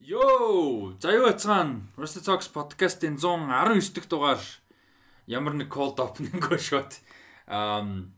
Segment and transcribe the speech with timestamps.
[0.00, 4.38] Йоо, за юу яцгаан Rusty Talks podcast-ийн 119 дахь дугаар
[5.26, 7.02] ямар нэг cold opening шот
[7.50, 8.14] ам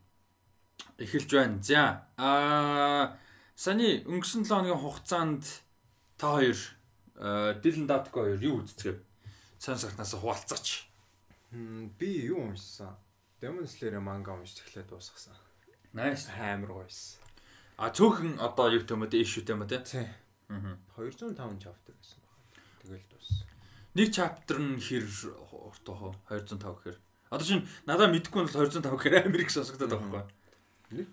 [1.01, 1.63] эхэлж байна.
[1.65, 3.17] За а
[3.57, 5.65] сани өнгөрсөн 7 хоногийн хугацаанд
[6.21, 6.61] та хоёр
[7.65, 9.03] Дилэн Датко хоёр юу үздэг вэ?
[9.57, 10.85] Сан сартнаас хуваалцаач.
[11.97, 12.93] Би юу уншсан?
[13.41, 15.33] Demon Slayer манга уншиж эхлээд дуусгасан.
[15.97, 16.29] Nice.
[16.37, 17.17] Амар гоёс.
[17.81, 19.17] А цөөхөн одоо юу гэмэд
[19.49, 19.81] юм те.
[19.81, 20.09] Тий.
[20.51, 20.77] Аа.
[20.99, 22.43] 205 chapter гэсэн байна.
[22.83, 23.47] Тэгэл дууссан.
[23.95, 25.05] Нэг chapter нь хэр
[25.51, 26.99] уртаа хоо 205 гэхээр.
[27.31, 31.07] Одоо чинь надад мэдэхгүй бол 205 гэхээр Америк сонсогдоод байгаа байхгүй.
[31.07, 31.09] Нэг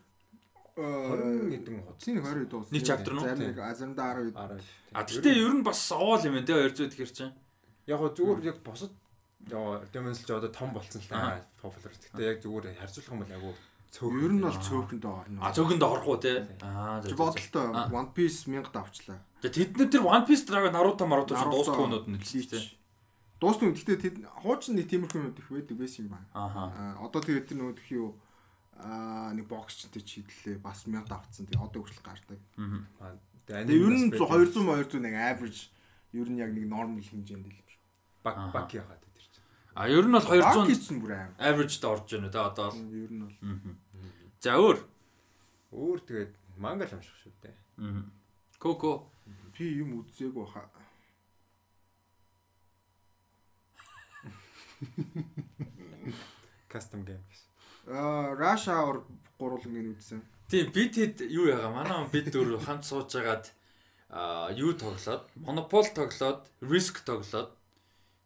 [0.78, 1.98] 20 хэдэн хуц.
[2.02, 2.70] Цэний 20 дуус.
[2.74, 3.22] Нэг chapter нь?
[3.22, 4.62] Зарим нэг азамда 10 10.
[4.94, 7.34] А гэхдээ ер нь бас овоол юм байна те 200 гэхэр чинь.
[7.90, 8.94] Яг гоо зүгээр яг босод
[9.50, 11.94] яа Demon Slayer одоо том болцсон л та popular.
[11.94, 13.54] Гэтэ яг зүгээр харьцуулах юм бол агуу
[13.90, 14.22] цөөхөн.
[14.22, 15.40] Ер нь бол цөөхөнд орно.
[15.42, 16.46] А цөөхөнд орох уу те.
[16.62, 17.18] Аа зөв.
[17.18, 17.68] бодолтой.
[17.90, 19.20] One Piece 1000 давчлаа.
[19.42, 22.66] Тэд нар тэр One Piece Dragon Naruto Naruto өнөд нь л шүү дээ.
[23.38, 26.28] Дуустал гэхдээ тэд хуучин нэг тиймэрхүү юм их байдаг байсан юм байна.
[26.34, 28.18] Аа одоо тэгээд тэр нөгөө тхи юу
[28.82, 31.46] аа нэг боксчтэй чидлээ бас 1000 давцсан.
[31.46, 32.40] Тэгээ одоо хүртэл гардаг.
[33.46, 35.70] Тэгээ ер нь 200 200 нэг average
[36.18, 37.82] ер нь яг нэг normal хэмжээнд л юм шиг.
[38.26, 38.50] баг Аа.
[38.50, 39.46] баг яхаад тэр чинь.
[39.78, 41.32] А ер нь бол Баг 200 гэсэн бүр аим.
[41.38, 42.82] average-д орж байна те одоо бол.
[42.90, 43.38] Ер нь бол.
[44.42, 44.78] За өөр.
[45.78, 47.56] Өөр тэгээд манга л унших шүү дээ.
[47.86, 48.04] Мгм.
[48.58, 49.14] Коко.
[49.58, 50.70] Би юм үзээгүй хаа.
[56.70, 57.50] Custom game гэсэн.
[57.90, 59.02] Аа Rush Hour
[59.40, 60.22] гурван үзсэн.
[60.48, 63.50] Тийм бид хэд юу яага манай бид дөрөв хамт сууж агаад
[64.10, 67.52] а юу тоглоод Monopoly тоглоод Risk тоглоод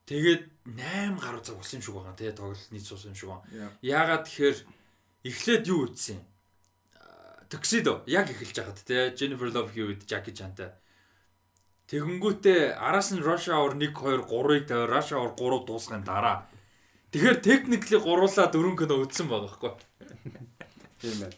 [0.06, 3.48] тэгээд 8 гаруй цаг болсон юм шиг байгаа те тоглолт нийт суусан юм шиг байна.
[3.56, 3.72] Яа.
[3.82, 4.58] Яагаад тэгэхээр
[5.32, 6.26] эхлээд юу ütсэн юм?
[7.52, 10.72] Tuxedo яг эхэлж байгаад те Jennifer Love Hewitt Jackie Chan-тай.
[11.92, 16.48] Тэгэнгүүтээ араас нь Rush Hour 1 2 3-ыг тавиа Rush Hour 3 дуусгахын дараа
[17.12, 19.76] Тэгэхээр technically гуруулаа дөрөв кино үзсэн байгаа байхгүй.
[21.04, 21.36] Тийм байна.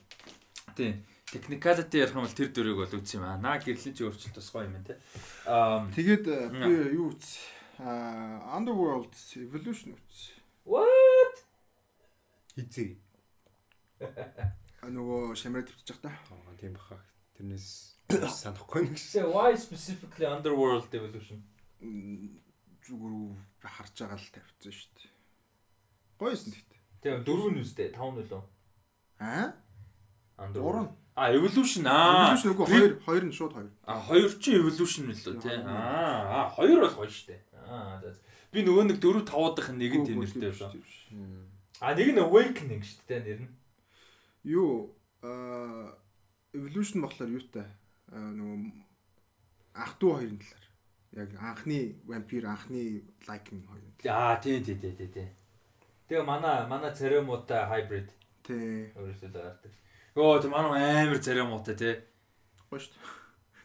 [0.77, 0.93] Тийм.
[1.33, 3.41] Technicality ярих юм бол тэр дөрөв бол үзсэн юм аа.
[3.41, 5.01] Наа гэрлэн чи өөрчлөлт бас гоё юм те.
[5.49, 7.41] Аа Тэгээд э, би юу үз
[7.81, 10.37] аа Underworld Evolution үз.
[10.69, 11.41] what?
[12.53, 12.93] Хизээ.
[14.85, 16.13] А нөгөө шамраа төвчж та.
[16.13, 17.01] Аа тийм баха.
[17.33, 17.92] Тэрнээс
[18.29, 19.33] санахгүй нэг So шээ.
[19.33, 21.39] why specifically Underworld Evolution?
[22.83, 25.11] Зүгээр харж байгаа л тавьчихсан шүү дээ.
[26.19, 26.79] Гойсон гэхдээ.
[27.03, 28.43] Тэгээ дөрөв нь үстэй, тав нь лөө.
[29.23, 29.55] Аа?
[30.39, 30.91] Underworld.
[31.15, 32.33] А Evolution аа.
[32.35, 33.69] Evolution нөгөө хоёр хоёр нь шууд хоёр.
[33.87, 35.55] А хоёр чи Evolution л лөө тий.
[35.63, 37.37] Аа, аа хоёр бол гоё штэ.
[37.63, 38.17] Аа за.
[38.51, 40.73] Би нөгөө нэг дөрөв тавуудах нэг нь тийм нэртэй байсан.
[41.79, 43.51] А нэг нь Awakening штэ тий нэр нь.
[44.43, 44.91] Юу
[45.21, 45.95] аа
[46.51, 47.69] Evolution болохоор юутай?
[48.13, 48.71] Нөгөө
[49.73, 50.65] ах トゥ хоёрын талаар.
[51.13, 53.89] Яг анхны вампир, анхны Lycan хоёр.
[54.05, 55.27] Аа тий тий тий тий тий.
[56.09, 58.09] Тэгээ манай манай церемуутай hybrid
[58.43, 58.93] Тэ.
[58.97, 59.71] өөрөөсөө даардаг.
[60.15, 61.95] Йоо тэ манай амар церемуутай тий.
[62.69, 63.13] Гоё шүү дээ.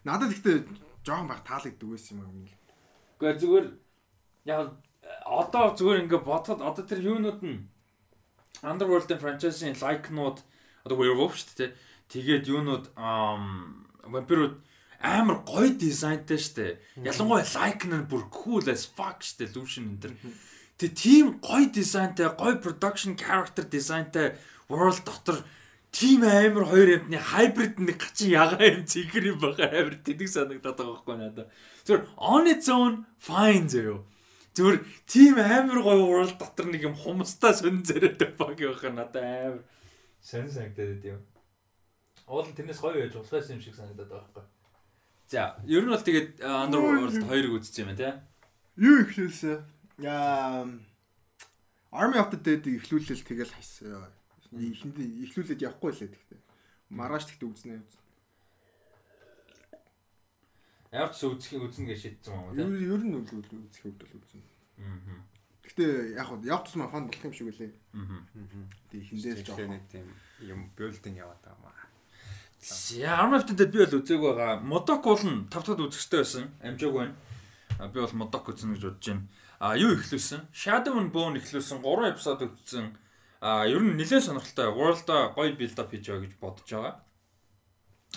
[0.05, 0.57] Надад ихтэй
[1.05, 2.57] жоохон баг таалагддаг байсан юм аа.
[3.21, 3.67] Гэхдээ зүгээр
[4.49, 4.77] яг
[5.25, 7.69] одоо зүгээр ингээ бодоход одоо тэр юунууд нь
[8.63, 10.43] Underworld-ын franchise-ийн like-нууд
[10.85, 11.77] одоо werewolf шүү дээ.
[12.11, 14.55] Тэгээд юунууд ам вампирууд
[15.01, 16.79] амар гоё дизайнтай дээ.
[17.07, 20.13] Ялангуяа like нь бүр cool as fuck дээ Lucian энэ төр.
[20.79, 24.35] Тэг тийм гоё дизайнтай, гоё production character дизайнтай
[24.69, 25.45] world дотор
[25.93, 30.77] тийм амар хоёр юмны hybrid нэг гачин ягаа юм цэгэр юм байгаа амар тэнэг санагдаад
[30.77, 31.49] байгаа байхгүй надад.
[31.87, 34.03] Зүгээр on its own fine зөө.
[34.55, 39.63] Зүгээр тийм амар гоё world дотор нэг юм хумстай сонин зэрэг баг явах надад амар
[40.21, 41.23] сонин санагдаад юм.
[42.29, 44.47] Уул нь тэрнээс гоё байж болохоос юм шиг санагдаад байгаа байхгүй.
[45.29, 48.13] За, ер нь бол тэгээд uh, Underworld 2-ыг үзсэн юм байна тий.
[48.79, 49.65] Юу ихлүүлсэн?
[50.05, 50.69] Яа
[51.91, 54.13] Army of the Dead-ийг ихлүүлэл тэгэл хайсан.
[54.53, 56.41] Ихэндээ ихлүүлээд явахгүй лээ тэгтээ.
[56.93, 57.81] Маргааш тэгтээ үзнэ.
[60.93, 62.89] Ямар ч үзэх үзнэ гэж шийдсэн юм тий.
[62.89, 64.41] ер нь үл үл үзэх бол үзнэ.
[64.85, 65.21] Аа.
[65.65, 65.85] Гэтэ
[66.17, 67.73] яг хөө яг тусмаа фан болох юм шиг үлээ.
[67.93, 68.21] Аа.
[68.93, 69.81] Тэг ихэндээ л жоохон.
[69.93, 70.07] тийм
[70.45, 71.88] юм building яваад байгаа маа.
[72.61, 74.59] За Armored-д би бол үзег байгаа.
[74.61, 76.45] Modok бол нь тав дахь үзэх хэрэгтэй байсан.
[76.59, 77.15] Амжааг байна.
[77.95, 79.23] Би бол Modok үзнэ гэж бодож байна.
[79.63, 80.51] А юу ихлүүлсэн?
[80.51, 82.99] Shadow and Bone ихлүүлсэн 3 эпизод үзсэн.
[83.41, 84.75] А ер нь нэлээд сонирхолтой.
[84.75, 86.95] World-а гоё build up хийж байгаа гэж бодож байгаа.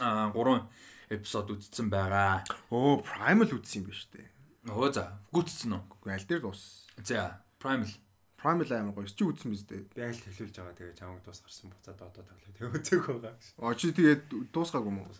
[0.01, 0.65] А 3
[1.13, 2.41] эпизод үзсэн байгаа.
[2.73, 4.25] Оо Primal үзсэн юм ба штэ.
[4.65, 6.09] Өө за, гүйтсэн үү?
[6.09, 6.89] Аль дээр дуус.
[6.97, 7.93] За, Primal.
[8.41, 9.05] Primal амар гоё.
[9.05, 9.85] Чи үзсэн биз дээ.
[9.93, 12.53] Би аль төлөвлөж байгаа тэгээ чамаг дуус гарсан буцаад одоо тоглоо.
[12.57, 13.35] Тэгээ үзег байгаа.
[13.61, 15.13] Аа чи тэгээд дуусгаагүй юм уу?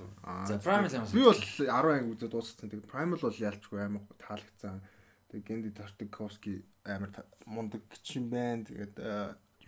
[0.50, 1.14] За Primal амар.
[1.14, 2.70] Би бол 10 анги үзээд дуусгацсан.
[2.74, 4.82] Тэгээд Primal бол ялчгүй амар таалагдсан.
[5.30, 6.54] Тэгээд Генди Тартиковски
[6.90, 7.12] амар
[7.46, 8.66] мундаг гिच юм байна.
[8.66, 8.98] Тэгээд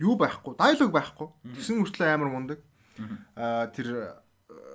[0.02, 1.28] юу байхгүй, диалог байхгүй.
[1.54, 2.58] Тэгсэн мөртлөө амар мундаг.
[3.38, 4.18] Аа тэр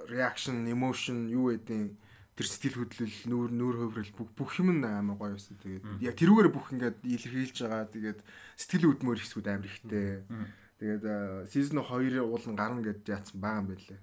[0.08, 1.94] reaction, emotion юу гэдэг
[2.40, 5.60] тэр сэтгэл хөдлөл, нүүр нүүр хөврөл бүх бүх юм амар гоё байсан.
[5.60, 7.92] Тэгээд яг тэрүүгээр бүх ингээд илэрхийлж байгаа.
[7.92, 8.20] Тэгээд
[8.56, 10.24] сэтгэл хөдлөмөр хэсгүүд амар ихтэй.
[10.80, 11.04] Тэгээд
[11.52, 14.00] season 2 уулан гарна гэд яатсан байгаа юм байлээ.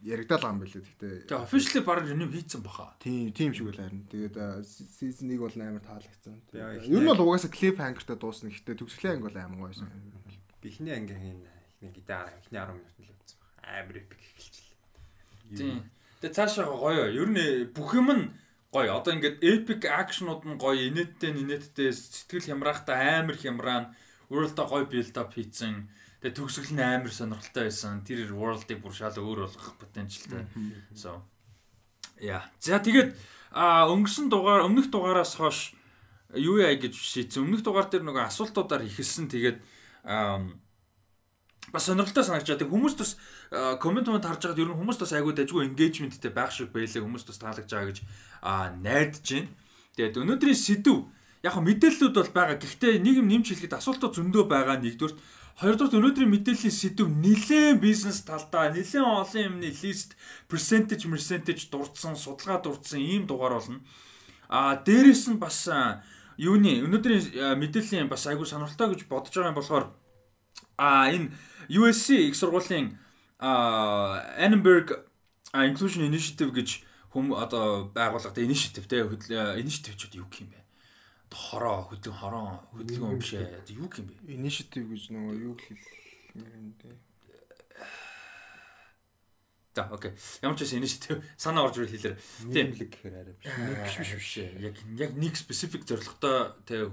[0.00, 0.80] Яригдал байгаа юм байлээ.
[0.88, 2.96] Гэхдээ Тэгээ officially баг renew хийцэн баха.
[2.96, 4.08] Тийм, тийм шиг л харин.
[4.08, 6.40] Тэгээд season 1 бол амар таалагдсан.
[6.56, 8.48] Ер нь бол угаасаа cliffhanger-тай дуусна.
[8.48, 9.92] Гэхдээ төгсгөлийн анги бол амар гоё байсан.
[10.64, 11.44] Бихний ангийн
[11.84, 13.52] нэг гитар ихний 10 минут л үзсэн баг.
[13.68, 15.60] Амар epic эхэлчихлээ.
[15.60, 15.84] Тийм.
[16.20, 17.06] Тэгээ цаашаа гоё.
[17.10, 18.24] Ер нь бүх юм нь
[18.74, 18.98] гоё.
[18.98, 23.94] Одоо ингээд epic action-ууд нь гоё, инээдтэй инээдтэй сэтгэл хямраахтай амар хямраан,
[24.28, 25.88] world-а гоё build up хийцэн.
[26.20, 28.02] Тэгээ төгсгөл нь амар сонирхолтой байсан.
[28.02, 30.44] Тэр world-ыг бүр шал өөр болгох потенциалтай.
[30.92, 31.22] So
[32.20, 32.42] яа.
[32.58, 33.14] За тэгээд
[33.54, 35.72] өнгөрсөн дугаар өмнөх дугаараас хойш
[36.34, 37.46] юу яа гэж шийдсэн.
[37.46, 39.30] Өмнөх дугаар дээр нөгөө асуултуудаар ихэлсэн.
[39.30, 39.58] Тэгээд
[41.72, 42.56] бас сонирхолтой санагчаа.
[42.56, 43.16] Тэг хүмүүс бас
[43.80, 47.04] комент комент харж байгаад ер нь хүмүүс бас айгүй дажгүй engagement-тэй байх шиг байлаа.
[47.04, 47.98] Хүмүүс бас таалагдж байгаа гэж
[48.80, 49.50] найдаж байна.
[49.96, 50.96] Тэгээд өнөөдрийн сэдв
[51.42, 52.56] яг мэдээллүүд бол байгаа.
[52.58, 55.14] Гэхдээ нэг юм нэмж хэлэхэд асуултууд зөндөө байгаа нэгдүгээр.
[55.58, 60.14] Хоёрдугаар өнөөдрийн мэдээллийн сэдв нэлээд бизнес талдаа нэлээд олон юмны лист
[60.46, 63.82] percentage percentage дурдсан, судалгаа дурдсан ийм дугаар болно.
[64.46, 65.66] А дээрэс нь бас
[66.38, 69.84] юуны өнөөдрийн мэдээллийн бас айгүй сонирхолтой гэж бодож байгаа юм болохоор
[70.76, 71.30] а энэ
[71.68, 72.98] USC их сургуулийн
[73.38, 75.04] Annenberg
[75.52, 79.02] Inclusion Initiative гэж хүм одоо байгууллагатай initiative те
[79.60, 80.60] initiative ч юу гэх юм бэ?
[81.32, 82.46] Хороо хөдөлгөөн хороо
[82.76, 83.64] хөдөлгөөн биш ээ.
[83.76, 84.14] Юу гэх юм бэ?
[84.28, 85.88] Initiative гэж нөгөө юу хэлэх
[86.36, 87.07] юм бэ?
[89.78, 90.10] За окей.
[90.42, 92.16] Ямар ч байсан initiative санаа орж ирэл хэлээр.
[92.50, 93.94] Тийм л гэхээр арай биш.
[93.94, 94.30] Биш биш биш.
[94.58, 96.90] Яг яг нэг specific зорилготой те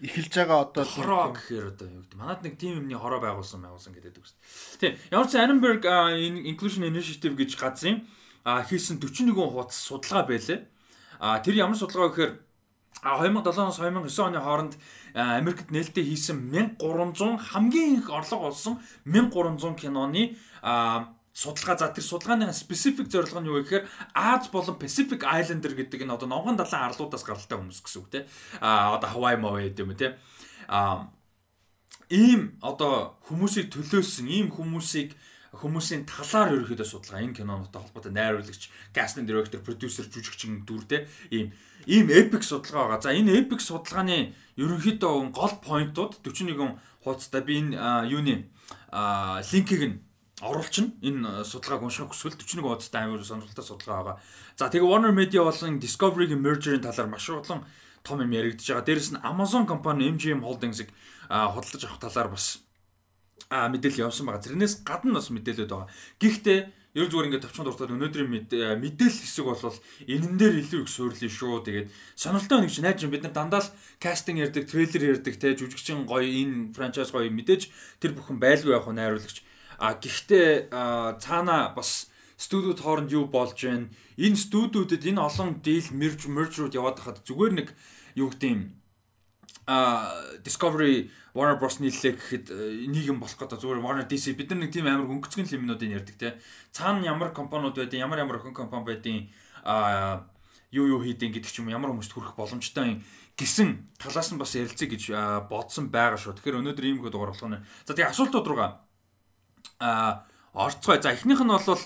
[0.00, 2.16] эхэлж байгаа одоо хороо гэхээр одоо юу гэдэг.
[2.16, 4.40] Манад нэг team юмны хороо байгуулсан байгуулсан гэдэг үг шүү
[4.80, 4.80] дээ.
[4.80, 4.92] Тийм.
[5.12, 5.82] Ямар ч Annenberg
[6.48, 8.08] Inclusion Initiative гэж газрын
[8.48, 10.64] хийсэн 41 хуудас судалгаа байлээ.
[11.20, 12.32] А тэр ямар судалгаа гэхээр
[13.04, 14.74] 2007-оос 2009 оны хооронд
[15.14, 16.50] Америкт нээлттэй хийсэн
[16.80, 20.36] 1300 хамгийн их орлого олсон 1300 киноны
[21.38, 26.18] судалгаа за тэр судалгааны specific зорилго нь юу гэхээр Аз болон Pacific Islander гэдэг энэ
[26.18, 28.20] одоо номгон далайн арлуудаас гаралтай хүмүүс гэсэн үг те
[28.58, 30.18] а одоо Hawaii моо гэдэг юм те
[30.66, 31.06] а
[32.10, 35.14] ийм одоо хүмүүсийг төлөөсөн ийм хүмүүсийг
[35.54, 41.54] хүмүүсийн талаар ерөөхдөө судалгаа энэ кинонотой холбоотой найруулагч, casting director, producer, жүжигчин дүр те ийм
[41.86, 43.00] ийм epic судалгаа байгаа.
[43.00, 47.78] За энэ epic судалгааны ерөнхийдөө гол поинтууд 41 хуудастай би энэ
[48.12, 48.50] юуны
[49.52, 49.96] линкийг нь
[50.40, 54.16] оруулчин энэ судалгааг унших хүсвэл 41 удаатай амар сонирхолтой судалгаа байгаа.
[54.54, 57.66] За тэгээ Warner Media болон Discovery-гийн merger-ийн талаар маш олон
[58.06, 58.86] том юм яригдж байгаа.
[58.86, 60.94] Дээрэс нь Amazon компани MGM Holdings-ыг
[61.28, 62.62] худалдаж авах талаар бас
[63.50, 64.46] мэдээлэл явсан байгаа.
[64.46, 65.90] Тэрнээс гадна бас мэдээлэлүүд байгаа.
[66.22, 66.58] Гэхдээ
[66.94, 69.76] ер зүгээр ингээд товчхон дуртаад өнөөдрийн мэдээлэл хэсэг бол
[70.06, 71.66] энэн дээр илүү их суйрлаа шүү.
[71.66, 76.08] Тэгээд сонирхолтой нэг чинь найж бид нар дандаа л кастинг ярддаг, трейлер ярддаг, те жүжигчин
[76.08, 77.70] гоё энэ франчайз гоё мэдээж
[78.00, 79.44] тэр бүхэн байлгүй яг найруулагч
[79.78, 80.68] А гэхдээ
[81.22, 83.88] цаана бас студиуд хооронд юу болж байна?
[84.18, 87.68] Энэ студиудад энэ олон дийл мерж мержүүд яваад хахад зүгээр нэг
[88.18, 88.62] юу гэдэг юм
[89.68, 90.10] а
[90.42, 92.46] Discovery Warner Bros нийллээ гэхэд
[92.88, 96.40] нийгэм болох гэдэг зүгээр Warner DC бид нар нэг тийм амар өнгөцгөн лимнүүдийг ярьдаг те.
[96.72, 99.28] Цаана ямар компаниуд байдیں۔ Ямар ямар охин компани байдیں۔
[99.64, 100.24] а
[100.72, 103.04] юу юу хийдэг гэдэг ч юм ямар хүмүүст хүрэх боломжтой
[103.36, 105.02] гэсэн талаас нь бас ярилцъя гэж
[105.52, 106.40] бодсон байгаа шүү.
[106.40, 107.64] Тэгэхээр өнөөдөр ийм хөө дугаар болгоно.
[107.84, 108.87] За тэгээ асуултууд руугаа
[109.80, 111.02] а орцгой.
[111.02, 111.80] За эхнийх нь бол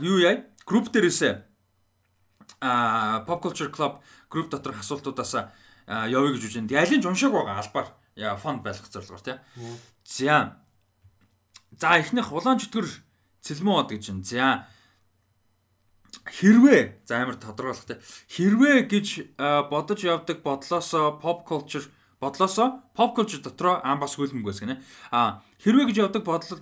[0.00, 0.44] юу яа?
[0.66, 1.50] Групп дээрээсээ
[2.60, 5.50] а Pop Culture Club групп доторх асуултуудаас
[5.86, 6.68] явъя гэж үжин.
[6.68, 7.88] Тэгээ алийг уншааг байгаа албаар
[8.38, 9.36] фонд байлгах зорилгоор тий.
[10.04, 10.60] За.
[11.80, 12.86] За эхнийх улаан чөтгөр
[13.40, 14.24] цэлмэн од гэж байна.
[14.24, 14.46] За
[16.28, 17.98] хэрвээ за амар тодорхойлох тий.
[18.28, 19.06] Хэрвээ гэж
[19.70, 21.88] бодож явдаг бодлоосоо pop culture
[22.20, 24.78] бодлоосоо pop culture дотроо ам бас хөлбөмбөгөөс гинэ.
[25.10, 26.60] А хэрвээ гэж явдаг бодол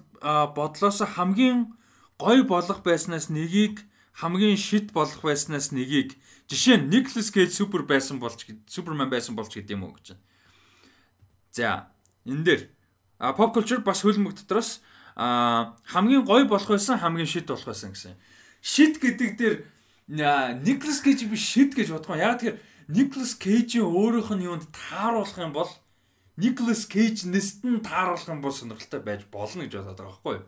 [0.54, 1.74] бодлоосоо хамгийн
[2.18, 3.86] гой болох байснаас нэгийг
[4.18, 6.18] хамгийн шит болох байснаас нэгийг
[6.50, 10.24] жишээ нь Nicolas Cage супер байсан болж Супермен байсан болж гэдэг юм уу гэж байна.
[11.54, 11.68] За
[12.26, 12.62] энэ дээр
[13.38, 14.82] pop culture бас хөлбөмбөг дотроос
[15.18, 18.18] хамгийн гой болох байсан хамгийн шит болох байсан гэсэн.
[18.62, 19.56] Шит гэдэг дээр
[20.66, 22.18] Nicolas Cage би шит гэж бодгоо.
[22.18, 25.68] Яг тэгэхээр Nicolas Cage-ийн өөрийнх нь юунд тааруулах юм бол
[26.38, 30.46] Nicolas Cage нэстэн тааруулах юм бол сонирхолтой байж болно гэж бодоод байгаа байхгүй юу?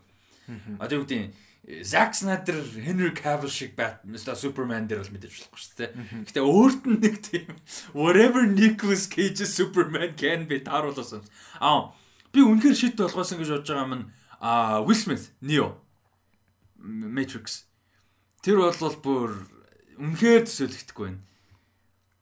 [0.79, 1.35] А тийм үгүй
[1.83, 5.91] Zack Snyder Henry Cavill шиг Batman Superman дээр бол мэдээж болохгүй шүү дээ.
[6.25, 7.53] Гэтэ өөрт нь нэг тийм
[7.93, 11.21] whatever Nicolas Cage Superman can be тааруулсан.
[11.61, 11.93] Аа
[12.33, 14.09] би үнэхээр шит болгоосон гэж бодож байгаа юм
[14.41, 15.77] а Will Smith Neo
[16.81, 17.69] Matrix
[18.41, 19.29] тэр бол бүр
[20.01, 21.21] үнэхээр төсөөлөгдөхгүй байна.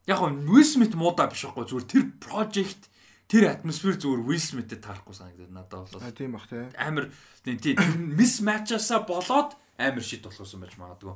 [0.03, 2.91] Яг нь Will Smith муудаа биш байхгүй зүгээр тэр project
[3.29, 6.01] тэр атмосфер зүгээр Will Smith-тэй таарахгүй санагдаад надад бол.
[6.01, 6.65] А тийм бах тий.
[6.75, 7.13] Амар
[7.45, 7.77] тийм
[8.17, 11.13] мис матчасаа болоод амар шит болохсон байж магадгүй.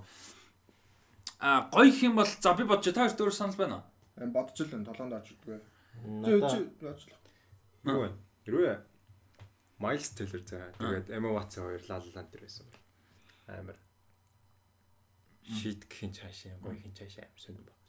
[1.42, 4.30] А гоё их юм бол за би бодож та дөр санал байна уу?
[4.30, 5.60] Бодож л энэ толгоонд орж идэггүй.
[7.84, 8.10] Юу вэ?
[8.46, 8.78] Юу вэ?
[9.82, 10.72] Miles Teller заа.
[10.78, 12.70] Тэгээд Emma Watson хоёр La La Land дээр байсан.
[13.50, 13.78] Амар
[15.44, 17.83] шийд гэхин цаашаа гоё хин цаашаа амар сонирн баг.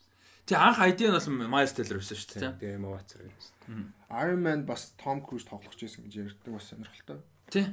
[0.44, 2.76] Тэг анх ID нь бол Miles Teller байсан шүү дээ.
[2.76, 3.92] Emma Watson байсан.
[4.12, 7.24] Iron Man бас Tom Cruise тоглох гэсэн гэж ярьдаг бас сонирхолтой.
[7.48, 7.64] Тий.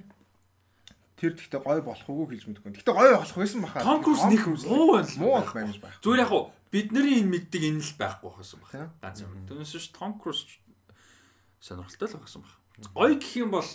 [1.20, 2.80] Тэр гэхдээ гоё болох уугүй хэлж мэдгүй.
[2.80, 3.84] Гэхдээ гоё болох байсан баха.
[3.84, 5.12] Tom Cruise нэг муу байна.
[5.20, 6.00] Муу болох гэж байх.
[6.00, 8.72] Зүгээр яг уу бидний энэ мэддэг энэ л байхгүй байсан баг.
[9.04, 9.36] Ганц юм.
[9.52, 10.48] Түүнээс ш Tom Cruise
[11.60, 12.56] сонирхолтой л байсан баг.
[12.96, 13.68] Гоё гэх юм бол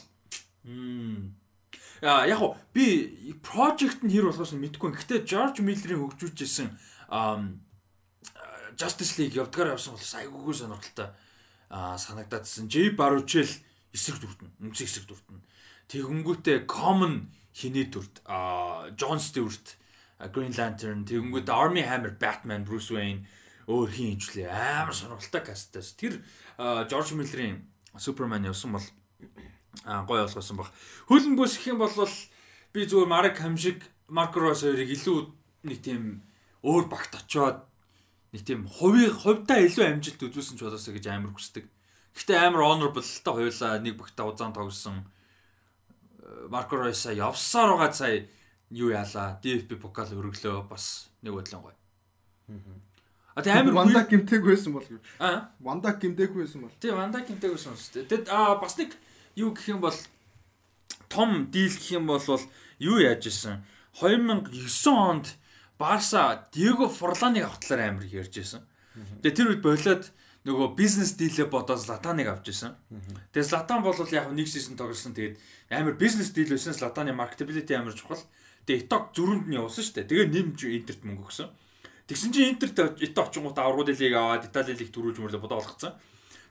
[2.01, 4.97] Яа яг уу би project нь хэр болохоос нь мэдэхгүй.
[4.97, 6.69] Гэхдээ George Miller-ийн хөгжүүлжсэн
[8.77, 11.09] Justice League явдгаар явсан бол айгуугүй сонирхолтой
[11.73, 12.69] аа санагдаадсэн.
[12.69, 13.49] J Baruchel
[13.91, 15.41] эсрэг дүртэн, үнцэг эсрэг дүртэн.
[15.91, 19.81] Тэгэнгүүтээ Common хиний дүрт, аа John Stewart,
[20.31, 23.25] Green Lantern, тэгэнгүүтээ Army Hammer, Batman, Bruce Wayne
[23.67, 24.47] өөр хин хинжлээ.
[24.53, 25.97] Амар сонирхолтой кастаас.
[25.99, 26.23] Тэр
[26.87, 27.67] George Miller-ийн
[27.99, 28.87] Superman явсан бол
[30.07, 30.71] гой олгосон баг.
[31.09, 31.91] Хөлн бүс гэх юм бол
[32.73, 35.19] би зүгээр Марк Хамшиг, Марк Росс хоёрыг илүү
[35.67, 36.23] нэг тийм
[36.63, 37.67] өөр багт очиод
[38.37, 41.65] нэг тийм хувийн хувьдаа илүү амжилт үзүүлсэн ч болоосоо гэж амар хүсдэг.
[42.13, 45.09] Гэхдээ амар honorable та хоёулаа нэг багтаа удаан тогсон
[46.53, 48.29] Марко Ройса явсаар байгаа сая
[48.69, 51.77] юу яалаа DFB покал өргөлөө бас нэг бодлон гоё.
[53.37, 54.85] А тэг амар Ванда гимтэйг байсан бол.
[55.19, 56.77] Аа Ванда гимтэйг байсан бол.
[56.81, 58.11] Тий Ванда гимтэйг байсан шүү дээ.
[58.11, 58.93] Тэгэд аа бас нэг
[59.37, 59.97] юу гэх юм бол
[61.09, 62.21] том дийл гэх юм бол
[62.81, 63.65] юу яаж исэн
[63.97, 64.53] 2009
[64.93, 65.27] онд
[65.79, 68.63] Барса Диего Форланыг авахтлаар амар ярьж исэн.
[69.21, 70.05] Тэгээ тэр үед болоод
[70.47, 72.79] нөгөө бизнес дийлээ бодоод Златаныг авч исэн.
[73.35, 75.13] Тэгээ Златан бол яг нэг сизон тоглосон.
[75.13, 75.37] Тэгээд
[75.75, 78.23] амар бизнес дийл байсан Златаны marketability амар чухал.
[78.65, 80.11] Тэгээ Итог зүрхэнд нь явуулсан шүү дээ.
[80.11, 81.51] Тэгээ нэмж Интерт мөнгө өгсөн.
[82.07, 85.99] Тэгсэн чинь Интерт Ито очингууд аврагууд лиг аваад Итали лиг төрүүлж мөрлө бодоо болгоцсон.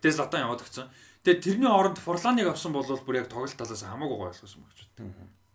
[0.03, 0.91] Тэгээ Златан яваад өгсөн.
[1.23, 4.79] Тэгээ тэрний оронд Форланыг авсан бол бүр яг тоглолт талаас хамаагүй гоё ойлгосон мөгч.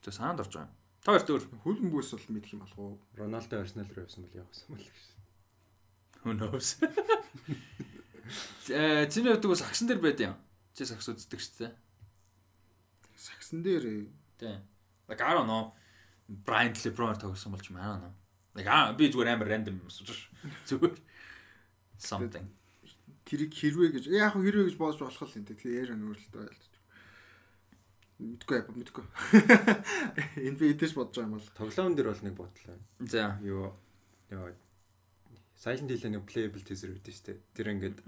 [0.00, 0.79] Тэгээ саанд орж байгаа.
[1.00, 3.00] Та хоёр дөр хөлн бүс бол мэдэх юм болов уу?
[3.16, 4.98] Роналдо Арсенал руу явсан бол явсан бол гэж.
[6.24, 6.68] Who knows.
[8.70, 10.36] Э чиний хувьд бас сагсан дээр байд юм.
[10.76, 11.72] Чи сагс үздэг шүү дээ.
[13.16, 14.60] Сагсан дээр Тийм.
[15.08, 15.72] Like I don't know.
[16.28, 18.14] Brian LeBron тогсон болж маа наа.
[18.54, 20.30] Like аа би зүгээр амар random асууж
[20.68, 20.94] зүгээр
[21.98, 22.46] something.
[23.26, 25.44] тэрийг хэрвээ гэж яг хэрвээ гэж бодож болох л юм.
[25.46, 26.64] Тэгээ яараа нөөрлөлтөө байлж.
[28.20, 29.04] Мэдгүй яа мэдгүй.
[30.46, 32.76] Энэ би эдэж бодож байгаа юм бол Тоглоом дээр бол нэг бодлоо.
[33.08, 33.38] За.
[33.40, 33.72] Юу
[34.28, 34.52] яа
[35.60, 37.36] Silent Hill нэг playable teaser үүдэн штэ.
[37.56, 37.98] Тэр ингээд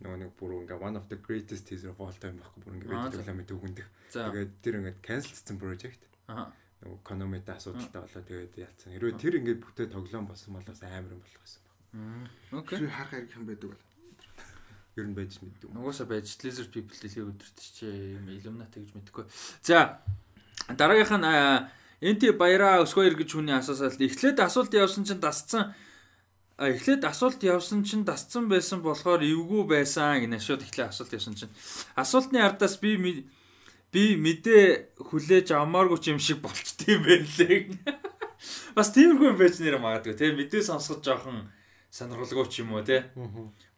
[0.00, 3.16] нөгөө нэг бүр ингээ one of the greatest teaser of all time байхгүй бүр ингээ
[3.16, 3.88] тоглоомын төгөндөх.
[4.12, 6.00] Тэгээд тэр ингээ cancelсэн project.
[6.28, 6.52] Аа.
[6.84, 8.92] Нөгөө Konami-тай асуудалтай болоо тэгээд яалцсан.
[8.92, 11.76] Хэрвээ тэр ингээ бүтээ тоглоом болсон бол бас амар юм болох байсан баг.
[12.60, 12.76] Окей.
[12.80, 13.84] тэр харах хэрэг юм байдаг бол.
[14.96, 15.68] Ер нь байж мэддэг.
[15.76, 19.24] Угаасаа байж Lizard People дэлхийг өдөрт чи юм Illuminati гэж мэдхгүй.
[19.60, 20.00] За
[20.72, 21.28] дараагийнх нь
[22.00, 25.72] Энти баяраа өсгөөр гэж хүний асуусаад эхлээд асуулт явсан чинь дасцсан
[26.60, 31.52] эхлээд асуулт явсан чинь дасцсан байсан болохоор эвгүй байсан гэнэ шууд эхлээд асуулт явсан чинь
[31.96, 32.96] асуултны ардаас би
[33.92, 37.60] би мэдээ хүлээж авмааргүй юм шиг болчтой юм байна лээ.
[38.76, 41.48] Бас тиймэрхүү юм байж нэр магадгүй те мэдээ сонсгож жоохон
[41.96, 43.08] сонирхолгүй ч юм уу те.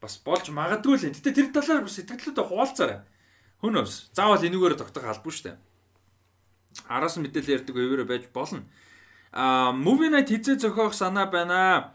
[0.03, 1.15] Бас болж магадгүй л.
[1.15, 3.01] Гэтэ тэр талаар бас сэтгэлдээ хуваалцаарай.
[3.63, 4.11] Хөнөөс.
[4.11, 5.57] Заавал энүүгээр тогтох албагүй шүү дээ.
[6.91, 8.67] Араас нь мэдээлэл ярьдаг өвөрөө байж болно.
[9.31, 11.95] А movie night хизээ зохиох санаа байна.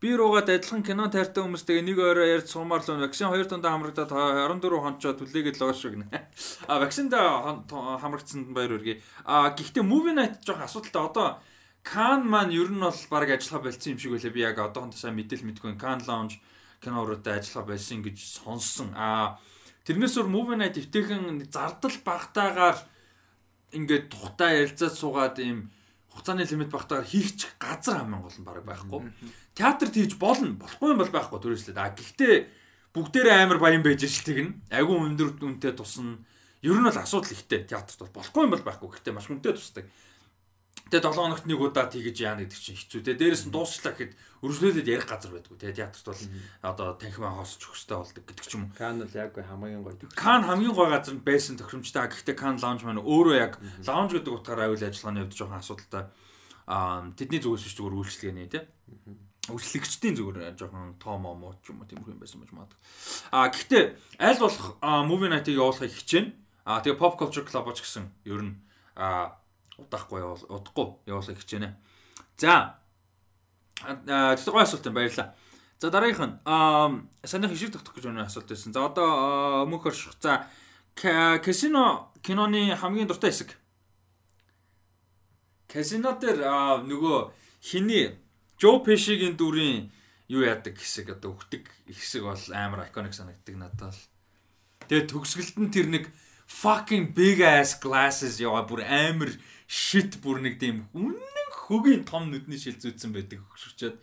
[0.00, 4.12] Би руугаад адилхан кино тайртай хүмүүстэйгээ нэг орой ярьж сумаар л вакцин 2 тундаа хамрагдаад
[4.12, 6.06] 24 хонцоо түлээгээд л шүү гинэ.
[6.68, 9.00] А вакцинд хамрагдсанд баяр хүргэе.
[9.24, 11.28] А гэхдээ movie night жоох асуудалтай одоо
[11.84, 14.32] Кан маань ер нь бол баг ажиллага болцсон юм шиг байлаа.
[14.32, 15.76] Би яг одоохондоо сайн мэдээл мэдгүй.
[15.76, 16.40] Кан lounge
[16.80, 18.96] кино уруутай ажиллага байсан гэж сонссон.
[18.96, 19.36] А
[19.84, 22.80] тэрнээс өөр movie night эвтэйхэн зардал багтаагаар
[23.76, 25.68] ингээд тухтаа ярилцаад суугаад ийм
[26.08, 29.00] хугацааны лимит багтаагаар хийх ч газар хамгийн гол нь баг байхгүй.
[29.52, 30.56] Театрт хийж болно.
[30.56, 31.76] Болохгүй юм бол байхгүй төрөөслөө.
[31.76, 32.34] А гэхдээ
[32.94, 34.56] бүгдээрээ амар баян байж шилтэг нь.
[34.70, 36.22] Айгүй өндөр үнэтэй тусна.
[36.62, 38.88] Ер нь бол асуудал ихтэй театрт бол болохгүй юм бол байхгүй.
[38.94, 39.84] Гэхдээ маш үнэтэй тусдаг.
[40.90, 43.18] Тэгээ 7 хоногт нэг удаа тэгэж яана гэдэг чинь хэцүү те.
[43.18, 44.14] Дээрээс нь дуусчлаа гэхэд
[44.44, 45.72] өргөжлүүлээд ярих газар байдгүй те.
[45.74, 46.22] Театрт бол
[46.62, 48.76] одоо танхимаа хоосч өгөхтэй болдог гэдэг ч юм уу.
[48.78, 49.96] Кан бол яг хамгийн гоё.
[50.14, 52.12] Кан хамгийн гоё газар нь байсан тохиромжтой.
[52.12, 56.04] Гэхдээ Кан лаунж маань өөрөө яг лаунж гэдэг утгаараа аюул ажиллагааны хувьд жоохон асуудалтай.
[56.68, 58.68] Аа тэдний зүгээс биш зүгээр үйлчлэгээний те
[59.52, 62.80] үйлчлэгчдийн зүгээр жоохон тоо момоо ч юм уу тиймэрхүү юм байсан байж магадгүй.
[63.28, 63.84] А гэхдээ
[64.24, 66.32] аль болох movie night-ыг явуулахыг хичээнэ.
[66.64, 68.56] А тэгээ pop culture club ч гэсэн ер нь
[68.96, 69.36] а
[69.78, 71.70] удахгүй явуул удахгүй явуулахыг хичээнэ.
[72.38, 72.78] За
[73.82, 75.34] тэгтээ гой асуулт юм баярлаа.
[75.78, 76.36] За дараагийнх нь
[77.26, 78.72] санийх хишиг тогтох гэж өнөө асуулт байсан.
[78.72, 80.14] За одоо мөнх орших.
[80.20, 80.46] За
[80.94, 83.58] казино киноны хамгийн дуртай хэсэг.
[85.66, 86.46] Казино дээр
[86.86, 87.18] нөгөө
[87.62, 88.14] хиний
[88.60, 89.90] Жо Пешигийн дүрийн
[90.30, 93.98] юу яадаг хэсэг одоо өгдөг хэсэг бол амар iconic санагддаг надад.
[94.86, 96.04] Тэгээ төгсгөлд нь тэр нэг
[96.46, 99.34] fucking big ass glasses яваа бүр амар
[99.68, 103.96] shit бүр нэг тийм үнэн хөгийн том нүдний шил зүүцсэн байдаг хөшөрчөөд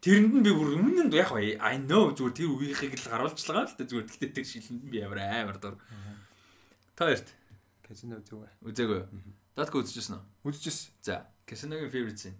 [0.00, 3.84] тэрэнд нь би бүр үнэн яг I know зүгээр тэр үеийнхийг л харуулчихлаа л да
[3.84, 5.76] зүгээр тэгтээ тэр шилэнд би амар амар дор.
[6.96, 7.28] Та хоёрт
[7.84, 8.52] казино зүгээр.
[8.64, 9.00] Үзээгүй.
[9.56, 10.24] Датко үзчихсэн үү?
[10.48, 10.92] Үзчихсэн.
[11.04, 12.38] За, казиногийн favorite scene.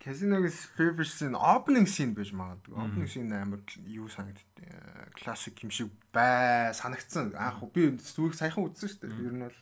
[0.00, 2.72] Казиногis favorite scene opening scene байж магадгүй.
[2.72, 4.64] Opening scene амар юу санагдтыг.
[5.20, 7.36] Классик юм шиг бай санагдсан.
[7.36, 9.28] Аах би зүрх саяхан үзсэн шүү дээ.
[9.28, 9.58] Ер нь бол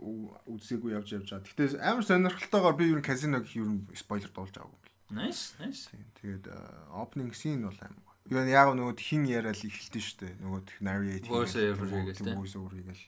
[0.00, 1.48] үзээгүй явж явж байгаа.
[1.52, 4.90] Гэтэ амар сонирхолтойгоор би ер нь казиног ер нь спойлер дуулж аваагүй.
[5.12, 5.92] Nice, nice.
[6.20, 6.48] Тэгээд
[6.94, 8.10] opening scene бол амар.
[8.30, 10.34] Юу яг нөгөө хин яриад эхэлтэн шүү дээ.
[10.40, 11.26] Нөгөө narrate.
[11.26, 12.38] Voice over хийгээл.
[12.38, 13.04] Voice over хийгээл.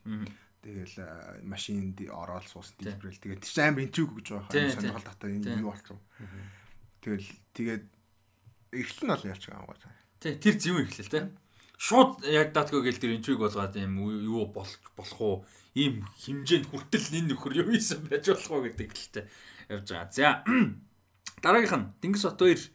[0.63, 0.97] Тэгэл
[1.47, 3.23] машинд ороод суусан дэлбэрэл.
[3.23, 4.75] Тэгээд чинь амар интриг гэж байгаа.
[4.75, 6.03] Сонирхол татаа энэ юу болчих вэ?
[7.03, 7.85] Тэгэл тэгээд
[8.73, 9.95] эхлэл нь бол ярьж байгаа юм байна.
[10.23, 11.21] Тий, тэр зөв эхлэл те.
[11.83, 15.37] Шууд яг датко гэл тэр интриг болгоод юм юу болох болох уу?
[15.75, 19.25] Ийм хэмжээнд хүртэл энэ нөхөр юу ийсэн байж болох уу гэдэг хэлтэй
[19.67, 20.15] явж байгаа.
[20.15, 20.47] За
[21.43, 22.71] дараагийнх нь Дингис Бат 2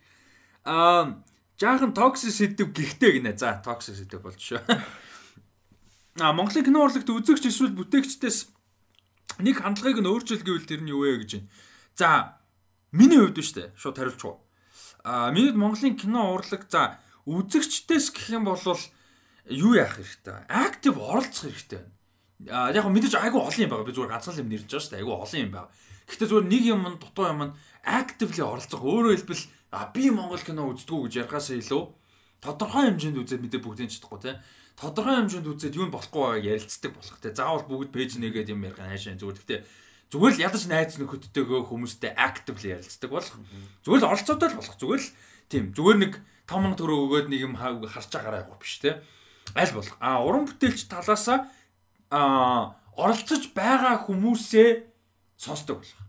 [0.67, 1.23] аа
[1.55, 3.39] жаахан токсик сэдв гихтэй гинэ.
[3.39, 4.59] За токсик сэдв болж шүү.
[6.19, 8.49] А Монголын кино урлагт үзэгч эсвэл бүтээгчдээс
[9.38, 11.49] нэг хандлагыг нь өөрчил гэвэл тэр нь юу вэ гэж байна.
[11.93, 12.10] За
[12.91, 13.69] миний хувьд шүү дээ.
[13.77, 14.41] Шууд хариулчих уу.
[15.05, 16.97] А миний Монголын кино урлаг за
[17.29, 18.58] үзэгчдээс гэх юм бол
[19.49, 20.47] юу яах хэрэгтэй.
[20.47, 21.93] Актив оролцох хэрэгтэй байна.
[22.51, 23.88] А яг мэдээж айгүй олон юм байгаа.
[23.88, 25.01] Би зүгээр ганцхан юм нэрж байгаа шүү дээ.
[25.01, 25.71] Айгүй олон юм байгаа.
[26.07, 28.81] Гэхдээ зүгээр нэг юм нь дутуу юм нь активли оролцох.
[28.83, 31.83] Өөрөөр хэлбэл а би Монгол кино үздэггүй гэж ярихаас илүү
[32.39, 34.38] тодорхой хэмжээнд үзээд мэдээ бүгдийн чадахгүй тийм
[34.77, 37.33] тодорхой хэмжээнд үзээд юу болохгүй ярилцдаг болох те.
[37.33, 39.41] Заавал бүгд пэйж нэгээд юм ярих хаашаа зүгээр.
[39.41, 39.57] Гэтэ
[40.13, 43.36] зүгээр л ядаж найз нөхөдтэйгөө хүмүүстэй actively ярилцдаг болох.
[43.81, 44.77] Зүгээр л оролцоотой л болох.
[44.77, 45.10] Зүгээр л
[45.49, 46.13] тийм зүгээр нэг
[46.45, 49.01] 5 төгрөг өгөөд нэг юм харж байгаарай явах биш те.
[49.55, 49.95] Аль болох.
[49.99, 51.47] А уран бүтээлч талаасаа
[52.10, 54.69] а оролцож байгаа хүмүүсээ
[55.38, 56.01] сонсдог болох.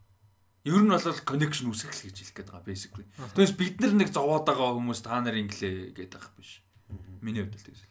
[0.65, 3.07] Ер нь бол connection үүсгэх л гэж хэлэх гээд байгаа basically.
[3.37, 6.63] Тэгээс бид нар нэг зовоод байгаа хүмүүс та нар инглээ гэдэг байх биш.
[7.23, 7.83] Миний хувьд л тэгс.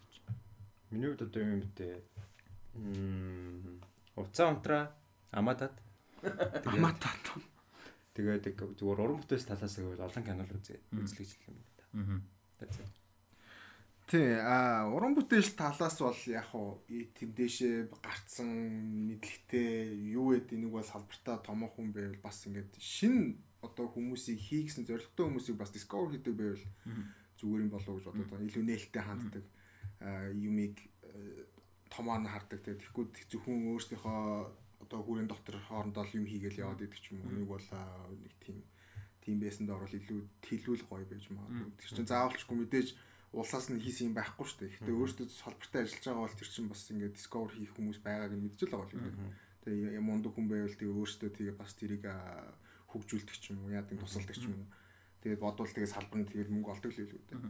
[0.91, 2.03] Миний хувьд одоо юм бэ?
[2.77, 3.81] Мм
[4.17, 4.91] уцаа унтраа
[5.31, 5.73] аматад.
[6.69, 7.23] Аматад.
[8.17, 12.21] Тэгээд зүгээр уран бүтээс талаас гэвэл олон кинол үзээ үзлэгч юм байна.
[12.61, 13.06] Аа.
[14.07, 18.47] Тий, а уран бүтээл талаас бол яг уу тийм дэшээ гарцсан
[19.11, 24.87] мэдлэгтэй юу гэдэг нэг бол салбартаа томоо хүн байвал бас ингээд шин одоо хүмүүсийг хийгсэн
[24.87, 26.63] зоригтой хүмүүсийг бас discover хийдэг байвал
[27.35, 29.45] зүгээр юм болов гэж бодоод илүү нээлттэй ханддаг
[30.39, 30.75] юмыг
[31.91, 32.63] томоор нь хардаг.
[32.63, 37.35] Тэгэхгүй зөвхөн өөрсдийнхөө одоо хүрээний дотор хоорондоо юм хийгээл яваад идэг ч юм уу.
[37.43, 37.67] Нэг бол
[38.23, 38.63] нэг тийм
[39.19, 41.75] тийм байсанд орвол илүү тэлүүл гоё байж магадгүй.
[41.75, 42.89] Тэр чинь заавалчгүй мэдээж
[43.37, 44.71] улсаас нь хийсэн юм байхгүй шүү дээ.
[44.81, 48.43] Гэхдээ өөртөө салбартай ажиллаж байгаа бол тэр чинь бас ингээд discover хийх хүмүүс байгааг нь
[48.43, 49.13] мэдчихэл байгаа л үү.
[49.63, 52.03] Тэгээ юм ундаг хүн байвал тэгээ өөртөө тэгээ бас тэрийг
[52.89, 54.67] хөгжүүлдэг ч юм уу, яадаг тусалдаг ч юм уу
[55.27, 57.41] Тэгээд бодвол тэгээд салбар нь тэгээд мөнгө олдог л илүү дээ.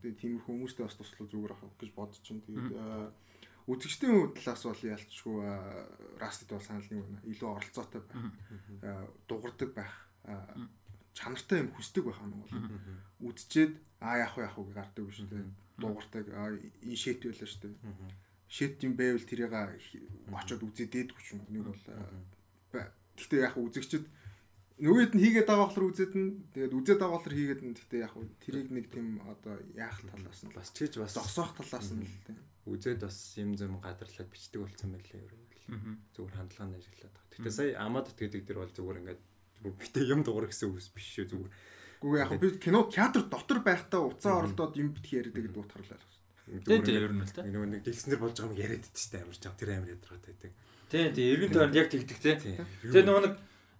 [0.00, 2.70] Тэгээд тиймэрхүү хүмүүстэй бас туслах зүгээр ах гэж бодож чинь тэгээд
[3.66, 5.36] үзэгчдийн талаас бол ялчгүй
[6.22, 7.26] растд бол санал нэг байна.
[7.26, 8.22] Илүү оролцоотой байх.
[9.26, 9.92] дугардаг байх.
[11.16, 12.54] Чанартай юм хүсдэг байх юм бол
[13.32, 13.72] үдчихэд
[14.04, 15.48] аа яах вэ яах вэ гардаг биш үү.
[15.80, 17.74] дугардаг энэ шэт байлаа шүү дээ.
[18.52, 21.40] Шэт юм байвал тэрийг очиод үзээд дээдгүй ч юм.
[21.48, 21.82] Нэг бол
[23.16, 24.04] гэхдээ яг үзэгчд
[24.76, 28.12] нөгөөд нь хийгээд байгаа болохоор үзээд нь тэгээд үзээд байгаа болохоор хийгээд нь гэхдээ яг
[28.44, 32.36] тэрийг нэг тийм одоо яах талаас нь бас чиж бас зогсоох талаас нь л тийм
[32.68, 37.32] үзээд бас юм зам гадарлаад бичдэг болсон байлээ ер нь зүгээр хандлагын ажиглаад байгаа.
[37.32, 39.22] Гэхдээ сая амад гэдэг дэр бол зүгээр ингээд
[39.64, 41.52] битээ юм дуурах гэсэн үгс биш шүү зүгээр.
[42.02, 46.04] Гүү яг би кино театр дотор байхдаа уцаа оролдоод юм битгий яриад гэдэг утгаарлаа л
[46.04, 46.62] шүү.
[46.62, 47.42] Тийм тийм ер нь л та.
[47.42, 50.52] Нэг нэг дэлгснэр болж байгаа юм яриад дээ амарч байгаа тэр амир ядраад байдаг.
[50.92, 52.32] Тийм тийм эргэн тойронд яг тэгдэг те.
[52.86, 53.34] Тэгээ нөгөө нэг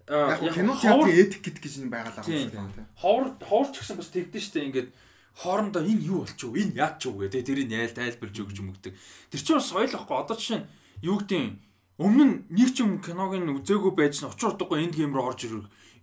[0.06, 2.86] яг кино театрын этик гэдэг гэж юм байгалаа байна те.
[2.98, 4.90] Ховор ховорч гэсэн бас тэгдэж штэ ингээд
[5.36, 8.92] хоорондоо энэ юу болчихв энэ яач чив гэдэг тэрийг яйл тайлбарж өгч мөгдөг.
[9.30, 10.64] Тэр чинь соёл واخгүй одоо чинь
[11.04, 11.65] юу гэдэг
[11.96, 15.26] Өмнө нь нэг ч юм киног нь үзээгүй байж нь учир утгагүй энд гейм рүү
[15.32, 15.40] орж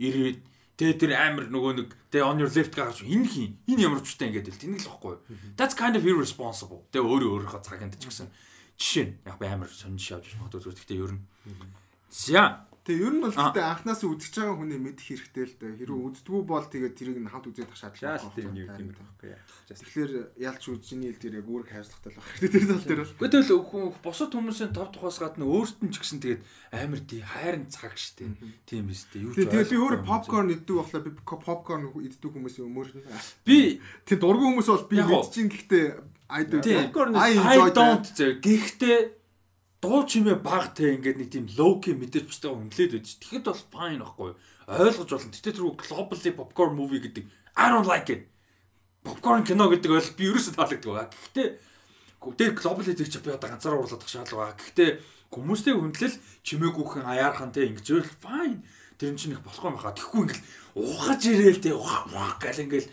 [0.01, 0.41] ирээд
[0.73, 4.17] тэгээ тэр амар нөгөө нэг тэгээ on your left гарч энэ хин энэ ямар ч
[4.17, 5.15] үстэй ингээд тэнэг л واخгүй.
[5.53, 6.81] That's kind of irresponsible.
[6.89, 8.27] Тэгээ өөрөө өөрийнхөө цагаанд ч гэсэн
[8.81, 10.77] жишээ нь яг амар сонирш явж магадгүй зүгээр.
[10.81, 11.21] Гэхдээ ер нь
[12.09, 15.79] за Тэгээ ер нь бол гэхдээ анханаас үзэж байгаа хүний мэдэх хэрэгтэй л дээ.
[15.87, 18.35] Хэрвээ үздэггүй бол тэгээд тэрийг нь хамт үзээд тах шаардлага байна.
[18.35, 19.31] Тийм юм юм байхгүй.
[19.71, 20.11] Тэгэхээр
[20.43, 22.43] ялч үзжиний хэл дээр яг үүрэг хайрцагтай л байна.
[22.43, 23.15] Тэр тал дээр бол.
[23.23, 26.41] Гэхдээ л босод хүмүүсийн топ тухаас гадна өөрт нь ч гэсэн тэгээд
[26.75, 28.35] амар тий хайрын цаг штэ.
[28.67, 29.23] Тийм биз дээ.
[29.23, 32.87] Юу ч Тэгээд би өөр попкорн иддэг болохоор би попкорн иддэг хүмүүсийн өмөр.
[33.47, 35.87] Би тийм дургүй хүмүүс бол би мэдчихин гэхдээ
[36.33, 38.07] I don't
[38.43, 39.22] гэхдээ
[39.83, 43.07] дуу чимээ баг те ингээд нэг тийм лоуки мэдээлжтэй үнэлээд байж.
[43.19, 44.39] Тэгэхэд бол fine байхгүй юу?
[44.71, 45.35] Ойлгож болно.
[45.35, 47.27] Гэтэ тэр globally popcorn movie гэдэг
[47.59, 48.31] I don't like it.
[49.03, 51.11] Popcorn кино гэдэг ойл би ерөөсөө таалагддаг байгаа.
[51.11, 51.47] Гэхдээ
[52.39, 54.61] тэр globally зэрэг би одоо ганцаараа урлах шаардлага байгаа.
[54.63, 54.89] Гэхдээ
[55.35, 56.15] хүмүүстэй хүндлэл
[56.47, 58.63] чимээгүйхэн аяархан те ингэж л fine.
[58.95, 59.91] Тэр чинь их болохгүй байхаа.
[59.99, 60.47] Тэгэхгүй ингээл
[60.79, 62.87] ухаж ирээл те ухаа гал ингээл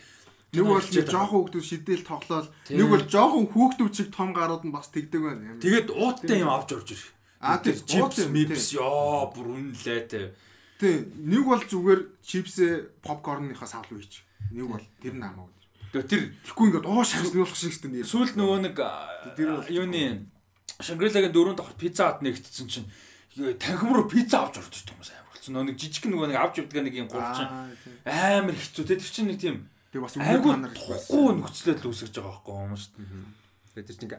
[0.50, 2.48] Нэг бол жоохон хүүхдүүд шидээл тоглоол.
[2.74, 5.54] Нэг бол жоохон хүүхдүүд чиг том гарууд нь бас тэгдэг байна.
[5.62, 7.08] Тэгээд ууттай юм авч орж ирэх.
[7.38, 10.34] А тэр чипс мипс ёо бүр үнэлээ те.
[10.82, 11.06] Тий.
[11.22, 14.26] Нэг бол зүгээр чипсээ попкорныхаа савл үйч.
[14.50, 15.60] Нэг бол тэр нь хамаагүй.
[15.94, 18.10] Тэгээ тэр тэгэхгүй ингээд оо шагнуулах шиг шүү дээ.
[18.10, 18.76] Сүүлд нөгөө нэг
[19.70, 20.26] юуны
[20.80, 22.88] Шангрилагийн дөрөв дахь пицца хат нэгтсэн чинь
[23.60, 25.52] танхим руу пицца авч орж ирдэг хүмүүс амар болсон.
[25.54, 27.48] Нөгөө нэг жижиг нөгөө нэг авч явдаг нэг юм гурчин
[28.08, 28.96] амар хэцүү те.
[28.96, 29.56] Тэр чинь нэг тийм
[29.90, 32.84] Тэгээ бас үнэн танаар тухгүй нөхцөлөд л үүсгэж байгаа байхгүй хүмүүс.
[33.74, 34.14] Тэгээ тэр чинь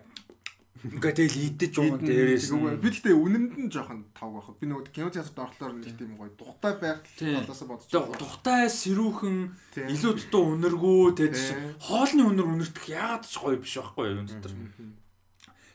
[0.81, 2.47] Ингээ тэгэл идэж байгаа дээрээс
[2.81, 4.49] би гэхдээ үнэнд нь жоохон тав байх.
[4.57, 8.17] Би нөгөө кино театрт орлоор нэг тийм гоё тухтай байх талаас бодож байгаа.
[8.17, 9.37] Тухтай сэрүүхэн
[9.77, 11.37] илүү дутуу үнэргүй тэгээд
[11.85, 14.53] хоолны үнэр үнэртэх яагаад ч гоё биш байхгүй юу энэ дотор.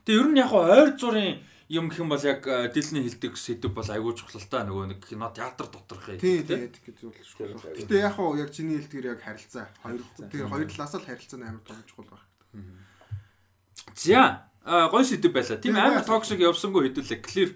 [0.02, 3.86] Тэгээ ер нь яг ойр зургийн юм гэх юм бол яг дилний хилдэг сэдв бол
[3.86, 6.20] айгүй чухал та нөгөө нэг кино театр доторх юм.
[6.20, 7.58] Тийм тийм гэж зүйл шүү.
[7.82, 11.64] Гэтэ яг хоо яг чиний хэлдгээр яг харилцаа хоёр тэгээ хоёр талаас л харилцаа амар
[11.66, 12.26] том чухал байна.
[13.94, 14.46] За
[14.90, 15.58] гой сэдв байлаа.
[15.58, 17.50] Тийм амар токсик явсангүй хэдүүлээ clear.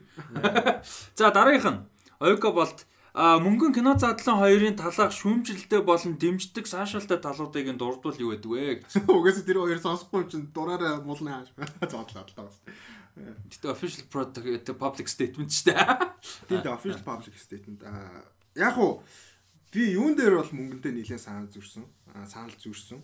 [1.18, 1.80] За дараагийнх нь
[2.20, 8.14] Ойко болт А мөнгөн кино задлан хоёрын талаах шүүмжлэлтэй болон дэмждэг саашаалтай талуудыг нь дурдвал
[8.14, 8.86] юу гэдэг вэ?
[9.10, 11.50] Угаасаа тэр хоёр сонсохгүй юм чинь дураараа муулны хааш
[11.90, 12.54] зодлоо л таа.
[13.50, 15.84] Гэтэ official product public statement шүү дээ.
[16.64, 17.84] Дээ official public statement.
[17.84, 18.24] Аа
[18.56, 19.02] яг уу
[19.72, 21.84] би юун дээр бол мөнгөнтэй нэлээд санал зүрсэн.
[22.26, 23.00] Санал зүрсэн.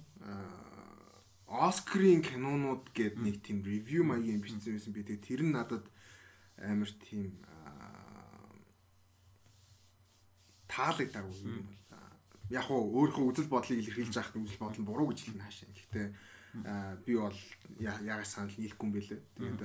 [1.46, 5.86] Оскарын кинонууд гээд нэг тийм ревю маягийн бичсэн байсан би тэгээ тэр нь надад
[6.58, 7.38] амар тийм
[10.66, 11.78] таалагдаагүй юм бол
[12.50, 15.70] яг уу өөрийнхөө үзэл бодлыг илэрхийлж авах үзэл бодол нь буруу гэж хэлнэ хаашаа.
[15.70, 16.06] Гэхдээ
[17.04, 17.38] би бол
[17.80, 19.20] яагаас санал нийлэхгүй юм бэлээ.
[19.36, 19.62] Тэгээд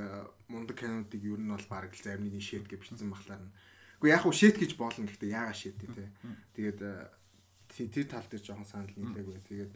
[0.51, 3.53] мундаг кинонуудыг ер нь бол бараг л зарим нэг шэт гэж бичсэн бахлаар нь.
[4.01, 6.11] Гэхдээ яг уу шэт гэж болно гэхдээ яагаад шэт те.
[6.57, 6.79] Тэгээд
[7.71, 9.39] тэр тал дээр жоохон санал нийлээгүй.
[9.47, 9.73] Тэгээд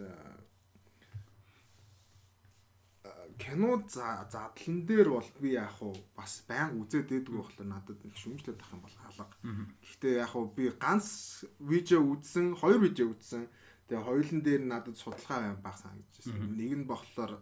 [3.37, 8.61] кино задлан дээр бол би яг уу бас байн үзээд байдгүй болохоор надад нэг шүмжлээд
[8.63, 9.35] ах юм бол алга.
[9.83, 13.47] Гэхдээ яг уу би ганц видео үзсэн, хоёр видео үзсэн
[13.85, 16.57] Тэгээ хоёулын дээр надад судалгаа байм баг санагдчихсэн.
[16.57, 17.33] Нэг нь болохоор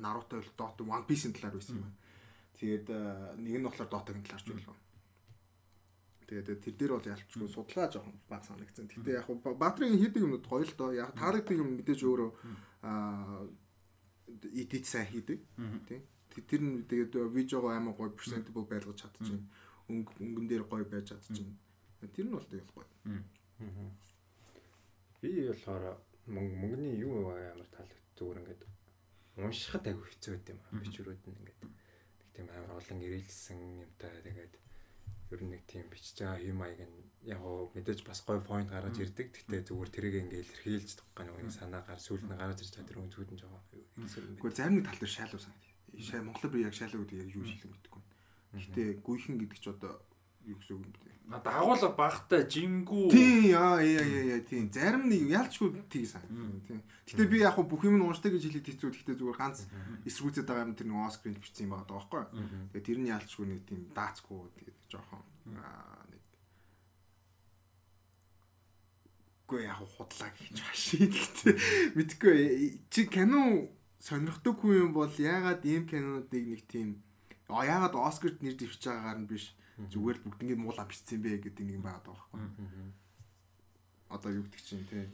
[0.00, 1.98] Naruto л Dota One Piece-ийн талаар байсан юм байна.
[2.58, 2.86] Тэгээд
[3.38, 4.78] нэг нь болохоор Dota-гийн талаарч байлаа.
[6.26, 8.90] Тэгээд тэр дээр бол ялчгүй судлаа жоохон баг санагдсан.
[8.90, 10.90] Гэтэ яг Баатрийн хийдэг юмнууд гоё л доо.
[10.90, 12.30] Яг таалагддаг юм мэдээж өөрөө
[12.82, 13.46] аа
[14.54, 15.38] эдит сайн хийдэг.
[15.86, 16.02] Тий.
[16.34, 19.42] Тэр нь тэгээд видеого амар гоё presentable байлгаж чадчихээн.
[19.90, 21.54] Өнгө өнгөн дээр гоё байж чадчихээн.
[22.14, 22.86] Тэр нь бол тэгэл гоё.
[23.10, 23.22] Аа.
[25.20, 25.84] Би болохоор
[26.26, 28.62] мөнгөний юу амар таалагддаг зүгээр ингээд
[29.36, 30.80] уншихад айгүй хэцүү байт юм аа.
[30.80, 31.76] Бичвэрүүд нь ингээд нэг
[32.34, 34.54] тийм амар олон ирээлсэн юмтай тэгээд
[35.30, 38.68] ер нь нэг тийм бичиж байгаа юм аяг нь яг гоо мэдээж бас гоё point
[38.72, 39.28] гаргаж ирдэг.
[39.30, 43.02] Гэхдээ зүгээр тэрийг ингээд илэрхийлж байгаа нэг санаа гар сүүл нь гаргаж ирж байгаа тэр
[43.04, 43.60] үнцгүүд нь жоо.
[44.40, 45.66] Гэхдээ зарим нэг тал дээр шайлуу санагд.
[46.00, 48.02] Шай Монголоор би яг шайлуу гэдэг яг юу шилэн мэдэхгүй.
[48.56, 49.92] Гэхдээ гүйхэн гэдэг ч одоо
[50.50, 51.10] юу гэсэн үг юм бэ?
[51.46, 53.06] Дагуулга багтай жингүү.
[53.14, 54.66] Тийм яа яа яа яа тийм.
[54.74, 56.26] Зарим нэг ялчгүй тийг сан.
[56.66, 56.82] Тийм.
[57.06, 58.90] Гэтэ би яг бүх юм нь ууштай гэж хэлээд хэцүү.
[58.90, 59.62] Гэтэ зүгээр ганц
[60.10, 62.24] эсвүүцэд байгаа юм тэр нэг Оскрын бичсэн юм байгаа байхгүй.
[62.74, 65.22] Тэгээ тэр нь ялчгүй нэг тийм даацгүй тэгээд жоохон
[65.54, 66.20] нэг
[69.50, 71.10] Үгүй яг худлаа гэж хашиг
[71.98, 73.66] мэдгүй чи кино
[73.98, 77.02] сонирхдаггүй юм бол яагаад ийм кинонуудыг нэг тийм
[77.50, 79.50] а яагаад Оскарт нэр дэвшиж байгаагаар нь биш
[79.88, 82.40] зүгээр л бүгд ингэ муулаа бичсэн бэ гэдэг нэг юм байгаа байхгүй.
[84.10, 85.08] Одоо юу гэдэг чинь тий.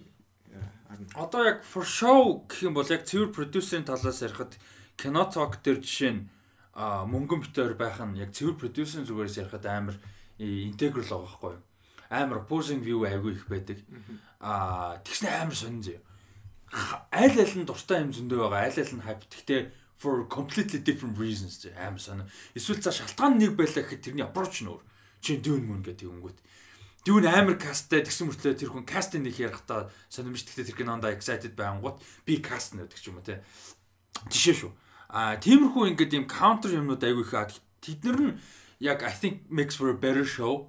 [1.15, 4.59] Одоо яг for show гэх юм бол яг цэвэр продюсерийн талаас ярихад
[4.97, 6.27] кино цог дээр жишээ нь
[6.75, 9.97] мөнгөн битээр байх нь яг цэвэр продюсерийн зүгээрс ярихад амар
[10.41, 11.65] интеграл байгаа байхгүй юу?
[12.09, 13.79] Амар opposing view аягүй их байдаг.
[14.41, 16.01] Аа тэгснэ амар сонин зөө
[17.13, 19.61] аль аль нь дуртай юм зөндөө байгаа аль аль нь hype гэхдээ
[19.97, 22.27] for completely different reasons зэ амар санаа.
[22.55, 24.85] Эсвэл за шалтгаан нэг байлаа гэхэд тэрний approach нь өөр.
[25.25, 26.39] Чи дүүн мөн гэдэг юмгүйт.
[27.09, 31.55] Дүүн амар касттай тэгсэн мөртлөө тэр хүн кастинг нэг ярахтаа сонирмж тэгтээ тэр кинонда excited
[31.57, 33.41] байнгут би каст нэдэг ч юм уу те.
[34.29, 34.73] Жишээ шүү.
[35.09, 38.35] А тиймэрхүү ингээд юм counter юмнууд айгүй их тэднэр нь
[38.83, 40.69] яг I think makes for a better show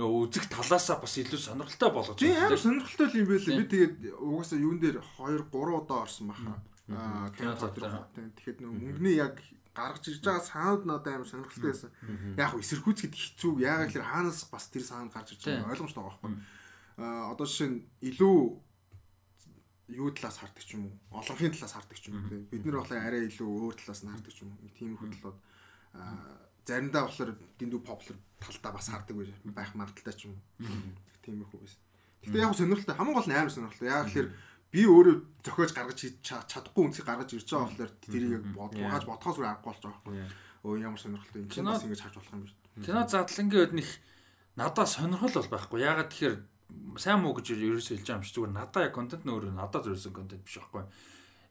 [0.00, 2.34] нөгөө үзэх талаасаа бас илүү сонирхолтой болгож байна.
[2.34, 3.58] Тийм амар сонирхолтой юм байлээ.
[3.62, 6.58] Би тэгээд угаасаа юун дээр 2 3 удаа орсон баха.
[6.88, 8.08] Аа кино цогтор.
[8.12, 9.40] Тэгэхээр нөгөө мөнгөний яг
[9.72, 11.90] гаргаж ирж байгаа саунд надад амар сонирхолтой байсан.
[12.36, 13.52] Яг хөө эсэргүүцэхэд хэцүү.
[13.64, 16.32] Яагаад гэхээр хаанаас бас тэр саунд гарч ирж байгаа ойлгомжтой байгаа байхгүй.
[17.00, 17.78] Аа одоо жишээ нь
[18.12, 18.36] илүү
[19.96, 20.94] юу талаас хардаг ч юм уу?
[21.20, 22.48] Олонхын талаас хардаг ч юм уу?
[22.52, 24.72] Бид нар болохоор арай илүү өөр талаас нь хардаг ч юм уу?
[24.76, 25.38] Тийм хөдлөлөд
[26.64, 29.16] заримдаа болохоор дэндүү popular талдаа бас хардаг
[29.52, 30.40] байх магадaltaй ч юм.
[31.24, 31.80] Тиймэрхүү байсан.
[32.24, 32.96] Гэтэ яг сонирхолтой.
[32.96, 33.88] Хамгийн гол нь амар сонирхолтой.
[33.88, 34.28] Яг тэгэхээр
[34.74, 39.70] би өөрөө зохиож гаргаж чадахгүй үнсийг гаргаж ирж байгаа болохоор тэрийг бодгоож бодхоос үр аргагүй
[39.70, 40.26] болж байгаа байхгүй.
[40.66, 42.54] Өө ямар сонирхолтой юм чинь бас ингэж харж болох юм биш.
[42.82, 43.88] Кино задлангийн үед нэг
[44.58, 45.78] надад сонирхол бол байхгүй.
[45.78, 46.36] Ягаад тэгэхээр
[46.98, 50.10] сайн муу гэж ерөөсөө хэлж байгаа юм шиг зүгээр надад яг контент нөөрөө надад зориулсан
[50.10, 50.82] контент биш байхгүй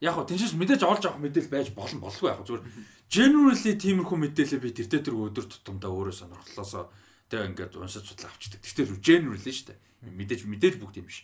[0.03, 2.63] яг хөө тэнцээс мэдээж олж авах мэдээлэл байж болно болгүй яг зүгээр
[3.07, 6.91] generally тиймэрхүү мэдээлэл би тэр тэр өдөр тутамдаа өөрөө сонирхлоосоо
[7.31, 8.59] тэгээ ингээд уншиж судлаа авчдаг.
[8.59, 9.79] Тэр generally шүү дээ.
[10.11, 11.23] Мэдээж мэдээж бүгд юм биш.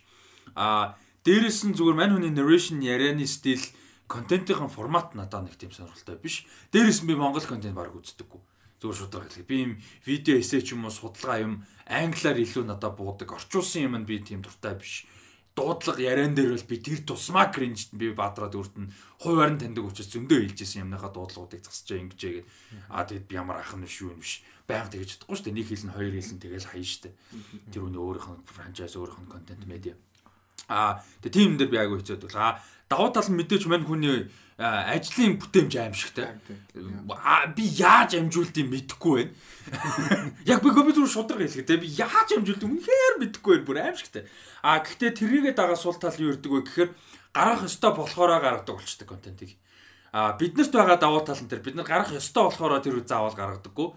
[0.56, 3.62] А дээрэс нь зүгээр мань хүний narration ярианы стил
[4.10, 6.46] контентын формат надад нэг тийм сонирхолтой биш.
[6.72, 8.40] Дээрэс нь би монгол контент баг үздэггүй.
[8.80, 9.50] Зүгээр шударга хэлээ.
[9.50, 9.72] Би юм
[10.08, 11.54] видео эссе ч юм уу судалгаа юм
[11.86, 13.36] англиар илүү надад буудаг.
[13.36, 15.04] Орчуулсан юм нь би тийм дуртай биш
[15.60, 18.86] дуудлага яриан дээр бол би тэр тусмаа кринжт би баадраад үрдэн
[19.20, 22.46] хуваар нь таньдаг учраас зөндөө хэлжсэн юмныхаа дуудлагуудыг засчаа ингэжээ гэд
[22.88, 25.66] аа тэгэд би ямар ахын биш юу юм биш байнга тэгэж чадахгүй шүү дээ нэг
[25.66, 27.14] хэл нь хоёр хэл нь тэгэл хаяа шүү дээ
[27.74, 29.94] тэр үний өөрийнх нь франчайз өөрийнх нь контент медиа
[30.70, 33.82] аа тэгээ тийм юм дээр би айгүй хэцээд бол аа давуу тал нь мэдээж мань
[33.82, 34.30] хүний
[34.60, 36.36] ажлын бүтээмж аимшигтай.
[37.56, 39.32] Би яаж амжуулдгийг мэдэхгүй байна.
[40.52, 43.66] Яг би компьютер шудраг хэлгээ те би яаж амжуулдгийг үнэхээр мэдэхгүй байна.
[43.66, 44.28] Бүр аимшигтай.
[44.60, 46.90] А гэхдээ тэрийгээ дагаа сул тал юу ирдэг вэ гэхээр
[47.32, 49.56] гарах ёстой болохоороо гаргадаг болчтой контентыг.
[50.12, 53.88] А биднэрт байгаа давуу тал нь тэр бид нар гарах ёстой болохоор тэр заавал гаргадаггүй.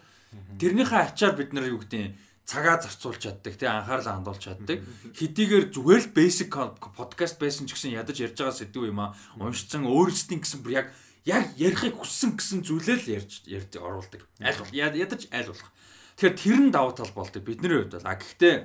[0.63, 4.83] Тэрнийхээ ачаар бид нар юу гэдэг цагаа зарцуулж чаддаг тий анхаарлаа хандуулж чаддаг.
[5.15, 9.87] Хэдийгээр зүгээр л basic podcast байсан ч гэсэн ядаж ярьж байгаа сэдв юм а уншицсан
[9.87, 10.87] өөрсдийн гэсэн бүр яг
[11.23, 14.27] яг ярихыг хүссэн гэсэн зүйлээ л ярьж ярьж оруулдаг.
[14.43, 15.71] Аль бол ядаж аль болох.
[16.19, 17.41] Тэгэхээр тэр нь давуу тал болдог.
[17.47, 18.11] Бидний хувьд бол.
[18.11, 18.55] А гэхдээ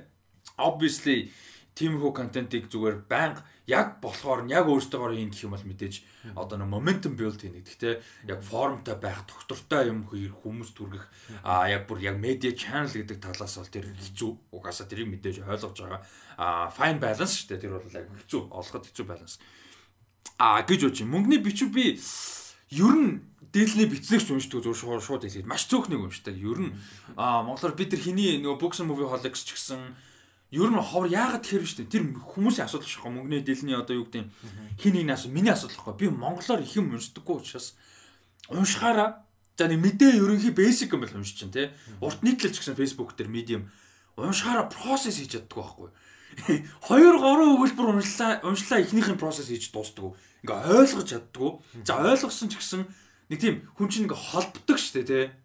[0.59, 1.31] obviously
[1.79, 5.95] тиймэрхүү контентыг зүгээр байнга яг болохоор яг өөртөөгөө хийн гэх юм бол мэдээж
[6.35, 7.95] одоо нэг momentum build хийх гэхдээ
[8.33, 11.07] яг формтой байх доктортой юм хүмүүс түргэх
[11.47, 14.31] а яг бүр яг media channel гэдэг талаас бол тэр хэцүү.
[14.51, 16.03] Угаасаа тэрийг мэдээж ойлгож байгаа.
[16.41, 17.63] А fine balance шүү дээ.
[17.63, 19.37] Тэр бол яг хэцүү олоход хэцүү balance.
[20.41, 21.95] А гэж үуч мөнгөний бичв би
[22.75, 26.37] ер нь дээлний бицнэгч уншдаг зөв шууд шууд хэлээд маш цөөхнийг уншдаг.
[26.37, 26.73] Ер нь.
[27.17, 29.97] Аа монголоор бид нар хиний нөгөө and Movie Holics ч гэсэн
[30.51, 31.85] Ер нь ховор яагаад хэрв штэ.
[31.85, 34.33] Тэр хүмүүсийн асуудал шахгүй мөнгөний дэлний одоо юу гэдэг юм.
[34.81, 36.09] Хин нэг асуу миний асуудал байхгүй.
[36.09, 37.77] Би монголоор их юм уншдаггүй учраас
[38.49, 39.29] уншихаараа
[39.61, 41.77] за нэг мэдээ ерөнхий basic юм бол уншиж чинь те.
[42.01, 43.69] Урт нийтлэл ч гэсэн Facebook дээр medium
[44.17, 45.89] уншихаараа process хийж чаддаг байхгүй.
[46.89, 50.17] 2 3 өгүүлбэр уншлаа уншлаа эхнийх нь process хийж дуустдаг.
[50.49, 51.61] Ингээ ойлгож чаддаг.
[51.85, 52.89] За ойлгосон ч гэсэн
[53.29, 55.37] нэг тийм хүн чинь ингээ холбдог штэ те.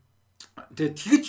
[0.79, 1.25] Тэгээ тэгж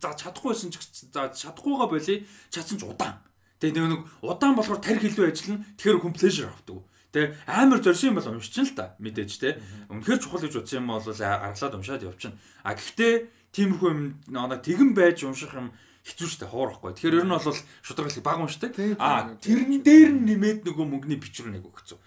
[0.00, 0.76] за чадахгүйсэн ч
[1.12, 3.20] за чадахгүйгаа болий чадсан ч удаан.
[3.60, 5.64] Тэгээ нэг удаан болохоор тарих илүү ажиллана.
[5.80, 6.84] Тэгэхээр хүн pleasure авдаг.
[7.16, 9.56] Тэгээ амар зорьсон юм бол уншчин л та мэдээж те.
[9.88, 12.36] Үнэхээр чухал гэж утсан юм бол гаргалаад уншаад явчихна.
[12.60, 13.14] А гэхдээ
[13.56, 15.72] тиймэрхүү юм нэг тэгэн байж унших юм
[16.04, 16.92] хэцүү шттэ хоорохгүй.
[16.92, 18.76] Тэгэхээр ер нь бол шударгалыг баг уншдаг.
[19.00, 21.98] А тэрний дээр нь нэмээд нөгөө мөнгөний бичвэр нэг өгцөө.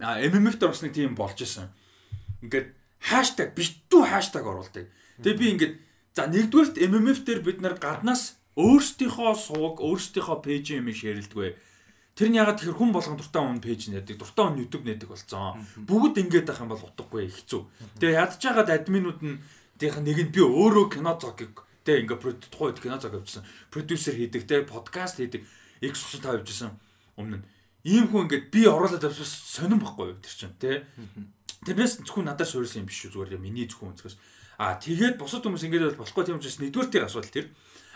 [0.00, 1.68] А MMF дээр бас нэг тийм болж исэн.
[2.40, 4.86] Ингээд хаштаг битүү хаштаг оруулдаг.
[5.20, 5.74] Тэгээ би ингээд
[6.12, 11.56] За нэгдүгээрт MMF дээр бид нар гаднаас өөрсдийнхөө сууг, өөрсдийнхөө пэйж юм ширэлдэггүй.
[12.12, 15.64] Тэр нь ягаад тэр хүн болгон дуртай хүн пэйж нэдэг, дуртай хүн YouTube нэдэг болсон.
[15.88, 17.60] Бүгд ингэж байх юм бол утгагүй хэцүү.
[17.96, 19.40] Тэгээ байгаад админууд нь
[19.80, 23.48] тийх нэг нь би өөрөө кино зогийг тэг ингээ тухайд кино зог авчихсан.
[23.72, 25.48] Продюсер хийдэг, тэг подкаст хийдэг.
[25.80, 26.76] X30 тавьжсэн
[27.16, 27.44] өмнө нь
[27.82, 30.86] ийм хүн ингээд би оруулаад авсаа сонирн байхгүй юу тэр чинь тий.
[31.66, 34.16] Тэрнээс зөвхөн надад суурсан юм биш үү зүгээр миний зөвхөн өнцгөөс.
[34.62, 37.46] А тэгээд бусад хүмүүс ингээд бол болохгүй тийм учраас нэгдүгээр тэр асуудал тэр.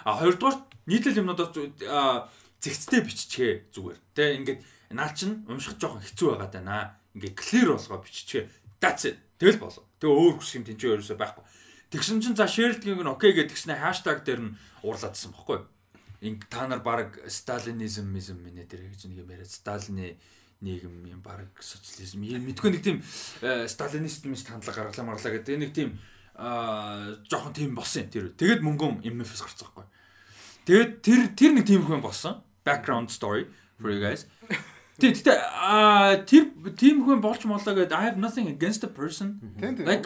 [0.02, 1.54] А хоёрдугаар нийтлэл юмнуудаа
[2.58, 3.98] зэгцтэй биччихээ зүгээр.
[4.18, 6.98] Тэ ингээд наа чин унших жоохон хэцүү байгаад байна.
[7.14, 8.50] Ингээд clear болгоо биччихээ.
[8.82, 9.22] That's it.
[9.38, 9.86] Тэгэл болоо.
[10.02, 11.44] Тэгээ өөр хүсэх юм тэнцээ ерөөсөө байхгүй.
[11.94, 15.62] Тэгсэн чинь за shared-ийг нь окей гэдгснэ хаштаг дээр нь уурлаадсан баггүй.
[16.26, 20.18] Инг та нар баг сталинизм мизм минь дээр гэж нэг юм яриад сталины
[20.64, 22.98] нийгэм юм баг социализм юм мэдгүй нэг тийм
[23.44, 26.00] э, сталинист юм хандлага гаргалаа марлаа гэдэг нэг тийм
[26.36, 28.32] аа жоохон тийм болсон тэр.
[28.36, 29.86] Тэгээд мөнгөн MF-с гарцсан байхгүй.
[30.68, 32.44] Тэгээд тэр тэр нэг тийм хүн болсон.
[32.60, 33.48] Background story
[33.80, 34.28] for you guys.
[35.00, 39.40] Тэг тэгтээ аа тэр тийм хүн болж молоо гэдэг I have nothing against the person.
[39.60, 40.04] Like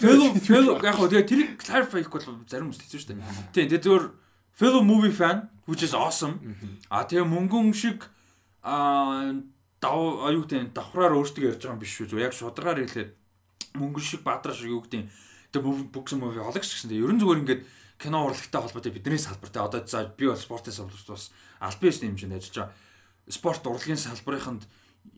[0.00, 3.20] fellow fellow яг тэгээ тэрийг clarify хийх бол зарим хүмүүс хэцүү шүү дээ.
[3.52, 4.04] Тийм тэгээ зөвөр
[4.56, 6.40] fellow movie fan which is awesome.
[6.88, 8.08] А тэгээ мөнгөн шиг
[8.64, 9.36] аа
[9.80, 9.96] дав
[10.28, 12.16] аюу гэдэг давхраар өөртөө ярьж байгаа юм биш шүү.
[12.16, 13.12] Яг шударгаар хэлээд
[13.76, 15.12] мөнгөн шиг бадраа шиг юу гэдэг
[15.54, 16.90] тэгээ бүгс movie хоологч гэсэн.
[16.90, 17.62] Тэгээ ерөн зүгээр ингээд
[18.02, 21.30] кино урлагтай холбоотой бидний салбартай одоо за би бол спортын салбарт бас
[21.62, 22.74] аль биесний хэмжээнд ажиллаж байгаа
[23.28, 24.68] спорт урлагийн салбарынханд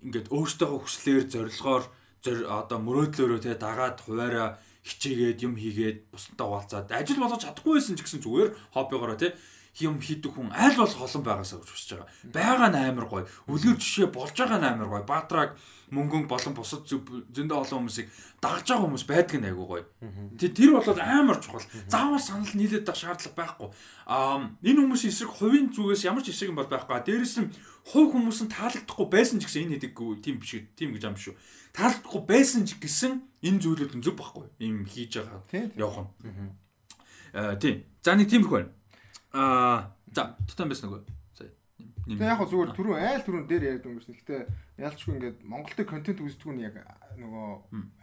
[0.07, 1.85] ингээд өөртөөгөө хүслээр зорилгоор
[2.27, 8.03] одоо мөрөөдлөөрөө те дагаад хуваараа хичээгээд юм хийгээд бусдаа уулзаад ажил болгож чадахгүй байсан ч
[8.07, 9.35] гэсэн зүгээр хоббигоороо те
[9.83, 12.11] юм хийдэг хүн аль болох олон байгаасаа гэж хүсэж байгаа.
[12.33, 13.27] Байгаа нь амар гоё.
[13.51, 15.05] Үлгэр жишээ болж байгаа нь амар гоё.
[15.05, 15.51] Баатраг
[15.95, 18.11] мөнгөн болон бусад зөндөө олон хүмүүсийг
[18.43, 19.85] дагж байгаа хүмүүс байдаг нь айгүй гоё.
[20.35, 21.63] Тэ тэр болоод амар чухал.
[21.87, 23.69] Заавал санал нийлээд байх шаардлага байхгүй.
[24.11, 26.99] Аа энэ хүмүүсийн эсрэг хувийн зүгээс ямар ч эсрэг юм бол байхгүй.
[27.07, 27.55] Дээрээс нь
[27.87, 31.35] хувь хүмүүс нь таалагдахгүй байсан ч гэсэн энэ хэдэггүй тийм биш тийм гэж юм шүү.
[31.71, 33.13] Таалагдахгүй байсан ч гэсэн
[33.47, 34.47] энэ зүйлүүд нь зөв байхгүй.
[34.59, 36.51] Ийм хийж байгаа явах нь.
[37.31, 37.87] Аа тийм.
[38.03, 38.71] За нэг тиймэрхүү байна.
[39.31, 41.16] Аа за тутан байсан нөгөө
[42.07, 44.15] Тэгээ яг зүгээр түрүү айл түрүүн дээр яриад өнгөрсөн.
[44.15, 44.43] Гэхдээ
[44.79, 46.79] ялчгүй ингээд Монголд контент үздэг нь яг
[47.19, 47.49] нөгөө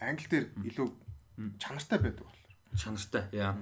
[0.04, 0.88] англи дээр илүү
[1.56, 2.52] чанартай байдаг болохоор.
[2.76, 3.24] Чанартай.
[3.32, 3.56] Яа.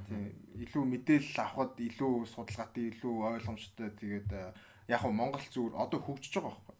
[0.58, 3.90] Илүү мэдээлэл авахд илүү судалгаатай, илүү ойлгомжтой.
[4.02, 4.30] Тэгээд
[4.90, 6.78] яг хөө Монгол зүгээр одоо хөгжиж байгаа байхгүй.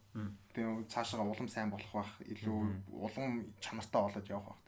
[0.58, 2.58] Тэгээ цаашаа улам сайн болох байх, илүү
[2.98, 4.61] улам чанартай болоод явах байх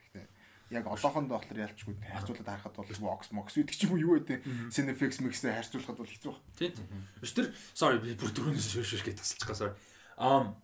[0.70, 4.40] яг одоохондоо болохоор ялчгүй харьцуулаад харахад бол Vox Mox гэдэг ч юм уу юу гэдэг
[4.72, 6.56] Cinefix Mix-тэй харьцуулахад бол хэцүү байна.
[6.56, 6.72] Тийм.
[7.20, 7.46] Тэр
[7.76, 9.74] sorry би бүр дөрөвнөөс шиш шиш гэж тасалчих гоо sorry.
[10.16, 10.56] Um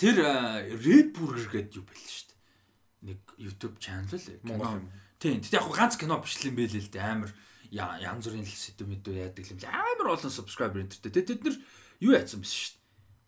[0.00, 0.24] тэр
[0.72, 2.40] Red Burger гэдэг юу байл шүү дээ.
[3.12, 4.88] Нэг YouTube channel л Монгол юм.
[5.20, 5.44] Тийм.
[5.44, 7.30] Тэгтээ яг ганц кино бичлэн байлээ л дээ амар
[7.70, 9.60] янз бүрийн сэдв мэдүү яадаг юм.
[9.68, 11.12] Амар олон subscriber энтертэй.
[11.12, 11.56] Тэд нар
[12.00, 12.80] юу яатсан биш шүү дээ.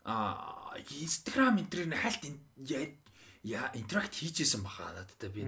[0.09, 2.25] А Instagram энтрээр хальт
[3.43, 5.43] яа интеракт хийжсэн баха надад би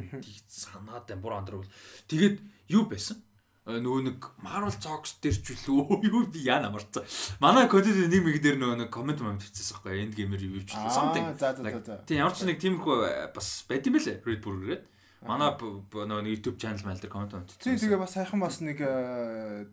[0.47, 1.63] санаад байна буруу андруу.
[2.11, 3.23] Тэгээд юу байсан?
[3.65, 7.01] Э, нөгөө нэг Marvel Zox дээр ч үлээ юу би яа намарцсан.
[7.41, 10.77] Манай контент нэг мэг дээр нөгөө нэг комент момент хийчихсэн байхгүй энд геймер юу ч
[10.93, 11.33] something.
[12.05, 14.83] Тийм ямар ч нэг тиймэрхүү э, бас байд юм бэлээ Red Burger-гээд.
[15.25, 17.57] Манай нөгөө YouTube channel майл дээр комент момент.
[17.57, 19.65] Тийм тэгээ бас сайхан бас нэг э,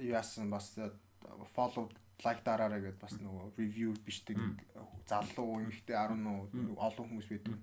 [0.00, 0.72] яасан бас
[1.52, 1.92] follow
[2.24, 4.38] лайк дараарай гэдээ бас нөгөө ревю биш тэг
[5.06, 7.58] залуу эмэгтэй 10 олон хүмүүс байдаг.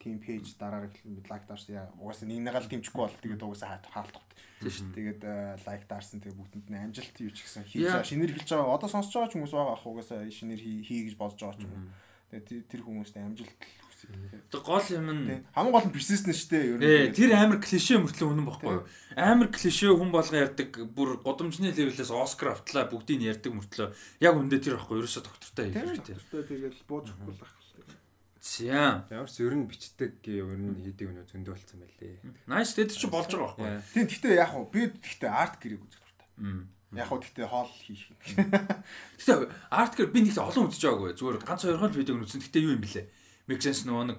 [0.00, 4.28] Тим пэйж дараарай гэхэл лайк даарсан яа угаасаа нэг нэgal дэмжихгүй бол тэгээд угаасаа хаалтт.
[4.96, 5.20] Тэгээд
[5.68, 8.74] лайк даарсан тэгээд бүгдэнд нь амжилт юу ч гэсэн хийж шинээр хэлж байгаа.
[8.80, 11.92] Одоо сонсож байгаа ч хүмүүс байгаа ах угаасаа шинээр хий гэж бодож байгаа ч юм.
[12.32, 13.54] Тэгээд тэр хүмүүст амжилт
[14.52, 17.16] Тэг гол юм нь хамгийн гол нь бизнес нь шүү дээ ер нь.
[17.16, 18.84] Тэр амар клишэ мөртлөө үнэн бохгүй юу?
[19.16, 23.88] Амар клишэ хүн болгон ярьдаг бүр годомжны левелээс Оскар автлаа бүгдийг нь ярьдаг мөртлөө
[24.20, 26.16] яг үндэ тэр байхгүй ерөөсө доктортой хэрэгтэй.
[26.28, 27.62] Тэгэл буучихгүй л ах.
[28.42, 29.06] За.
[29.08, 32.18] Ямар ч ер нь бичдэг ер нь хийдэг өнөө зөндөө болсон байлээ.
[32.50, 33.70] Nice тэд чи болж байгаа байхгүй.
[33.94, 36.26] Тийм гэхдээ яг уу би гэхдээ арт гэрэг үзэх дуртай.
[36.98, 38.18] Яг уу гэхдээ хоол хийх юм.
[39.14, 41.14] Гэхдээ арт гэр би нэг олон үзэж байгаагүй.
[41.14, 42.42] Зүгээр ганц хоёр хол видеог үзсэн.
[42.42, 43.06] Гэхдээ юу юм бэлээ?
[43.60, 44.18] Sense нөгөө нэг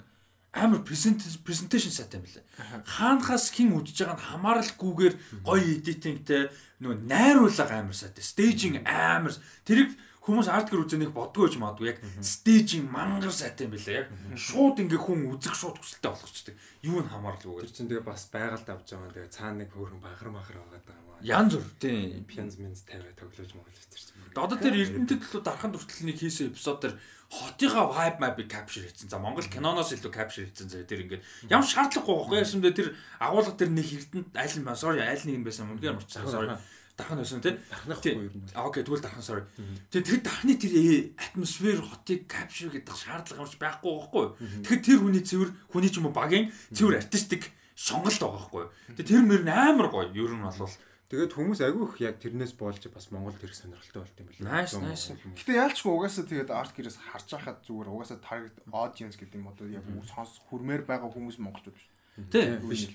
[0.53, 2.45] амар presentation сайтай юм лээ.
[2.85, 8.21] Хаанахаас хин үдж байгааг нь хамааралгүйгээр гоё editingтэй нөгөө найруулга амар сайтай.
[8.21, 9.33] Staging амар
[9.65, 14.07] тэрийг хүмүүс ардгэр үзэнийг бодгүй ч магадгүй яг staging мангар сайтай юм билээ.
[14.07, 16.55] Яг шууд ингээ хүн үзэх шууд хүсэлтэй болгочтой.
[16.87, 17.67] Юу н хамааралгүйгээр.
[17.67, 19.11] Тэр чинь тэгээ бас байгальд авч байгаа.
[19.11, 21.19] Тэгээ цаана нэг хөөрхөн багар махар байгаа юм аа.
[21.27, 24.15] Ян зүр тийм пянз менз тавиа тоглож моглож тэр чинь.
[24.31, 26.95] Одоо тэр Эрдэнэтэд төлөө дархан хүртэл нэг хийсэн эпизод дээр
[27.27, 29.11] хотынхаа vibe map-ыг capture хийсэн.
[29.11, 33.55] За Монгол киноноос илүү capture хийсэн зэ тэр ингээд ямар шаардлагагүй байхгүй ясэндээ тэр агуулга
[33.59, 36.53] тэр нэг эрдэнэт аль нь sorry аль нэг нь байсан юм үнээр марцсан sorry
[36.97, 37.57] дархан байсан тий.
[37.69, 39.43] Дархнах юу юм аа окей тэгвэл дархан sorry.
[39.89, 40.73] Тэгээ тэр дархны тэр
[41.17, 44.25] атмосфер хотыг capture гэдэг шаардлага юмч байхгүй байхгүй.
[44.61, 48.65] Тэгэхээр тэр хүний цэвэр хүний ч юм уу багийн цэвэр артистик шонголт байгаа байхгүй.
[49.01, 50.13] Тэгээ тэр мөр амар гоё.
[50.13, 50.69] Ер нь бол.
[51.13, 54.65] Тэгээд хүмүүс агиух яг тэрнээс болж бас Монголд ирэх сонирхолтой болт юм байна.
[54.65, 55.13] Nice, nice.
[55.13, 59.69] Гэтэ яалчгүй угаасаа тэгээд арт гэрээс харж байхад зүгээр угаасаа target audience гэдэг юм одоо
[59.69, 61.85] яг сонс хүрмээр байгаа хүмүүс монголчууд биш.
[62.13, 62.45] Тий.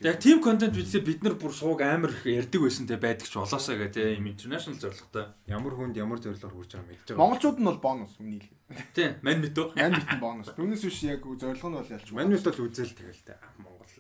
[0.07, 3.35] Яг team content бидлээ бид нар бүр сууг амар их ярддаг байсан те байдаг ч
[3.35, 5.35] болоосаа гэ те юм international зорилготой.
[5.51, 7.19] Ямар хүнд ямар зорилгоор хүрч байгаа мэдж байгаа.
[7.19, 8.47] Монголчууд нь бол бонус үнийг.
[8.95, 9.19] Тий.
[9.27, 9.75] Ман мэт үү?
[9.75, 10.55] Ман мэт бонус.
[10.55, 12.07] Түүнээс биш яг зорилго нь бол ялч.
[12.15, 13.91] Ман мэт бол үзэл тэгэл те Монгол.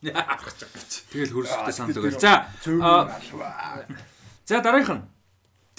[0.00, 2.16] Тэгэл хөрсөлтөй санал өгөл.
[2.16, 2.48] За.
[4.48, 5.04] За дараагийнх нь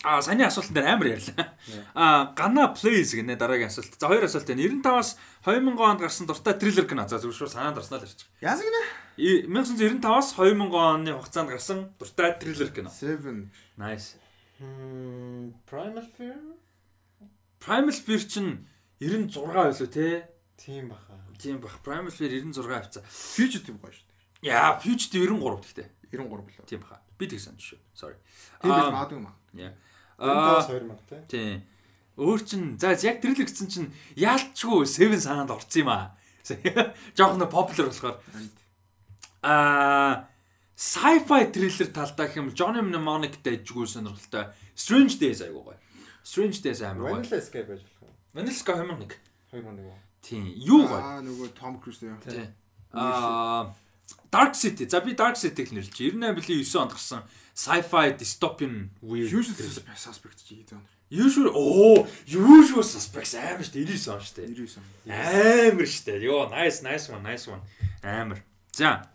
[0.06, 1.58] А саяны асуултан дээр амар ярьлаа.
[1.98, 3.98] А гана plays гэнэ дараагийн асуулт.
[3.98, 4.62] За хоёр асуулт байна.
[4.62, 7.10] 95-аас 2000 онд гарсан дуртай триллер гэнэ.
[7.10, 8.30] За зөвшөөр санаанд орсноо л ярьчих.
[8.38, 8.82] Яас гэнэ?
[9.50, 12.94] 1995-аас 2000 оны хугацаанд гарсан дуртай триллер гэнэ.
[12.94, 13.50] 7.
[13.82, 14.22] Nice.
[15.66, 16.38] Primal Fear?
[17.58, 18.70] Primal Fear чинь
[19.02, 20.30] 96 байлуу те?
[20.54, 21.18] Тийм баха.
[21.42, 21.82] Тийм бах.
[21.82, 23.04] Primal Fear 96 авцаа.
[23.10, 24.54] Fugitive гоё шүү дээ.
[24.54, 25.90] Яа, Fugitive 93 гэхдээ.
[26.14, 26.70] 93 билүү.
[26.70, 27.02] Тийм баха.
[27.18, 27.82] Би тэг санаж шүү.
[27.98, 28.22] Sorry.
[28.62, 29.34] Тийм байх магадгүй маа.
[29.58, 29.74] Яа.
[30.18, 31.62] Аа 2000 тий.
[32.16, 36.16] Өөр чин за яг триллер гэсэн чинь яалтчгүй 7 санаанд орсон юм аа.
[37.18, 38.20] Жохон popular болохоор.
[39.44, 40.28] Аа
[40.76, 44.52] sci-fi триллер талдаа юм Johnny Mnemonic дэжгүй сонирхолтой.
[44.76, 45.78] Strange Days айгуу гоё.
[46.24, 47.20] Strange Days амар гоё.
[47.20, 48.14] Vanilla Sky байж болох уу?
[48.34, 49.20] Vanilla Sky 2001.
[49.52, 49.94] 2001.
[50.22, 50.46] Тийм.
[50.56, 51.00] Юу гоё.
[51.00, 52.20] Аа нөгөө Tom Cruise яа.
[52.24, 52.48] Тийм.
[52.94, 53.76] Аа
[54.36, 54.84] Dark City.
[54.90, 57.24] За би Dark City-г нэрлэж 98 билийн 9 онд гарсан
[57.56, 59.32] sci-fi dystopian weird
[59.96, 60.80] suspect чи хийдэг.
[61.10, 64.48] Usual оо usual suspects амар дээ 99 он дээ.
[64.52, 64.84] 99 он.
[65.08, 66.20] Амар дээ.
[66.28, 67.64] Йоо nice nice one nice one.
[68.04, 68.44] Амар.
[68.74, 69.08] За.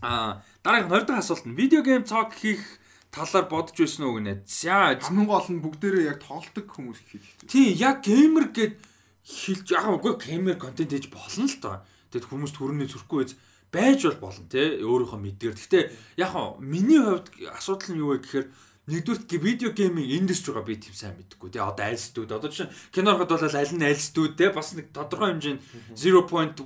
[0.00, 2.64] А дараагийн 20 дахь асуулт нь видео гейм цог хийх
[3.12, 4.40] талаар бодож байсан уу гинэ.
[4.48, 7.28] За хамгийн гол нь бүгдээрээ яг тоолдог хүмүүс хийх.
[7.44, 8.80] Тийм яг геймер гэд
[9.20, 11.76] хэлж яг үгүй геймер контент хийж болно л доо.
[12.08, 13.32] Тэгэд хүмүүст хүрнэ зүрхгүй байж
[13.72, 15.54] байж бол болно те өөрийнхөө мэдгээр.
[15.56, 15.84] Гэхдээ
[16.20, 18.46] яг хаа миний хувьд асуудал нь юу вэ гэхээр
[18.86, 23.34] нэгдүгээр видео гейминг индустрига би тийм сайн мэдгүй тий одоо аль студ одоо чинь кинороход
[23.34, 25.60] бол аль нь аль студ тий бас нэг тодорхой хэмжээнд
[25.98, 26.62] 0.1%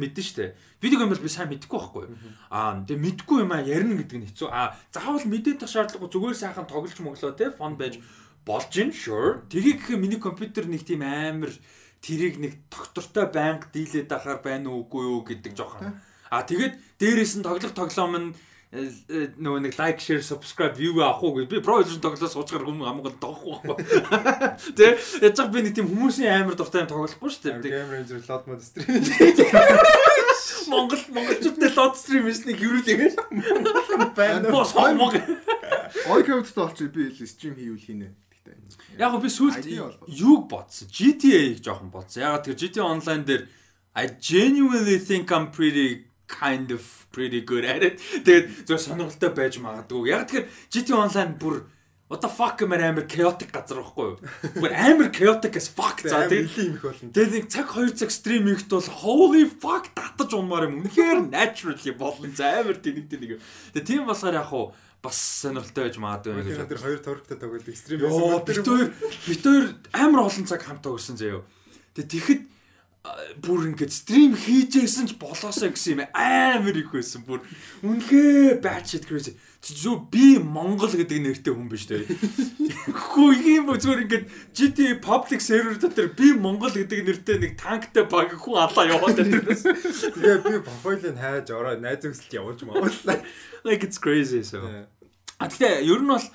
[0.00, 0.56] мэдэн штэ.
[0.80, 2.06] Видео гейм бол би сайн мэдгүй байхгүй.
[2.48, 4.48] Аа тэгээ мэдгүй юм а ярина гэдэг нь хэцүү.
[4.48, 8.00] Аа заавал мэдээд тах шаардлагагүй зүгээр сайхан тоглож моглоо тий фон байж
[8.48, 9.44] болж гин sure.
[9.52, 11.52] Тгийг гэхээр миний компьютер нэг тийм амар
[12.00, 16.00] тэрийг нэг доктортой банк дийлээд ахаар байна уугүй юу гэдэг жоохон
[16.30, 18.28] А тэгээд дээрээс нь тоглох тоглоом нь
[18.72, 22.28] э, э, нөгөө нэг лайк, share, subscribe, view авах уу гэж би Pro Evolution тоглож
[22.28, 24.76] суучгаар хүмүүс амгал доохгүй байхгүй.
[24.76, 27.64] Тэ яаж би нэг тийм хүмүүсийн амар дуртай юм тоглохгүй шүү дээ.
[27.64, 29.00] Game Ranger load mode stream.
[30.72, 33.16] Монгол монголчуудтай load stream хийснийг хөрүүлээ.
[34.18, 34.52] Байна.
[34.52, 35.16] Бос хомог.
[36.12, 38.12] Ойкавд толч би стрим хийвэл хийнэ.
[38.98, 40.88] Яг би сүүлд юуг бодсон.
[40.92, 42.22] GTA-ийг жоохон бодсон.
[42.24, 43.42] Яг тэр GTA Online дээр
[43.94, 47.98] I genuinely think I'm pretty kind of pretty good at it.
[47.98, 50.12] Тэгээд зөв сонирхолтой байж магадгүй.
[50.12, 51.64] Яг тэгэхээр GT Online бүр
[52.08, 54.16] what the fuck амар амар chaotic газар байхгүй юу?
[54.60, 58.92] Бүр амар chaotic as fuck за тэгээд тэгээд нэг цаг 2 цаг стрим хийхэд бол
[59.04, 60.84] holy fuck татаж унмаар юм.
[60.84, 62.28] Үнэхээр naturally болно.
[62.32, 63.40] За амар тэнэг тэнэг.
[63.72, 64.72] Тэгээд тийм болохоор яг хуу
[65.04, 66.68] бас сонирхолтой байж магадгүй гэж бодсон.
[66.68, 68.40] Тэр хоёр торктой тоглоод стрим байсан.
[68.44, 68.88] Бит хоёр
[69.28, 71.44] бит хоёр амар олон цаг хамтаа өгсөн заяо.
[71.92, 72.42] Тэгээд тэгэхэд
[73.38, 77.22] бүр ингээд стрим хийжсэн ч болоосоо гэсэн юм амар их байсан.
[77.24, 77.40] Бүр
[77.86, 79.38] үнэхээр batshit crazy.
[79.62, 82.04] Зү би Монгол гэдэг нэртэй хүн биш үү?
[82.94, 84.24] Хүү юм зүгээр ингээд
[84.54, 89.58] GTA public server дотор би Монгол гэдэг нэртэй нэг танктай баг хүн алаа яваад байдаг.
[89.58, 93.22] Тэгээ би профайлыг хайж ороо найз өгсөлт явуулж маавлаа.
[93.66, 94.62] Like it's crazy so.
[95.38, 96.26] А тэгтээ ер нь бол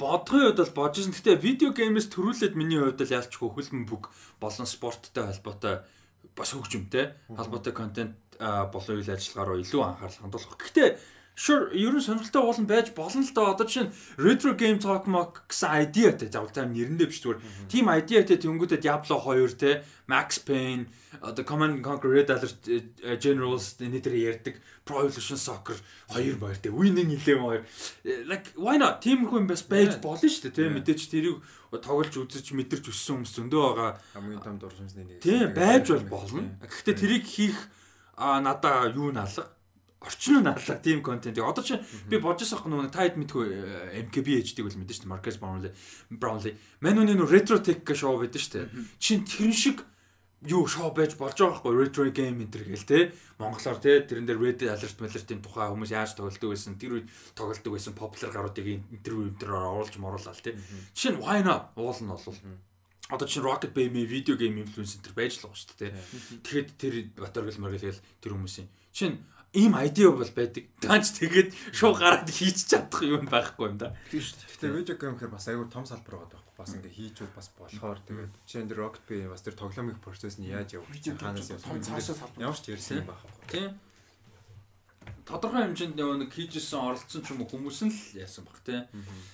[0.00, 1.16] бодгын хувьд бол бодож байсан.
[1.16, 4.08] Гэтэ видео геймээс төрүүлээд миний хувьд л ялчгүй хөлбөмбөг
[4.40, 5.84] болон спорттой холбоотой
[6.40, 10.56] бас хөгжимтэй холбоотой контент болон үйл ажиллагаа руу илүү анхаарал хандуулах.
[10.56, 10.88] Гэхдээ
[11.34, 13.52] sure ер нь сонирхолтой уулан байж болно л да.
[13.54, 17.40] Одоо жишээ нь retro game talk mock гэсэн idea те заавал тайм нэрэндээ биш зүгээр.
[17.70, 20.86] Team idea те тэнгүүтээ Diablo 2 те Max Payne
[21.20, 25.76] одоо Command Conquer Red Alert э, Generals нэтэр ярьдаг Pro Evolution Soccer
[26.12, 27.62] 2 баяр те Winning Eleven хоёр
[28.04, 31.40] э, like why not тиймэрхүү юм бас байж болно шүү дээ те мэдээч тэрийг
[31.78, 33.90] тоглож үзэж мэдэрч өссөн хүмүүс зөндөө байгаа.
[34.18, 35.22] Хамгийн том дурсамжны нэг.
[35.22, 36.58] Тийм байж бол болно.
[36.66, 37.58] Гэхдээ тэрийг хийх
[38.18, 39.54] надаа юу наалга
[40.00, 41.38] орчин нь наалга тийм контент.
[41.38, 41.76] Одоо чи
[42.08, 43.46] би бодож байгаа нөгөө тайд мэдгүй
[44.08, 45.12] MKB ээждэг бол мэдэн шүү дээ.
[45.12, 45.72] Marcus Brownlee
[46.08, 46.56] Brownlee.
[46.80, 48.66] Мануны нөгөө retro tech гэх шоу байдаг шүү дээ.
[48.96, 49.84] Чин тэрэн шиг
[50.48, 54.40] юу шоу байж болж байгаа байхгүй retro game энэ гэл те монголоор те тэрэн дээр
[54.40, 59.36] red alert alert-ийн тухай хүмүүс яаж тоглодог байсан тэр үед тоглодог байсан popular гаруудыг интервью
[59.36, 60.56] дээр оруулж моруулаад те
[60.96, 61.76] жишээ нь why not?
[61.76, 62.24] Уул нь бол
[63.10, 65.92] одоо чинь Rocket Baby видео гейм инфлюенсер байж л байгаа шүү дээ те
[66.40, 68.68] тэгэхэд тэр Батөргөл мөргөл тэр хүмүүсийн.
[68.94, 69.18] Жишээ нь
[69.52, 70.64] ийм idea бол байдаг.
[70.78, 73.96] Ганц тэгээд шууд гараад хийж чадах юм байхгүй юм да.
[74.10, 74.46] Тийм шүү дээ.
[74.46, 76.54] Тэгэхээр видео гейм гэхээр бас аюу том салбар байгаа байхгүй.
[76.54, 80.46] Бас ингээ хийжүүд бас болохоор тэгээд жишээ нь Rocket би бас тэр тоглоомын процесс нь
[80.46, 82.38] яаж явах гэж цаашаа салбар.
[82.38, 83.26] Ямар ч ярьсан юм байна.
[83.50, 83.70] Тийм.
[85.26, 88.86] Тодорхой хэмжээнд нэг хийжсэн оролцсон ч юм уу хүмүүс нь л яасан баг тийм.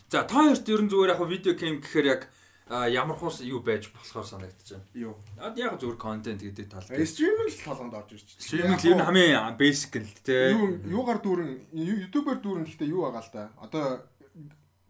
[0.09, 2.23] За та хоёрт ерэн зүгээр яг видео гейм гэхээр яг
[2.67, 4.87] ямар хус юу байж болохоор санагдаж байна.
[4.95, 5.14] Юу.
[5.39, 6.83] А яг зүгээр контент гэдэг тал.
[6.83, 8.43] Стриминг л толгонд орж ирж байна.
[8.43, 10.51] Стриминг ер нь хамгийн basic л тий.
[10.51, 13.45] Юу юугаар дүүрэн YouTube-аар дүүрэн гэхдээ юу байгаа л да.
[13.62, 14.03] Одоо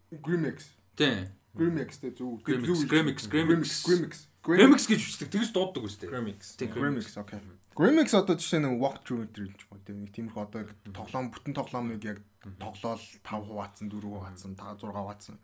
[0.09, 0.73] Grimex.
[0.97, 1.29] Тий.
[1.53, 2.41] Grimex тэ зөв.
[2.41, 4.81] Grimex, Grimex, Grimex, Grimex.
[4.89, 5.29] Гэж үчдэг.
[5.29, 6.09] Тэгж дууддаг үстэй.
[6.09, 6.57] Grimex.
[6.57, 7.41] Тий, Grimex окей.
[7.77, 9.85] Grimex одоо жишээ нь walk through гэдэг юм байна.
[9.85, 10.65] Тийм нэг тиймэрхүү одоо
[10.97, 12.17] тоглоом бүтэн тоглоомыг яг
[12.55, 15.35] тоглоол 5 хуваацсан 4 хуваацсан 5 6 хуваацсан.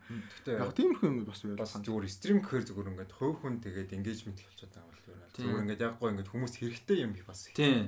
[0.44, 1.60] Гэхдээ Яг тиймэрхүү юм бас байл.
[1.60, 5.30] бас зүгээр стрим гэхээр зүгээр ингээд хувь хүн тэгээд engagement болчиход байгаа бол зүгээр.
[5.36, 7.40] Зүгээр ингээд яг гоо ингээд хүмүүс хэрэгтэй юм их бас.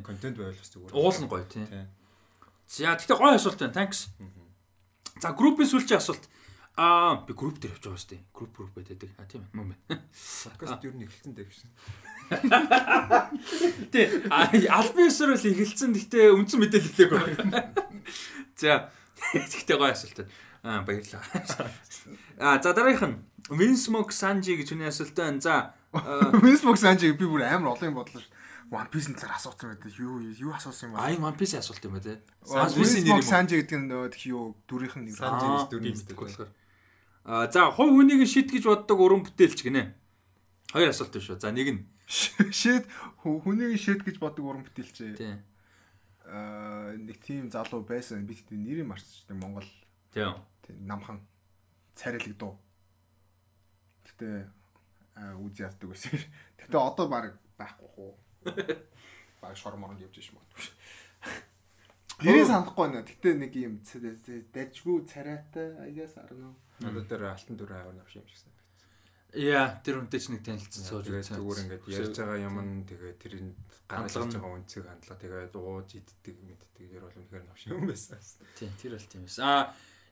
[0.05, 0.93] Контент байвал бас зүгээр.
[0.93, 1.65] Уул нь гоё тий.
[1.65, 1.89] Тийм.
[2.67, 3.75] За тэгтээ гоё асуулт байна.
[3.75, 4.01] Thanks.
[5.23, 6.27] За группийн сүүлчийн асуулт.
[6.77, 8.23] Аа би групп дээр явж байгаа шүү дээ.
[8.37, 9.09] Групп групп байдаг.
[9.17, 9.49] А тийм.
[9.57, 10.05] Мөн байна.
[10.45, 11.65] Подкаст ер нь эхэлсэн дээ гэж.
[13.89, 14.07] Тий.
[14.29, 15.97] Альбан ёсоор л эхэлсэн.
[15.97, 17.33] Гэхдээ үндсэн мэдээлэл хэлээгүй.
[18.61, 20.33] За тэгтээ гоё асуулт байна.
[20.67, 21.23] Аа баярлалаа.
[22.39, 23.19] Аа за дараагийнх нь
[23.51, 25.41] Winsmoke Sanji гэж хүний асуулт байна.
[25.41, 25.55] За
[26.45, 28.33] Facebook Sanji би бүр амар олон юм бодлоо шүү.
[28.67, 29.95] One Piece-ийн талаар асуусан байдаг.
[29.95, 31.03] Юу юу асуусан юм бэ?
[31.03, 32.19] Ай One Piece асуулт юм ба те.
[32.43, 35.15] Facebook Sanji гэдэг нь нөгөө юу дүрийнх нь нэг.
[35.15, 36.51] Sanji гэж дүр нэмдэг болохоор.
[37.25, 39.95] Аа за хувь хүнийг шит гэж боддог уран бүтээлч гинэ.
[40.75, 41.39] Хоёр асуулт биш үү?
[41.39, 42.87] За нэг нь Шэд
[43.23, 45.19] хүнийг шэд гэж боддог уран бүтээлч.
[45.19, 45.39] тий.
[46.27, 48.27] Аа нэг тийм залуу байсан.
[48.27, 49.69] Би тэгтээ нэрийг марцчихдаг Монгол
[50.13, 50.35] Тийм.
[50.67, 51.21] тийм намхан
[51.95, 52.59] царилэг дуу.
[54.07, 54.51] Гэтэ
[55.41, 56.19] үз яддаг байсан.
[56.59, 58.15] Гэтэ одоо баг байхгүй хуу.
[59.41, 60.65] Баг шорморонд явж иш магадгүй.
[62.25, 63.05] Нэрээ санахгүй байна.
[63.05, 66.55] Гэтэ нэг юм дажгүй царайтай I guess I don't know.
[66.81, 68.56] Надад тэр алтан дүр аваар навш юм шигсэн.
[69.35, 72.85] Яа, тэр үнтэй ч нэг танилцсан сууж Тэгээд зүгээр ингээд ярьж байгаа юм нь
[73.87, 74.35] гаргаж Хандлага нь.
[74.39, 78.19] байгаа үнцэг хандлага тэгээд ууж иддэг мэддэг тэр бол үнэхээр навш юм байсан.
[78.59, 79.45] Тийм, тэр бол тийм байсан.
[79.45, 79.63] Аа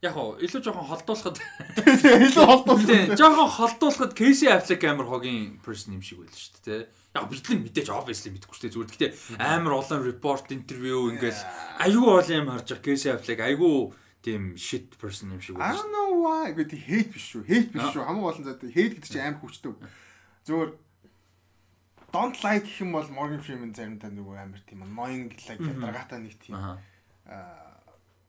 [0.04, 2.86] яг уу илүү жоохон холдуулахад Илүү холдуулсан.
[2.86, 6.84] тийм, жоохон холдуулахад Casey Affleck амар хогийн person юм шиг байл шүү дээ, тий.
[7.16, 8.74] Яг бидлэн мэдээж obviously мэдэхгүй шүү дээ.
[8.76, 9.10] Зүгээр гэхдээ
[9.40, 11.40] амар олон report interview ингээл
[11.80, 13.74] айгүй олон юм харж байгаа Casey Affleck айгүй
[14.24, 15.84] тийм shit person юм шиг I байл шүү.
[15.84, 17.44] don't know why гэдэг hate биш шүү.
[17.44, 18.04] Hate биш шүү.
[18.08, 19.72] Хамгийн гол нь заа hate гэдэг чинь амар хүчтэй.
[20.48, 20.70] Зүгээр
[22.14, 26.34] don't like гэх юм бол Morgan Freeman заримдаа нөгөө амар тийм annoying like дараагаатаа нэг
[26.40, 26.78] тийм Аа.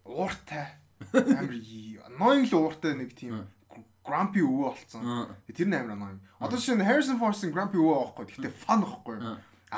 [0.06, 0.68] ууртай
[1.14, 1.56] амар
[2.12, 3.46] annoying л ууртай нэг тийм
[4.06, 5.02] grumpy өвөө болцсон.
[5.02, 5.36] Аа.
[5.50, 6.20] Тэр нь амар annoying.
[6.40, 8.26] Одоо жишээ нь Harrison Ford-ын grumpy өвөө аахгүй.
[8.36, 9.18] Гэхдээ fun аахгүй.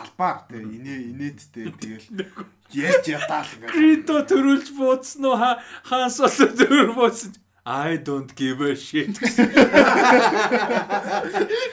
[0.03, 2.07] Албаар те инээ инээдтэй тэгэл
[2.87, 3.71] ярьж ятаал ингээд.
[3.73, 5.35] Крито төрүүлж буудсан уу?
[5.39, 7.33] Ха- Хаан соло төрүүл буудсан.
[7.67, 9.11] I don't give a shit.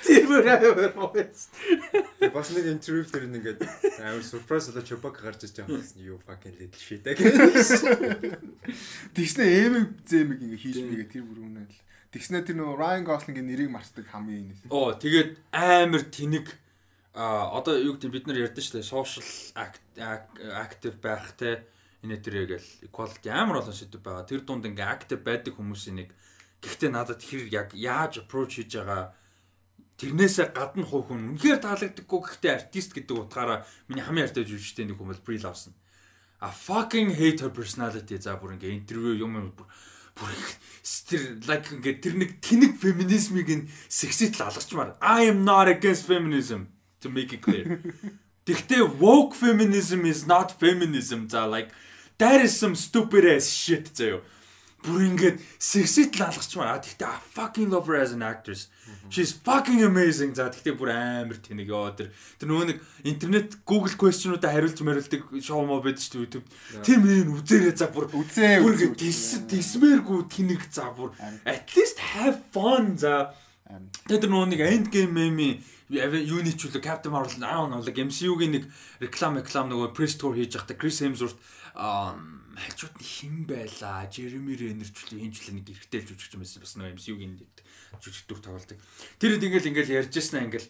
[0.03, 0.27] Тэр.
[2.35, 3.61] Бас нэг интервью дээр ингээд
[4.03, 7.95] амар surprise болоо Chewbacca гарч иж байгаа гэсэн you fucking little shit гэсэн.
[9.15, 11.79] Тэгснэ эмэг зэмэг ингээ хийж мэгээ тэр бүр үнэ л.
[12.11, 14.67] Тэгснэ тэр нөгөө Ryan Gosling-ийн нэрийг марцдаг хамгийн инээс.
[14.71, 16.47] Оо тэгээд амар тэнэг
[17.15, 19.27] а одоо юу гэдэг бид нар ярьдэн шүү дээ social
[20.59, 21.63] active байх те
[22.03, 24.27] энэ төрөө гэл equality амар олон сэдв байгаа.
[24.27, 26.11] Тэр дунд ингээ active байдаг хүмүүсийн нэг
[26.59, 29.15] гэхдээ надад хэр яг яаж approach хийж байгаа
[29.95, 34.99] тэрнээсээ гадна хувь хүн үнэхээр таалагддаггүй гэхдээ артист гэдэг утгаараа миний хамгийн хайртай жүжигчтэй нэг
[34.99, 35.71] хүмүүс Brie Larson.
[36.43, 39.71] А fucking hate her personality за бүр ингээ интервью юм юм бүр
[41.07, 46.11] тэр like ингээ тэр нэг тэнэг феминизмыг н сексит л алгачмаар I am not against
[46.11, 46.74] feminism
[47.05, 47.81] to make it clear.
[48.49, 51.73] Тэгтээ woke feminism is not feminism за like
[52.19, 54.21] that is some stupid ass shit заяа.
[54.85, 56.77] Бүр ингээд сексит л алгачмаар.
[56.77, 58.69] А тэгтээ I fucking love her as an actress.
[59.09, 60.37] She's fucking amazing.
[60.37, 62.79] За тэгтээ бүр амар тэнэг ёо тэр тэр нөгөө нэг
[63.09, 66.45] интернет Google question-уудаа хариулж мариулдаг шоу моо байдаг шүү YouTube.
[66.85, 71.17] Тэр минь үзээрэй за бүр Үзээ, бүр ингээд тис тисмээргүй тэнэг за бүр
[71.49, 73.33] at least have fun за
[74.09, 75.49] Тэр нөгөө нэг end game меми
[75.91, 78.65] юуны ч үлээ Captain Marvel know like MCU-гийн нэг
[79.01, 81.39] реклам реклам нөгөө press tour хийж байхдаа Chris Hemsworth
[81.75, 86.33] хажууд нь хэн байлаа Jeremy Renner ч үлээ энэ ч үлээ нэг эргэтэй л жүжигч
[86.39, 87.35] юм байсан бас нөгөө MCU-гийн
[87.99, 88.79] жүжиг дүр тоглолдог.
[89.19, 90.69] Тэр хэд ингээл ингээл ярьж яснаа ингээл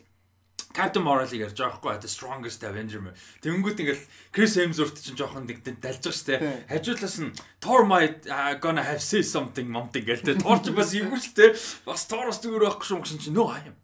[0.75, 3.15] Captain Marvel-ыг ярьж байгаа байхгүй the strongest Avenger мэ.
[3.47, 4.05] Тэнгүүд ингээл
[4.35, 6.67] Chris Hemsworth чинь жоохон нэг байгаа штэ.
[6.67, 7.31] Хажуудлаас нь
[7.63, 11.55] Thor might uh, gonna have say something момт ингээл тэ Thor ч бас юм тэ.
[11.87, 13.77] Бас Thor-оос зүгээр байхгүй шүү гэсэн чинь нөө хаям.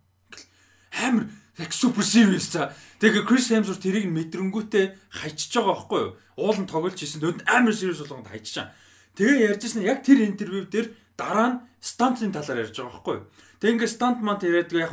[0.99, 1.31] Амар
[1.61, 2.73] Like super serious за.
[3.01, 6.13] Тэгээ Крис Хемсворт тэрийг мэдрэнгүүтээ хайчиж байгаа байхгүй юу?
[6.41, 7.21] Уул нь тоглож исэн.
[7.21, 8.73] Төнд амар serious болгонд хайчиж байгаа.
[9.13, 13.29] Тэгээ ярьжсэн яг тэр интервью дээр дараа нь стантын талаар ярьж байгаа байхгүй юу?
[13.61, 14.89] Тэгээ ингээ стант мант яриад яг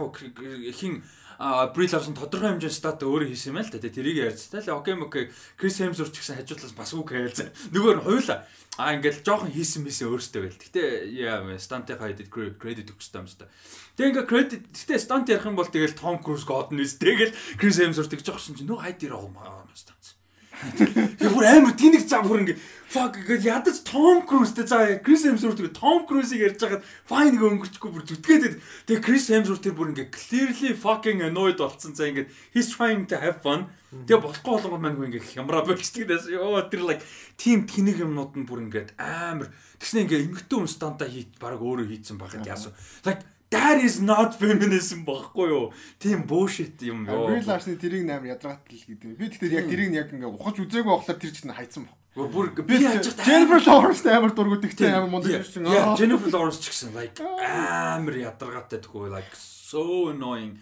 [0.75, 3.77] хин а Бри Ларсон тодорхой хэмжээний стат өөрөө хийсэн юм л да.
[3.77, 5.29] Тэрийг ярьцтай л окей окей.
[5.57, 7.53] Крис Хемсворт ч гэсэн хажуудлаас бас үг хэлсэн.
[7.73, 10.57] Нөгөө нь хоёулаа а ингээл жоохон хийсэн мисээ өөртөө байл.
[10.57, 10.81] Гэтэ
[11.13, 13.49] яа стантынхаа хэдэд кредит өгөх юм байна.
[13.97, 16.97] Тэгээ ингээ кредит гэтэ стант ярих юм бол тэгэл Том Круз гоод нь үс.
[16.97, 20.17] Тэгэл Крис Хемсворт гэж жоохсон чинь нөө хайд ирээ аа станц.
[20.57, 22.57] Тэгээ бүр амар тэнэг зам бүр ингээ
[22.87, 27.45] fuck гэж ядаж Том Крузтэй за Крис Хемсворт гэ Том Крузыг ярьж байгаад fine гэ
[27.51, 32.31] өнгөрчихгүй бүр зүтгээд тэгээ Крис Хемсворт тэр бүр ингээ clearly fucking annoyed болцсон за ингээ
[32.55, 33.67] he's trying to have fun.
[33.91, 37.03] Тэгээ болохгүй болгоод маань ингээ хямраа болчихдаг дээс ёо тэр like
[37.35, 39.51] team тэнэг юмнууд нь бүр ингээ амар.
[39.83, 42.71] Тэгснэ ингээ эмгтэн хүн стантаа хийт баг өөрөө хийцэн багт яасан.
[43.03, 45.71] Like That is not feminism багхгүй юу?
[46.03, 47.31] Тийм bullshit юм ёо.
[47.31, 49.15] Real Arsenal тэрийг амар ядаргаат л гэдэг.
[49.15, 51.95] Би тэгтээ яг тэрийг яг ингээ ухаж үзээгүй болохоор тэр чинь хайцсан баг.
[52.17, 55.67] Бүр би Jennifer Lawrence амар дургуудагтай амар мундаг юм.
[55.69, 60.57] Яа, Jennifer Lawrence ч гэсэн like амар ядаргаатай төгөө like so annoying.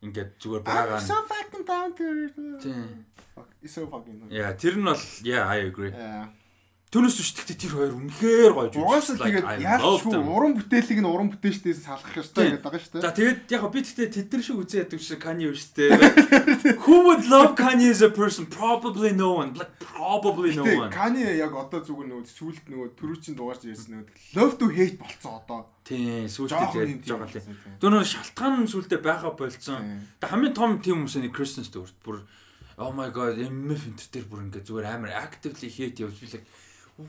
[0.00, 1.00] Ингээд зүгээр байгаа.
[1.04, 2.38] So fucking down to earth.
[2.64, 3.04] Тийм.
[3.34, 4.32] Fuck, it's so fucking.
[4.32, 5.92] Yeah, тэр нь бол yeah, I agree.
[5.92, 6.32] Yeah.
[6.90, 8.82] Түүнээс биш гэхдээ тэр хоёр үнэхээр гоё жүжиг.
[8.82, 9.46] Угаасаа тэгээд
[9.78, 13.04] шүү уран бүтээлийг нь уран бүтээлчдээс салгах ёстой гэдэг байгаа шүү дээ.
[13.06, 15.94] За тэгээд яг би тэгтээ тэдэр шиг үзээ яддаг шиг Kanye West дээ.
[16.82, 18.50] Who would love Kanye as a person?
[18.50, 19.54] Probably no one.
[19.54, 20.90] Like probably no one.
[20.90, 25.38] Kanye яг одоо зүгээр нөгөө сүулт нөгөө төрүүчийн дугаарч ярьсан нөгөө love to hate болцсон
[25.46, 25.70] одоо.
[25.86, 27.54] Тийм сүултээ ярьж байгаа тийм.
[27.78, 30.10] Дөрөв шалтгаан сүултээ байха болцсон.
[30.18, 32.26] Тэг хамгийн том тийм хүмүүс нь Christian Stewart бүр
[32.82, 36.42] oh my god MF энэ төр бүр ингээ зүгээр амар actively hate явж билээ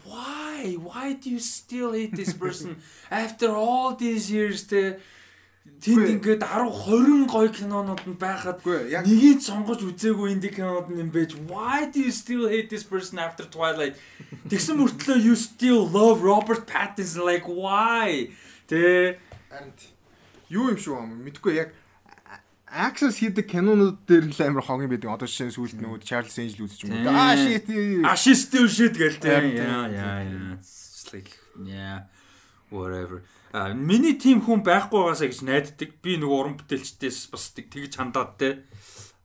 [0.06, 0.76] why?
[0.78, 2.82] Why do you still hate this person?
[3.10, 5.00] After all these years те
[5.82, 11.34] Тэнд ингээд 10 20 гоё кинонууд нь байхад нэгийг сонгож үзээгүй инди кинонууд юм байж
[11.50, 13.98] why do you still hate this person after Twilight?
[14.46, 18.30] Тэгсэн мөртлөө you still love Robert Pattinson like why?
[18.70, 19.18] Тэ
[20.54, 21.74] юу юм шүү юм мэдгүй яг
[22.72, 25.12] Access хийдэг кинонууд дээр л амар хогын байдаг.
[25.12, 27.04] Одоо жишээ нь сүүлд нөгөө Charles Angel үзэж юм.
[27.04, 27.68] Аа shit.
[28.08, 29.60] Аа shit shit гэлтэй.
[29.60, 30.56] Яа яа яа.
[31.12, 31.36] Like
[31.68, 32.08] yeah
[32.72, 33.28] whatever.
[33.52, 35.90] А миний тим хүн байхгүй байгаасаа гэж найддаг.
[36.00, 38.64] Би нөгөө уран бүтээлчдээс бас тэгж хандаад те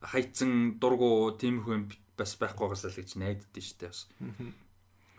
[0.03, 1.87] хайцсан дургу тим хүн
[2.19, 4.11] бас байхгүй байгаасаа л гэж найддаг штэ бас.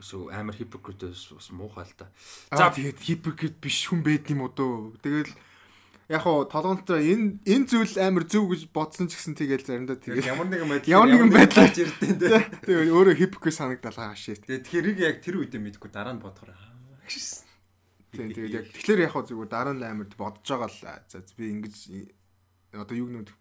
[0.05, 2.13] So амар hypocrite бас муухай л та.
[2.53, 5.01] За тэгээд hypocrite биш хүн байд юм уу дөө.
[5.01, 5.33] Тэгэл
[6.12, 10.30] яг хоо толгонтой энэ энэ зүйл амар зөв гэж бодсон ч гэсэн тэгэл заримдаа тэгээд
[10.30, 12.30] ямар нэгэн байдлаар ямар нэгэн байдлаар ирдэн тий.
[12.68, 14.36] Тэгээд өөрөө хипгүй санагдал хаашаа.
[14.36, 16.52] Тэгээд тэрийг яг тэр үедээ мэдгүй дараа нь бодохоор
[17.08, 17.48] гэсэн.
[18.12, 21.46] Тийм тэгээд яг тэгэхээр яг хоо зүгээр дараа нь амар бодож байгаа л за би
[21.56, 21.76] ингэж
[22.76, 23.32] одоо юу гэнэ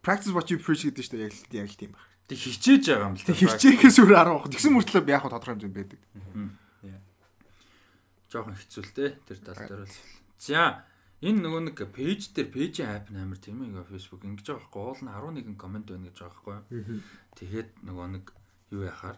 [0.00, 2.08] practice what you preach гэдэг чинь яг яг л тийм байна.
[2.26, 3.36] Тэг хичээж байгаа юм л тийм.
[3.36, 4.50] Хичээхээс өөр арга واخ.
[4.50, 6.00] Тэгсэн мөртлөө яг хоо тодорхой хэмжээнд байдаг.
[8.30, 9.98] Жохон хэцүү л те тэр тал дээр бол.
[10.38, 10.82] За
[11.21, 15.01] Энэ нөгөө нэг пэйж дээр пэйжийн хайп амар тийм ээ Facebook ингэж байгаа байхгүй уул
[15.05, 16.97] нь 11 комент байна гэж байгаа байхгүй.
[17.37, 18.25] Тэгээд нөгөө нэг
[18.73, 19.17] юу яхаар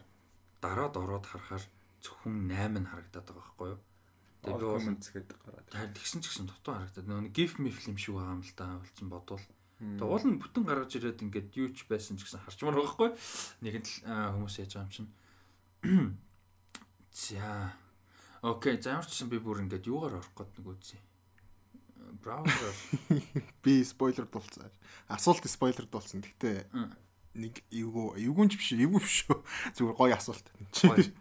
[0.60, 1.64] дараад ороод харахаар
[2.04, 3.80] зөвхөн 8 нь харагдаад байгаа байхгүй юу.
[4.44, 5.96] Тэгээд би уул зэхэд гараад.
[5.96, 9.08] Тэгсэн ч гэсэн дутуу харагдаад нөгөө gif mif юм шиг байгаа юм л да болсон
[9.08, 9.46] бодвол.
[9.80, 13.10] Тэгээд уул нь бүтэн гаргаж ирээд ингээд юу ч байсан ч гэсэн харчмаар байгаа байхгүй.
[13.64, 13.96] Нэгэн л
[14.44, 15.10] хүмүүс яаж байгаа юм чинь.
[17.24, 17.72] За.
[18.44, 21.00] Окей, за ямар ч гэсэн би бүр ингээд юугаар орох гээд нэг үзье
[22.22, 22.74] браузер
[23.64, 24.70] би спойлер дуулсан.
[25.08, 26.22] Асуулт спойлер дуулсан.
[26.24, 26.66] Гэтэ
[27.34, 29.38] нэг эвгүй эвгүнч биш эвгүй биш шүү.
[29.76, 30.46] Зүгээр гоё асуулт.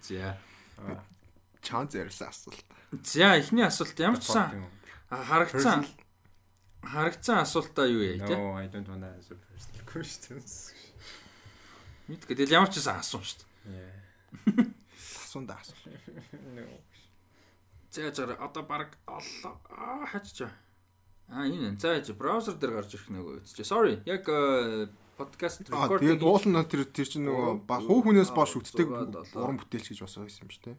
[0.05, 0.37] За.
[1.65, 2.65] Чанс ярьсан асуулт.
[3.01, 4.69] За эхний асуулт ямар ч сан
[5.09, 5.85] харагцсан
[6.83, 8.35] харагцсан асуултаа юу яа тий?
[8.35, 10.73] No, I don't want to answer personal questions.
[12.09, 14.67] Мэдгүй тэгэл ямар ч сан асуун шүү дээ.
[15.23, 15.77] Асуун да асуу.
[17.93, 19.57] За за одоо баг оллоо.
[19.69, 20.51] Аа хаччаа.
[21.29, 23.67] Аа энэ за браузер дээр гарч ирэх нөгөө үзчихээ.
[23.67, 23.95] Sorry.
[24.03, 24.27] Яг
[25.17, 26.19] подкаст рекординг.
[26.19, 30.17] Тэгээд уулна тэр тэр чинь нөгөө баг хүү хүнээс бош үтдэг уран бүтээлч гэж бас
[30.17, 30.77] байсан юм шүү дээ.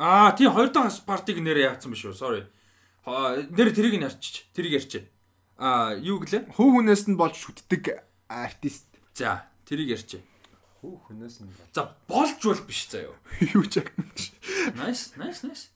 [0.00, 2.16] Аа тий хоёр дахь партиг нэрээ яатсан биш үү?
[2.16, 2.44] Sorry.
[3.04, 4.48] Нэр тэрийг нь арчиж.
[4.52, 5.08] Тэрийг ярьчих.
[5.56, 6.52] Аа юу гэлээ?
[6.52, 8.88] Хүү хүнээс нь болж шүтдэг артист.
[9.16, 10.24] За тэрийг ярьчих.
[10.80, 11.52] Хүү хүнээс нь.
[11.72, 13.16] За болж бол биш юу.
[13.56, 13.92] Юу ч яг.
[14.76, 15.68] Nice, nice, nice.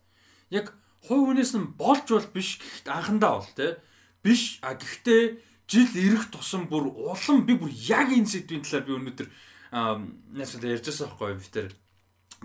[0.48, 0.72] Яг
[1.04, 3.78] хувь хүнээс нь болж бол биш гэхэд анхандаа бол те.
[4.24, 5.22] Биш а гэхдээ
[5.68, 9.28] жил ирэх тусам бүр улам би бүр яг энэ сэдвийн талаар би өнөөдөр
[10.32, 11.68] нэсэлд ярьж байгаа байхгүй би тэр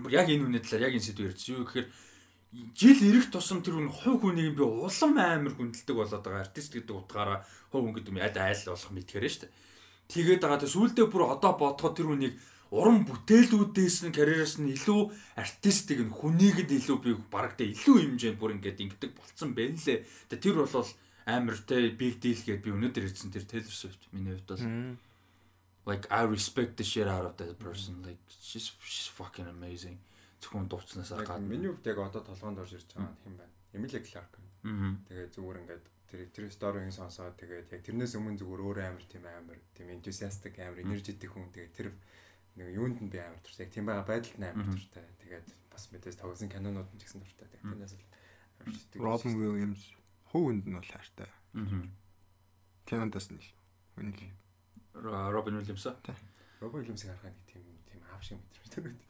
[0.00, 1.88] бүр яг энэ үнэ талаар яг энэ сэдв ярьж юу гэхээр
[2.74, 6.96] жил ирэх тусам тэр хүн хувь хүнийг би улам амар хүндэлдэг болоод байгаа артист гэдэг
[6.96, 7.38] утгаараа
[7.70, 9.52] хувь хүн гэдэг юм аль айл болох мэдхээр нь шүү дээ.
[10.10, 12.34] Тэгээд байгаа тэр сүулдэ бүр одоо бодоход тэр хүнийг
[12.70, 15.00] уран бүтээлүүдээс нь карьераас нь илүү
[15.34, 20.06] артистик нь хүнийг нь илүү би барагдаа илүү хэмжээнд бүр ингээд ингэдэг болцсон байна лээ.
[20.30, 20.90] Тэгээ тэр бол
[21.26, 24.66] амар те big deal гэдээ би өнөөдөр хэлсэн тэр Taylor Swift миний хувьд бол
[25.90, 29.98] like I respect the shit out of that person like she's she's fucking amazing
[30.40, 31.42] зөвхөн дууцнаас гадна.
[31.42, 33.52] Миний хувьд яг одоо толгоонд орж ирж байгаа юм байна.
[33.74, 34.38] Emilia Clarke.
[34.62, 39.24] Тэгээ зүгээр ингээд тэр тэр сторийн сонсоод тэгээд яг тэрнээс өмнө зүгээр өөр амар тийм
[39.24, 41.88] амар тийм enthusiastic амар energetic хүн тэгээд тэр
[42.56, 43.66] нэг юунд нь би амар дуртай.
[43.66, 45.04] Яг тийм байгаа байдалд нь амар дуртай.
[45.22, 47.46] Тэгээд бас мэдээс тогсон кинонууд нь ч гэсэн дуртай.
[47.50, 48.04] Тэгээд тэрнээс л
[48.62, 48.98] амар шигтэй.
[49.02, 49.82] Robin Williams
[50.30, 51.30] хөвөнд нь бол хайртай.
[51.54, 51.86] Аа.
[52.86, 53.48] Кинондас нь л.
[53.98, 54.20] Үнийг
[54.94, 55.96] Робин Уильямс аа.
[56.60, 59.00] Робин Уильямсыг харахад нэг тийм тийм аав шиг мэдрэмж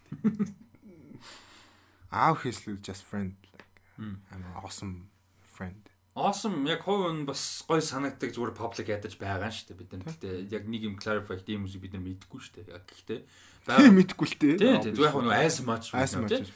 [2.12, 3.64] Aau his just friend like
[3.99, 5.11] I'm an awesome
[5.43, 5.89] friend.
[6.19, 9.91] Awesome яг хувь нь бас гой санагддаг зүгээр public ядаж байгаа нь шүү дээ бид
[9.95, 10.07] нар.
[10.11, 12.75] Гэхдээ яг нэг юм clarify гэх юм үсийг бид нар мэдэхгүй шүү дээ.
[12.75, 13.21] Яг гэхдээ
[13.71, 14.55] байгаа мэдэхгүй л дээ.
[14.59, 15.85] Тийм тийм зүгээр яг нь айс матч.
[15.95, 16.51] Айс матч.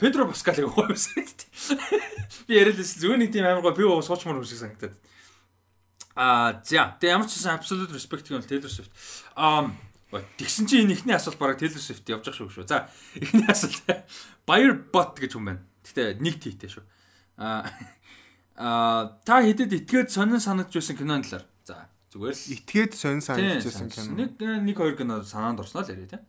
[0.00, 1.48] Педро Паскалыг хувьсан гэдэг.
[2.48, 4.96] Би ярилсэн зүгээр нэг тийм амар гой би суучмаар үсэг санагдаад.
[6.16, 8.88] Аа за тэгээ ямар ч гэсэн absolute respect нь Taylor Swift.
[9.36, 9.68] Аа
[10.14, 12.64] Тэгсэн чинь энэ ихний асуулт бараг Taylor Swift явж ах шүү шүү.
[12.70, 12.86] За
[13.18, 13.82] ихний асуулт
[14.46, 15.62] Bayer bot гэж хүн байна.
[15.82, 16.84] Гэтэ нэг тийтэй шүү.
[17.42, 17.66] Аа
[18.56, 21.44] аа та хэдэд итгээд сонин санагдж байсан кинон талаар.
[21.66, 24.14] За зүгээр л итгээд сонин санагдж байсан кино.
[24.14, 26.22] Нэг нэг хоёр кино санаанд орсноо л яриа тийм.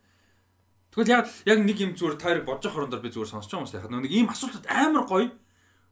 [0.95, 4.05] Тэгвэл яг яг нэг юм зүгээр таарыг бодож хорондор би зүгээр сонсож байгаа юм байна.
[4.07, 5.30] Нэг ийм асуултууд амар гоё.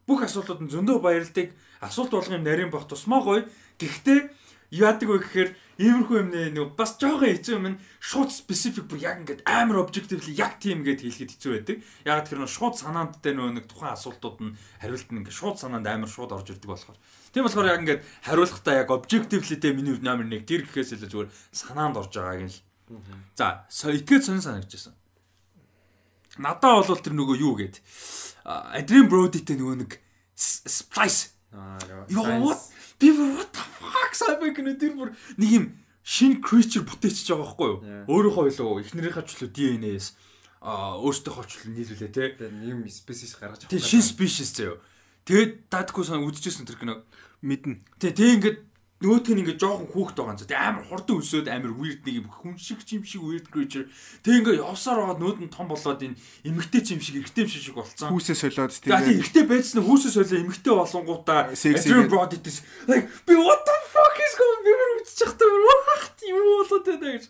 [0.08, 1.52] Бүх асуултууд нь зөндөө баярлдаг.
[1.84, 3.44] Асуулт болгоом нарийн бох тусмаа гоё.
[3.76, 4.20] Гэхдээ
[4.74, 9.22] яадаг вэ гэхээр иймэрхүү юм нэ нэг бас жоохон хэцүү юм шууд specific бүр яг
[9.22, 11.76] ингээд амар objectively яг тийм гээд хэлэхэд хэцүү байдаг.
[12.06, 15.58] Яг тэр нөө шууд санаанд дээр нөө нэг тухайн асуултууд нь хариулт нь ингээд шууд
[15.58, 16.98] санаанд амар шууд орж ирдэг болохоор.
[17.34, 21.98] Тийм болохоор яг ингээд хариулахдаа яг дээр миний номер 1 тэр гэхээс илүү зүгээр санаанд
[21.98, 22.58] орж байгааг нь л.
[23.34, 24.94] За, итгээд сонь санагдчихсан.
[26.38, 27.82] Надаа бол тэр нөгөө юу гээд
[28.44, 29.92] Adrian Brody-тэй нөгөө нэг
[30.34, 31.30] Splice.
[31.54, 31.78] Аа,
[32.10, 32.58] ёо
[33.00, 35.64] Би what the fuck сайбай гэнэ тэр бүр нэг юм
[36.04, 37.78] шин creature бүтээчихэж байгаа байхгүй юу?
[38.08, 40.14] Өөрөөхөө илүү эхнэрийнхээ ч л DNA-с
[40.64, 42.32] а өөртөөхөө ч л нийлүүлээ те.
[42.48, 43.72] Нэг species гаргаж авах.
[43.72, 44.80] Тэг шин species заяа.
[45.28, 46.94] Тэгээд дадгүй сан үдчихсэн тэр кино
[47.44, 47.80] мэднэ.
[48.00, 48.58] Тэг тэг ингээд
[49.02, 50.46] нөгөөх нь ингээ жоохон хүүхэд байгаа юм зү.
[50.46, 53.90] Тэг амар хурдан өсөөд амар weird нэг юм хүн шиг чим шиг weird creature.
[54.22, 56.16] Тэг ингээ явсаар байгаад нүүд нь том болоод энэ
[56.46, 58.14] эмгтэй чим шиг эргэтэй шиг шиг болцсон.
[58.14, 58.94] Хүүсээ солиод тийм.
[58.94, 64.16] Тэг эргэтэй байцсан хүүсээ солио эмгтэй болонгуудаа Adrian Brody this like би what the fuck
[64.22, 67.24] is going on үтчих та what юу болоод байна гэж.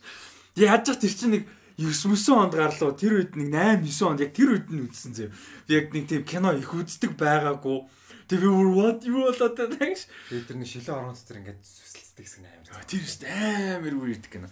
[0.60, 1.44] Яаж ч тэр чинь нэг
[1.80, 5.12] 9 9 онд гарлуу тэр үед нэг 8 9 онд яг тэр үед нь үзсэн
[5.16, 5.28] зөө.
[5.66, 7.82] Би яг нэг тийм кино их үздэг байгаагүй
[8.24, 10.06] Тэг би бүр what юу болоод байна гэж.
[10.32, 12.88] Тэгээд тэр нэг шилэн орон дотор ингээд сүсэлцдэг гэсэн амар.
[12.88, 14.48] Тэр шүү дээ амар weird гэнэ.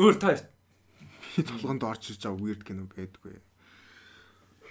[0.00, 0.32] Өөр та
[1.36, 3.36] би толгонд орж ирж байгаа weird гэнэ байдгүй.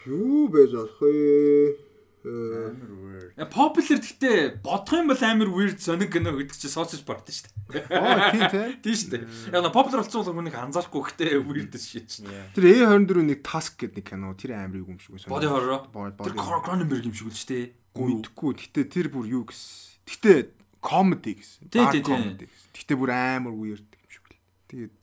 [0.09, 1.77] Юу байж болох вэ?
[2.19, 3.37] Амар weird.
[3.53, 7.85] Popular гэхдээ бодох юм бол амар weird соник гэнэ гэдэг чинь sausage party шүү дээ.
[7.95, 8.67] Аа тийм тий.
[8.83, 9.23] Тийм шүү дээ.
[9.53, 12.27] Яг на popular болсон бол хүнийг анзаарахгүй гэхдээ weird shit чинь.
[12.57, 15.15] Тэр A24 нэг task гэдэг нэг кино тэр амар юм шиг.
[15.31, 15.85] Body horror.
[15.93, 17.78] Тэр Cronenberg юм шиг л шүү дээ.
[17.95, 18.53] Мэдхгүй.
[18.59, 20.03] Гэтэ тэр бүр юу гэсэн.
[20.05, 20.33] Гэтэ
[20.81, 21.69] comedy гэсэн.
[21.73, 22.49] Тий, тий, тий.
[22.75, 24.37] Гэтэ бүр амар weird юм шиг л.
[24.69, 24.93] Тэгээд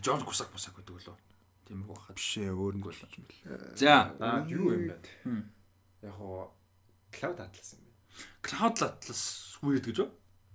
[0.00, 1.16] Джон Кусак бусак гэдэг лөө.
[1.64, 2.16] Тиймэрхүү хаад.
[2.20, 3.00] Биш ээ, өөр нэг л.
[3.80, 4.12] За,
[4.48, 5.00] юу юм бэ?
[6.04, 6.52] Яг хоо
[7.14, 7.96] Cloud Atlas юм байна.
[8.44, 9.22] Cloud Atlas
[9.64, 10.10] weird гэж үү?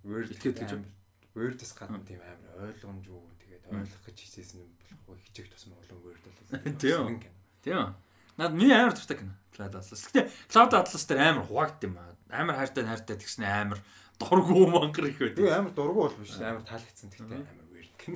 [0.06, 0.86] Weird итгэдэг гэж юм.
[1.34, 6.22] Weird-с гадна тийм амар ойлгомжгүй тэгээд ойлгох гэж хийсэн юм болохгүй хичээх тусмаа болон weird
[6.22, 6.46] болов.
[6.78, 7.20] Тийм.
[7.66, 7.96] Тийм.
[8.40, 9.36] Наад миний амар дуртай кино.
[9.52, 10.08] Cloud Atlas.
[10.08, 12.16] Гэтэ Cloud Atlas дээр амар хуваагд юм аа.
[12.32, 13.84] Амар хайртай хайртай тэгснэ амар
[14.16, 15.44] дургу мангар их байдаг.
[15.44, 16.40] Юу амар дургу бол биш.
[16.40, 18.16] Амар таалагдсан тэгтээ амар weird кино.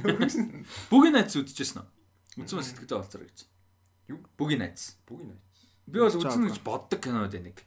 [0.88, 1.88] Бүгийн найз үзчихсэн үү?
[2.39, 3.39] Үзсэн сэтгэлдээ болцоор гэж.
[4.15, 4.24] Юу?
[4.39, 4.95] Бүгийн найз.
[5.03, 5.59] Бүгийн найз.
[5.91, 7.59] Би бол үзэн гэж боддог кино дээ нэг.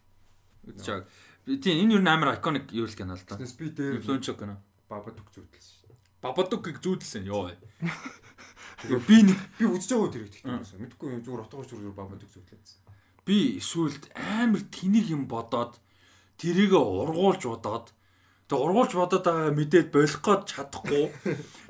[0.65, 1.61] Үзэж байгаа.
[1.61, 3.37] Тийм энэ юу амар iconic юу л кино л да.
[3.37, 4.57] Би дээр influential кино.
[4.89, 5.93] Бабадук зүйдэлсэн.
[6.25, 7.53] Бабадукыг зүйдэлсэн ёо.
[8.85, 10.81] Би нэг би үзэж байгаа тэр их тэгтээ.
[10.85, 12.87] Мэдхгүй зүгээр утгаарч зүгээр бабадук зүйдлээсэн
[13.27, 15.75] би сүулт амар тэнийг юм бодоод
[16.39, 17.91] тэрийгэ ургуулж бодоод
[18.47, 21.11] тэг ургуулж бодоод байгаа мэдээд болох гээд чадахгүй.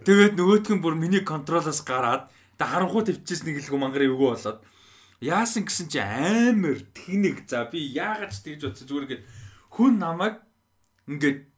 [0.04, 2.28] Тэгээд нөгөөтг нь бүр миний контролоос гараад
[2.60, 4.60] тэг харанхуу төвчээс нэг л мангарын өгөө болоод
[5.24, 8.84] яасан гэсэн чи амар тэнийг за би яагаад ч тэгж бодсон?
[8.84, 9.24] Зүгээр ингээд
[9.72, 10.44] хүн намайг
[11.08, 11.48] ингээд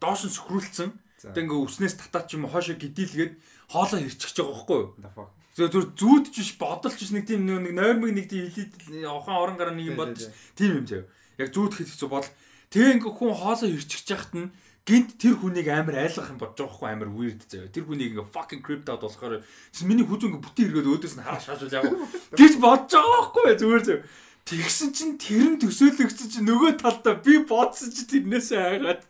[0.00, 0.88] доош нь сөхрүүлсэн
[1.18, 3.34] тэг ингээд үснээс татаад ч юм уу хоошо гидийлгээд
[3.74, 4.78] хоолоо хэрчихэж байгаа байхгүй
[5.18, 9.34] юу зөв зөв зүүдж биш бодолч биш нэг тийм нэг нойрмыг нэг тийм хилээд охон
[9.34, 11.10] орон гараа нэг юм бодож тийм юм заяа.
[11.34, 12.30] Яг зүүдхэд хэцүү бодол.
[12.70, 14.52] Тэгээ ингээ хүн хоолоо ирчихэж яхад нь
[14.86, 17.74] гинт тэр хүнийг амар айлгах юм бодож байгаа хгүй амар weird заяа.
[17.74, 19.42] Тэр хүнийг ингээ fucking crypto out болохоор
[19.82, 21.84] миний хүзүү ингээ бүтэн эргээд өөдөөс нь хараа шаажуул яг.
[22.38, 24.02] Гэж бодож байгаа хгүй зүгээр заяа.
[24.48, 29.04] Тэгсэн чинь тэр нь төсөөлөгдсөн чинь нөгөө талдаа би бодсон чинь тэрнээсээ хайгаад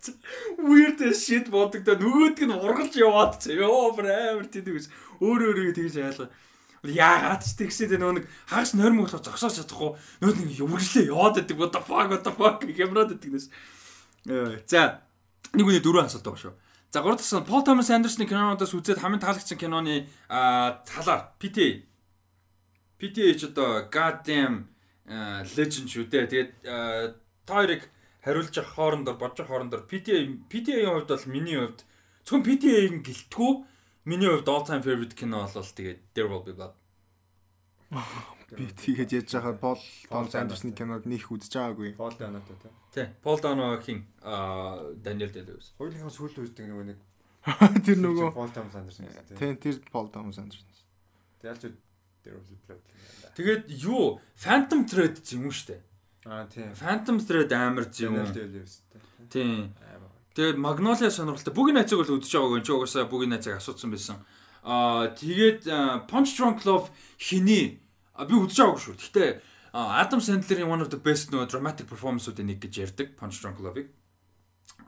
[0.58, 1.94] weird shit бодогдоо.
[1.94, 4.90] Нөгөөдг нь ургалж яваад чи ёо амар тийм гэж
[5.22, 6.34] өөр өөрийгөө тэгж айлгаа.
[6.82, 9.94] Яагаад ч тэгсээд нөгөө нэг хагас нойрмог болохоо зогсоож чадахгүй.
[10.26, 11.54] Нөгөө нэг үргэлжлээ яваад байдаг.
[11.54, 13.46] What the fuck what the fuck хэмраад байдаг нэс.
[14.66, 15.06] За.
[15.54, 16.54] Нэг үний дөрөв асуулт байгаа шүү.
[16.90, 21.30] За гурав дахь Пол Томас Андерсны кинонуудаас үзээд хамгийн таалагдсан киноны талаар.
[21.38, 21.86] PT
[22.98, 24.66] PT ч одоо goddamn
[25.08, 26.26] legend шүү дээ.
[26.28, 26.50] Тэгээд
[27.48, 27.82] та хоёрыг
[28.24, 31.80] хариулж явах хоорондор бодож явах хоорондор PTA PTA-ийн хувьд бол миний хувьд
[32.24, 33.52] зөвхөн PTA-ийн гэлтгүү
[34.04, 36.74] миний хувьд all time favorite кино бол тэгээд There Will Be Blood.
[38.52, 41.96] Би тийгэж яаж байгаа Пол Томс Андерсны киног нөх үзэж байгаагүй.
[41.96, 42.72] Пол Даното тий.
[42.92, 43.06] Тий.
[43.20, 45.72] Пол Даногийн аа Daniel Day-Lewis.
[45.76, 46.98] Хоёулынхаа сүүл үздэг нөгөө нэг
[47.84, 49.08] тэр нөгөө Пол Томс Андерсон.
[49.36, 50.68] Тий, тэр Пол Томс Андерсон.
[51.40, 51.76] Тэгэл
[52.28, 52.84] There Will Be Blood.
[53.40, 55.80] Тэгээд юу Phantom Thread юм уу штэ.
[56.28, 56.76] Аа тийм.
[56.76, 58.20] Phantom Thread амар юм.
[59.32, 59.72] Тийм.
[60.36, 61.56] Тэгээд Magnolia сонирхолтой.
[61.56, 62.60] Бүгийн найцыг бол үзэж байгаагүй.
[62.60, 64.20] Чи угаасаа бүгийн найцыг асуусан байсан.
[64.60, 65.64] Аа тэгээд
[66.04, 67.80] Punch Drunk Love хиний
[68.12, 68.96] би үзэж байгаагүй шүү.
[69.00, 69.30] Гэхдээ
[69.72, 73.88] Adam Sandler-ийн one of the best нөгөө dramatic performance-уудын нэг гэж ярьдаг Punch Drunk Love-ыг.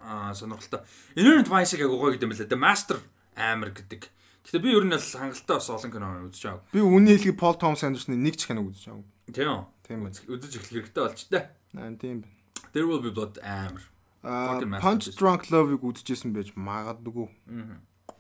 [0.05, 0.85] Аа сонирхолтой.
[1.17, 2.51] Inherent Vice-ыг агуугаа гэдэг юм байна.
[2.53, 2.99] The Master
[3.33, 4.11] амар гэдэг
[4.45, 6.65] Гэтэ би ер нь л хангалттай бас олон кино үзэж байгаа.
[6.73, 9.05] Би үний хэлгийг Пол Томс Андерсны нэг ч кино үзэж байгаа.
[9.31, 9.67] Тийм.
[9.85, 10.15] Тийм үү.
[10.31, 11.45] Үзэж эхлэх хэрэгтэй болж таа.
[11.77, 12.39] Аа тийм байна.
[12.73, 13.83] There will be blood амар.
[14.23, 17.29] Punch Drunk Love-ыг үзчихсэн байж магадгүй.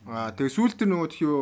[0.09, 1.35] Аа тэгээ сүүлд тэр нөгөө тхиё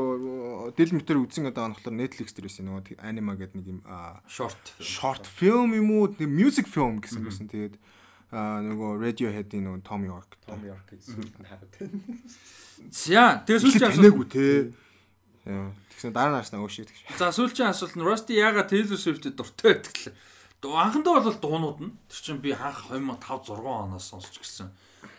[0.74, 3.80] дэл метр үзсэн гэдэг анхлаар Netflix дээр байсан нөгөө анима гэдэг нэг юм
[4.26, 7.46] short short film юм уу music film гэсэн байсан.
[7.46, 7.78] Тэгээд
[8.34, 11.72] аа нөгөө Radiohead-ийн нөгөө Tom York Tom York-ийг сүүлд нь хараад.
[12.90, 14.72] За тэгээ сүүлчийн асуулт те.
[15.44, 17.18] Тэгсэн дараа нааш нөгөө шиг гэж.
[17.18, 20.14] За сүүлчийн асуулт нь Rusty яагаад Taylor Swift-д дуртай байдаг лээ.
[20.62, 24.70] Анхандаа бол дуунууд нь тэр чинь би анх 2005 6 оноос сонсч гисэн.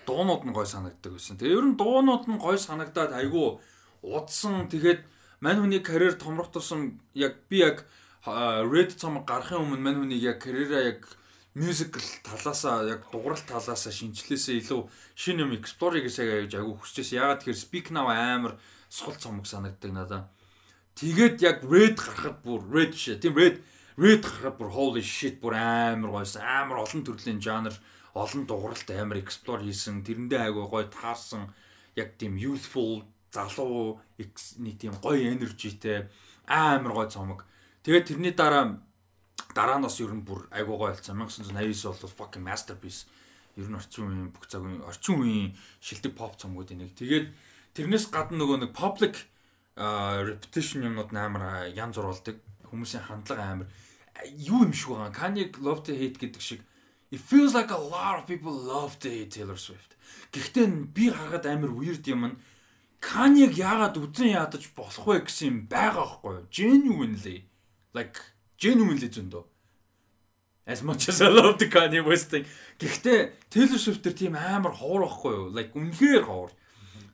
[0.08, 1.36] Дуунууд нь гой санагддаг байсан.
[1.36, 3.60] Тэгээ ер нь дуунууд нь гой санагдаад айгүй
[4.04, 5.04] удсан тэгээд
[5.44, 7.86] мань хүний карьер томрох тусам яг би яг
[8.26, 11.08] Red цомог гарахын өмнө мань хүнийг яг карьераа яг
[11.56, 14.82] мюзикл талаасаа яг дуграл талаасаа шинжилээсээ илүү
[15.18, 17.18] шинэ юм explore хийгээсэй гэж агуу хүсчихсэн.
[17.18, 20.22] Ягаад тэгэхээр Speak Now амар сул цомог санагддаг надаа.
[21.00, 23.18] Тэгээд яг Red гарахад бүр Red биш.
[23.18, 23.64] Тийм Red
[23.98, 26.46] Red гарахад бүр holy shit бүр амар гойсон.
[26.46, 27.74] Амар олон төрлийн жанр,
[28.14, 30.06] олон дугралт амар explore хийсэн.
[30.06, 31.50] Тэрэндээ агуу гой таарсан.
[31.98, 36.10] Яг тийм youthful залуу нэг тийм гоё энержитэй
[36.46, 37.46] амар гой цомог.
[37.84, 38.82] Тэгээд тэрний дараа
[39.56, 43.10] дараа нь бас ер нь бүр айгуугаа болсон 1989 бол fucking masterpiece
[43.58, 45.50] ер нь орчин үеийн бүх цагийн орчин үеийн
[45.82, 46.94] шилдэг pop цомгуудын нэг.
[46.96, 47.28] Тэгээд
[47.74, 49.16] тэрнээс гадна нөгөө нэг public
[49.76, 52.38] repetition юмнууд амар янз бүр болдог.
[52.70, 53.68] Хүмүүсийн хандлага амар
[54.38, 55.12] юу юм шиг байгаа.
[55.12, 56.62] Kanye love to hate гэдэг шиг
[57.12, 59.98] it feels like a lot of people love to hate Taylor Swift.
[60.32, 62.38] Гэхдээ би харахад амар weird юм нь
[63.00, 66.48] Kanye-г яагаад үзэн ядаж болох вэ гэсэн юм байгаа байхгүй юу?
[66.52, 67.38] Genuinely
[67.96, 68.20] like
[68.60, 69.44] genuinely зөндөө.
[70.70, 72.46] As much as I love the Kanye West thing.
[72.78, 75.48] Гэхдээ Taylor Swift төр тийм амар ховор байхгүй юу?
[75.50, 76.54] Like үнэхээр ховор.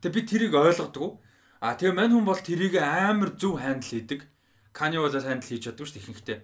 [0.03, 1.21] Тэгээ би тэрийг ойлгодгоо.
[1.63, 4.27] А тэгээ мань хүн бол тэрийг амар зөв хандл хийдэг.
[4.75, 6.39] Kanye бол хандл хийж чаддаг шүү дээ ихэнхдээ.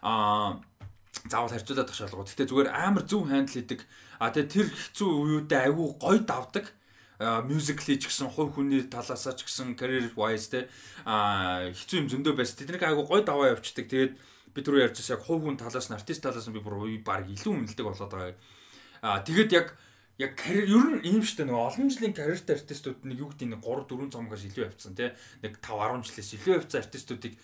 [0.00, 0.64] А
[1.28, 2.24] заавал харьцуулаад тах шалгуу.
[2.24, 3.84] Гэхдээ зүгээр амар зөв хандл хийдэг.
[4.16, 6.72] А тэгээ тэр хэцүү үеүдээ айгүй гоё давдаг
[7.20, 10.60] мюзикли ч гэсэн хувь хүний талаасаа ч гэсэн career wise те
[11.04, 12.60] а хэцүү юм зөндөө байсан.
[12.60, 13.88] Тэднийг айгу гой даваа явчихдаг.
[13.88, 14.12] Тэгээд
[14.56, 17.28] би түрүү ярьж байсан яг хувь хүн талаас нь артист талаас нь би бүр баг
[17.28, 18.34] илүү үнэлдэг болоод байгаа.
[19.04, 19.76] Аа тэгэд яг
[20.16, 23.60] яг карьер ер нь ийм штэ нэг олон жилийн карьертай артистууд нэг юу гэдэг нэг
[23.60, 25.12] 3 4 цомгоос илүү явцсан тий
[25.44, 27.34] нэг 5 10 жилээс илүү явцсан артистуудыг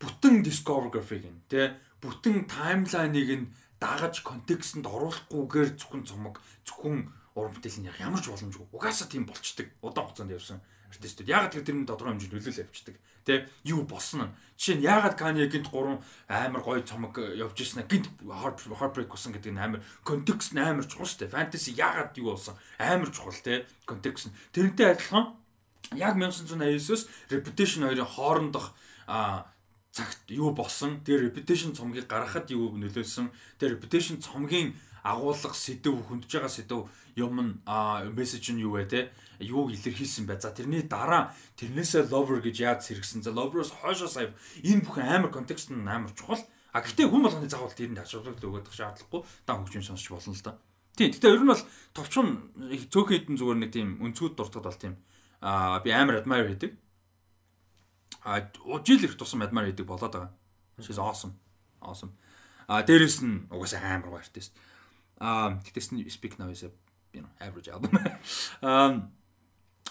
[0.00, 7.84] бүтэн discography гин тий бүтэн таймлайныг нь дагаж контекстэнд оруулахгүйгээр зөвхөн цомог зөвхөн уран бүтээл
[7.84, 11.28] нь ямар ч боломжгүй угаасаа тийм болчдөг удаан хугацаанд явсан артистууд.
[11.28, 12.96] Ягаад тэр тэрний тодорхой хэмжээнд нөлөөлөл авчдаг
[13.30, 14.34] Тэ юу болсон нь.
[14.58, 19.54] Жишээ нь яагаад Kanye гинт 3 амар гоё цомог явж ирсэн гинт heartbreak болсон гэдэг
[19.54, 21.34] нь амар контекст нь амар чухал шүү дээ.
[21.38, 24.36] Fantasy яагаад юу болсон амар чухал те контекст нь.
[24.50, 25.38] Тэрнтэй адилхан
[25.94, 28.74] яг 1989-с Reputation хоёрын хоорондох
[29.06, 29.46] а
[29.92, 36.30] цагт юу болсон тэр reputation цомгийг гаргахад юу нөлөөлсөн тэр reputation цомгийн агуулга сэдв хөндөж
[36.30, 37.52] байгаа сэдв юм нь
[38.16, 39.00] мессеж нь юу вэ те
[39.40, 40.40] юуг илэрхийлсэн бай.
[40.40, 43.24] За тэрний дараа тэрнээсээ lover гэж яаж сэргсэн.
[43.24, 46.44] За lover-оос хойшоо сая энэ бүх амар контекст нь амар чухал.
[46.72, 49.24] А гэхдээ хүн болгоны загвал тэрэнд ашиглах өгөх шаардлагагүй.
[49.46, 50.58] Дан хөгжим сонсч болно л да.
[50.94, 51.10] Тийм.
[51.10, 51.64] Гэхдээ ер нь бол
[51.96, 52.28] товчхон
[52.92, 54.94] цөөхөн хэдэн зүгээр нэг тийм өнцгүүд дуртад бол тийм
[55.40, 56.76] аа би амар admire хийдэг.
[58.22, 58.44] А
[58.84, 60.30] жил их тусам admire хийдэг болоод байгаа.
[60.78, 61.34] She's awesome.
[61.80, 62.12] Awesome.
[62.68, 64.54] А дээрэс нь угаасаа амар гоё артист.
[65.20, 66.70] А тэгтээс нь speak now is a
[67.12, 67.92] you know average album.
[68.64, 69.12] Um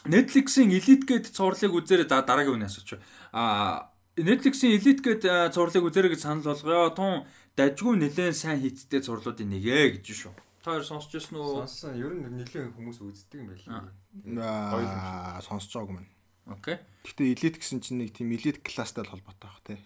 [0.07, 2.95] Netflix-ийн Elite гээд цувралыг үзээрэй за дараагийн үнэ асууч.
[3.35, 6.95] А Netflix-ийн Elite гээд цувралыг үзээрэй гэж санал болгоё.
[6.95, 7.27] Тун
[7.59, 10.33] дажгүй нэлээд сайн хийцтэй цувралуудын нэгэ гэж шүү.
[10.63, 11.67] Та хоёр сонсч ирсэн үү?
[11.67, 11.99] Сонссон.
[11.99, 13.91] Ер нь нэлээд хүмүүс үздэг юм байна.
[14.39, 16.07] Аа сонсож байгаагүй мэн.
[16.47, 16.77] Окей.
[17.03, 19.79] Гэтэ элит гэсэн чинь нэг тийм элит класстай л холбоотой баг тий.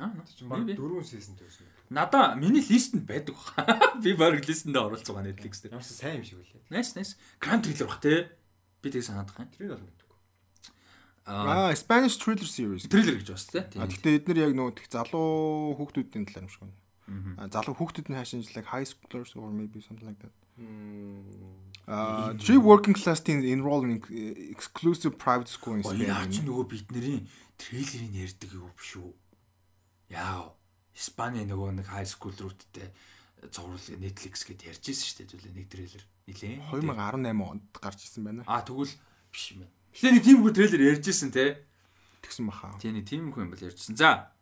[0.00, 1.68] Аа чинь баг дөрвөн сизон тавьсан.
[1.94, 3.62] Надаа миний листэнд байдаг ба.
[4.02, 5.78] Би баг листэнд оруулж байгаа Netflix дээр.
[5.78, 6.66] Ямарсан сайн юм шиг үлээ.
[6.74, 7.14] Nice nice.
[7.38, 8.26] Grand Thriller бах тий.
[8.82, 9.54] Би тийг санаад байгаа юм.
[9.54, 10.04] Тэр нь бол мэдгүй.
[11.30, 12.90] Аа Spanish thriller series.
[12.90, 13.62] Thriller гэж бас тий.
[13.78, 16.76] А гэхдээ эдгээр яг нөгөө тех залуу хүүхдүүдийн талаар юм шиг байна.
[17.38, 20.34] Аа залуу хүүхдүүд нь хаашаа like high schoolers or maybe something like that.
[21.86, 24.02] Аа three working class teens enroll in
[24.50, 26.10] exclusive private school in Spain.
[26.10, 27.24] Яа чи нөгөө бидний
[27.56, 29.12] трейлерыг ярьдаг юу биш үү?
[30.10, 30.52] Яа.
[30.94, 32.88] Испани нөгөө нэг high school рүүттэй
[33.50, 36.04] зурвал Netflix гэд ярьж ирсэн шүү дээ зүйлээ нэг трейлер.
[36.30, 36.56] Нилээ.
[36.70, 38.42] 2018 онд гарч ирсэн байна.
[38.46, 38.94] Аа тэгвэл
[39.34, 39.74] биш юм байна.
[39.92, 41.60] Тэгэхээр нэг тийм хүү трейлер ярьж ирсэн те.
[42.24, 42.72] Тэгсэн баха.
[42.80, 43.98] Тийм нэг тийм хүү юм бол ярьжсэн.
[43.98, 44.32] За.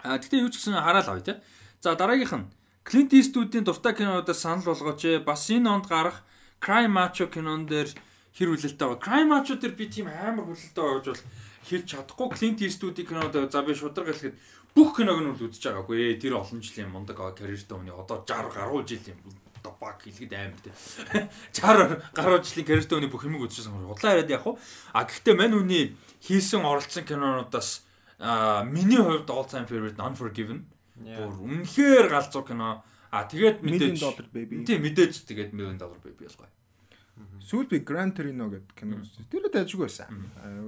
[0.00, 1.34] А тэгтээ юу ч гэсэн хараал авъя те.
[1.82, 2.48] За дараагийнх нь
[2.80, 5.20] Clint Eastwood-ийн дуртай кинонуудаас санал болгооч.
[5.26, 6.24] Бас энэ онд гарах
[6.64, 7.92] Crime Macho кинон дээр
[8.36, 9.04] хэр хүлээлттэй байгаа.
[9.04, 11.24] Crime Macho дээр би тийм амар хүлээлттэй байж бол
[11.66, 12.28] хэлж чадахгүй.
[12.34, 14.36] Clint Eastwood-ийн кинод за би шудраг хэлэхэд
[14.74, 16.18] бүх киног нь үзэж байгаагүй.
[16.20, 19.20] Тэр олон жилийн мундаг карьертэй хүний одоо 60 гаруй жил юм.
[19.60, 20.74] Одоо баг хэлэхэд амар тий.
[21.52, 23.74] 60 гаруй жилийн карьертэй хүний бүх юмыг үзчихсэн.
[23.86, 24.58] Худлаа яриад яг хуу.
[24.94, 27.84] А гэхдээ мань хүний хийсэн оролцсон кинонуудаас
[28.70, 30.70] миний хувьд all time favorite Unforgiven
[31.00, 32.84] Бүр үнэхээр галзуу кино.
[33.10, 34.62] А тэгээд мэдээж доллар baby.
[34.68, 36.46] Тийм мэдээж тэгээд million dollar baby болгоо.
[37.40, 39.26] Сүүл би Gran Torino гэдэг кино үзсэн.
[39.32, 40.08] Тэр дэжгүй байсан.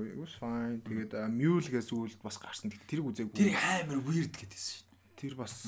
[0.03, 0.81] It was fine.
[0.85, 2.73] Тэгээд Mule гэсэн сүүлд бас гарсан.
[2.89, 3.37] Тэрийг үзээгүй.
[3.37, 4.89] Тэр амар weird гэдээсэн шин.
[5.17, 5.65] Тэр бас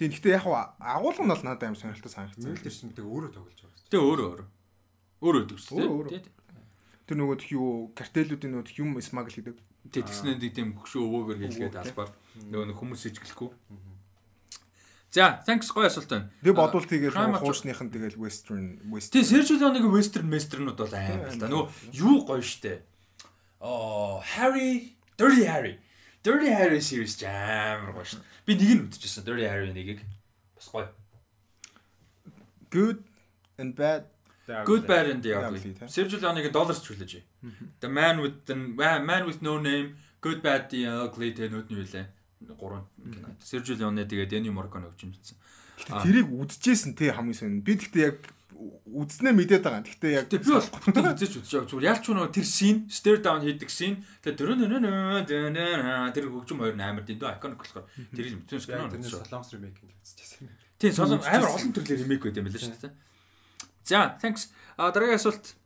[0.00, 0.48] Тийм гэхдээ яг
[0.80, 2.48] агуулга нь бол надад амар сонирхолтой санагдсан.
[2.48, 3.84] Мэл тэр чинь тэгээ өөрөө тоглож байгаа.
[3.92, 4.48] Тэгээ өөрөө өөрөө.
[5.20, 5.44] Өөрөө
[6.08, 6.24] дээ.
[7.04, 9.60] Тэр нөгөө юу картелүүдийн нөгөө юм смагл гэдэг.
[9.92, 12.10] Тэгээ тэгснээр тийм хөшөө өвөөгөр хэлгээд албаар
[12.48, 13.48] нөгөө хүмүүс ижгэлэхгүй.
[15.10, 16.30] За, thanks гоё асуулт байна.
[16.38, 19.10] Би бодвол тэгээд хуучных нь тэгээд western western.
[19.18, 21.50] Тийм, Sergio Leone-ийн western westernуд бол амар л да.
[21.50, 21.66] Нөгөө
[21.98, 22.78] юу гоё штэ.
[23.58, 25.82] Аа, Harry, Dirty Harry.
[26.22, 28.22] Dirty Harry series амар гоё штэ.
[28.46, 30.06] Би нэг нь үзчихсэн Dirty Harry нэгийг.
[30.54, 30.86] Бас гоё.
[32.70, 33.02] Good
[33.58, 34.06] and bad
[34.46, 35.74] Good bad and the ugly.
[35.86, 37.22] Sergio Leone-ийн Dollars trilogy.
[37.80, 41.86] The man with the man with no name, Good bad the ugly тэнүүд нь юу
[41.86, 42.06] лээ?
[42.40, 42.56] 3
[43.12, 43.28] кино.
[43.40, 45.36] Sergio Leone тэгээд өгч юм жисэн.
[45.88, 47.60] Тэрийг үдчихсэн те хамгийн сонь.
[47.60, 48.18] Би тэгтээ яг
[48.84, 49.84] үзнэ мэдээд байгаа.
[49.84, 51.70] Тэгтээ яг би бол гутал үзэж үзэж байгаа.
[51.72, 54.04] Зүгээр ялч нөгөө тэр scene, stare down хийдэг scene.
[54.20, 58.92] Тэгээд дөрөв нөө тэр хөгжим хоёр амар дэндүү iconic болохоор тэрийг мэдсэн кино.
[58.92, 60.48] Тэр солонгос ремейк гэж үзчихсэн.
[60.76, 62.92] Тийм солонгос амар олон төрлийн ремейк байт юм байна шүү дээ.
[63.84, 64.52] За, thanks.
[64.76, 65.56] А дараагийн асуулт.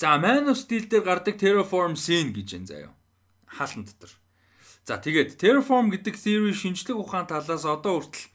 [0.00, 2.92] За, Man of Steel дээр гардаг Terraform scene гэж энэ заяа.
[3.46, 4.12] Хаалт дотор.
[4.86, 8.30] За тэгээд Terraform гэдэг theory шинжлэх ухаан талаас одоо хүртэл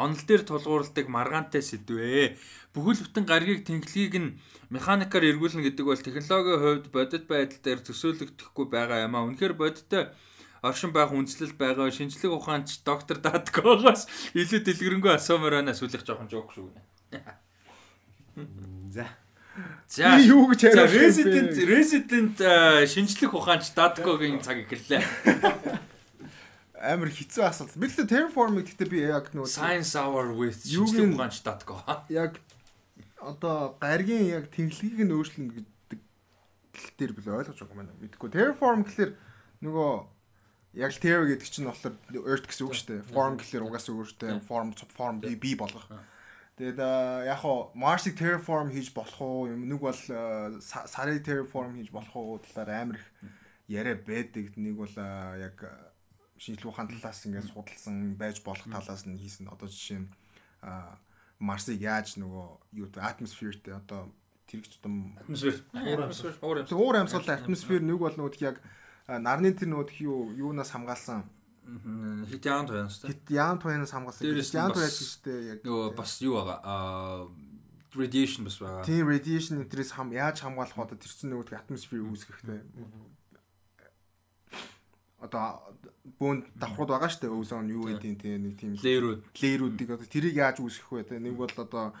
[0.00, 2.40] онол дээр тулгуурладаг маргаантай сэдвээ.
[2.72, 4.40] Бүхэл бүтэн гаригийг тэнхлийг нь
[4.72, 9.28] механикаар эргүүлнэ гэдэг бол технологийн хувьд бодит байдал дээр төсөөлөгдөхгүй байгаа юм а.
[9.28, 10.16] Үнэхээр бодиттой
[10.64, 16.48] оршин байх үндэслэл байгаа шинжлэх ухаанч доктор Даткогоос илүү дэлгэрэнгүй асуумаар байна сүлэх жоохон жоок
[16.56, 16.72] шүү
[17.12, 17.36] гэнэ.
[18.88, 19.04] За.
[19.90, 22.36] За юу гэж яриа Resident Resident
[22.86, 25.02] шинжлэх ухаанч Datkогийн цаг эхэллээ
[26.80, 27.76] амар хэцүү асуулт.
[27.76, 31.84] Би л Terraform-ыг гэхдээ би яг нөгөө Science Hour with шинжлэх ухаанч.com.
[32.08, 32.40] Яг
[33.20, 36.00] одоо гаргийн яг тэнхлэгийг нь өөрчлөнө гэдэг
[36.96, 38.00] дээр би ойлгож байгаа юм байна.
[38.00, 38.28] Мэдгүй.
[38.32, 39.12] Terraform гэхэлэр
[39.60, 39.92] нөгөө
[40.80, 41.94] яг Terra гэдэг чинь болохоор
[42.24, 43.08] Earth гэсэн үг шүү дээ.
[43.12, 45.84] Form гэхэлэр угаасаа өөртөө form form би болгох.
[46.60, 49.48] Тэгээд яг хоо Mars-ыг terraform хийж болох уу?
[49.48, 52.36] Нэг бол сарыг terraform хийж болох уу?
[52.52, 53.06] Талаар амар их
[53.64, 54.52] яриа байдаг.
[54.60, 54.92] Нэг бол
[55.40, 55.56] яг
[56.36, 59.48] шинжлэх ухаан талаас ингээд судалсан байж болох талаас нь хийсэн.
[59.48, 60.08] Одоо жишээ нь
[61.40, 64.12] Марсыг яаж нөгөө юу атмосфертэй одоо
[64.44, 67.24] тэрэгч том атмосфер уур амьсгал.
[67.24, 68.60] атмосфер нэг бол нөгөө яг
[69.08, 71.24] нарны тэр нөгөө юу юунаас хамгаалсан
[72.30, 73.08] Хит яан туянаас та.
[73.08, 74.26] Хит яан туянаас хамгаалсан.
[74.26, 77.28] Яан туяа гэжтэй яг нөгөө бас юу байгаа аа
[77.94, 78.84] radiation бас байгаа.
[78.84, 82.60] Тийм radiation энтрээс хам яаж хамгаалах одоо тэр чинь нөгөө атмосфер үүсгэхтэй.
[85.20, 85.46] Одоо
[86.18, 87.38] бүүн давхрууд байгаа шүү дээ.
[87.38, 91.18] Озон юу гэдэг тийм нэг тийм лэрүүд лэрүүдийг одоо тэрийг яаж үүсгэх вэ?
[91.20, 91.92] Нэг бол одоо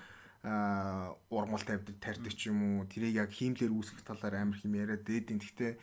[0.42, 5.04] а урмал тавьдаг тарьдаг ч юм уу тэрийг яг хиймлэр үүсгэх талаар амар хэм яриад
[5.04, 5.76] дээдин гэхдээ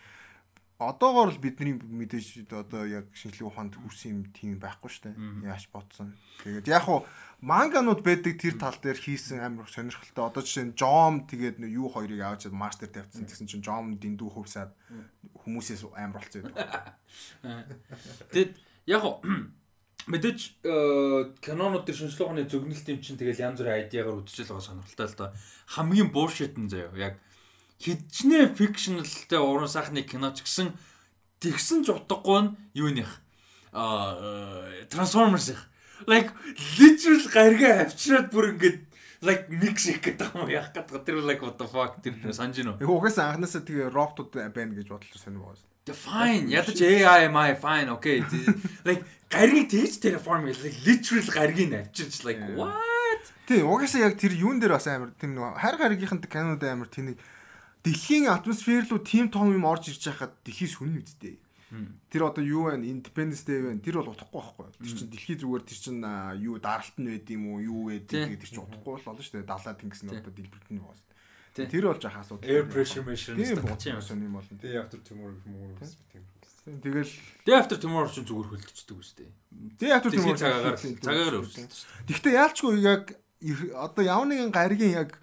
[0.78, 5.50] одоогоор л бидний мэдээж одоо яг шинжлэх ухаанд хүрсэн юм тийм байхгүй шүү дээ.
[5.50, 6.14] Яаж бодсон.
[6.46, 7.02] Тэгээд яг хуу
[7.42, 10.30] манганууд байдаг тэр тал дээр хийсэн амар сонирхолтой.
[10.30, 14.30] Одоо жишээ нь Жом тэгээд юу хоёрыг аваад чад мастер тавьсан гэсэн чинь Жом дэндүү
[14.30, 14.72] хөвсаад
[15.42, 16.46] хүмүүсээс амар болцсон.
[18.34, 18.54] Тэгэд
[18.86, 19.26] яг хуу
[20.14, 24.68] мэдээж э, кинонууд дээр шинжлэх ухааны зөгнөлт юм чинь тэгэл янз бүрийн айдиагаар үдчихэл байгаа
[24.70, 25.30] сонирхолтой л доо.
[25.74, 26.96] Хамгийн буушит нь заяа.
[26.96, 27.20] Яг
[27.82, 30.74] хидчнээ фикшнлтэй уран сайхны кино ч гэсэн
[31.42, 33.22] тэгсэн ч утгагүй нь юу нэх?
[33.72, 35.62] А Transformers их.
[36.06, 36.34] Like
[36.78, 38.88] literal гаргаа авчираад бүр ингээд
[39.22, 42.82] like mix их гэдэг юм яах гэдэг тэр like what the fuck тэр санаж гинөө.
[42.82, 45.66] Яг угаасаа анханасаа тэгээ роботууд байна гэж бодлоо сонир байгаа.
[45.90, 48.22] The fine ядаж AI my fine okay.
[48.86, 53.26] Like гаргийг тэгж terraform like literal гаргийг авчирч like what?
[53.50, 57.18] Тийм угаасаа яг тэр юун дээр бас амар тийм нэг хайр гаргийнхын кинод амар тэнийг
[57.88, 61.40] дэлхийн атмосфер руу тийм том юм орж ирж байхад дэлхий сүнэн үсттэй.
[62.12, 62.80] Тэр одоо юу вэ?
[62.80, 63.80] Independence Day вэ?
[63.84, 64.72] Тэр бол утахгүй байхгүй.
[64.84, 66.00] Тэр чинь дэлхий зүгээр тэр чинь
[66.40, 67.60] юу даралт нь байд юм уу?
[67.60, 68.08] Юу вэ?
[68.08, 69.52] Тэр чинь утахгүй бол болно шүү дээ.
[69.52, 71.04] Далаа тэнгис нь одоо дэлбэрт нь боос.
[71.52, 72.48] Тэр бол жах асуудал.
[72.48, 74.56] Air pressure measure тийм боцсон юм болно.
[74.64, 75.76] Day after tomorrow юм уу?
[76.68, 77.12] Тэгэл
[77.44, 79.28] Day after tomorrow чинь зүгээр хөлтчихдөг үстэй.
[79.76, 81.72] Day after tomorrow цагаагаар цагаагаар өөрчилдөг.
[82.08, 83.04] Гэхдээ яалчгүй яг
[83.76, 85.20] одоо нэгэн гаригийн яг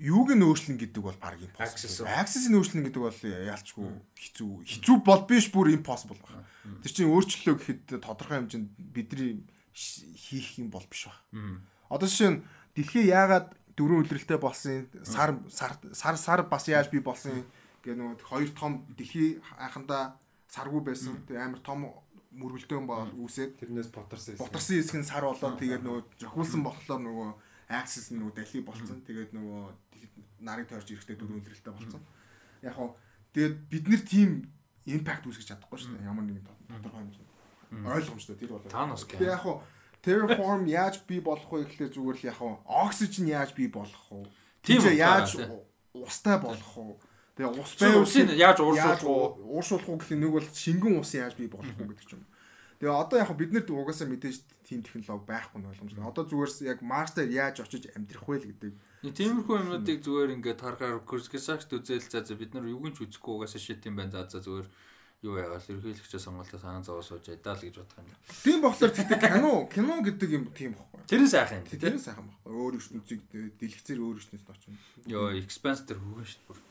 [0.00, 2.08] юуг нь өөрчлөн гэдэг бол баг impossible.
[2.08, 4.50] Access-ийг өөрчлөн гэдэг бол яалчгүй хэцүү.
[4.64, 6.48] Хэцүү бол биш бүр impossible байна.
[6.80, 9.44] Тэр чинь өөрчлөлөө гэхэд тодорхой хэмжээнд бидний
[9.76, 11.60] хийх юм бол биш байна.
[11.92, 12.42] Одоо жишээ нь
[12.72, 17.44] дэлхий яагаад дөрвөн үлрэлтэй болсон сар сар сар бас яаж би болсон
[17.84, 20.16] гэх нэг хоёр том дэлхий анхандаа
[20.48, 21.20] саргүй байсан.
[21.28, 21.92] Тэгээ амар том
[22.30, 24.38] мөргөлдөөн бол үүсээд тэрнээс ботарсан.
[24.38, 27.28] Ботарсан хэсэг нь сар болоод тэгээд нөгөө зохиулсан болохоор нөгөө
[27.70, 29.00] access нөгөө дали болцсон.
[29.06, 29.62] Тэгээд нөгөө
[30.42, 32.02] нарыг тойрч ирэхдээ дөрөв өндөрлөлтөй болсон.
[32.66, 32.98] Яг хоо
[33.32, 34.30] тэгээд бид нэр тийм
[34.90, 36.10] импакт үүсгэж чадахгүй шүү дээ.
[36.10, 37.30] Ямар нэгэн тодорхой хэмжээнд.
[37.86, 38.66] Ойлгомжтой тэр бол.
[38.66, 39.22] Танос гэх.
[39.22, 39.62] Яг хоо
[40.02, 44.24] Terraform яаж бий болох вэ гэхлээр зүгээр л яг хоо oxygen яаж бий болох вэ?
[44.64, 45.36] Тийм яаж
[45.92, 46.96] устай болох вэ?
[47.36, 49.44] Тэгээ ус байвал яаж ууршуулах вэ?
[49.44, 52.24] Ууршуулах уу гэх нэг бол шингэн ус яаж бий болох вэ гэдэг ч юм.
[52.80, 54.40] Тэгээ одоо яг бид нарт угаасаа мэдээж
[54.70, 56.06] тийм технологи байхгүй нь ойлгомжтой.
[56.06, 61.02] Одоо зүгээрс яг Марс дээр яаж очиж амьдрах вэ гэдэг Тиймэрхүү юмнуудыг зүгээр ингээд харахаар
[61.02, 64.12] Курскисагт үзэл за за бид нар юу гинч үзэхгүй угаасаа шит юм байна.
[64.12, 64.68] За за зүгээр
[65.24, 68.12] юу яагаад ерөнхийлөгчөө сонголтоо санаа зовоо сууж айдаа л гэж бодох юм.
[68.44, 71.00] Тийм болохоор тэгтээ кино кино гэдэг юм тийм байхгүй.
[71.08, 71.66] Тэр нь сайхан юм.
[71.68, 72.52] Тэр нь сайхан байхгүй.
[72.52, 73.20] Өөр ертөнцийг
[73.56, 74.76] дэлгэцээр өөр ертөнцид очно.
[75.08, 76.68] Йоо, Expanse тэр хүүхэн шүү дээ.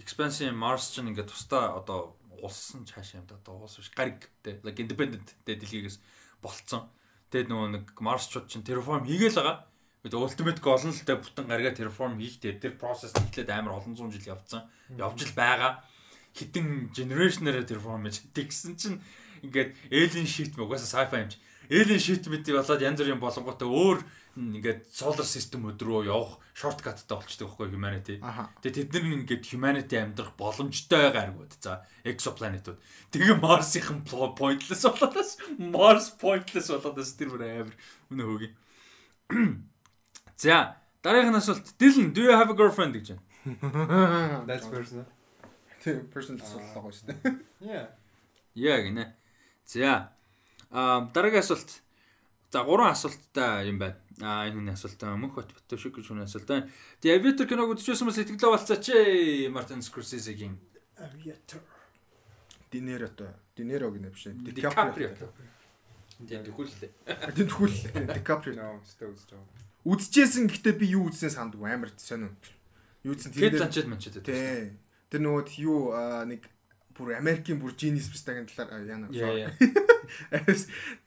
[0.00, 4.60] Expanse-ийн Mars ч ингээд тусдаа одоо улсан цаашаа юм да одоо улс биш гариг те
[4.60, 5.96] like independent те дэлхийгээс
[6.44, 6.88] болцсон.
[7.30, 9.66] Тэгээд нөгөө нэг Марсчууд чинь terraform хийгээл байгаа
[10.06, 13.98] Тэгээд ultimate goal нь л тэ бүтэн гаргаа terraform хийхдээ тэр process эхлээд амар олон
[13.98, 14.62] зуун жил явцсан.
[14.94, 15.82] Явж л байгаа.
[16.30, 19.02] Хитэн generation-аараа terraform хийж тэгсэн чинь
[19.42, 21.42] ингээд alien shift угаасаа sci-fi юм чи.
[21.74, 23.98] Alien shift мэдээ болоод янз бүрийн болонготой өөр
[24.36, 28.16] ингээд solar system өдрөө явах shortcut-тай болчтой байхгүй humanity.
[28.60, 31.56] Тэгээд тэд нар ингээд humanity амьдрах боломжтой гаргууд.
[31.60, 32.76] За exoplanet-ууд.
[33.12, 35.16] Тэгээ Mars-ийн pointless болоод
[35.56, 37.76] Mars pointless болоод тэр бүр амар
[38.12, 38.54] үнэ хөөгийн.
[40.36, 41.72] За, дараагийн асуулт.
[41.80, 43.24] Dylan, do you have a girlfriend гэж байна.
[44.48, 45.06] That's personal.
[45.80, 47.36] Тийм, personal асуулт байгаа шүү дээ.
[47.64, 47.86] Yeah.
[48.52, 49.04] Yeah гинэ.
[49.64, 50.12] За.
[50.70, 51.80] Аа, дараагийн асуулт.
[52.52, 53.96] За, гурван асуулттай юм байна.
[54.24, 56.70] Аа, энэ хүний асуулт мөнх бат бат шиг гэж хүний асуулт байна.
[57.04, 59.52] The Aviator киног үзчихсэн мэт сэтгэлээ болцооч ээ.
[59.52, 60.56] Martin Scorsese-гийн
[60.96, 61.60] Aviator.
[62.72, 63.28] Dinero то.
[63.52, 64.24] Dinero гинэ биш.
[64.32, 65.12] DiCaprio.
[66.24, 66.90] Тийм төхүүллээ.
[67.36, 68.08] Тийм төхүүллээ.
[68.16, 69.64] DiCaprio нөө өстө үзэж байгаа.
[69.84, 72.32] Үдчихсэн гэхдээ би юу үзсэн сандгүй амар сонир.
[73.04, 74.72] Юу үзсэн тэр дээр ланчад манчад тий.
[75.12, 75.92] Тэр нөгөө юу
[76.24, 76.48] нэг
[76.96, 79.08] бүр Америкийн бүр genius бистагийн талаар яана.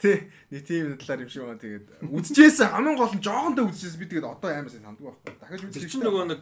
[0.01, 1.59] Тий, нэг тийм талаар юм шиг байна.
[1.59, 5.33] Тэгээд үдчихсэн хамгийн гол нь жоохондоо үдчихсэн би тэгээд одоо сайн сандгүй байхгүй.
[5.41, 6.41] Дахиж үзчих чинь нөгөө нэг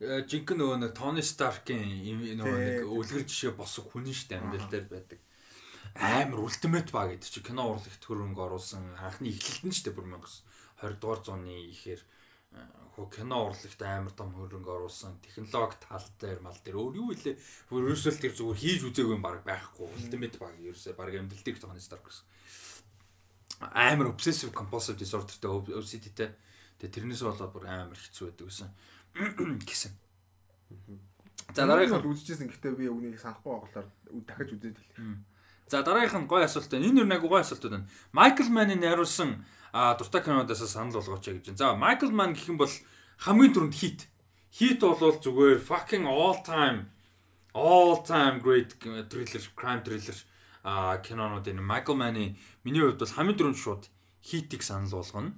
[0.00, 1.84] э, жинхэнэ нөгөө нэг Тони Старкийн
[2.40, 5.20] нөгөө нэг үлгэр жишээ босох хүн шүү дээ амьдрал дээр байдаг.
[5.98, 10.06] Амар ультимейт ба гэдэг чи кино урлагт хөрөнгө оруулсан анхны эхлэлт нь шүү дээ бүр
[10.14, 10.46] 1900
[10.78, 11.98] 20 дугаар зууны ихээр
[12.98, 17.36] хөө кино урлагт амар том хөрөнгө оруулсан технологи тал дээр мал дээр өөр юу илээ
[17.70, 19.86] ерөөсөө тэр зүгээр хийж үзээгүй юм баг байхгүй.
[19.86, 22.26] Ultimate баг ерөөсөө баг амьдралтыг тооны Star гэсэн
[23.60, 26.30] амар obsessive compulsive disorderтэй OCD-тэй
[26.78, 28.70] тэгээ тэрнээс болоод бүр амар хэцүү байдаг гэсэн
[29.68, 29.92] гэсэн.
[31.54, 33.88] За дараагийнх нь үзчихсэн гэхдээ би үнийг санахгүй байглаар
[34.30, 35.37] дахиж үзээд хэлээ.
[35.68, 36.88] За дараагийнх нь гой асуулт байна.
[36.88, 37.88] Энэ юу нэг гой асуулт байна.
[38.12, 41.56] Майкл Манны найруулсан дуртай кинодоос санал болгооч гэж.
[41.56, 42.72] За Майкл Ман гэх юм бол
[43.20, 44.08] хамгийн түрүүнд хит.
[44.52, 46.88] Хит бол зүгээр fucking all time
[47.52, 50.16] all time great thriller crime thriller
[50.64, 53.82] а кинонууд энэ Майкл Маны миний хувьд бол хамгийн түрүүнд шууд
[54.24, 55.36] хитийг санал болгоно.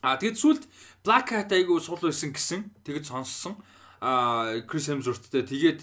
[0.00, 0.64] А тэгэд сүлд
[1.04, 3.56] Black Hat айгу сул байсан гэсэн тэгэд сонссон
[4.00, 5.80] а Крис Хемсворттэй тэгээд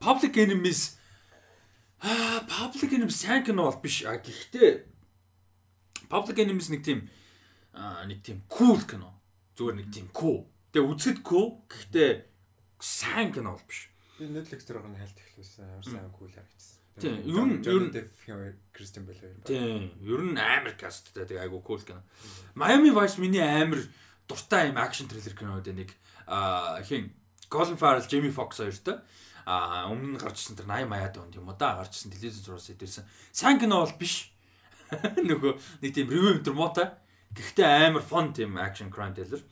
[0.00, 0.96] Public Enemies
[2.02, 4.02] а Public Enemies сайн кино бол биш.
[4.02, 4.84] А гэхдээ
[6.10, 7.06] Public Enemies нэг тийм
[7.72, 9.14] нэг тийм cool кино.
[9.54, 10.44] Зүгээр нэг тийм cool.
[10.74, 12.10] Тэгээ үзэхэд cool гэхдээ
[12.82, 13.88] сайн кино бол биш.
[14.18, 16.82] Би Netflix дээр гоо хайлт эхлүүлсэн амар сайн cool харагдсан.
[17.00, 17.94] Тийм, ер нь ер нь
[18.74, 19.38] Кристиан Бэл хоёр.
[19.46, 22.02] Тийм, ер нь амар касттай тэгээ айгу cool кино.
[22.58, 23.80] Miami Vice миний амар
[24.26, 25.94] дуртай юм акшн триллер кинод нэг
[26.84, 27.14] хин
[27.52, 29.00] Colin Farrell, Jamie Foxx хоёртой
[29.46, 33.04] а өмнө нь гарчсан тэр 80 маяад онд юм уу да гарчсан телевиз зураг сэдвсэн.
[33.32, 34.30] Сайн кино бол биш.
[34.92, 36.94] Нөгөө нэг тийм review өнтер муутай.
[37.34, 39.42] Гэхдээ амар fun тийм action crime thriller.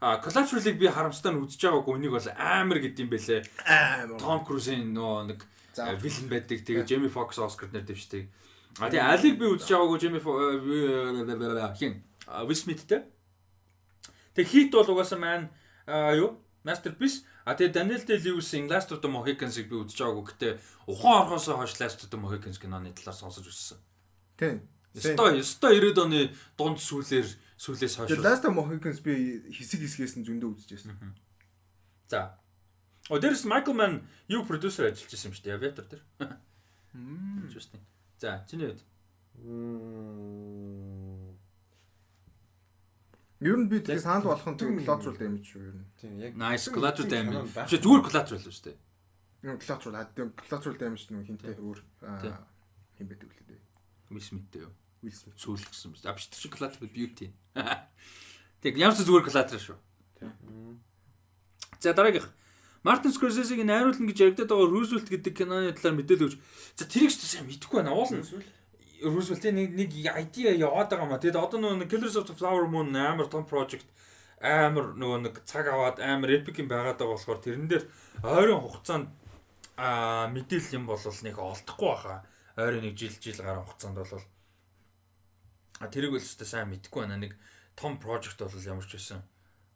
[0.00, 3.40] А Collateral-ыг би харамстай нь үзэж байгаагүй үнийг бол амар гэдэм бэлээ.
[3.68, 4.20] Амар.
[4.20, 5.40] Том Круз-ийн нөгөө нэг
[5.76, 6.58] вилэн байдаг.
[6.64, 8.24] Тэгээ Jamie Foxx Oscar нэр дэвшдэг.
[8.80, 10.22] А тэгээ алиг би үзэж байгаагүй Jamie
[11.76, 12.00] хин
[12.48, 13.02] Will Smith-тэй.
[14.32, 15.50] Тэг хит бол угаасаа маань
[16.16, 20.52] юу Masterpiece А тэгээ Daniel Day-Lewis-ийн Last of the Mohicans-ыг би үзэж байгаагүй гэтээ
[20.86, 23.80] ухаан орхосоо хойш Last of the Mohicans киноны талаар сонсож үзсэн.
[24.36, 24.68] Тийм.
[24.92, 26.20] Сто сто 90-ад оны
[26.58, 28.08] дунд сүүлээр сүүлээс хойш.
[28.12, 30.94] Тэгээ Last of Mohicans би хэсэг хэсгээс нь зөндөө үзчихсэн.
[32.12, 32.36] За.
[33.08, 33.94] О дээрс Michael Mann
[34.28, 35.56] юу продюсер ажиллаж байсан юм шүү дээ.
[35.56, 36.02] Aviator дээр.
[36.92, 37.48] Мм.
[37.48, 37.82] Interesting.
[38.18, 38.84] За, чиний үед.
[43.40, 45.86] Ер нь би тэгээ санал болох нь тийм collateral damage шүү ер нь.
[45.96, 46.32] Тийм яг.
[46.36, 47.48] Nice collateral damage.
[47.56, 48.76] Биш зүгээр collateral шүү дээ.
[49.48, 51.78] Юу collateral а collateral damage нэг хинтэй өөр
[53.00, 53.60] хин байдаг лээ дээ.
[54.12, 54.72] Will Smith-тэй юу?
[55.00, 56.04] Will Smith сүүлгсэн юм шүү.
[56.04, 57.26] А биш тэр чинь collateral beauty.
[58.60, 59.78] Тэг ямар ч зүгээр collateral шүү.
[60.20, 60.84] Тийм.
[61.80, 62.28] За дараагийнх
[62.84, 66.36] Мартин Скорсезегийн найруулна гэж яригдаад байгаа Roosevelt гэдэг киноны талаар мэдээлэл өгч.
[66.76, 67.92] За тэрийг ч сайн мэдэхгүй байна.
[67.92, 68.20] Уулна.
[69.00, 71.22] Roosevelt-ийн нэг нэг idea яваад байгаа маа.
[71.22, 73.88] Тэгэд одоо нөгөө Killers of the Flower Moon амар том project
[74.40, 77.84] амар нөгөө нэг цаг аваад амар epic юм байгаад байгаа болохоор тэрэн дээр
[78.24, 79.08] ойрын хугацаанд
[79.76, 82.24] аа мэдээлэл юм бол нэг олдохгүй баха.
[82.56, 84.24] Ойрын нэг жил жил гарсан хугацаанд бол
[85.80, 87.20] а тэрийг л өстой сайн мэдэхгүй байна.
[87.20, 87.36] Нэг
[87.76, 89.24] том project бол ямар ч байсан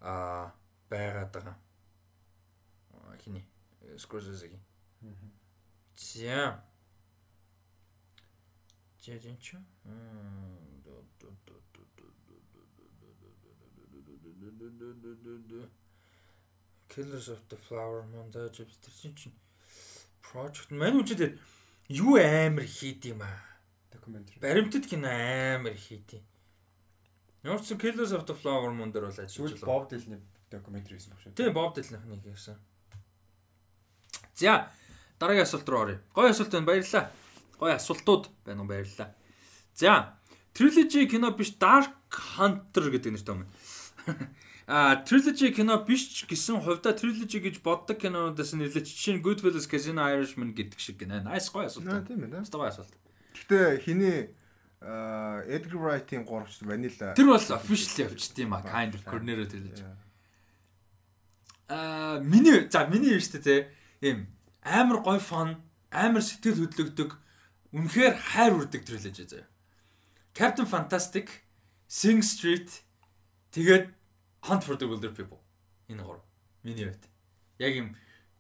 [0.01, 0.53] аа
[0.93, 1.57] байгаад байгаа.
[3.25, 3.45] Хиний
[3.97, 4.61] Scorsese-гийн.
[5.97, 6.61] За
[9.05, 9.55] Жижинч.
[16.89, 19.35] Killers of the Flower Moon зааж тэр чинь
[20.23, 21.37] project маань үчихэд
[21.93, 23.45] юу амар хийд юм аа.
[23.93, 24.41] Докюментари.
[24.41, 26.25] Баримтат кино амар хийд юм.
[27.45, 29.69] Ямар ч Killers of the Flower Moon дээр бол ажиллаж байна.
[29.69, 31.37] Bob Dylan-ы докюментари байсан баг шүү.
[31.37, 32.57] Тийм Bob Dylan-ы хийсэн.
[34.33, 34.73] За
[35.21, 35.99] дараагийн асуулт руу оръё.
[36.15, 37.13] Гой асуулт байна баярлалаа
[37.59, 39.15] гоё асуултууд байна уу баярлалаа.
[39.75, 40.19] За,
[40.55, 41.93] trilogy кино биш Dark
[42.39, 43.47] Hunter гэдэг нэртэй юм.
[44.67, 50.09] А trilogy кино биш гэсэн хувьда trilogy гэж боддог кинонуудаас нэрлэж жишээ нь Goodfellas, Casino
[50.09, 51.21] Irishman гэдэг шиг гинэ.
[51.21, 52.09] Nice гоё асуулт.
[52.09, 52.49] Тийм ээ.
[52.49, 52.89] Гоё асуулт.
[53.37, 54.33] Гэтэ хиний
[54.81, 57.13] Edgar Wright-ийн 3 Vanilla.
[57.13, 59.85] Тэр бол officially явчихд юм а kind of corner trilogy.
[61.69, 63.69] Аа миний за миний юм шүү дээ
[64.01, 64.33] ийм
[64.65, 65.61] амар гоё фон,
[65.93, 67.17] амар сэтгэл хөдлөгдөг
[67.75, 69.51] Үнэхээр хайр үрдэг трилежи заяа.
[70.31, 71.43] Captain Fantastic,
[71.91, 72.71] Sing Street
[73.51, 73.91] тэгээд
[74.47, 75.43] Hunt for the Wilder People.
[75.91, 76.23] Энэ гур.
[76.63, 77.03] Миний хувьд.
[77.59, 77.97] Яг юм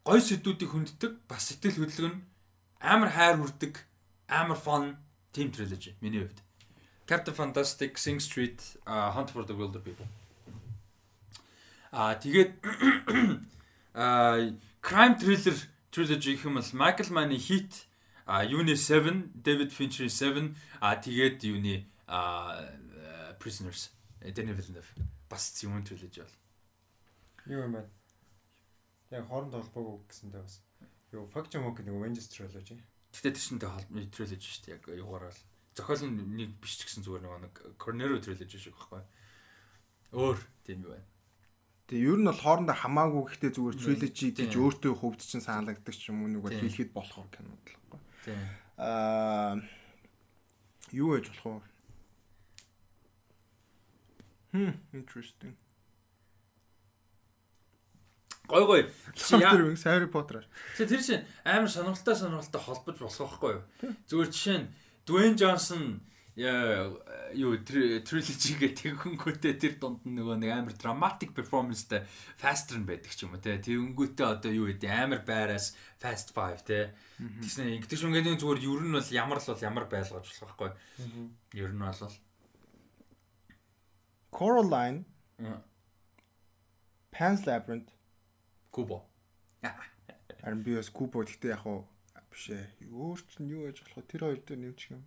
[0.06, 2.22] гой сэдвүүдийг хүнддэг, бас сэтгэл хөдлөн
[2.78, 3.82] амар хайр үрдэг,
[4.30, 5.02] амар fun
[5.34, 6.38] team trilogy миний хувьд.
[7.06, 10.06] Captain Fantastic, Sing Street, uh, Hunt for the Wilder People.
[11.90, 12.54] Аа тэгээд
[13.94, 15.58] аа crime thriller
[15.90, 17.86] trilogy гэх юм бол Michael Mann-ы Heat
[18.26, 21.86] А юуны 7, David Fincher 7, а тэгээд юуны
[23.38, 23.90] Prisoners,
[24.20, 26.34] Denis Villeneuve бас юм төлөж бол.
[27.50, 27.82] Юу юм бэ?
[29.14, 30.60] Яг хооронд холбоогүй гэсэндээ бас.
[31.12, 32.78] Юу Jam Monk нэг Avengers trilogy.
[33.14, 34.74] Гэтэ тэр шинтэй холбоо trilogy шүү дээ.
[34.78, 35.40] Яг юугаар бол
[35.74, 39.02] зохиол нь нэг биш ч гэсэн зүгээр нэг Cornero trilogy шиг байхгүй.
[40.14, 41.08] Өөр тийм юу байна.
[41.90, 46.14] Тэгээ ер нь бол хоорондоо хамаагүй гэхдээ зүгээр trilogy гэж өөртөө хөвд чинь саналагддаг ч
[46.14, 48.00] юм уу нүгээр хэлэхэд болохоор кинод л байхгүй.
[48.78, 49.60] Аа
[50.94, 51.68] юу гэж болох вэ?
[54.54, 55.54] Хм, interesting.
[58.46, 58.82] Гой гой.
[59.16, 60.44] Тэр Harry Potter.
[60.76, 63.62] Тэгээ тэр чинь амар сонирхолтой сонирхолтой холбож болох байхгүй юу?
[64.06, 64.68] Зүгээр жишээ нь
[65.08, 66.04] Dwayne Johnson
[66.34, 72.02] юу trilogy гэх тэгэнгүүтээ тэр дунд нь нөгөө нэг амар dramatic performanceтэй
[72.34, 76.66] faster нь байдаг ч юм уу те тэгэнгүүтээ одоо юу гэдэг амар байраас fast 5
[76.66, 76.90] те
[77.22, 80.70] тэгснэ ингэдэг юм гэдэг зүгээр ер нь бол ямар л бол ямар байлгаж болох байхгүй.
[81.54, 82.18] Ер нь бол
[84.34, 85.06] Coraline
[87.14, 87.94] Pan's Labyrinth.
[88.74, 89.06] Kubo
[90.42, 91.86] Харин би бас Kubo гэхдээ яг уу
[92.26, 92.90] биш ээ.
[92.90, 95.06] Өөр чинь юу яаж болох тэр хоёр дээр нэмчих юм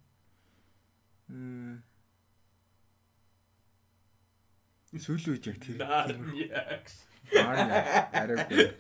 [4.98, 5.76] Сүүлийн үед яг тэр.
[7.36, 7.82] Нарниа.
[8.16, 8.72] Арайгүй.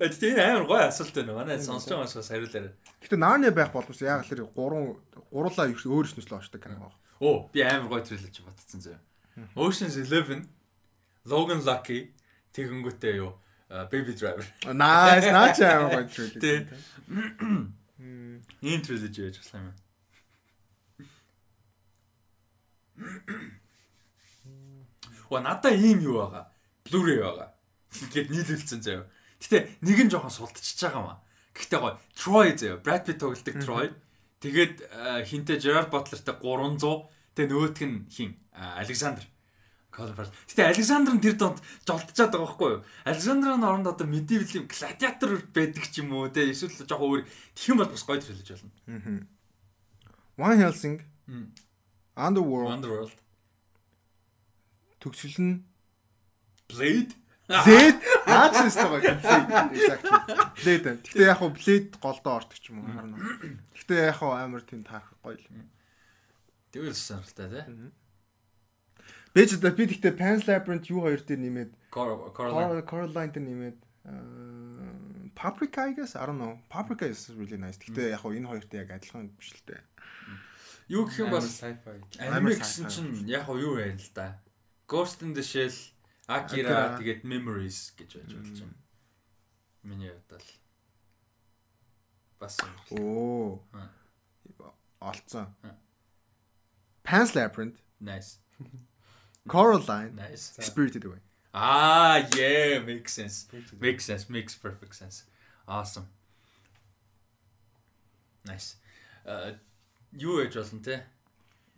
[0.00, 1.36] Тэгээд амар гоё асуулт байна.
[1.36, 2.72] Манай сонсож байгаа хүмүүс хариулаарай.
[3.04, 4.96] Гэтэ Нарниа байх боломж яг л тэр гурван
[5.28, 6.96] гурлаа өөр ертөнцлөө очдог кино баг.
[7.20, 8.96] Оо би амар гоё трилэж бодсон зөө.
[9.60, 10.48] Ocean's 11,
[11.28, 12.14] Logan Lucky
[12.56, 13.36] тэгэнгүүтээ юу
[13.92, 14.46] Baby Driver.
[14.72, 16.72] Nice, наач амар гоё трилэж.
[18.64, 19.83] Ийм трилэж яаж болох юм бэ?
[25.30, 26.44] Ва надаа ийм юу байгаа.
[26.84, 27.54] Blu-ray байгаа.
[27.90, 29.06] Тэгэхэд нийлүүлсэн заяа.
[29.40, 31.18] Гэтэ нэг нь жоохон сулдчихж байгаа маа.
[31.54, 32.78] Гэхдээ гоё Troy заяа.
[32.78, 33.90] Brad Pitt тоглодог Troy.
[34.42, 34.74] Тэгээд
[35.26, 37.08] хинтээ Gerard Butler-тай 300.
[37.34, 39.24] Тэгээ нөгөөх нь хин Александр.
[39.94, 42.82] Colin Гэтэ Александр нь тэр донд жолтчихад байгаа байхгүй юу?
[43.06, 47.22] Александрын оронд одоо medieval гладиатор байдаг ч юм уу те эсвэл жоохон өөр
[47.54, 48.70] тэгэх юм бол бас гоё төрлөж болно.
[50.34, 50.98] One Helsing
[52.16, 52.70] Underworld.
[52.70, 53.16] Underworld.
[55.02, 55.64] Төгсгөл нь
[56.70, 57.12] Blade.
[57.46, 58.00] Blade.
[58.24, 59.18] Шүү дээ.
[59.20, 59.74] Blade.
[59.74, 60.10] Exactly.
[60.62, 60.88] Blade.
[61.04, 63.18] Гэхдээ яг хуу Blade голдоо ортох ч юм уу харна.
[63.74, 65.44] Гэхдээ яг хуу амар тийм таарах гоё л.
[66.72, 67.92] Тэгвэл сонирхолтой тий.
[69.34, 73.78] Бэж одоо би гэхдээ Pan's Labyrinth юу хоёр дээр нэмээд Coraline дээр нэмээд
[75.34, 76.62] Paprika I guess I don't know.
[76.70, 77.76] Paprika is really nice.
[77.76, 79.82] Гэхдээ яг хуу энэ хоёрт яг адилхан биш л дээ.
[80.88, 84.40] Юу гэх юм бол аниме гэсэн чинь яг юу вэ л да.
[84.86, 85.72] Ghost in the Shell,
[86.28, 88.76] Akira тэгээд Memories гэж байж болж байна.
[89.82, 90.44] Миний бодол.
[92.38, 92.60] Бас
[92.92, 93.64] оо.
[95.00, 95.48] Олцсон.
[97.02, 97.80] Pan's Labyrinth.
[98.00, 98.38] Nice.
[99.48, 100.16] Coraline.
[100.16, 100.56] Nice.
[100.60, 101.20] Spirited Away.
[101.52, 103.46] Ah, yeah, makes sense.
[103.78, 104.28] Makes sense.
[104.28, 105.24] Makes perfect sense.
[105.68, 106.08] Awesome.
[108.44, 108.76] Nice.
[109.24, 109.52] Uh
[110.18, 111.04] юу гэж болно те?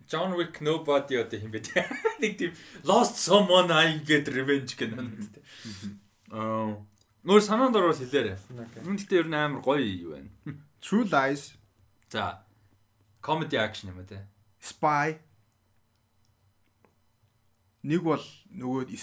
[0.07, 1.83] John Wick Nobody одоо юм бэ те?
[2.23, 2.53] Нэг тийм
[2.85, 5.41] Lost Someone I Get Revenge гэх нэг те.
[6.31, 6.79] Аа
[7.27, 8.39] Нөр санаанд орвол хэлээрэй.
[8.87, 10.31] Үн гэхдээ ер нь амар гоё юу байна.
[10.79, 11.59] True Lies.
[12.07, 12.47] За.
[13.19, 14.23] Comedy action юм те.
[14.63, 15.19] Spy.
[17.83, 18.23] Нэг бол
[18.55, 18.95] нөгөө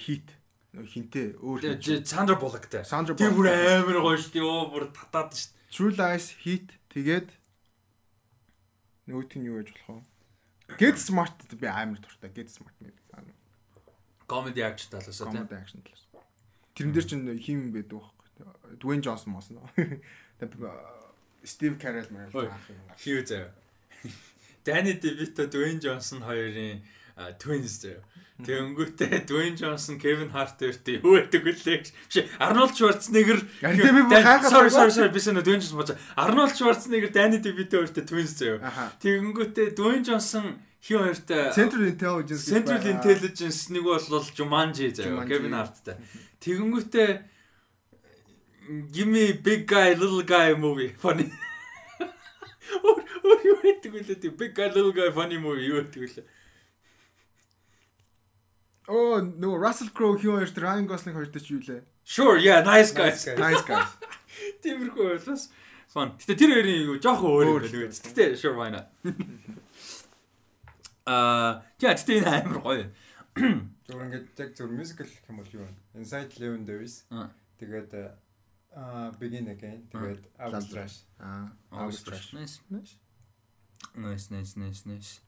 [0.00, 0.32] хит
[0.72, 1.76] хинтээ өөр
[2.08, 2.40] Сандра.
[2.88, 4.48] Сандра Тэр бүр амар гоё шүү дээ.
[4.48, 5.68] Оо бүр татаад шүү дээ.
[5.68, 7.28] True Lies хит тэгээд
[9.08, 10.04] нөгөөт нь юу гэж болох
[10.68, 10.76] вэ?
[10.76, 12.30] Get Smart би амар дуртай.
[12.30, 12.94] Get Smart нэг.
[14.28, 15.32] Comedy action талаас тийм.
[15.32, 16.04] Comedy action талаас.
[16.76, 18.76] Тэрэн дээр чинь хим байдаг байхгүй.
[18.76, 19.98] Dwayne Johnson нөө.
[21.48, 22.54] Steve Carell мэрэл юм.
[22.98, 23.50] Хүү заяа.
[24.66, 26.82] Danny DeVito, Dwayne Johnson хоёрын
[27.38, 28.02] twins заяа.
[28.38, 31.86] Тэнгүүтээ Dwayne Johnson, Kevin Hart хоёртой юу вүлээ гэж.
[31.90, 33.42] Биш Arnold Schwarzenegger.
[34.46, 35.98] Sorry sorry sorry би санаа Dwayne Johnson бацаа.
[36.14, 38.62] Arnold Schwarzenegger, Danny DeVito хоёртой twins заяа.
[39.02, 45.26] Тэнгүүтээ Dwayne Johnson хин хоёртой Central Intelligence Central Intelligence нэг бол Jumanji заяа.
[45.26, 45.98] Kevin Hart-тай.
[46.38, 47.10] Тэнгүүтээ
[48.92, 51.26] Give me big guy little guy movie funny.
[52.84, 54.30] Өөр юу гэдэг вэ?
[54.36, 56.37] Big guy little guy funny movie юу гэдэг вэ?
[58.88, 61.84] Оо, нөгөө Russell Crowe хин хоёрт Ryan Gosling хоёртой ч юу лээ?
[62.08, 63.20] Sure, yeah, nice guys.
[63.36, 63.90] Nice guys.
[64.64, 65.52] Тиймэрхүү байлаас
[65.92, 66.16] fun.
[66.16, 67.92] Гэтэ тэр хоёрын юу жоохон өөр юм байна үү?
[67.92, 68.88] Гэтэ sure why not.
[71.08, 72.86] Аа, яа, гэтэ энэ амар гоё.
[73.88, 75.72] Зүгээр ингээд яг зөв мюзикл гэх юм бол юу вэ?
[76.00, 77.04] Inside Llewyn Davis.
[77.60, 77.92] Тэгээд
[78.76, 79.88] Аа begin again.
[79.92, 81.04] Тэгээд Outstrash.
[81.20, 82.32] Аа Outstrash.
[82.36, 82.60] Nice.
[82.68, 82.96] Nice.
[83.96, 85.20] Nice, nice, nice, nice.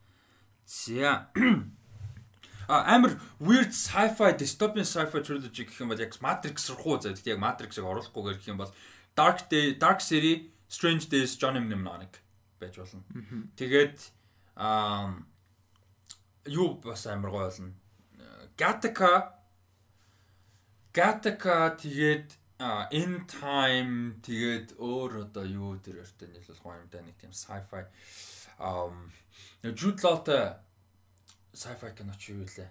[0.65, 1.29] За.
[2.71, 7.13] Амар weird sci-fi dystopian sci-fi trilogy гэх юм бол яг Matrix руу заа.
[7.19, 8.73] Тэгтээ яг Matrix-ыг оруулахгүйгээр гэх юм бол
[9.19, 12.23] Dark Day, Dark City, Strange Days, Johnny Mnemonic
[12.61, 13.03] байж болно.
[13.57, 13.99] Тэгээд
[14.57, 15.19] аа
[16.47, 17.75] юу бас амар гоё болно.
[18.57, 19.35] Gattaca
[20.93, 22.39] Gattaca тэгээд
[22.93, 27.89] in time тэгээд өөр одоо юу тэр өртөө нийлүүлэх юм да нэг тийм sci-fi
[28.61, 29.09] um
[29.65, 30.61] Jude Law-тай
[31.55, 32.71] sci-fi кино ч юу вэ?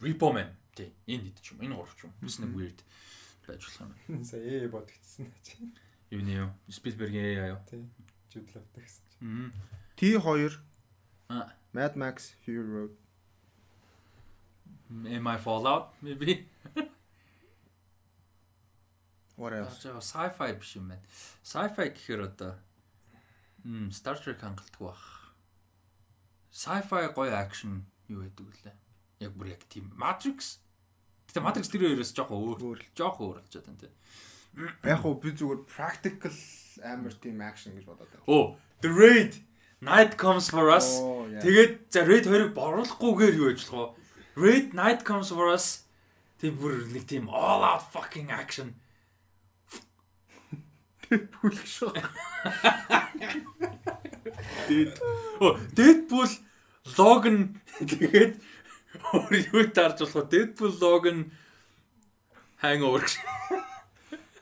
[0.00, 2.80] Repo Man тий энэ хэд ч юм энэ гурав ч юм бас нэг weird
[3.46, 4.24] байж болох юм.
[4.24, 5.58] Сая ээ бодогдсон чи.
[6.10, 6.50] Юу нэ юу?
[6.70, 7.60] Spielberg-ийн яа юу?
[7.68, 7.84] Тий.
[8.30, 9.52] Jude Law-тай гэсэн чинь.
[9.98, 10.58] T2
[11.74, 12.94] Mad Max Fury Road
[14.90, 16.48] Am I Fallout maybe?
[19.36, 19.86] What else?
[19.86, 21.04] Аа sci-fi биш юм байна.
[21.42, 22.58] Sci-fi гэхээр одоо
[23.64, 25.19] м Star Trek хангалттай баг.
[26.50, 28.76] Sci-fi гоё action юу гэдэг үлээ.
[29.22, 30.58] Яг бүр яг тийм Matrix.
[31.30, 32.82] Гэтэ Matrix тэр хоёроос жоохон өөр.
[32.98, 33.92] Жоохон өөр болж байгаа юм тий.
[34.82, 36.34] Яг уу би зүгээр practical
[36.82, 38.26] амар тийм action гэж бодоод байна.
[38.26, 39.38] Оо, The Raid
[39.80, 40.98] Night comes for us.
[41.40, 44.02] Тэгээд за Raid 2-ыг боруулахгүйгээр юу ажиллах вэ?
[44.36, 45.86] Raid Night comes for us.
[46.42, 48.74] Тийм бүр нэг тийм all out fucking action.
[51.10, 51.90] Deadpool шүү.
[54.68, 54.92] Dead.
[55.40, 56.30] Оо, Deadpool
[56.98, 58.36] Logan тэгээд
[59.12, 60.30] өөр юу таарч болох вэ?
[60.32, 61.18] Deadpool Logan
[62.60, 63.04] Hangover.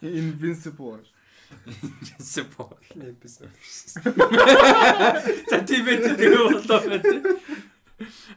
[0.03, 1.03] Invincible.
[1.67, 3.55] Invincible episode.
[5.51, 7.13] За тийм ээ тийм болоо байна.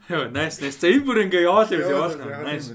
[0.10, 0.78] Йоо, nice nice.
[0.78, 2.46] За энэ бүр ингээ яваал яваал яваал.
[2.46, 2.70] Nice.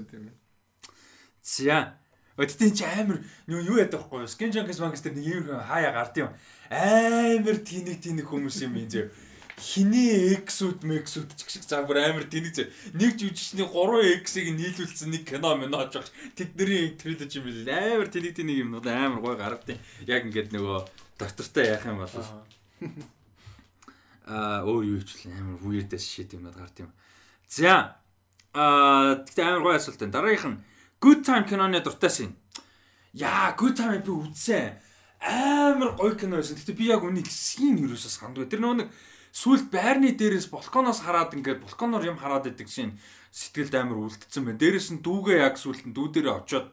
[1.43, 1.99] За.
[2.37, 4.29] Өдөртөө чи амар юу юу ядах байхгүй юу?
[4.29, 6.31] Skin Junkies Monkeys дээр нэг юм хаяа гард юм.
[6.69, 9.07] Амар тэнэг тэнэг хүмүүс юм энэ зөө.
[9.57, 12.69] Хиний X-үүд Max-үүд ч гэх шиг за бүр амар тэнэг зөө.
[12.93, 16.13] Нэг жүжигчний 3 X-ийг нийлүүлсэн нэг кино оож байгаа.
[16.37, 17.65] Тэдний трилоги юм бил.
[17.73, 20.85] Амар тэнэг тэнэг юм амар гой гаргадیں۔ Яг ингээд нөгөө
[21.17, 22.13] доктортой яах юм бол
[24.29, 26.93] аа өөр юу ч амар weird as shit юмнууд гард юм.
[27.49, 27.97] За
[28.53, 30.13] аа тэгтээ амар гоё асуулт байна.
[30.13, 30.61] Дараагийнх нь
[31.01, 32.37] Good Time киноны дуртай шин.
[33.13, 34.77] Яа, Good Time би үзсэн.
[35.21, 36.57] Амар гоё кино байсан.
[36.57, 38.49] Гэтэ би яг үнийг син юусоо сандгүй.
[38.49, 38.91] Тэр нөгөө нэг
[39.37, 42.97] сүлд байрны дээрээс балконоос хараад ингээд балконоор юм хараад идэг шин
[43.33, 44.61] сэтгэлд амар үлдсэн байна.
[44.61, 46.69] Дээрээс нь дүүгээ яг сүлд нь дүү дээрээ очоод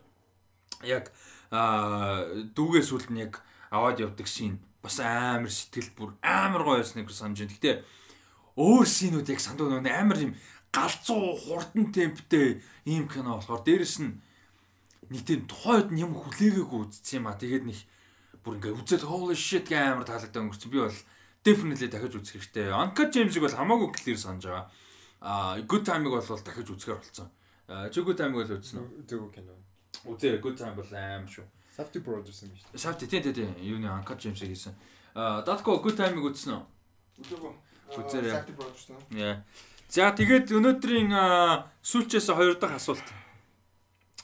[0.87, 1.11] яг
[1.51, 2.23] аа
[2.55, 7.43] дүүгээ сүлд нь яг аваад явдаг шин бас амар сэтгэл бүр амар гоё байсныг санаж
[7.43, 7.55] байна.
[7.55, 7.71] Гэтэ
[8.55, 10.33] өөр синүүд яг сандуу нөө амар юм
[10.73, 12.59] галзуу хурдан темптэй
[12.89, 14.17] ийм кино болохоор дээрэс нь
[15.13, 17.37] нэг тийм тухайд юм хүлээгээгүй үзсэн юм а.
[17.37, 17.79] Тэгээд нэг
[18.41, 20.73] бүр ингээ үзэл holy shit гэ амар таалагдаа өнгөрсөн.
[20.73, 20.99] Би бол
[21.45, 22.73] definitely дахиж үзэх хэрэгтэй.
[22.73, 24.65] Uncut James-ыг бол хамаагүй clear санаж байгаа.
[25.21, 27.29] А good time-ыг бол дахиж үзэхээр болсон.
[27.93, 28.87] Чи good time-ыг бол үзсэн үү?
[29.05, 29.53] Үзээгүй кино.
[30.09, 31.45] Үзээ good time бол аим шүү.
[31.71, 32.79] Safety Brothers юм биш үү?
[32.79, 33.51] Safety тийм тийм тийм.
[33.61, 34.75] Юуны Uncut James-ийг хийсэн.
[35.15, 36.63] Аа, Datko good time-ыг үзсэн үү?
[37.23, 37.53] Үзээгүй.
[38.03, 38.31] Үзээрэй.
[38.35, 38.83] Safety Brothers.
[39.15, 39.39] Яа.
[39.89, 41.11] За тэгээд өнөөдрийн
[41.83, 43.03] сүүлчээс хоёр дахь асуулт.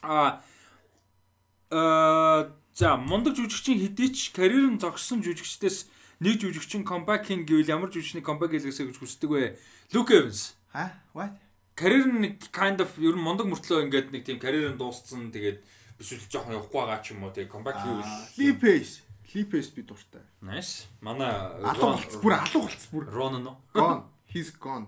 [0.01, 0.41] Аа
[1.69, 5.85] аа за мундаг жүжигчийн хэдий ч карьер нь зогссон жүжигчдээс
[6.23, 9.59] нэг жүжигчин comeback хийн гэвэл ямар жүжигчний comeback хийлгэсэй гэж хүсдэг вэ?
[9.93, 10.55] Luke Evans.
[10.73, 10.97] Ха?
[11.13, 11.37] What?
[11.75, 15.29] Карьер нь нэг kind of ер нь мундаг мөртлөө ингээд нэг тийм карьер нь дууссан
[15.29, 15.61] тэгээд
[15.99, 18.09] эсвэл жоохон явахгүй байгаа ч юм уу тэгээ comeback хийвэл
[18.39, 19.05] Lee Pace.
[19.29, 20.25] Pace би дуртай.
[20.41, 20.89] Nice.
[21.05, 21.29] Манай
[21.61, 23.03] алуу болц бүр алуу болц бүр.
[23.13, 23.49] Ron нь.
[23.77, 24.03] Gone.
[24.25, 24.87] He's gone.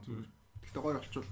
[0.72, 1.28] Тэгтээ гоё болчихвол.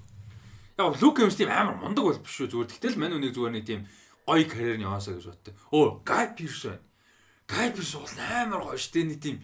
[0.79, 2.71] Яг Luke Evans тийм амар мундаг бол биш шүү зүгээр.
[2.75, 3.81] Тэгтэл мань үнийг зүгээр нэг тийм
[4.27, 5.55] гоё карьер нь яваасаа гэж боддог.
[5.71, 6.83] Оо, Guy Pearce байна.
[7.47, 9.37] Guy Pearce бол амар гоё штэ нэг тийм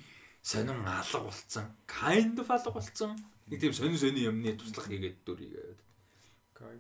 [0.43, 1.65] сонин алга болцсон.
[1.87, 3.15] Kind of алга болцсон.
[3.47, 5.79] Нэг тийм сонин сонин юмны туслах хийгээд дүр хийгээд.
[6.59, 6.75] Guy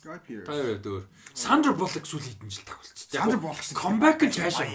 [0.00, 0.46] Guy Pearce.
[0.48, 1.02] Тэр дөр.
[1.34, 3.20] Сандра Буллок сүүл хэдэн жил тагуулчихсан.
[3.20, 4.68] Сандра Буллок comeback нь цаашаа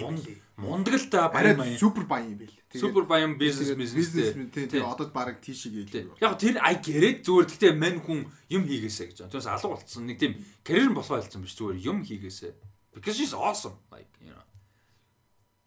[0.56, 1.78] мундаг л да баян баян.
[1.78, 2.54] Супер баян юм байл.
[2.72, 6.16] Супер баян бизнес бизнес тийм одоо баг тийшээ гээл.
[6.20, 9.28] Яг тэр ай гэрэд зүгээр гэхдээ мань хүн юм хийгээсэ гэж.
[9.28, 10.06] Тэрс алга болцсон.
[10.08, 12.54] Нэг тийм карьер нь болохоо хэлсэн биш зүгээр юм хийгээсэ.
[12.96, 14.44] Because she's awesome like you know.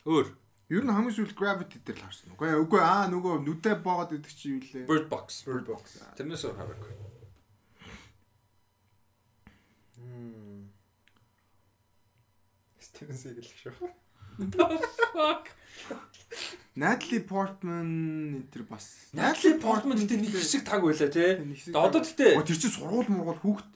[0.09, 0.33] Өөр
[0.69, 2.29] Ер нь хамгийн сүүл Gravity дээр л харсан.
[2.37, 4.85] Үгүй ээ, үгүй аа нөгөө нүдэ боогод идэх чи юу лээ?
[4.85, 5.41] Bird Box.
[5.41, 5.97] Bird Box.
[6.13, 7.08] Тэрнээс өөр хараагүй.
[12.79, 13.89] Steven Seagal шүү.
[15.13, 15.49] Fuck.
[16.79, 19.11] Natalie Portman энэ төр бас.
[19.15, 21.35] Natalie Portman гэдэг нэг хэсэг таг байлаа тий.
[21.75, 23.71] Одоо гэхдээ тэр чинь сургууль мургуул хүүхэд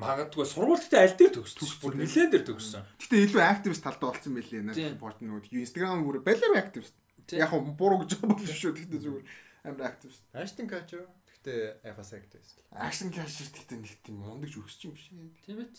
[0.00, 1.68] магадгүй сургуультай аль дээр төгссөн.
[1.84, 2.84] Бүр нэлээд дээр төгссөн.
[3.00, 4.64] Гэтэ илүү активист талдаа болсон байлээ.
[4.64, 6.96] Natalie Portman нөгөө Instagram бүр балер активист.
[7.32, 8.72] Яг нь буруу гэж бодож шүү.
[8.72, 9.24] Гэтэ зүгээр
[9.68, 10.22] амар активист.
[10.32, 11.04] Ashton Kutcher
[11.46, 12.58] гэтэ FS activist.
[12.74, 15.06] Action Kutcher гэтэ нэг тийм мундаг жүгсч юм биш.
[15.46, 15.70] Тийм ээ.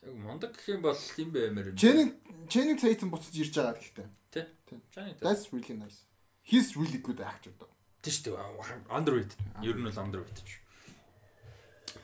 [0.00, 1.76] Яг мундаг гэх юм бол юм баймаар юм.
[1.76, 2.16] Channing
[2.48, 4.08] Channing Tatum буцаж ирж байгаа гэхдээ.
[4.32, 4.46] Тий.
[4.64, 5.20] Tatum.
[5.20, 6.08] That's really nice.
[6.40, 7.68] He's really good actor доо.
[8.00, 8.88] Тийм шүү дээ.
[8.88, 9.40] Underrated.
[9.60, 10.60] Ер нь бол underrated шүү.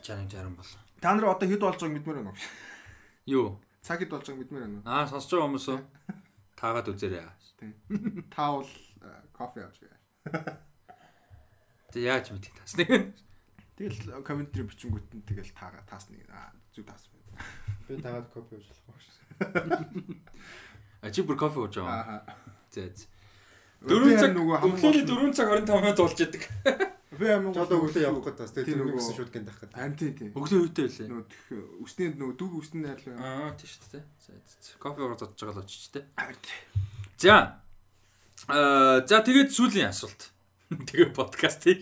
[0.04, 0.68] Channing Tatum бол.
[1.00, 2.40] Та нар одоо хэд болж байгааг мэдмээр байна уу?
[3.24, 3.48] Юу?
[3.80, 4.84] Цаг хэд болж байгааг мэдмээр байна уу?
[4.84, 5.80] Аа сонсож байгаа хүмүүс үү?
[6.60, 7.32] Таагаад үзээрэй.
[8.28, 8.68] Та бол
[9.32, 9.96] кофе авч гээ.
[11.88, 13.16] Тэг яаж мэдээ тасныг.
[13.78, 16.20] Тэгэл комментри бичингүүт нь тэгэл таагаа таасна.
[16.28, 17.00] Аа зүг байна.
[17.88, 19.16] Би таагаад кофе ууж болох шүү.
[21.00, 22.28] А чи бүр кофе ууж байгаа.
[22.28, 22.36] Аа.
[22.68, 23.06] Зэ зэ.
[23.88, 26.42] 4 цаг нөгөө хамгийн 4 цаг 25 минут болж яадаг.
[27.18, 29.76] Би амин жолоо өглөө явах гэдэг бас тэгээд тэр нэгсэн шууд гэнт авах гэдэг.
[29.78, 30.28] Харин тий тий.
[30.34, 31.08] Өглөө үйтэй байлээ.
[31.08, 33.16] Нөгөө үсний нөгөө дүг үсний найрлаа.
[33.48, 34.04] Аа тий шүү дээ.
[34.20, 34.76] За зэ.
[34.76, 36.04] Кофе ууж зодж байгаа л очиж тээ.
[37.16, 37.62] За.
[38.50, 40.36] Аа за тэгээд сүүлийн асуулт.
[40.68, 41.80] Тэгээ подкаст хийх.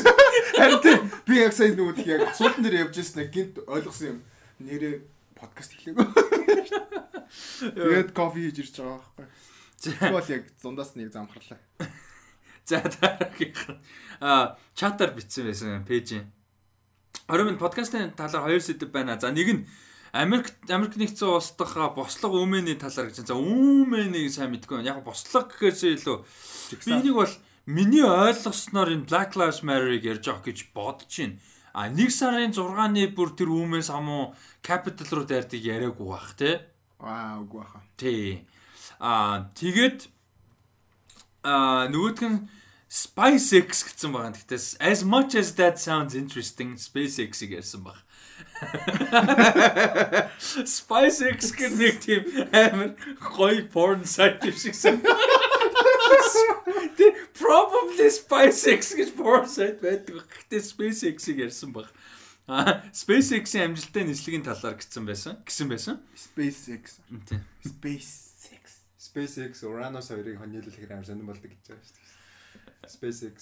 [0.56, 0.80] Харин
[1.28, 4.18] би яг сая нөгөө тэг яг асуултан дээр явж ирсэн гинт ойлгосон юм.
[4.64, 5.04] Нэрээ
[5.36, 6.08] подкаст хийлээгүй.
[7.76, 9.28] Тэгээд кофе хийж ирж байгаа байхгүй.
[9.76, 11.60] Тэгвэл яг зундаас нэг замхарлаа.
[12.64, 13.80] За дараагийнх нь
[14.24, 16.24] а чатаар бичсэн байсан пэйжийн.
[17.28, 19.20] Орой минь подкастын талаар хоёр сэдв байна.
[19.20, 19.68] За нэг нь
[20.16, 23.28] Америк Америк нэгдсэн улс дахь бослого үүмэний талаар гэж.
[23.28, 24.80] За үүмэнийг сайн мэдгүй.
[24.80, 26.16] Яг бослого гэхээсээ илүү
[26.72, 27.34] би энийг бол
[27.66, 31.40] миний ойлгосноор энэ Black Lives Matter-ыг ярьж байгаа гэж бодож байна.
[31.74, 36.62] А нэг сарын 6-ны бүр тэр үүмээс хамуу Capital руу дайрдаг яриаггүй бах те.
[37.02, 37.82] Аа үгүй баха.
[37.98, 38.46] Тий.
[39.02, 40.06] Аа тэгээд
[41.42, 42.46] аа нөгөөх нь
[42.86, 44.38] SpaceX гэсэн байгаа.
[44.38, 47.98] Гэхдээ as much as that sounds interesting SpaceX-ийг ярьсан баг.
[50.62, 52.22] SpaceX гэх нэг тийм
[52.54, 55.02] амар гоё porn site шигсэн.
[56.98, 60.24] Тэ probably SpaceX гэж porn site байдаг.
[60.24, 61.90] Гэхдээ SpaceX-ийг ярьсан баг.
[62.46, 65.40] А SpaceX-ийн амжилттай нислэгийн талаар гэсэн байсан.
[65.48, 65.96] Гэсэн байсан.
[66.12, 67.00] SpaceX.
[67.26, 67.40] Тий.
[67.64, 68.64] SpaceX.
[69.00, 72.90] SpaceX Uranus хоёрыг хоньёолох амар сонирн болдог гэж байгаа шүү дээ.
[72.90, 73.36] SpaceX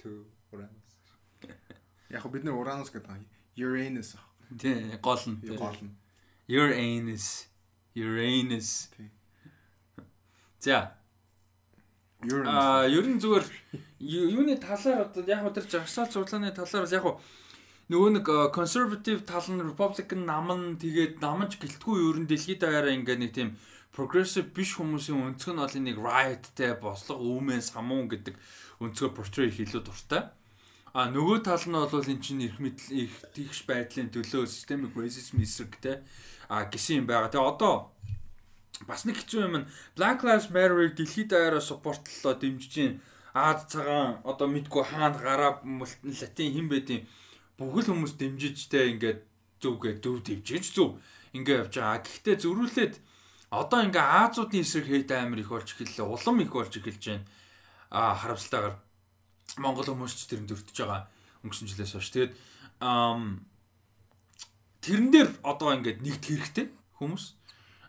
[0.00, 0.84] to Uranus.
[2.10, 3.28] Яг бид нэр Uranus гэдэг байгаа.
[3.56, 4.10] Uranus.
[4.58, 5.38] Тий, гол нь.
[5.56, 5.94] Гол нь.
[6.48, 7.48] Uranus.
[7.96, 8.92] Uranus.
[8.96, 9.08] Тий.
[10.60, 10.96] За.
[12.24, 13.44] Аа, ер нь зүгээр
[14.00, 17.06] юуны талаар одоо яг өдөр жагсаал цуглааны талаар бол яг
[17.92, 18.26] нөгөө нэг
[18.56, 23.32] conservative тал нь republican нам нь тэгээд намж гэлтгүй ер нь дэлхийд даяараа ингээ нэг
[23.36, 23.50] тийм
[23.92, 28.34] progressive биш хүмүүсийн өнцөг нь бол нэг riotтэй бослого үүмээс хамуун гэдэг
[28.80, 30.32] өнцгөө portray хийлүү дуртай.
[30.96, 32.56] А нөгөө тал нь бол эн чинь их
[32.90, 36.00] их тийгш байдлын төлөө systemic racism эсрэгтэй
[36.48, 37.30] а гисэн юм байгаа.
[37.30, 37.93] Тэгээ одоо
[38.88, 43.00] бас нэг хэцүү юм нь Black Lives Matter-ыг дэлхийд даяараа supporтлоо дэмжиж чинь
[43.34, 47.02] Аад цагаан одоо мэдгүй хаана гараа латин хин байдیں۔
[47.58, 49.26] Бүхэл хүмүүс дэмжижтэй ингээд
[49.58, 51.02] зүвгээ дөв дэмжиж зүв
[51.34, 51.98] ингээ явж байгаа.
[52.06, 52.94] Гэхдээ зөрүүлээд
[53.50, 56.06] одоо ингээ Аазуудын эсрэг хейт амир их болж эхэллээ.
[56.06, 57.26] Улам их болж эхэлж байна.
[57.90, 58.78] А харамсалтайгаар
[59.58, 61.10] Монгол хүмүүс ч тэрэнд өртөж байгаа
[61.42, 62.10] өнгөрсөн жилээс хойш.
[62.14, 62.32] Тэгээд
[64.78, 66.66] тэрэн дээр одоо ингээд нэгт хэрэгтэй
[67.02, 67.34] хүмүүс.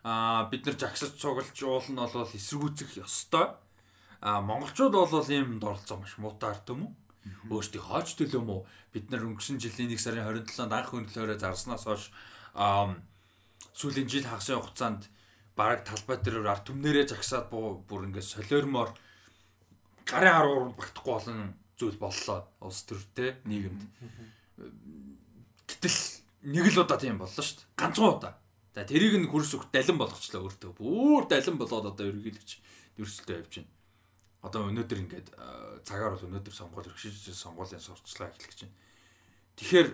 [0.05, 3.57] А бид нар жагсаж цуглаж уул нь бол эсэргүүцэх ёстой.
[4.21, 6.93] А монголчууд бол ийм доролцоо маш муутай ард юм уу?
[7.49, 12.13] Өөрсдийн хооч төлөө мө бид нар өнгөрсөн жилийн 1 сарын 27-нд анх хөндлөөрөө зарснаас хойш
[13.73, 15.09] сүүлийн жил хагасын хугацаанд
[15.57, 18.93] бараг талбай дээр ард түмнэрээ жагсаад бүр ингээд солиормоор
[20.05, 23.81] гарын аруур багтахгүй болон зүйл боллоо улс төртэй нийгэмд.
[25.65, 25.97] Гэтэл
[26.45, 27.73] нэг л удаа тийм боллоо шүү дээ.
[27.73, 28.33] Ганцхан удаа.
[28.75, 30.75] За тэрийг нь хөрс өгт далин болгочлаа өөртөө.
[30.75, 32.59] Бүр далин болоод одоо ерөнхийлөгч
[32.99, 33.71] ерөөсөлтөө явж байна.
[34.43, 35.27] Одоо өнөөдөр ингээд
[35.87, 38.75] цагаар бол өнөөдөр сонгуул өргөжж сонгуулийн сурчлаа эхлэх байна.
[39.55, 39.87] Тэгэхээр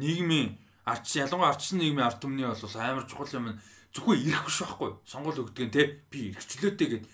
[0.00, 0.56] нийгмийн
[0.88, 3.60] арч ялангуяа арчсан нийгмийн ард түмний бол амар чухал юм
[3.92, 4.90] зөвхөн ирэх биш байхгүй.
[5.04, 7.04] Сонгуул өгдөг нь те би ирчлөөтэй гэд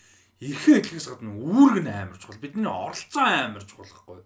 [0.46, 2.38] ирэхээ хэлхээс гадна үүрэг нь амар чухал.
[2.38, 4.22] Бидний оролцоо амар чухал байхгүй.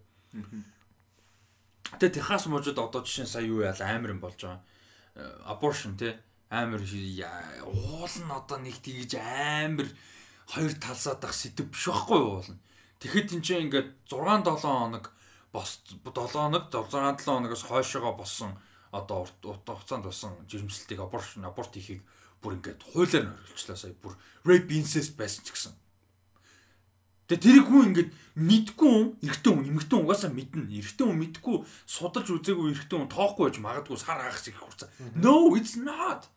[1.97, 4.61] Тэгээ Техас мужид одоо жишээ сая юу яа амар юм болж байгаа.
[5.49, 9.89] Abortion те амар уул нь одоо нэг тгийж амар
[10.49, 12.57] хоёр талсаад ах сэдв биш байхгүй юу уулна.
[12.99, 15.13] Тэгэхэд энэ чинь ингээд 6 7 хоног
[15.53, 18.57] бос 7 хоног 6 7 хоногоос хойшоогоо боссон
[18.91, 22.01] одоо урт хугацаанд болсон жирэмслэлтийг аборт аборт хийхийг
[22.41, 24.17] бүр ингээд хуулиар нь орхилчлаа сая бүр
[24.49, 25.77] rape incest байсан ч гэсэн.
[27.29, 28.11] Тэгээ тэрийг хүн ингээд
[28.41, 30.73] мэдгүй хүн эрэгтэй хүн эмэгтэй угаасаа мэднэ.
[30.81, 34.89] Эрэгтэй хүн мэдгүй судалж үзээгүй эрэгтэй хүн тоохгүй байж магадгүй сар хагас их хурцаа.
[35.13, 36.33] No it's not.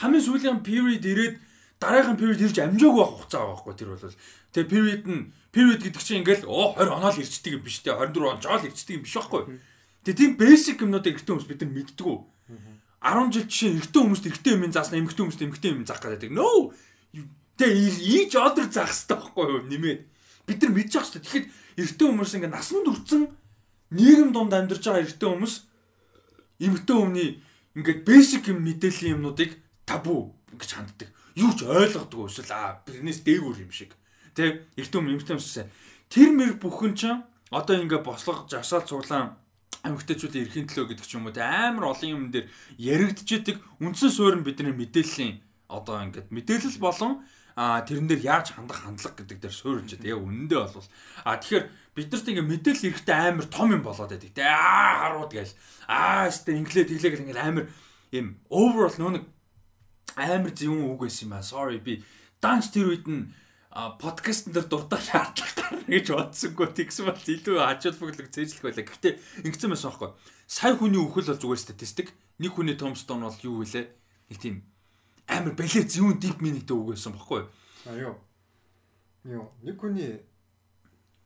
[0.00, 1.36] Хамгийн сүүлийн period ирээд
[1.82, 4.20] дараагийн period ирж амжаагүй байх хугацаа байгаа байхгүй тэр бол.
[4.52, 7.90] Тэгээ period нь period гэдэг чинь ингээл оо 20 оноо л ирчдэг юм биш те
[7.92, 9.42] 24 он жоо л ирчдэг юм биш байхгүй.
[10.06, 12.16] Тэгээ тийм basic юмнуудыг эрэгтэй хүмүүс бид нар мэддгүү.
[13.02, 16.30] 10 жил жишээ эрэгтэй хүмүүст эрэгтэй юм заасна эмэгтэй хүмүүст эмэгтэй юм заах гэдэг.
[16.30, 16.70] No.
[17.58, 20.00] Тэгээ ийж ордер заах хэрэгтэй байхгүй юу нэмээд.
[20.46, 21.22] Бид нар мэдж явах хэрэгтэй.
[21.26, 21.46] Тэгэхэд
[21.82, 23.22] эрэгтэй хүмүүс ингээ насанд хүрсэн
[23.90, 25.54] нийгэм донд амьдарч байгаа эрэгтэй хүмүүс
[26.62, 27.26] эмэгтэй өмнө
[27.74, 29.50] ингээд basic юм мэдээллийн юмнуудыг
[29.92, 31.08] табу гэж ханддаг.
[31.36, 33.92] Юу ч ойлгодгүй эсвэл аа тэрнээс дээгүүр юм шиг.
[34.32, 35.68] Тэ эртөө эмэгтэй юмшээ.
[36.08, 37.12] Тэр мэр бүхэн ч
[37.52, 39.36] одоо ингээд бослого жашаал цуглаан
[39.84, 42.48] эмэгтэйчүүдийн эрхийн төлөө гэдэг ч юм уу тэ амар олон юм дээр
[42.80, 47.20] яригдчихэдэг үндсэн суурь нь бидний мэдээллийн одоо ингээд мэдээлэл болон
[47.56, 50.16] а тэрэн дээр яаж хандах хандлага гэдэг дээр суурилж байгаа.
[50.16, 50.88] Яг үнэндээ бол
[51.26, 54.32] а тэгэхээр бид нарт ингээ мэдээлэл эрэхтэй амар том юм болоод байдаг.
[54.32, 55.54] Тэ аа харууд гээл
[55.88, 57.66] аа өстө инглээ тэглээ гэл ингээ амар
[58.16, 59.24] юм overall нөө нэг
[60.16, 61.44] амар зөв үг байсан юм аа.
[61.44, 62.02] Sorry би
[62.42, 63.30] данч тэр үед нь
[63.72, 68.84] подкастн дээр дуртай шаардлага гарна гэж бодсонгүй тэгсэн бол илүү хажуулбаглаг цээжлэх байлаа.
[68.84, 69.14] Гэхдээ
[69.48, 70.10] ингэсэн байсан байхгүй.
[70.44, 72.08] Сая хүний үхэл бол зүгээр статистик.
[72.36, 73.86] Нэг хүний томстон бол юу вүлээ?
[74.28, 74.56] Нэг тийм
[75.24, 77.48] амар балер зүүн дип минитэй үг байсан баггүй.
[77.88, 78.16] А юу.
[79.24, 80.20] Юу, нэг хүний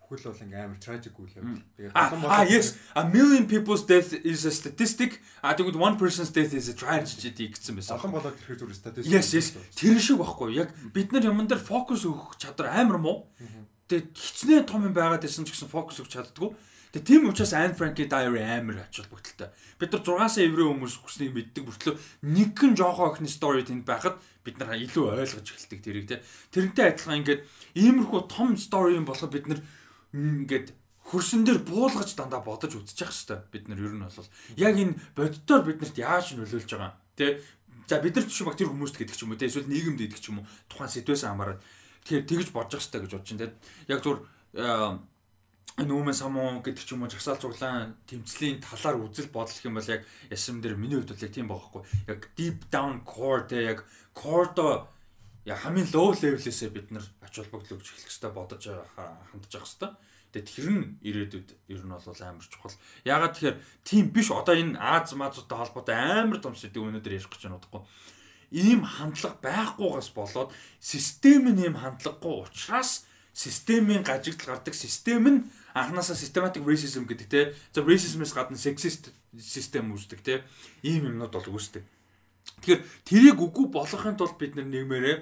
[0.07, 1.63] хөл бол ингээм амар tragic үйл явдал.
[1.75, 5.19] Тэгээд ah yes, a million people's death is a statistic.
[5.43, 7.99] А тэгвэл one person's death is a tragedy гэсэн байсан.
[7.99, 9.11] Олон болоод тэрхэр зүгээр statistic.
[9.11, 9.59] Yes, yes.
[9.75, 10.55] Тэр шиг баггүй.
[10.63, 13.27] Яг бид нар юмн дээр фокус өгөх чадвар амар муу.
[13.91, 16.55] Тэгээд хичнээн том юм байгаад байсан ч гэсэн фокус өгч чаддгүй.
[16.95, 19.51] Тэгээ тийм учраас Anne Frank-ийн Diary амар ач холбогдолтой.
[19.77, 24.17] Бид нар 6 сая евро хүмүүс хүснийг мэддэг бүртлөө нэгэн жоохон охины story тэнд байхад
[24.47, 26.23] бид нар илүү ойлгож эхэлдэг тэрийг те.
[26.55, 27.43] Тэрнтэй адилхан ингээд
[27.77, 29.61] иймэрхүү том story юм болоход бид нар
[30.17, 30.73] ингээд
[31.07, 35.63] хөрсөн дээр буулгаж дандаа бодож үзчих хэвээр бид нар ер нь бол яг энэ боддоор
[35.63, 37.45] биднэрт яаж нөлөөлж байгаа те.
[37.87, 40.19] За бид нар чинь баг тэр хүмүүст гэдэг ч юм уу те эсвэл нийгэмд гэдэг
[40.19, 41.63] ч юм уу тухайн сэтвэсэн хамаараад
[42.03, 43.55] тэгэхээр тэгж бодож хэвээр гэж бодож чинь те.
[43.87, 44.21] Яг зүгээр
[45.77, 50.03] нүүмэн самуу гэдэг ч юм уу жагсаал цуглаан тэмцлийн талаар үзэл бодлох юм бол яг
[50.33, 51.83] ясам дээр миний хувьд бол яг тийм байхгүй.
[52.11, 53.85] Яг deep down core те яг
[54.17, 54.89] core-до
[55.47, 59.91] яг хамгийн low level-ээсээ бид нар ач холбогдол өгч эхлэх хэрэгтэй бодож хандж явах хэрэгтэй.
[60.35, 62.75] Тэгээд тэр нь ирээдүйд ер нь бол амар чухал.
[63.07, 63.57] Ягаад тэгэхээр
[63.87, 67.83] тийм биш одоо энэ Аз мазуудтай холбоотой амар том сэдв өнөөдөр ярих гэж байна удахгүй.
[68.51, 70.51] Ийм хандлага байхгүйгаас болоод
[70.83, 75.41] систем нь ийм хандлагагүй учраас системийн гажигдал гардаг систем нь
[75.79, 77.55] анханасаа systematic racism гэдэг те.
[77.71, 80.43] За racism-ээс гадна sexist систем үүсдэг те.
[80.83, 81.85] Ийм юмнууд бол үүсдэг.
[82.63, 85.17] Тэгэхээр тэрийг үгүй болгохын тулд бид нэмээрээ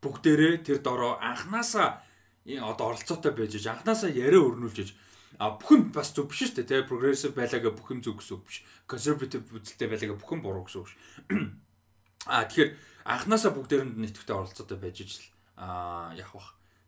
[0.00, 2.02] бүгдээрээ тэр дороо анханасаа
[2.46, 4.90] одоо оролцоотой байж аж анханасаа яриа өрнүүлж аж
[5.38, 8.58] а бүхэн бас зөв биш шүү дээ те прогрессив байлаагаа бүхэн зөв гэсэн үг биш.
[8.84, 10.96] Консерватив үзэлтэй байлаагаа бүхэн буруу гэсэн үг биш.
[12.28, 12.76] А тэгэхээр
[13.08, 16.24] анханасаа бүгдээрэнд нийтгтэй оролцоотой байж аж а вэ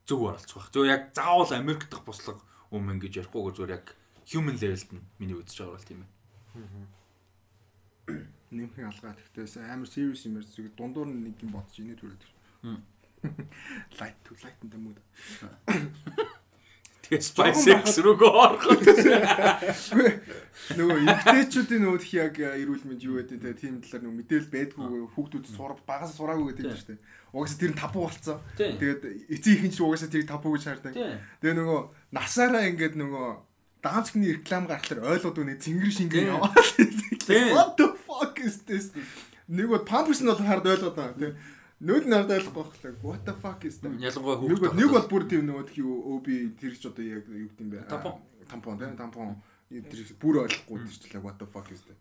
[0.05, 2.37] зөв оролцох байх зөв яг заавал Америк дахь буслаг
[2.69, 3.97] өмнө гэж ярихгүй зүгээр яг
[4.29, 6.11] human level-д миний үзэж байгаа бол тийм ээ.
[8.53, 12.23] Нэмхэн алгаа тэгтээс амар serious юм ярьж дундуур нэг юм бодож инээ түрээд.
[13.99, 14.99] Light to light энэ мод.
[17.03, 18.83] Тэгээ SpaceX рүүгөө ороход.
[20.77, 25.01] Нөгөө эмгтээчүүдийн нөгөө их яг эрүүл мэнд юу гэдэг те тийм талаар нөгөө мэдээлэл байдгүй
[25.13, 27.01] хүүхдүүд сур багаас сураагүй гэдэг юм шүү дээ.
[27.33, 28.39] Угаасаа тэр нь табу болцсон.
[28.57, 30.93] Тэгээд эцэг ихэн ч угаасаа тэрийг табу гэж хардаг.
[30.97, 31.81] Тэгээ нөгөө
[32.17, 33.29] насаараа ингээд нөгөө
[33.83, 36.55] даанцны реклам гаргахлаар ойлгоод үнэ цэнгэр шингэн яваа.
[37.53, 37.92] What the
[38.43, 38.93] is this?
[39.49, 41.35] Нэг бол памперс нь бол хард ойлгоод байгаа тийм.
[41.83, 42.93] Нүүд нь хард ойлгохгүй байхгүй.
[43.03, 43.95] What the fuck is that?
[43.97, 44.77] Ялангуяа хүүхд.
[44.79, 46.27] Нэг бол бүр тийм нөгөө тхи OB
[46.61, 47.79] тэр ч одоо яг юу гэдэм бэ?
[47.91, 48.15] Тампон.
[48.47, 49.29] Тампон тийм тампон
[49.71, 51.99] тэр бүр ойлгохгүй тийм ч what the fuck is that?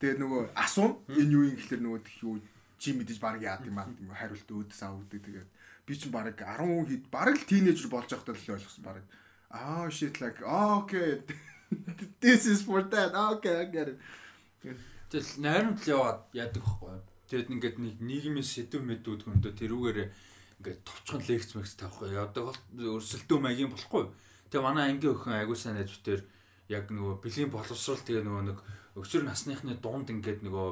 [0.00, 2.40] Тэгээд нөгөө асуун энэ юу юм гэхэлэр нөгөө тхи юу
[2.80, 5.48] чи мэдээж баг яад юм аа хариулт өөдөөс авдаг тэгээд
[5.84, 9.04] би чинь баг 10 хэд баг л тийнейжер болж байхдаа л ойлгосон баг
[9.52, 11.20] аа shit like okay
[12.24, 13.98] this is for that okay I get it
[15.10, 19.98] тэгэл найрамд л яваад яадаг байхгүй Тэгэд ингээд нэг нийгмийн сэдв мэдүүд хөндөө тэрүүгээр
[20.58, 22.58] ингээд товчхон лекц мэгц тавихгүй яадаг бол
[22.98, 24.10] өрсөлдөө маягийн болохгүй.
[24.50, 26.26] Тэгээ манай ангийн өхөн агуулсан найзууд
[26.66, 28.58] яг нөгөө бэлгийн боловсрал тэгээ нөгөө нэг
[28.98, 30.68] өсвөр насныхны дунд ингээд нөгөө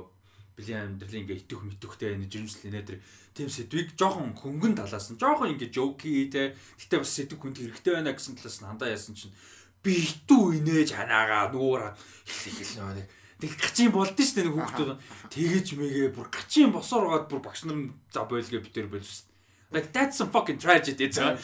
[0.58, 2.98] бэлгийн амьдралын ингээ итэх митөхтэй энэ жирэмслэл нэтэр
[3.38, 6.58] тийм сэдвийг жоохон хөнгөн талаас нь жоохон ингээ жоки те.
[6.74, 9.30] Гэтээ бас сэдв хүнд хэрэгтэй байна гэсэн талаас нь хандаа яасан чинь
[9.78, 11.94] би итүү инээж ханаагаа нүүр
[12.26, 13.06] хэл хэл нэг
[13.38, 14.90] Тэг гачин болд нь шүү дээ нэг хүүхдүүд.
[15.30, 19.22] Тэгэж мэгээ бүр гачин босоор угаад бүр багш нар за бойлгээ битэр болж.
[19.70, 21.38] Like that's some fucking tragedy заа.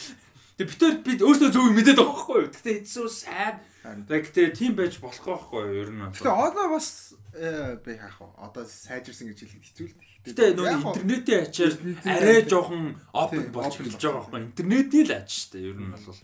[0.58, 2.50] Тэг битэр бид өөрсдөө зөв мэдээд байгаа байхгүй юу?
[2.50, 3.62] Гэтэ so sad.
[4.10, 5.78] Like тэг тийм байж болох байхгүй юу?
[5.86, 6.02] Ер нь.
[6.18, 8.26] Гэтэ одоо бас э, би яах вэ?
[8.42, 10.10] Одоо сайжирсан гэж хэлэх хэцүү л дээ.
[10.24, 11.74] Гэтэ нөгөө интернетийн ачаар
[12.10, 14.46] арай жоохон open болж эхэлж байгаа байхгүй юу?
[14.50, 15.68] Интернетийн л ач шүү дээ.
[15.70, 16.22] Ер нь бол.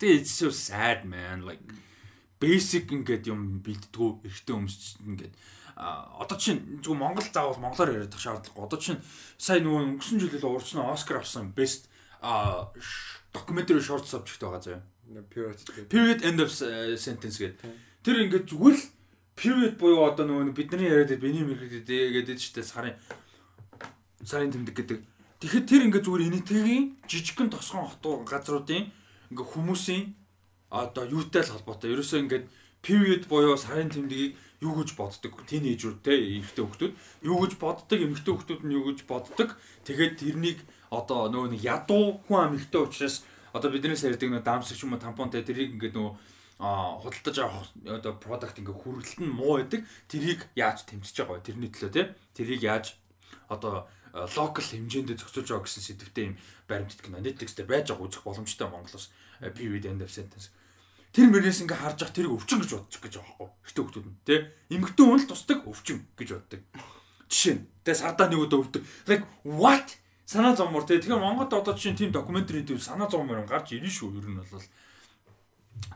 [0.00, 1.64] Тэгээ it's so sad man like
[2.44, 5.32] basic ингээд юм бэлддэггүй эртний өмсч ингээд
[5.76, 8.62] одоо чинь зөвхөн Монгол заавал монголоор яриад шаардлагагүй.
[8.62, 9.00] Одоо чинь
[9.38, 11.88] сая нөгөө өнгөрсөн жилээр уурчны Оскар авсан best
[13.34, 14.82] documentary short subject байгаа заяа.
[15.30, 15.58] Period.
[15.90, 17.58] Period end of sentence гэдэг.
[18.06, 18.84] Тэр ингээд зүгээр л
[19.34, 22.94] period буюу одоо нөгөө бидний яриад биний мэрэгдэд гэдэг чинь сарын
[24.22, 24.98] сарын тэмдэг гэдэг.
[25.42, 28.94] Тэгэхэд тэр ингээ зүгээр энэтхэгийн жижигхэн тосгон хотуу газруудын
[29.34, 30.14] ингээ хүмүүсийн
[30.70, 31.92] одоо юутай л холбоотой.
[31.94, 32.46] Ерөөсөө ингээд
[32.84, 36.92] period буюу сарын тэмдгийг юу гэж боддог тинейжүүд те эрэгтэй хүмүүс
[37.24, 39.56] юу гэж боддог эмэгтэй хүмүүс нь юу гэж боддог
[39.88, 40.58] тэгээд тэрнийг
[40.92, 43.24] одоо нөгөө нэг ядуу хүн эмэгтэй учраас
[43.56, 46.12] одоо биднээс ярьдаг нөгөө дамсч юм уу тампонтэй тэрийг ингээд нөгөө
[46.58, 49.82] а худалдаж авах одоо product ингээ хүргэлт нь муу байдаг.
[50.06, 51.46] Тэрийг яаж тэмцэж байгаа вэ?
[51.50, 52.06] Тэрний төлөө тий.
[52.38, 52.94] Тэрийг яаж
[53.50, 56.38] одоо локал хэмжээнд зохицуулж байгаа гэсэн сэдвтэй юм
[56.70, 59.10] баримтат кино Netflix дээр байж байгаа үзэх боломжтой Монголоос
[59.52, 60.48] PV end of sentence.
[61.14, 63.50] Тэр мөрөөс ингээ харж явах тэрийг өвчин гэж бодчих гэж байгаа байхгүй.
[63.68, 64.40] Гэтэ хүмүүс нь тий.
[64.74, 66.60] Эмэгтэй хүн л тусдаг өвчин гэж боддог.
[67.30, 68.82] Жишээ нь тэгээ сардаа нэг өдөө өвдөг.
[69.06, 69.88] Like what?
[70.26, 70.98] Санаа зовмор тий.
[70.98, 74.18] Тэгэхээр Монголд одоо жишээ нь тийм докюментари дээр санаа зовмор гарч ирнэ шүү.
[74.18, 74.66] Ер нь бол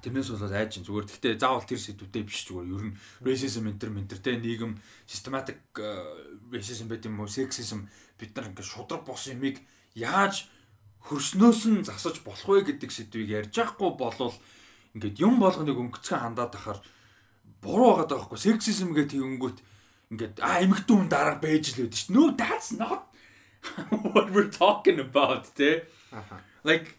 [0.03, 1.07] Тэрнээс болоод айж чинь зүгээр.
[1.07, 2.71] Гэхдээ заавал тэр сэдвүүдээ биш зүгээр.
[2.71, 5.87] Ер нь racism enter ментер те нийгэм systematic э,
[6.55, 7.87] racism байт юм уу, sexism
[8.19, 9.63] бид нар ингээд шудраг бос юмыг
[9.95, 10.51] яаж
[11.07, 14.35] хөрснөөс нь засаж болох вэ гэдэг сэдвийг ярьж байхгүй болвол
[14.99, 16.81] ингээд юм болгоныг өнгөцгөн хандаад тахаар
[17.63, 18.39] буруу байгаа даахгүй.
[18.39, 19.59] Sexism гэдэг тэгэнгүүт
[20.13, 22.15] ингээд а эмэгтэй хүн дарга байж л байдаг шүү.
[22.15, 23.09] No that's not
[24.15, 25.87] what we're talking about те.
[26.65, 26.99] Like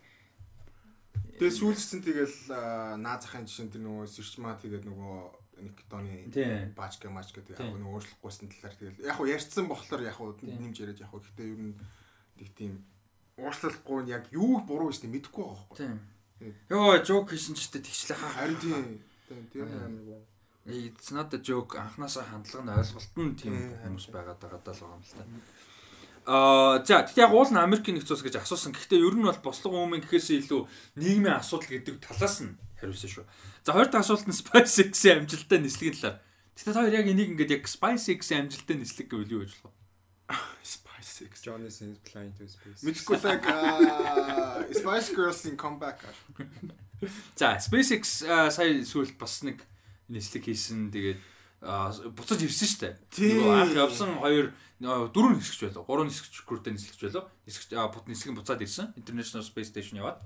[1.40, 2.36] Тэгээ сүүлчсэн тэгэл
[3.00, 6.28] наад захын жишээн тэр нөгөө сэрчмаа тэгээд нөгөө Никтоны
[6.76, 10.76] баачка мачка тэгээд яг нөгөө өөрчлөхгүйсэн талаар тэгэл яг хуу ярьцсан болохоор яг хуу нэмж
[10.84, 11.76] яриад яг хуу гэхдээ ер нь
[12.44, 12.84] нэг тийм
[13.40, 15.78] уучлахгүй нь яг юу буруу гэж мэдэхгүй байгаа байхгүй.
[15.80, 16.54] Тийм.
[16.72, 18.32] Йоо жок хийсэн ч гэдэг тэгчлээ хаа.
[18.36, 18.84] Харин тийм.
[19.52, 20.24] Тэр амар
[20.70, 24.82] It's not a joke анханасаа хандлага нь ойлголт нь тийм хүмүүс байгаад байгаа даа л
[24.86, 25.24] байгаа юм л та.
[26.30, 28.78] Аа за тэгтээ яг уул нь Америкийн нэгц улс гэж асуусан.
[28.78, 30.62] Гэхдээ ер нь бол бослого өмнө гэхээсээ илүү
[31.02, 33.26] нийгмийн асуудал гэдэг талаас нь хариулсан шүү.
[33.66, 36.22] За хоёр дахь асуулт нь SpaceX-ийн амжилттай нислэгийн талаар.
[36.54, 39.79] Тэгтээ та хоёр яг энийг ингээд яг SpaceX-ийн амжилттай нислэг гэвэл юу гэж болох вэ?
[40.64, 42.84] SpaceX Johnny Sins flying to space.
[42.84, 43.46] Мэдгүй like
[44.80, 46.04] Spice Girls-ийн comeback.
[47.40, 49.64] За SpaceX сая сүүлд бас нэг
[50.10, 50.92] нислэг хийсэн.
[50.92, 51.20] Тэгээд
[52.16, 53.48] буцаж ирсэн шүү дээ.
[53.48, 55.84] Анх явсан хоёр дөрөв нисгч байлаа.
[55.88, 57.28] Гурван нисгч хүрдэ нисгч байлаа.
[57.48, 58.94] Нисгч бут нисгэн буцаад ирсэн.
[59.00, 60.20] International Space Station яваад.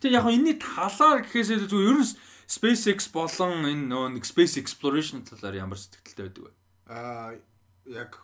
[0.00, 2.12] Тэгээ яг энэний талаар гэхээсээ зүгээр ер нь
[2.44, 6.52] SpaceX болон энэ нөө нэг Space Exploration талаар ямар сэтгэлтэй байдаг вэ?
[6.92, 7.32] Аа
[7.88, 8.23] яг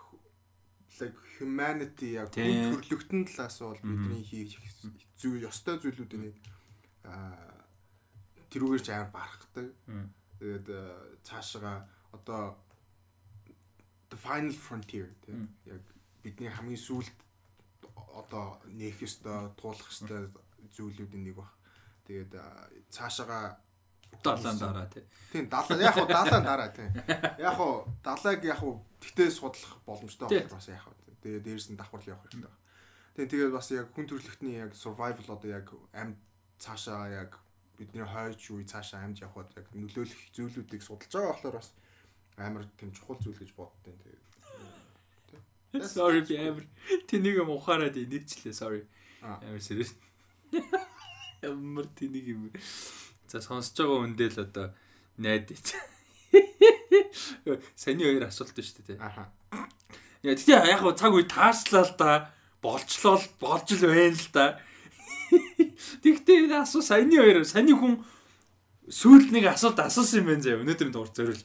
[1.07, 4.57] яг humanity яг бүх төрлөختн талаас бол бидний хийх
[5.21, 6.35] зүй ёстой зүйлүүдийн
[7.09, 7.61] аа
[8.51, 9.67] тэрүүгээр ч амар барахдаг.
[10.41, 10.69] Тэгээд
[11.23, 12.57] цаашаа одоо
[14.11, 15.83] the final frontier тийм яг
[16.23, 17.17] бидний хамгийн сүүлд
[18.21, 20.29] одоо нээх ёстой, туулах ёстой
[20.75, 21.51] зүйлүүдийн нэг баг.
[22.07, 22.33] Тэгээд
[22.91, 23.61] цаашаа
[24.23, 25.05] 70-ын дараа тий.
[25.33, 26.89] Тийм 70 яг хуу 70-ын дараа тий.
[27.39, 30.95] Яг хуу 70-ыг яг хуу тэгтээ судлах боломжтой байх бас яг хуу.
[31.23, 32.61] Тэгээ дээрээс нь давхар явах хэрэгтэй байна.
[33.15, 36.17] Тэгээ тэгээд бас яг хүн төрөлхтний яг survival одоо яг амьд
[36.61, 37.41] цаашаа яг
[37.81, 41.73] бидний хойч үе цаашаа амьд явхад яг нөлөөлөх зүйлүүдийг судалж байгаа болохоор бас
[42.37, 44.31] амар тийм чухал зүйл гэж боддیں۔ Тэгээд
[45.95, 46.67] Sorry би амар
[47.07, 48.83] тэнийг юм ухаарад инээчлээ sorry.
[49.23, 49.95] Амар serious.
[51.47, 52.51] Ямар тэнийг юм.
[53.31, 54.67] За сонсож байгаа хүндээ л одоо
[55.15, 55.67] найдаж.
[57.79, 58.99] Саний хоёр асуулт шүү дээ.
[58.99, 59.31] Аха.
[60.27, 62.35] Яа тэгтээ яг гоо цаг үе таарчлаа л да.
[62.59, 64.59] Болчлоо л болж л байна л да.
[66.03, 68.03] Тэгтээ энэ асуу саний хоёр саний хүн
[68.91, 70.59] сүйд нэг асуулт асуусан юм байна заа.
[70.67, 71.45] Өнөөдрийн дугаар зориул.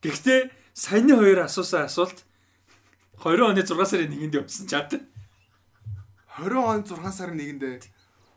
[0.00, 0.40] Гэхдээ
[0.72, 2.24] саяны хоёр асуусан асуулт
[3.20, 4.96] 20 оны 6 сарын 1-нд явсан чад.
[6.40, 7.84] 20 оны 6 сарын 1-нд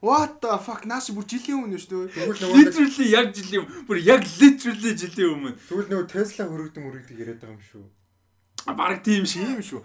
[0.04, 2.12] What the fuck нааш бүр жилийн өмнө шүү дээ.
[2.12, 5.56] Тэгвэл нөгөө literally яг жилийн бүр яг literally жилийн өмнө.
[5.64, 7.86] Тэгвэл нөгөө Tesla хөрөгдөн мөрөгдөг яриад байгаа юм шүү.
[8.76, 9.80] Бараг тийм шиг юм шүү.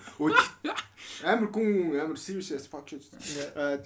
[1.23, 2.99] Амар гүн амар serious as fuck шүү.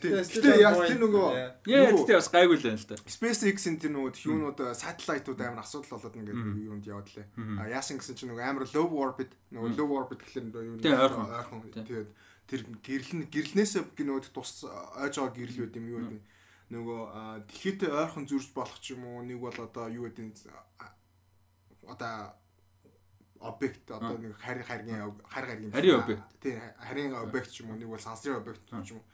[0.00, 1.28] Тэгээ яг тэр нөгөө
[1.68, 2.96] яа тэгтээ бас гайгүй л байна л да.
[3.09, 7.28] SpaceX-ийн тэр нөгөө юунууд сателлайтууд амар асуудал болоод ингээд юунд яваад лээ.
[7.60, 12.09] А яасан гэсэн чинь нөгөө амар low orbit нөгөө low orbit гэхэлэр юу ойрхон тэгээд
[12.53, 16.23] тэр гэрлэн гэрлнээсээ нөгөө тус ойж байгаа гэрэл байд юм юу гэдэг
[16.69, 17.01] нөгөө
[17.49, 19.24] дэлхийдээ ойрхон зурж болох ч юм уу?
[19.24, 20.45] Нэг бол одоо юу гэдэг
[21.89, 22.37] одоо
[23.41, 26.24] объект одоо нэг харь харгийн харь харгийн харийн объект.
[26.45, 27.81] Тий харийн объект ч юм уу?
[27.81, 29.09] Нэг бол сансрын объект ч юм уу?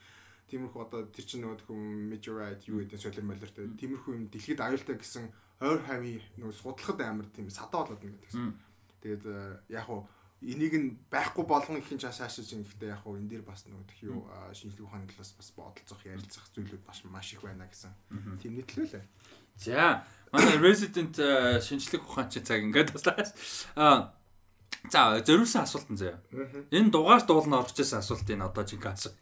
[0.51, 4.97] Тиймэрхүү одоо тэр чинь нөгөө тхүм meteorite юу гэдэг солир молиртой тиймэрхүү юм дэлхийд аюултай
[4.99, 5.31] гэсэн
[5.63, 8.57] ойр хавийн нөгөө судлахад амар тийм садаа болоод нэг гэсэн.
[9.05, 9.25] Тэгээд
[9.71, 10.09] яг уу
[10.43, 14.01] энийг нь байхгүй болгон ихэн чаас хаашиж ингэхдээ яг уу энэ дээр бас нөгөө тх
[14.07, 14.23] юу
[14.55, 17.91] шинжлэх ухааны талаас бас бодолцох ярилцах зүйлүүд бас маш их байна гэсэн
[18.39, 19.05] тийм нийтлээ лээ
[19.59, 21.19] За манай Resident
[21.63, 23.27] шинжлэх ухаанч цаг ингээд таслаа.
[23.75, 23.99] Аа
[24.91, 26.23] За зориулсан асуулт нь заяа.
[26.71, 29.13] Энэ дугаар дуулна орж ирсэн асуулт энэ одоо жинхэнэ асуу.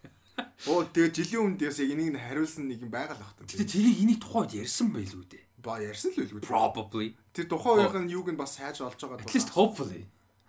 [0.69, 3.25] Оо тэгээ жилийн өмнө дэс яг энийг хариулсан нэг юм бах та.
[3.41, 5.45] Гэтэ тэрийг энийг тухайд ярьсан байлгүй дээ.
[5.65, 6.45] Ба ярьсан л байлгүй.
[6.45, 7.17] Probably.
[7.33, 9.25] Тэр тухайн үеийн юуг нь бас хайж олж байгаа.
[9.25, 10.05] At least hopefully.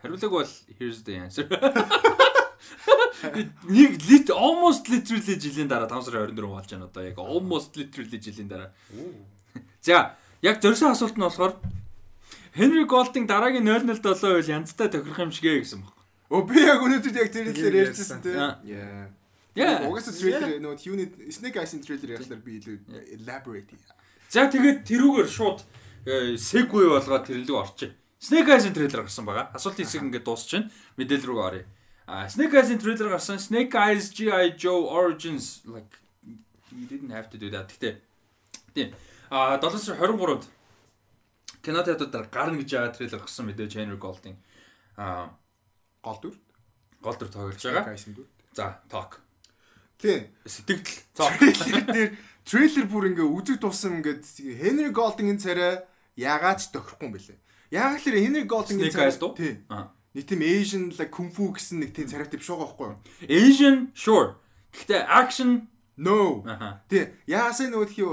[0.08, 0.48] Хариулаг бол
[0.80, 1.46] here's the answer.
[3.68, 8.20] Нэг lit almost literally жилийн дараа 5 сарын 24 болж байна одоо яг almost literally
[8.20, 8.72] жилийн дараа.
[9.82, 11.60] За яг зорьсон асуулт нь болохоор
[12.56, 15.94] Henry Golding дараагийн 007 үйл янзтай тохирох юм шигэ гэсэн баг.
[16.32, 18.34] Өө би яг өнөөдөр яг тэр хэлээр ярьжсэн тий.
[18.34, 19.12] Яа.
[19.56, 19.86] Яа.
[19.90, 22.78] Угаасаа трейлер нөө юуны Snake Eyes-ийн трейлер ярьлаар би илүү
[23.18, 23.76] elaborate.
[24.30, 25.62] За тэгээд тэрүүгээр шууд
[26.40, 27.92] segue болгоод тэрнлэг орчих.
[28.20, 29.52] Snake Eyes-ийн трейлер гарсан байгаа.
[29.54, 30.72] Асуултын хэсэг ингээд дуусчихна.
[30.98, 31.66] Мэдээлэл рүү оръё.
[32.10, 33.38] А Snake Eyes-ийн трейлер гарсан.
[33.38, 36.02] Snake Eyes GI Joe Origins like
[36.74, 37.70] you didn't have to do that.
[37.70, 38.02] Гэтэ
[38.74, 38.94] тийм.
[39.30, 40.46] А 7 сарын 23-нд
[41.62, 44.38] кино театруудаар гарна гэж байгаа трейлер гарсан мэдээж Henry Golding
[44.98, 45.30] аа
[46.02, 46.36] гол дүр
[47.02, 47.94] гол дүр тоглож байгаа.
[48.54, 49.20] За, talk.
[50.02, 50.32] Тийм.
[50.46, 51.06] Сэтгэл.
[51.14, 51.38] Talk.
[51.94, 52.18] Тэр
[52.48, 54.26] трейлер бүр ингээ үзэг тулсан ингээд
[54.58, 55.84] Henry Golding-ийн царай
[56.16, 57.38] яагаад ч тохирохгүй юм бэлээ.
[57.72, 59.56] Яагаад л Henry Golding-ийн царай тийм.
[60.16, 62.98] Нэг тийм Asian like kung fu гэсэн нэг тийм царайтай биш байгаа байхгүй юу?
[63.28, 64.40] Asian sure.
[64.74, 65.68] Гэхдээ action
[65.98, 66.46] No.
[66.86, 67.10] Тий.
[67.26, 68.06] Яасаа нөгөө тхий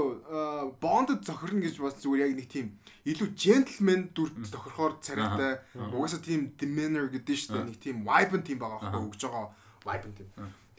[0.81, 2.67] Бонд зохирно гэж бас зүгээр яг нэг тийм
[3.05, 7.69] илүү gentleman дүрт тохирохоор царайтай угаасаа тийм demeanor гэдэг шүү дээ.
[7.69, 9.45] Нэг тийм vibe тийм байгаа байхгүй өгж байгаа
[9.85, 10.29] vibe тийм.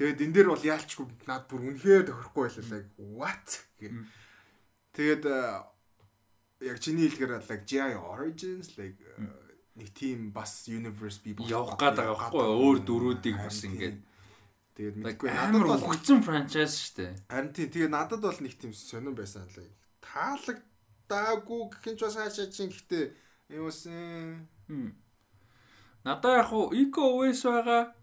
[0.02, 2.82] Тэгээд энэ дээр бол яалчгүй над бүр үнэхээр тохирохгүй байлаа
[3.14, 3.48] what.
[4.98, 5.22] Тэгээд
[6.60, 9.00] яг чиний хэлгээр like GI Origins like
[9.76, 13.98] нэг тийм бас universe би явах гээд байгаа байхгүй өөр дөрүүдийг бас ингээд
[14.76, 17.12] Тэгээд мэдгүй надад бол өгцөн франчайз шүү дээ.
[17.32, 19.72] Харин тийм тэгээд надад бол нэг тийм сонирн байсан л
[20.04, 23.04] таалагдаагүй гэх юм ч бас хаашаа чинь гэхдээ
[23.56, 24.44] юм усан.
[26.04, 27.96] Надад яг хуу eco OS байгаа.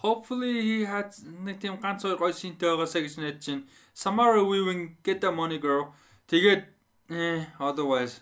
[0.00, 1.12] Hopefully he had
[1.44, 5.60] нэг тийм ганц хоёр гоё синтэй байгаасаа гэж найдаж чинь Samara Weaving get the money
[5.60, 5.92] girl.
[6.32, 6.64] Тэгээд
[7.10, 8.20] eh otherwise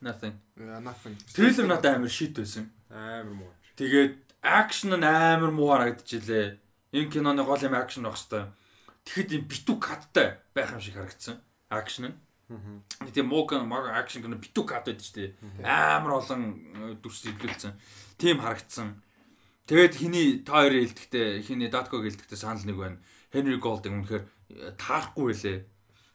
[0.00, 0.34] nothing.
[0.56, 1.16] Yeah, nothing.
[1.34, 2.70] Трейлер надад амар шит байсан.
[2.90, 3.52] Амар муу.
[3.76, 6.58] Тэгээд акшн нь амар муу харагдчихлээ
[6.92, 8.50] энэ киноны гол юм акшн байх хэвээр.
[9.04, 11.36] Тэгэхэд юм битүү каттай байх юм шиг харагдсан.
[11.70, 12.16] Акшн нь.
[12.50, 15.30] Нэг тийм мог мог акшн кино битүү кат байдаг шүү дээ.
[15.62, 17.78] Амар олон э, дүрс илүүлсэн.
[18.18, 18.98] Тийм харагдсан.
[19.70, 22.98] Тэгээд хиний та хоёрын хэлдэхдээ хиний Датко хэлдэхдээ санал нэг байна.
[23.30, 25.58] Henry Golding үнэхээр э, таарахгүй байлээ.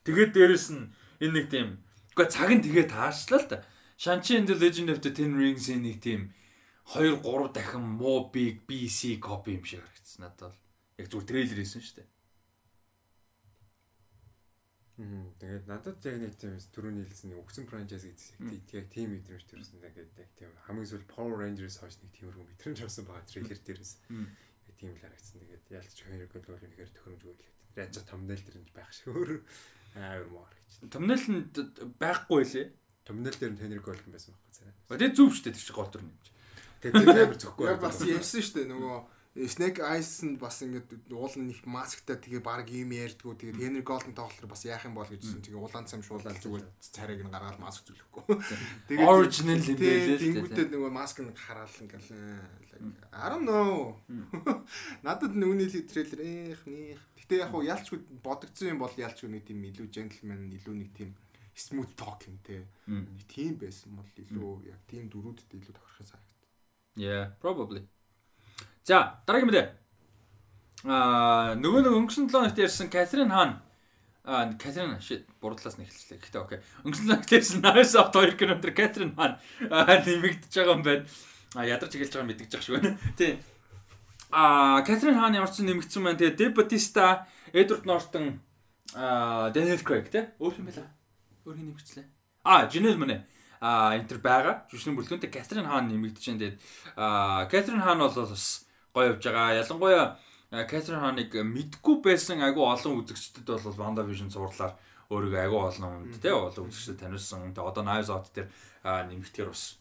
[0.04, 0.92] Тэгээд дээрэс нь
[1.24, 1.80] энэ нэг тийм
[2.16, 3.60] үгүй цаг нь тэгээд таарчлаа л да.
[4.00, 6.32] Shang-Chi and the Legend of the Ten Rings-ийн нэг тийм
[6.96, 10.60] 2 3 дахин муу big BC copy юм шиг харагдсан надад бол.
[10.96, 12.10] Яг зүгээр трейлер хийсэн шүү дээ.
[14.96, 19.44] Мм тэгээд надад яг нэг тийм түрүүний хэлсэн нэг өгсөн франчайз гэдэг яг тийм мэдрэмж
[19.52, 23.60] төрсөн тэгээд яг тийм хамгийн сүүл Power Rangers хойш нэг тиймэрхүү мэдрэмж авсан байгаа трейлер
[23.60, 23.94] дээрээс.
[24.72, 25.44] Яг тийм л харагдсан.
[25.44, 27.48] Тэгээд ялцч хоёр гол бол үнэхээр төхөөрөмжгүй л.
[27.76, 29.44] Яг ч томнел дээр нь байх шиг өөр
[29.96, 30.90] амар муу харагдчих.
[30.92, 31.44] Томнел нь
[32.00, 32.68] байхгүй лээ.
[33.08, 34.74] Томнел дээр нь Henry Goldman байсан байхгүй царай.
[34.92, 36.14] Тэгээд зүв шүү дээ тэр чинь гол төр юм.
[36.84, 37.66] Тэгээд амар зөхгүй.
[37.72, 38.98] Яг бас ярьсан шүү дээ нөгөө
[39.36, 44.16] Snake Eyes-нд бас ингээд уул нь их масктай тэгээ баг юм ярьдгүү тэгээ Henry Golden
[44.16, 47.84] тоглохоор бас яах юм бол гэжсэн тэгээ улаан цам шуулаад зүгээр царайг нь гаргаад маск
[47.84, 48.32] зүлэхгүй.
[48.88, 50.24] Тэгээ original юм байлээ.
[50.24, 52.16] Тэнгүүтээ нөгөө маск нь хараал ингээл
[53.12, 54.00] I don't know.
[55.04, 57.04] Надад нүуний трейлер ээх нэх.
[57.26, 61.16] Гэтэ яг хуу ялчгүй бодогдсон юм бол ялчгүй нэг тийм илүү gentleman илүү нэг тийм
[61.58, 62.62] smooth talking те.
[62.86, 66.32] Нэг тийм байсан бол илүү яг тийм дөрүүдтэй илүү тохирох санагд.
[66.96, 67.82] Yeah, probably.
[68.86, 69.68] За, дараагийн мэдээ.
[70.86, 73.58] Аа, нөгөө нэг өнгөрсөн 7 хоногт ярьсан Катрин Хан
[74.26, 76.22] Аа, Катрин shit бурдлаас нэхэллээ.
[76.22, 76.60] Гэхдээ окей.
[76.86, 81.06] Өнгөрсөн лагт ярьсан Nice-Soft 2 км Катрин Хан нэмэгдэж байгаа юм байна.
[81.58, 82.78] А ядарч эхэлж байгаа мэдгэж байгаа шүү.
[83.18, 83.42] Тийм.
[84.32, 86.18] А Катрин Хан ямар ч нэмэгдсэн байна.
[86.18, 88.42] Тэгээ Деб Батиста, Эдвард Нортон,
[88.94, 90.26] а Дэниел Крейг тий.
[90.40, 90.90] Өөр юм байла.
[91.46, 92.06] Өөр хин нэмэгдлээ.
[92.44, 93.26] А, Жанел мэнэ.
[93.62, 94.66] А энтер байгаа.
[94.70, 96.40] Жүжигчний бүрэлдэхүүнтэй Катрин Хан нэмэгдэж байна.
[96.40, 96.58] Тэгээд
[96.96, 99.60] а Катрин Хан бол бас гоё явж байгаа.
[99.62, 100.18] Ялангуяа
[100.52, 104.78] Кэтрин Ханыг мэдгүй байсан айгүй олон үзэгчдэд бол Wanda Vision зурлаар
[105.12, 107.52] өөрийгөө айгүй олон хүнд те олон үзэгчдэд таниулсан.
[107.52, 108.48] Тэгээ одоо Knives Out дээр
[108.86, 109.76] нэмэгдэхээр бас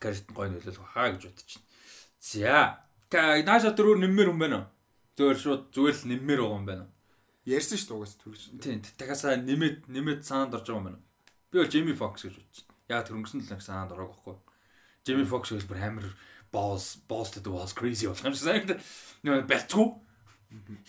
[0.00, 1.66] карьерт гоё нөлөөлөх хаа гэж бодож байна.
[2.22, 2.85] За.
[3.10, 4.66] Knives Out руу нэммээр юм байна уу?
[5.14, 6.92] Зүгээр шууд зүгээр л нэммээр байгаа юм байна уу?
[7.46, 8.42] Ярьсан шүү дээ угаас төрөж.
[8.58, 8.82] Тийм.
[8.82, 11.06] Дахиасаа нэмээд нэмээд санаанд орж байгаа юм байна уу?
[11.50, 12.50] Би бол Jamie Foxx гэж байна.
[12.90, 14.36] Яг тэр өнгөрсөн л санаанд ороогүй байхгүй.
[15.06, 16.10] Jamie Foxx гэж бүр амар
[16.50, 18.82] balls to the walls crazy болох юм шиг санагдав.
[19.22, 19.86] Нөө бэлтгүү.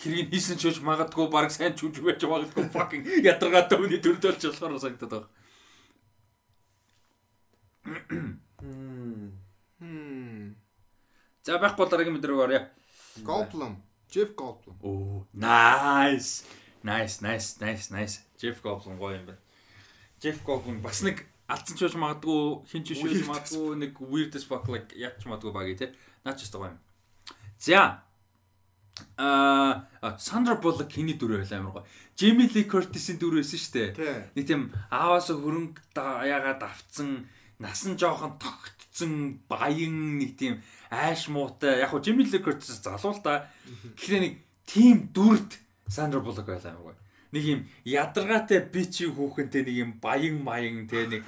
[0.01, 4.81] Хэрийг хийсэн ч үуч магадгүй баг сайн чүж байж магадгүй fucking ядаргаатай үний төрөлж болохоор
[4.81, 5.29] санагдаад байгаа.
[11.47, 12.59] За байхгүй дараагийн мэдрэг орё.
[13.23, 13.77] Goldblum.
[14.11, 14.75] Jeff Goldblum.
[14.83, 16.43] Оо, nice.
[16.83, 18.19] Nice, nice, nice, nice.
[18.35, 19.39] Jeff Goldblum гоё юм байна.
[20.19, 24.43] Jeff Goldblum бас нэг алдсан ч байж магадгүй, хин ч шүүж магадгүй, нэг weird as
[24.43, 25.95] fuck like ягч магадгүй багий те.
[26.27, 26.83] Наач ч гоё юм.
[27.63, 28.03] За.
[29.15, 29.87] Аа,
[30.19, 31.87] Сандра Буллок хиний дүр байл амар гоё.
[32.19, 34.35] Джейми Ли Кертисийн дүр байсан шүү дээ.
[34.35, 37.31] Нэг тийм ааваасаа хөрөнгө яагаад авцсан,
[37.63, 40.59] насан жоохон тогтцсон баян нэг тийм
[40.91, 41.81] айш муутай.
[41.83, 43.47] Яг хөө Джейми Ли Кертис залуу л да.
[43.97, 44.33] Тэгэхээр нэг
[44.65, 46.97] тийм дүрд Сандра Буллок байл амар гоё
[47.31, 51.27] нэг юм ядаргаатай бичи хүүхэнтэй нэг юм баян маян те нэг.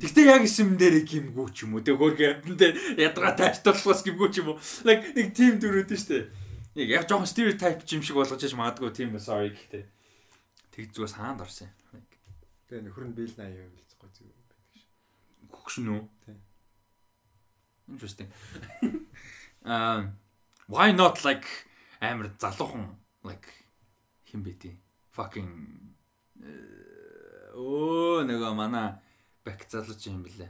[0.00, 1.84] Тэгтээ яг исэм дээр гимгүү ч юм уу?
[1.84, 4.60] Те хөөргөө амтан дээр ядаргаатай ажиллахлаас гимгүү ч юм уу?
[4.84, 6.28] Like нэг тим дүрүүд нь штэ.
[6.76, 9.84] Яг яг жоохон стереотип юм шиг болгож яж магадгүй тийм sorry гэхдээ.
[10.76, 11.72] Тэг зүгээс хаанд орсон.
[11.96, 12.04] Юм
[12.68, 14.28] тэгээ нөхөр нь биел 80 байлцахгүй зүг.
[14.28, 14.84] Байдаг ш
[15.56, 16.02] хөгшин үү?
[16.24, 16.36] Тий
[17.90, 18.30] interesting
[19.64, 20.16] um
[20.66, 21.46] why not like
[22.00, 23.48] амар залуухан like
[24.24, 24.74] хин бэ тий
[25.12, 25.52] fucking
[27.54, 28.88] оо нөгөө манай
[29.44, 30.48] бак залууч юм блэ.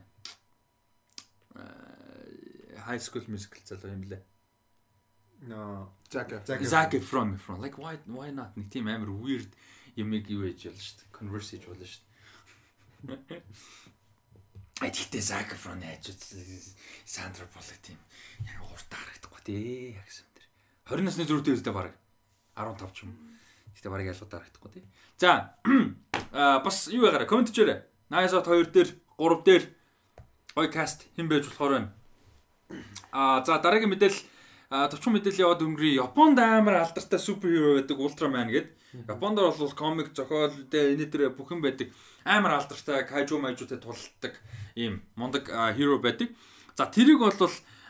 [2.87, 4.19] High school musical залуу юм блэ.
[5.51, 9.51] No, Zac Zac Efron from like why why not нэг тийм амар weird
[9.97, 11.11] юмыг юу ээж болно шүү дээ.
[11.17, 12.03] Converse хийж болно шүү
[13.09, 13.43] дээ.
[14.81, 16.17] Тэгтээ Zac Efron яаж
[17.05, 18.01] Sandra Bullock тийм
[18.49, 20.47] яг уртаа харагдахгүй тий яг юм дэр.
[20.89, 21.93] 20 насны зүрхтэй үстэй баг
[22.57, 23.13] 15 ч юм.
[23.77, 24.85] Гэтэ барыг ялгуудаар харагдахгүй тий.
[25.21, 25.53] За
[26.33, 27.85] а бас юу ягараа комент хийрээ.
[28.09, 28.89] Найсот 2 дээр
[29.21, 29.65] 3 дээр
[30.57, 31.93] гой каст хэн байж болохоор байна.
[33.13, 34.25] А за дараагийн мэдээлэл
[34.71, 35.99] товчхон мэдээлэл яваад өнгөрий.
[35.99, 38.71] Японд амар алдартай суперхиро байдаг Ультраман гэдэг.
[39.11, 41.91] Японд бол комик зохиол дээр энэ дээр бүх юм байдаг.
[42.23, 44.39] Амар алдартай кайжу майжутай тулдаг
[44.79, 46.31] ийм мундаг хиро байдаг.
[46.79, 47.35] За тэрийг бол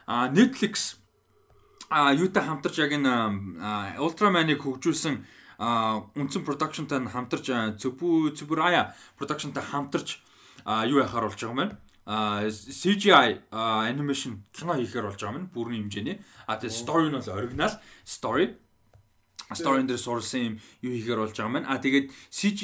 [0.09, 0.97] Netflix
[1.91, 5.21] а юутай хамтарч яг энэ Ультраманыг хөгжүүлсэн
[5.61, 10.17] үндсэн продакшнтай хамтарч Цүбү Цүбүрая продакшнтай хамтарч
[10.89, 11.77] юу яхаар болж байгаа юм байна.
[12.11, 13.39] CGI
[13.87, 16.19] animation кино хийхээр болж байгаа юм бүрийн хэмжээний.
[16.51, 18.59] А тэгээ story нь бол оригинал story.
[19.55, 21.71] Story дээр сурсан юм юу хийхээр болж байгаа юм.
[21.71, 22.61] А тэгээд CG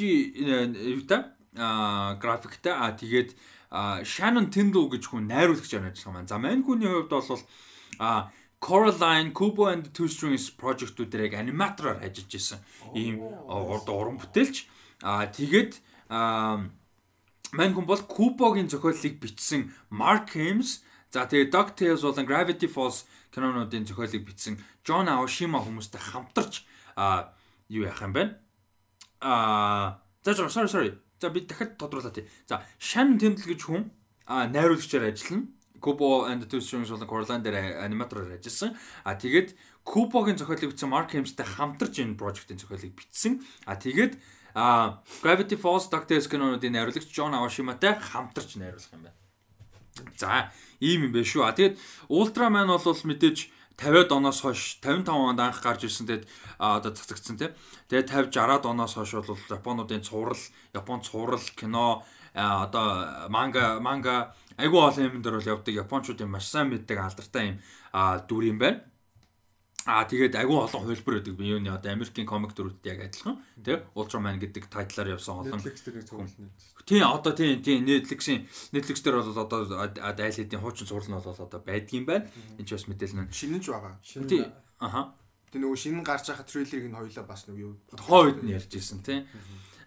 [0.99, 3.39] юутай а графиктай а тэгээд
[4.03, 6.27] Shannon Tindall гэж хүн найруулагчаар ажилласан маань.
[6.27, 7.39] За мань хүний хувьд бол
[7.99, 12.59] а Coraline, Kubo and the Two Strings project-уудыг аниматороор ажиллаж исэн
[12.95, 14.65] ийм уран бүтээлч.
[15.03, 15.77] Аа тэгээд
[17.53, 23.87] мань хүн бол Kubo-гийн зохиолыг бичсэн Mark Hames, за тэгээд DuckTales болон Gravity Falls кинонуудын
[23.87, 26.67] зохиолыг бичсэн John Aoshima хүмүүстэй хамтарч
[26.97, 27.31] аа
[27.69, 28.23] юу яах юм бэ?
[29.21, 30.91] Аа за sorry sorry.
[31.19, 32.27] За би дахиад тодруулаа тий.
[32.45, 33.91] За Shannon Tindall гэж хүн
[34.27, 35.47] аа найруулагчаар ажиллана
[35.79, 38.75] Kubo and the Two Strings болон Coraline дээр аниматороор ажилласан.
[39.03, 39.55] А тэгээд
[39.85, 43.41] Kubo-гийн зохиолыг бичсэн Mark Hames-тэй хамтарч энэ project-ийн зохиолыг бичсэн.
[43.65, 44.17] А тэгээд
[44.57, 49.17] а Gravity Falls Doctor Scanner-уудын найруулагч John Awashima-тай хамтарч найруулах юм байна.
[50.17, 50.49] За,
[50.81, 51.45] ийм юм байна шүү.
[51.45, 51.77] А тэгээд
[52.09, 56.25] Ultraman бол мэдээж 50-аад оноос хойш 55 онд анх гарч ирсэн тэгээд
[56.57, 57.53] одоо цацагдсан тийм.
[57.93, 60.41] Тэгээд 50 60-аад оноос хойш бол Японуудын цуврал,
[60.73, 62.01] Япон цуврал кино
[62.33, 67.57] одоо манга манга айгүй олон юм дээр бол явдаг японочдын маш сайн мэддэг алдартай юм
[68.25, 68.81] дүр юм байна.
[69.87, 71.35] Аа тэгээд айгүй олон хувилбар байдаг.
[71.39, 73.39] Би юуны одоо Америкийн комик дүрүүдэд яг адилхан.
[73.63, 75.63] Тэ Ultraman гэдэг тайтлаар явсан олон.
[76.83, 78.43] Тийм одоо тийм тийм Netflix-ийн
[78.75, 82.27] Netflix дээр бол одоо айл хэдийн хуучин зурлал нь бол одоо байдгийн байна.
[82.59, 83.95] Энд ч бас мэдээлэл нь шинэн ч байгаа.
[84.03, 84.51] Тийм.
[84.83, 85.15] Аха.
[85.55, 88.99] Тэг нөгөө шинэн гарч байгаа трейлерыг нь хоёлаа бас нөгөө юу хойд нь ярьж ирсэн
[89.07, 89.23] тийм.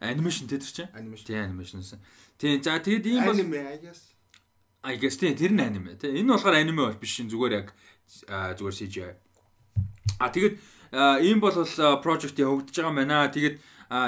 [0.01, 0.89] Анимашн тэр чинь.
[0.97, 1.29] Анимашн.
[1.29, 2.01] Тийм анимашнсэн.
[2.41, 4.01] Тийм за тэгээд ийм бол аниме I guess.
[4.81, 6.17] I guess тийм тэр нь аниме тийм.
[6.17, 7.69] Энэ болохоор аниме бол биш зүгээр яг
[8.57, 9.13] зүгээр CGI.
[10.19, 10.59] А тэгээд
[11.25, 11.55] ийм бол
[12.05, 13.31] project явагдаж байгаа юм байна.
[13.33, 13.57] Тэгээд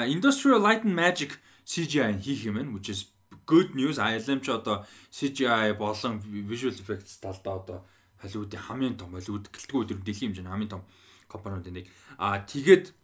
[0.09, 3.13] Industrial Light and Magic CGI хийх юм байна which is
[3.45, 3.97] good news.
[3.97, 7.79] ILM ч одоо CGI болон visual effects талдаа одоо
[8.21, 10.83] Холливуудын хамгийн том Холливуд гэлтгүй өдөр дэлхийн хэмжээний хамгийн том
[11.27, 11.85] компаниудын нэг.
[12.17, 12.95] А тэгээд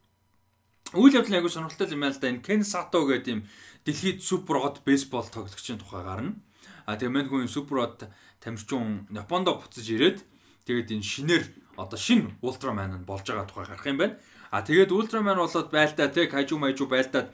[0.95, 2.31] үйл явдлын аягүй сонирхолтой юм байна л да.
[2.31, 3.41] Энэ Ken Sato гэдэг юм
[3.83, 6.39] дэлхийд супер од бейсбол тоглогчийн тухай гарна.
[6.87, 8.07] А тэгээ мань хүн супер од
[8.39, 10.23] тамирчин Япондо буцаж ирээд
[10.63, 11.43] тэгээд энэ шинээр
[11.79, 14.19] одоо шин Ультраман нь болж байгаа тухай гарах юм байна.
[14.51, 17.31] А тэгээд Ультраман болоод байлдаа те Кайжу Майжу байлдаад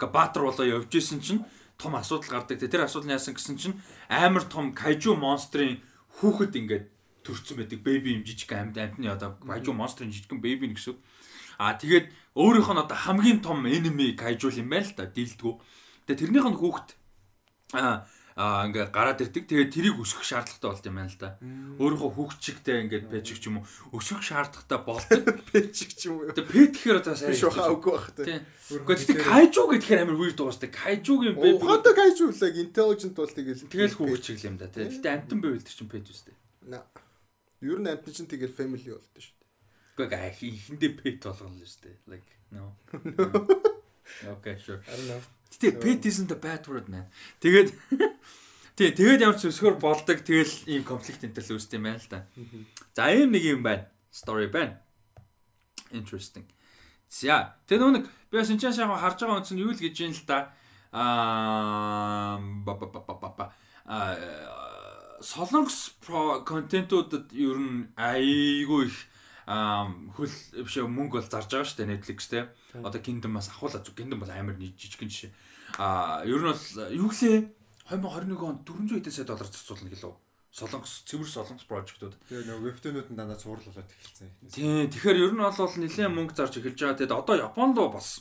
[0.00, 1.44] Баатар болоо явж исэн чинь
[1.76, 2.58] том асуудал гардаг.
[2.58, 3.76] Тэр асуудал нь яасан гэсэн чинь
[4.08, 5.78] амар том Кайжу монстрын
[6.18, 6.84] хүүхэд ингээд
[7.22, 7.78] төрцөн байдаг.
[7.84, 10.96] Бэби юм жижиг амьд амьтны одоо Кайжу монстрын жижигхэн бэби гэсэн.
[11.62, 15.54] А тэгээд өөрийнх нь одоо хамгийн том enemy кайжул юм байна л да дилдгүү.
[16.08, 16.88] Тэгээ тэрнийх нь хүүхэд
[17.76, 19.44] а аа ингээ гараад ирдэг.
[19.44, 21.30] Тэгээд тэрийг өсгөх шаардлагатай болд юм байна л да.
[21.76, 25.20] Өөрийнхөө хүүхчигтэй ингээд пэжиг ч юм уу өсгөх шаардлагатай болдог.
[25.52, 26.32] пэжиг ч юм уу.
[26.32, 28.22] Тэгээд пэт гэхээр одоо сайн шуха үгүй бах та.
[28.24, 30.72] Гэхдээ кайжу гэхээр амар weird дуустай.
[30.72, 31.60] Кайжугийн бэби.
[31.60, 34.72] Ухаантай кайжу л intelligent бол тэгэл тэгэл хүүхчиг юм да.
[34.72, 36.36] Тэгтээ амтан байвал тэр чинь пэт үстэй.
[37.60, 40.08] Ер нь амтан чинь тэгэл family болд шүү дээ.
[40.08, 41.96] Гэхдээ ихэндээ pet болгоно шүү дээ.
[42.08, 42.76] Like no.
[44.24, 44.80] Okay, sure.
[44.88, 45.41] I don't know.
[45.52, 47.06] Гэтэ pet isn't a bad word man.
[47.44, 47.68] Тэгээд
[48.76, 52.08] тий тэгээд ямар ч өсгөр болдог тэгэл ийм конфликт энэ төл үүсдэг юм байна л
[52.08, 52.20] да.
[52.96, 53.86] За ийм нэг юм байна.
[54.08, 54.80] Story байна.
[55.92, 56.48] Interesting.
[57.12, 60.24] За тэгээд нэг би бас энэ шахаа харж байгаа үндсэн юу л гэж юм л
[60.24, 60.56] да.
[60.92, 63.46] Аа ба ба ба ба ба
[63.84, 64.16] а
[65.20, 65.94] солонгос
[66.44, 68.98] контентуудад ер нь айгүй их
[69.46, 72.46] хөл биш мөнгө бол зарж байгаа шүү дээ Netflix те.
[72.78, 75.32] Одоо Kingdom-аас ахуулаад зүг Kingdom бол амар нэг жижигхэн жишээ.
[75.82, 76.64] А ер нь бол
[76.94, 77.38] юу гэлээ
[77.90, 80.14] 2021 онд 400 эдэн сая доллар зарцуулна гэлөө.
[80.52, 82.14] Солонгос цэвэр солонгос прожектууд.
[82.28, 84.28] Тэгээ нөгөө вебтүүнүүд нь дандаа цуврал болоод эхэлсэн.
[84.52, 84.86] Тийм.
[84.92, 86.98] Тэгэхээр ер нь бол нэлээд мөнгө зарж эхэлж байгаа.
[87.00, 88.20] Тэгэд одоо Японд руу бас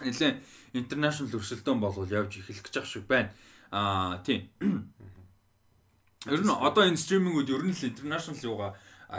[0.00, 0.40] нэлээд
[0.72, 3.36] интернэшнл өрсөлдөөн болвол явж эхэлэх гэж шиг байна.
[3.68, 4.48] Аа тийм.
[6.24, 8.72] Ер нь одоо энэ стримингүүд ер нь л интернэшнл юугаа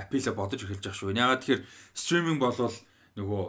[0.06, 1.16] апилаа бодож эхэлж байгаа шүү.
[1.18, 1.64] Ягаад тэгэхээр
[1.94, 2.76] стриминг болвол
[3.18, 3.44] нөгөө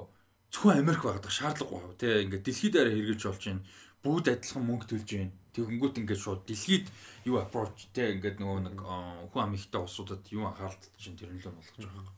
[0.53, 3.65] зөвхөн Америк байгадаг шаардлага гоо тий ингээд дэлхийд арай хэрэгжилж болж байна.
[4.03, 5.33] Бүгд адилхан мөнгө төлж байна.
[5.53, 6.87] Тэгэнгүүт ингээд шууд дэлхийд
[7.29, 11.43] юу approach тий ингээд нөгөө нэг хүн ам ихтэй улсуудад юу анхааралтай чинь тэр нь
[11.43, 12.17] л болгож байгаа.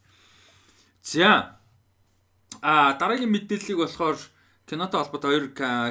[1.02, 1.58] За
[2.62, 4.18] а дараагийн мэдээллийг болохоор
[4.68, 5.46] кинотой холбоотой хоёр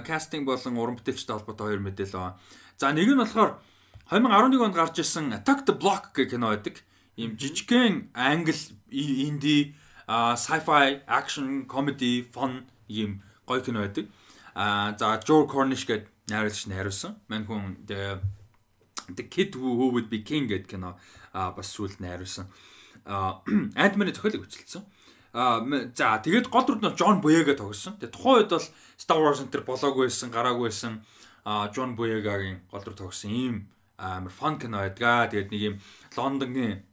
[0.06, 2.40] кастинг болон уран бүтээлчтэй холбоотой хоёр мэдээлэл байна.
[2.80, 3.60] За нэг нь болохоор
[4.08, 6.82] 2011 онд гарч ирсэн Attack the Block гэх кино байдаг
[7.20, 9.76] ийм жижигхэн англ инди
[10.10, 14.06] sci-fi action comedy fun ийм гоё кино байдаг.
[14.56, 17.16] А за Joe Cornish гэдэг найруулагч нь хариулсан.
[17.28, 18.20] Мань хүн the
[19.18, 20.98] the kid who, who would be king гэдэг кино
[21.34, 22.48] а бас сүлд найруулсан.
[23.06, 23.42] А
[23.84, 24.84] Ant-Man-ы зохиолыг хүчилсэн.
[25.34, 25.62] А
[25.94, 28.02] за тэгээд гол дүрд нь Джон Боега тогссон.
[28.02, 28.68] Тэгээд тухайн үед бол
[28.98, 31.06] Star Wars энэ төр болоогүй байсан, гараагүй байсан.
[31.46, 33.56] А Джон Боегагийн гол дүр тогссон ийм
[33.98, 35.30] амар фан кино байдгаа.
[35.30, 35.76] Тэгээд нэг юм
[36.18, 36.89] Лондонгийн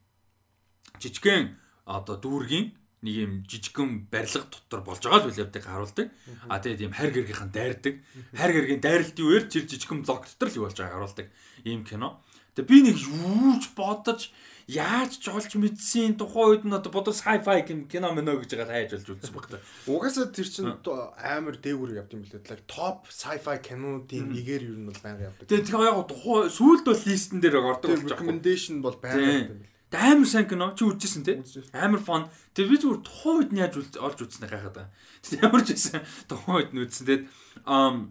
[1.00, 1.56] жижигхэн
[1.86, 2.74] одоо дүүргийн
[3.06, 6.06] нэг юм жижигхэн барилга дотор болж байгаа л үлээвдэг харуулдаг.
[6.48, 7.94] А тэгээд ийм хайр гэргийнхэн дайрдаг.
[8.34, 11.26] Хайр гэргийн дайралтын үеэр чир жижигхэн блок дотор л юу болж байгааг харуулдаг
[11.62, 12.24] ийм кино.
[12.56, 14.32] Тэгээд би нэг юуж бодож
[14.66, 18.90] яаж ч олж мэдсэн тухайн үед нь одоо бодож sci-fi кино мэнэ гэж байгаа хайж
[18.96, 19.60] болж үзсэн багтаа.
[19.86, 22.64] Угаасаа тэр чинь амар дээгүүр явд юм билээ.
[22.64, 25.46] Топ sci-fi кинонуудын нэгээр юу нь бол байнга явдаг.
[25.46, 27.92] Тэгээд тэр яг тухайн сүүлд бол листен дээр ордог.
[28.08, 29.75] Recommendation бол байнга явдаг юм билээ.
[29.92, 30.74] Амар сайн кино.
[30.74, 31.38] Чи үзчихсэн тий?
[31.70, 32.26] Амар фон.
[32.58, 34.90] Тэгээ би зүгээр тухайн үед нь яаж олж үзснэ гайхаад байгаа.
[35.22, 37.06] Тэгээ ямар ч байсан тухайн үед нь үзсэн.
[37.06, 37.24] Тэгээд
[37.70, 38.10] um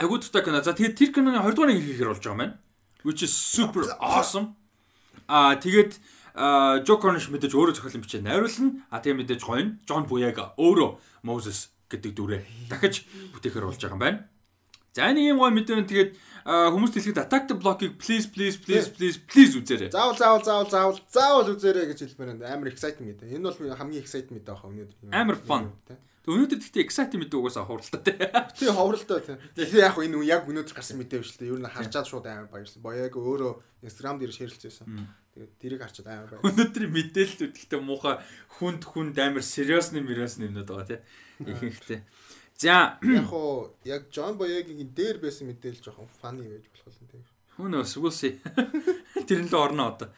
[0.00, 0.64] агуу тута кино.
[0.64, 2.56] За тэгээд тэр киноны 20 дугаар хийхээр болж байгаа юм байна.
[3.04, 4.56] Which is super awesome.
[5.28, 6.00] Аа тэгээд
[6.36, 8.84] Жо Корниш мэдээж өөрөө зохиолын бичээ найруулна.
[8.92, 13.96] А тэгээ мэдээж гоё нь Джон Буяга өөрөө Moses гэдэг дүрээ дахиж бүтээхээр болж байгаа
[13.96, 14.18] юм байна.
[14.96, 16.10] За нэг юм гоё мэдээ нь тэгээд
[16.48, 19.92] хүмүүс дэлгэд attack the block-ыг please please please please please үзээрэй.
[19.92, 22.56] Заавал заавал заавал заавал заавал үзээрэй гэж хэлмээр байна.
[22.56, 23.36] Амар exciting мэдээ.
[23.36, 25.12] Энэ бол хамгийн exciting мэдээ баха өнөөдөр.
[25.12, 25.68] Амар fun.
[26.24, 28.00] Өнөөдөр гэхдээ exciting мэдээ угаасаа хуралтай
[28.56, 28.72] тий.
[28.72, 29.36] Хуралтай тий.
[29.52, 32.80] Тэгэхээр яг энэ яг өнөөдөр гарсан мэдээ биш л ер нь харчаад шууд амар баярлсан.
[32.80, 33.52] Боёг өөрөө
[33.84, 34.90] Instagram дээр шеэрлцээсэн.
[35.36, 36.50] Тэгээд тэрийг харчаад амар баярлсан.
[36.50, 38.16] Өнөөдрийн мэдээлэлүүд гэхдээ муухай
[38.58, 41.00] хүнд хүнд амар сериосны мөрөөс нэмнүүд байгаа тий.
[41.46, 42.00] Ихэнхдээ.
[42.56, 47.24] За яг хоо яг Джон Боягийн дээр байсан мэдээлэл жоохон фаны байж болох юм тийм.
[47.56, 48.32] Хүн өөс үгүйсээ.
[49.28, 50.08] Тэрэн лөө орно одоо.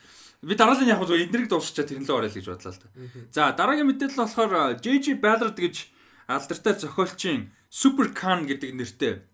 [0.43, 2.89] Би дараагийн яг зөв эднэрийг дуусчаа тэрэн лөө орё л гэж бодлоо л да.
[3.35, 5.91] За дараагийн мэдээлэл болохоор JJ Ballard гэж
[6.31, 9.27] алдартай зохиолчийн Super Khan гэдэг нэртэй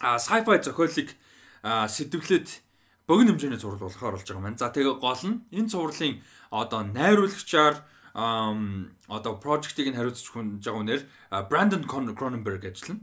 [0.00, 1.12] а sci-fi зохиолыг
[1.64, 2.48] сэтвлээд
[3.06, 4.56] богино хэмжээний зураг болохоор болж байгаа юм.
[4.56, 7.84] За тэгээ гол нь энэ цувралын одоо найруулагчаар
[8.14, 11.02] одоо project-ийг нь хариуцж хүн жагуунаар
[11.50, 13.02] Brandon Cronenberg ажиллана.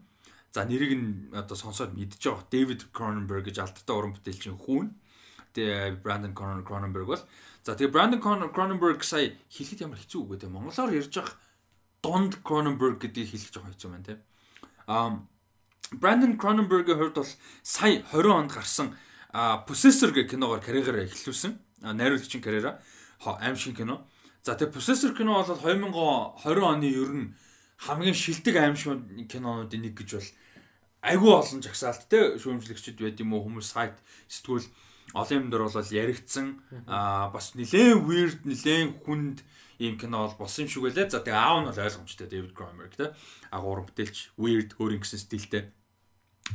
[0.51, 2.47] За нэрийг нь одоо сонсоод мэдж байгаа.
[2.47, 4.95] David Cronenberg гэж алдартай уран бүтээлчийн хүн.
[5.51, 7.23] Тэгээ Brandon Cronenberg бол
[7.63, 8.23] за тэгээ Brandon
[8.55, 10.47] Cronenberg сая хэлэхэд ямар хэцүү үг гэдэг.
[10.47, 11.35] Монголоор ярьж байгаа
[11.99, 14.15] дунд Cronenberg гэдгийг хэлэх жоохон хэцүү байна те.
[14.87, 15.27] Um
[15.91, 17.31] Brandon Cronenberg-ийн хувьд бол
[17.63, 18.95] сая 20 онд гарсан
[19.67, 21.59] Possessor гэх киногоор карьераа эхлүүлсэн.
[21.83, 22.79] Найруулагчийн карьераа
[23.23, 24.07] аимшиг кино.
[24.41, 27.33] За тэгээ Possessor кино бол 2020 оны ер нь
[27.77, 30.29] хамгийн шилдэг аимшиг кинонуудын нэг гэж бол
[31.05, 33.97] айгүй олон жагсаалт те шүүмжлэгчд байд юм уу хүмүүс сайт
[34.29, 34.65] сэтгүүл
[35.13, 36.47] олон юм дээр бол яригдсан
[36.89, 39.45] аа бас нилээн weird нилээн хүнд
[39.81, 41.09] ийм кино бол болсон юм шиг байлаа.
[41.09, 43.13] За тэгээ аав нь бол ойлгомжтой David Cronenberg те
[43.49, 45.73] агуур бүтээлч weird өөр ингэсэн стилтэй.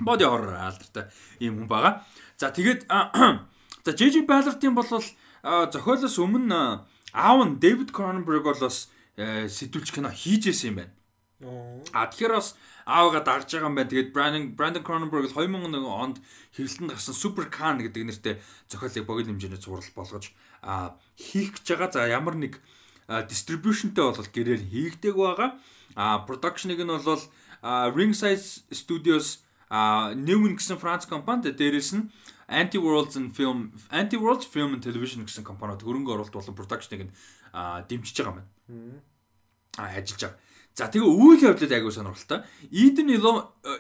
[0.03, 1.07] body horror алдартай
[1.41, 2.03] ийм хүн байгаа.
[2.39, 2.87] За тэгээд
[3.87, 6.87] за JJ Ballard-ийн бол зохиолоос өмнө
[7.17, 10.93] аав нь David Cronenberg бол бас сэтүүлч кино хийжсэн юм байна.
[11.97, 13.89] А тэгэхээр бас аавгаа дагж байгаа юм байна.
[13.89, 16.21] Тэгээд Brandon Brandon Cronenberg 2001 онд
[16.53, 18.35] хэвлэлтэнд гарсан Super Khan гэдэг нэртэй
[18.69, 20.33] зохиолыг богино хэмжээний зураг болгож
[21.17, 21.93] хийх гэж байгаа.
[21.93, 22.61] За ямар нэг
[23.09, 25.57] дистрибьюшнтэй бол гэрээр хийгдэг байгаа.
[25.97, 27.25] А production-ыг нь бол
[27.97, 32.09] Ringside Studios а Newman гэсэн Франц компанид дээрээс нь
[32.49, 37.11] Anti Worlds and Film Anti Worlds Film and Television гэсэн компаниуд хөрөнгө оруулалт болон production-ыг
[37.91, 39.03] дэмжиж байгаа юм байна.
[39.77, 40.39] А ажиллаж байгаа.
[40.77, 42.45] За тэгээ үйл явдлууд айгуу сонирхолтой.
[42.71, 43.09] Eden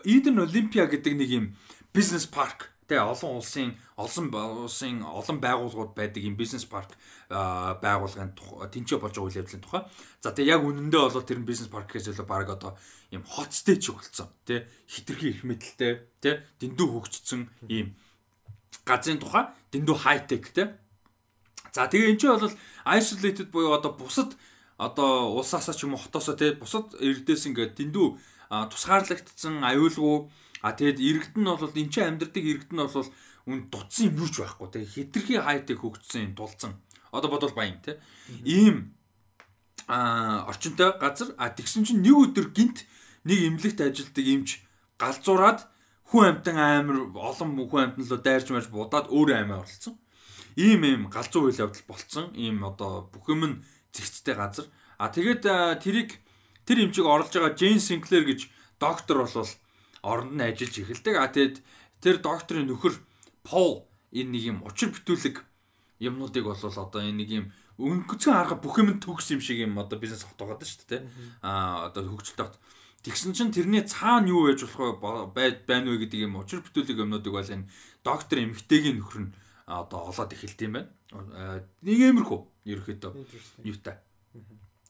[0.08, 1.44] Eden Olympia гэдэг нэг юм
[1.92, 4.26] бизнес парк тэгээ олон улсын олон
[4.64, 6.96] улсын олон байгууллагууд байдаг юм бизнес парк
[7.28, 8.32] байгууллагын
[8.72, 9.82] тэнцээ болж байгаа үйл явдлын тухай.
[10.24, 12.72] За тэгээ яг үнэндээ бол тэр бизнес парк гэхээс илүү баг одоо
[13.12, 14.32] юм хотстэй ч болцсон.
[14.48, 15.92] Тэ хитрхи их мэдлэлтэй
[16.24, 17.92] тэ дэндүү хөгжсөн ийм
[18.84, 20.76] газрын тухай дэндүү хайтек тэ.
[21.72, 22.52] За тэгээ эн чинь бол
[22.84, 24.36] isolated буюу одоо бусад
[24.76, 28.06] одоо улсаасаа ч юм уу хотоосоо тэ бусад эрдээс ингээд дэндүү
[28.70, 30.28] тусгаарлагдсан аюулгүй
[30.66, 33.08] А тэгэд иргэд нь бол энэ чинь амьдрдаг иргэд нь бол
[33.46, 36.80] үн дутсан юм юу ч байхгүй те хитрхи хайтыг хөгжсөн тулцсан.
[37.12, 38.00] Одоо бодвол баян те.
[38.42, 38.96] Ийм
[39.86, 42.82] а орчинтой газар а тэгсэн чинь нэг өдөр гинт
[43.22, 44.64] нэг эмнэлэгт ажилтдаг эмч
[44.98, 45.68] галзуураад
[46.10, 49.94] хүн амтан амир олон хүн амтан руу дайрч марж будаад өөр аймаа оролцсон.
[50.56, 52.32] Ийм ийм галзуу үйл явдал болцсон.
[52.34, 53.60] Ийм одоо бүх юм нь
[53.92, 54.66] зэгцтэй газар.
[54.98, 55.44] А тэгээд
[55.82, 56.16] тэрийг
[56.64, 58.48] тэр эмчийг оруулж байгаа Джейн Синклер гэж
[58.80, 59.50] доктор болвол
[60.02, 61.14] оронд нь ажиллаж эхэлдэг.
[61.18, 61.56] А тэгэд
[62.00, 62.94] тэр докторийн нөхөр
[63.46, 65.42] Пол энэ нэг юм учир бүтүүлэг
[66.02, 67.46] юмнуудыг бол одоо энэ нэг юм
[67.78, 71.02] өнгөцгөн арга бүх юм төгс юм шиг юм одоо бизнес хот байгаа шүү дээ.
[71.44, 72.56] А одоо хөгжилтэй хот.
[73.06, 77.30] Тэгсэн чинь тэрний цаана юу байж болох вэ байна вэ гэдэг юм учир бүтүүлэг юмнуудыг
[77.30, 77.70] бол энэ
[78.02, 79.34] доктор эмгтэйгийн нөхөр нь
[79.70, 80.90] одоо олоод эхэлт юм байна.
[81.86, 83.12] Нэг иймэрхүү ерөөхдөө
[83.62, 84.02] юутай.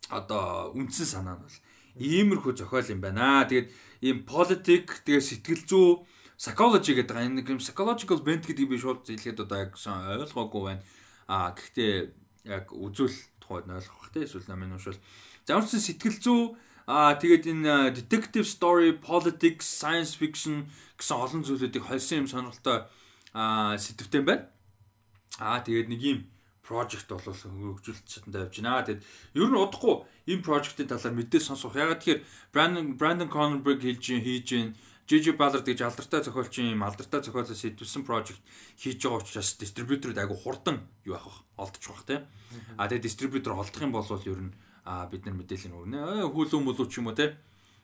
[0.08, 1.56] Одоо үндсэн санаа нь бол
[2.00, 3.44] иймэрхүү зохиол юм байна.
[3.44, 3.68] Тэгээд
[4.00, 5.88] ийм политик тэгээ сэтгэл зүй
[6.40, 7.20] psychology гэдэг.
[7.20, 10.80] Энэ юм psychological bent гэдгийг би шууд хэлэхэд одоо яг ойлгоогүй байна.
[11.28, 11.92] А гэхдээ
[12.48, 13.12] яг үзүүл
[13.44, 14.96] тухайд ойлгох те эсвэл намын уншвал.
[15.44, 16.40] За өөрсөн сэтгэл зүй
[16.86, 22.86] А тэгээд энэ detective story, politics, science fiction гэсэн олон зүйлүүдийг холсон юм сонирхолтой
[23.34, 24.46] а сэтвтэй байна.
[25.42, 26.18] А тэгээд нэг юм
[26.62, 28.86] project бол хөгжүүлэлт чадантай явж байна.
[28.86, 29.02] Тэгэд
[29.34, 29.94] ер нь удахгүй
[30.30, 31.74] энэ project-ийн талаар мэдээ сонсох.
[31.74, 32.22] Ягаад тэгэхээр
[32.54, 38.02] Brandon Brandon Cronenberg хийж хийж гин JJ Ballard гэж алдартай зохиолчийн юм алдартай зохиолоос хэдвсэн
[38.02, 38.42] project
[38.74, 42.22] хийж байгаа учраас дистрибьюторууд айгу хурдан юу авах олдчих бах тийм.
[42.74, 44.54] А тэгээ дистрибьютор олдох юм бол ер нь
[45.10, 46.30] бид нар мэдээлэл өгнө.
[46.30, 47.34] Хүүлүү мөлүү ч юм уу тийм.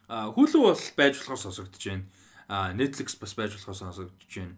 [0.07, 2.07] А хүүлүү бол байж болохоос сонсогдож байна.
[2.47, 4.55] А Netflix бас байж болохоос сонсогдож байна.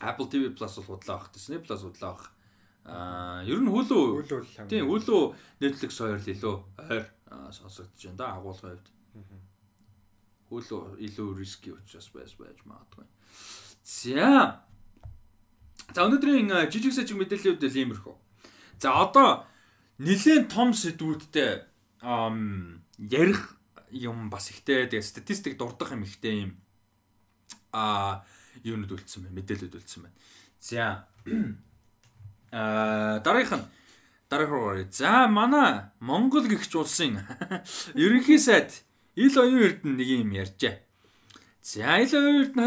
[0.00, 2.34] Apple TV Plus бол худлаа авах, Disney Plus худлаа авах
[2.84, 4.28] Аа ер нь хөлөө
[4.68, 5.22] тийм хөлөө
[5.56, 7.04] Netflix хоёр л илүү ойр
[7.48, 8.88] сонсогдож байна да агуулгын хувьд.
[10.52, 13.08] Хөлөө илүү риски учраас байж байж магадгүй.
[13.80, 14.60] За.
[15.96, 18.16] За өнөөдрийн жижиг сажиг мэдээллийн хувьд л иймэрхүү.
[18.84, 19.48] За одоо
[19.98, 21.62] нэлээд том сэдвүүдтэй
[22.02, 23.56] ярих
[23.90, 26.52] юм бас ихтэй тэгээ статистик дурдах юм ихтэй юм
[27.70, 28.24] а
[28.62, 30.18] юунууд үлдсэн байна мэдээлэлүүд үлдсэн байна.
[30.58, 31.06] За
[32.54, 33.66] Аа дараагийнх нь
[34.30, 34.86] дараах руу оръё.
[34.90, 37.18] За манай Монгол гихч улсын
[37.94, 38.82] ерөнхий сайд
[39.14, 40.74] Ил оюун эрдэнэ нэг юм ярьжээ.
[41.62, 42.62] За Ил оюун эрдэнэ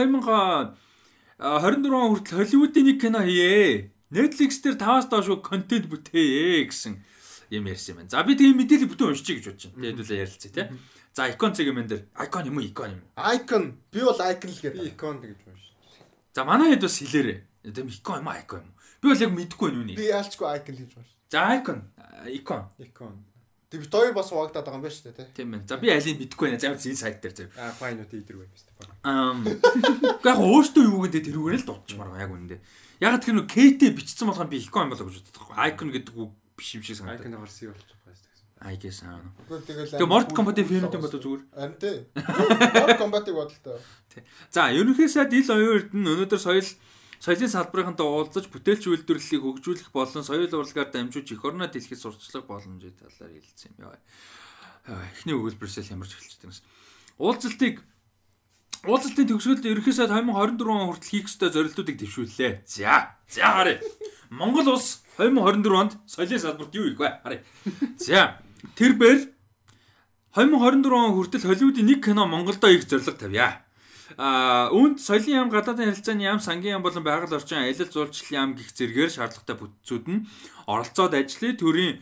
[1.40, 3.91] 2024 он хүртэл Холливуудын нэг кино хийе.
[4.10, 7.04] Netflix дээр 5-аас доош контент бүтээе гэсэн
[7.52, 8.10] юм ярьсан юм байна.
[8.10, 9.82] За би тийм мэдээлэл бүтэн уншчих гэж бодож байна.
[9.82, 10.65] Тэгээд хэдүүлээ ярилцъя тий.
[11.18, 13.02] За icon сегмент дээр icon юм уу icon юм.
[13.15, 14.82] Icon би бол icon л гэдэг.
[14.94, 15.74] Icon гэж уншиж.
[16.36, 17.40] За манай хэд бас хэлээрээ.
[17.74, 18.74] Тийм icon юм аа icon юм.
[19.02, 19.98] Би бол яг мэдэхгүй байна үнийг.
[19.98, 21.10] Би яалчгүй icon хийж байна.
[21.32, 21.80] За icon,
[22.28, 22.64] icon.
[22.80, 23.15] Icon.
[23.68, 25.68] Тэг бит хоёр бас хуваагдаад байгаа юм байна шүү дээ, тийм байна.
[25.68, 26.61] За би алийг мэдэхгүй байна.
[26.61, 27.49] Заавал энэ сайт дээр зөв.
[27.60, 28.88] Аа, fine үү идэр байна шүү дээ.
[29.03, 29.36] Аа.
[30.24, 32.60] Яг өөртөө юу гэдэг тэрүүгээр л дутчмаар байгаа яг үнэндээ.
[33.03, 35.52] Яг тэр нөө KT бичсэн болохоор би icon болоо гэж боддог.
[35.52, 37.22] Icon гэдэг үг биш юм шиг санагдав.
[37.22, 38.38] Icon гарсан юм болчих байгаа шүү дээ.
[38.58, 39.22] I guess аа.
[39.46, 41.44] Тэгэл Тэгээ Mortal Kombat-ийн фильмд юм болоо зүгээр.
[41.54, 41.98] Харин тий.
[42.18, 43.78] Mortal Kombat-ыг бодлоо.
[44.50, 46.66] За, ерөнхийдөө ил оюун эрдэнэ өнөөдөр соёл
[47.22, 52.98] соёлын салбарынхантай уулзаж бүтээлч үйлдвэрлэлийг хөгжүүлэх болон соёл урлагаар дамжуулж эх орноо дэлхийд сурчлах боломжийн
[52.98, 54.02] талаар хэлсэн юм яа.
[55.14, 56.66] Эхний өгүүлбэрсээ ямарч эхэлж байгаа юм.
[57.22, 57.76] Уулзалтыг
[58.86, 62.62] уулзалтын төгсгөлд ерөнхий сайд 2024 он хүртэл хийх ёстой зорилтуудыг дэвшүүллээ.
[62.68, 63.18] За.
[63.26, 63.82] За харъя.
[64.30, 67.10] Монгол улс 2024 онд соёлын салбарт юу хийх вэ?
[67.24, 67.41] Харъя.
[67.98, 68.38] За.
[68.78, 69.34] Тэр бэр
[70.38, 73.66] 2024 он хүртэл Холливуудын нэг кино Монголдо хийх зорилго тавья.
[74.16, 78.52] А үүнд соёлын яам гадаадын харилцааны яам сангийн яам болон байгаль орчин аялал жуулчлалын яам
[78.56, 80.26] гих зэргээр шаардлагатай бүтцүүд нь
[80.64, 81.99] оролцоод ажлын төрийн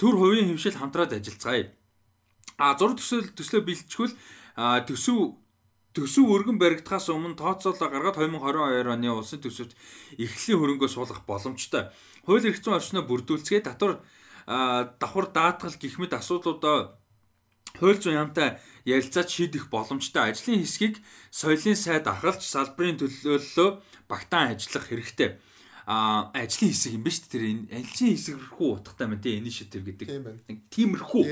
[0.00, 1.74] төр хувийн хэмшил хамтраад ажиллацгаая.
[2.56, 4.14] А зураг төсөл төслөө бэлтжгүүл
[4.88, 5.41] төсөв
[5.92, 9.76] төсөв өргөн баригдахаас өмнө тооцоолоо гаргаад 2022 оны улсын төсөвт
[10.16, 11.92] эхлэлийн хөрөнгөө суулгах боломжтой.
[12.24, 14.00] Хууль эрх зүйн орчноо бүрдүүлцгээ татвар
[14.46, 16.96] давхар даатгал гих мэт асуудлуудаа
[17.76, 18.56] хууль зүйн яамтай
[18.88, 20.96] ярилцаад шийдэх боломжтой ажлын хэсгийг
[21.30, 23.68] соёлын сайд ахалж салбарын төлөөллөө
[24.08, 25.38] багтаан ажиллах хэрэгтэй.
[25.86, 29.42] А ажлын хэсэг юм ба шүү дээ тэр энэ ажлын хэсэг рүү утгатай байна тийм
[29.42, 30.08] initiative гэдэг.
[30.72, 31.22] Тиймэрхүү.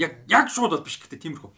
[0.00, 1.50] Яг яг шууд бол биш гэхдээ тиймэрхүү.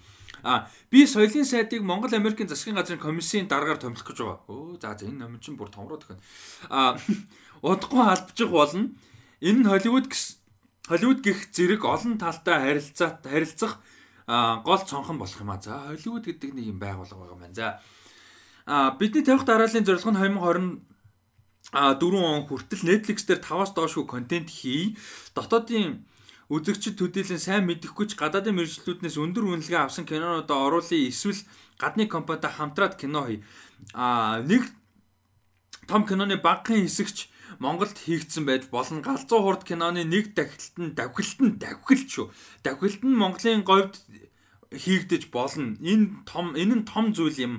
[0.44, 4.40] А би соёлын сайдыг Монгол Америкийн засгийн газрын комиссийн дараагаар томилох гэж байгаа.
[4.52, 6.20] Өө за за энэ ном чинь бүр томроод өгнө.
[6.68, 7.00] А
[7.64, 8.92] удахгүй халбчих болно.
[9.40, 10.12] Энэ нь Холливуд
[10.84, 13.80] Холливуд гих зэрэг олон талтай харилцаа харилцах
[14.28, 15.60] гол цонхон болох юм а.
[15.64, 17.56] За Холливуд гэдэг нэг юм байгууллага байгаа байна.
[17.56, 17.80] За
[19.00, 20.84] бидний тавих дарааллын зорилго нь 2020
[21.72, 24.96] а 4 он хүртэл Netflix дээр 5-аас доошгүй контент хий.
[25.34, 26.04] Дотоодын
[26.54, 31.42] үзэгчид төдийлөн сайн мэдэхгүй ч гадаадын мэрэгчлүүднээс өндөр үнэлгээ авсан кинонуудаа оруулъя эсвэл
[31.78, 33.42] гадны компанитай хамтраад кино хий.
[33.90, 34.62] А нэг
[35.90, 37.28] том киноны багахан хэсэгч
[37.58, 39.02] Монголд хийгдсэн байж болно.
[39.02, 42.30] Галзуу хурд киноны нэг дахилт нь давхилт нь давхилт шүү.
[42.62, 43.98] Давхилт нь Монголын говьд
[44.70, 45.76] хийгдэж болно.
[45.82, 47.54] Энэ том энэ нь том зүйл юм.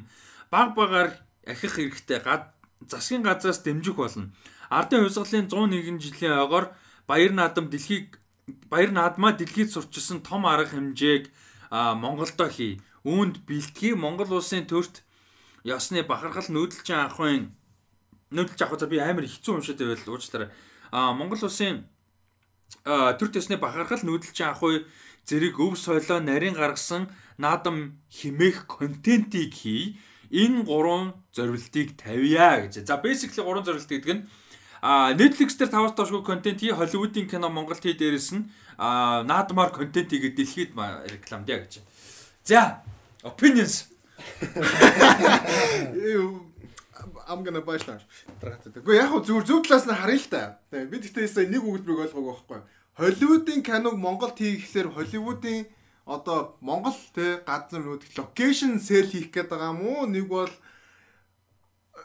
[0.52, 2.20] Баг багаар ахих хэрэгтэй.
[2.20, 2.52] Гад
[2.88, 4.32] засгийн газраас дэмжих болно.
[4.70, 6.76] Ардын хувьсгалын 101 жилийн ойгоор
[7.08, 11.34] Баяр наадам дэлхийг Баяр наадмаа дэлхийд сурчилсан том арга хэмжээг
[11.72, 12.78] Монголдо хий.
[13.02, 15.02] Үүнд бэлтгий Монгол улсын төрт
[15.66, 17.58] ёсны бахархал нүүдэлчин анхын
[18.30, 20.50] нүүдэлж авах за би амар хэцүү уншаад байвал уучлаарай.
[20.94, 21.90] А Монгол улсын
[22.86, 24.86] төр төсний бахархал нүүдэлж авах
[25.26, 27.10] зэрэг өв соёлоо нарийн гаргасан
[27.42, 29.98] наадам химээх контентийг хий.
[30.30, 32.86] Энэ гурван зорилтыг тавья гэж.
[32.86, 34.26] За basically гурван зорилт гэдэг нь
[34.86, 38.46] а Netflix дээр 5-аас доошгүй контент хий, Hollywood-ийн кино Монголд хий дээрэс нь
[38.78, 40.78] а наадмаар контент хийгээд дэлхийд
[41.10, 41.82] рекламдъя гэж.
[42.46, 42.86] За
[43.26, 43.90] opinions
[47.28, 48.06] I'm gonna slash.
[48.42, 50.42] Гэхдээ яг хөө зүгээр зөв талаас нь харъя л та.
[50.70, 52.62] Би гэхдээ нэг өгүүлбэрийг ойлгоогүй байхгүй.
[53.02, 55.66] Холливуудын киног Монголд хийхлээр Холливуудын
[56.06, 60.06] одоо Монгол те газар нүүд локейшн сел хийх гээд байгаа юм уу?
[60.06, 60.54] Нэг бол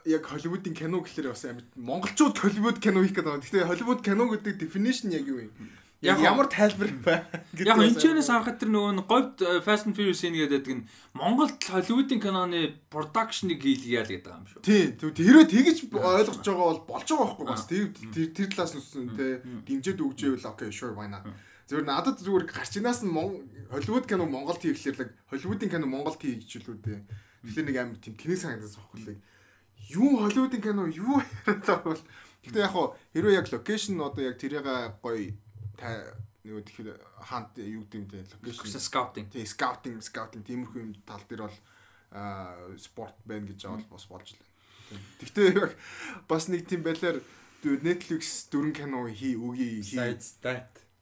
[0.06, 3.40] яг Холливуудын кино гэхэлэр бас амьд монголчууд Холливуд кино хийх байгаа.
[3.40, 5.52] Гэхдээ Холливуд кино гэдэг definition яг юу юм?
[6.00, 7.24] Яг ямар тайлбар бай.
[7.60, 12.24] Яг энэ чэнэс харахад тэр нөгөө говьд э, Fast and Furious гэдэг нь Монголд Холливуудын
[12.24, 14.64] киноны production-ыг хийлгийа л гэдэг юм шүү.
[14.64, 17.68] Тий, тэрөө тэгэж ойлгож байгаа бол болж байгаа байхгүй бас.
[17.68, 17.92] Тэр
[18.32, 21.28] тэр талаас нь үсэн те дэмжиж өгжээвэл окей sure why not.
[21.68, 23.12] Зүгээр надад зүгээр гарчинаас нь
[23.68, 27.00] Холливуд кино Монголд хийхлээр л Холливуудын кино Монголд хийж хэлүү дээ.
[27.44, 29.20] Тэгэхээр нэг амар тийм тэнэг санагдаж байгаа юм.
[29.90, 32.02] Юу Холливуудын кино юу яриад байгаа бол
[32.40, 34.64] Гэхдээ яг хоо хэрвээ яг локейшн одоо яг тэрийг
[35.04, 35.36] гоё
[36.40, 36.90] нөгөө тэгэхээр
[37.20, 41.58] хаант юу гэдэг юм те локейшн скаутинг тий скаутинг скаутинг тиймэрхүү юм тал дээр бол
[42.80, 44.48] спорт байна гэж авал бас болж байна.
[45.20, 45.76] Гэхдээ
[46.24, 47.20] бас нэг тийм байлаар
[47.60, 50.00] Netflix дөрөн кино хий үгүй хий.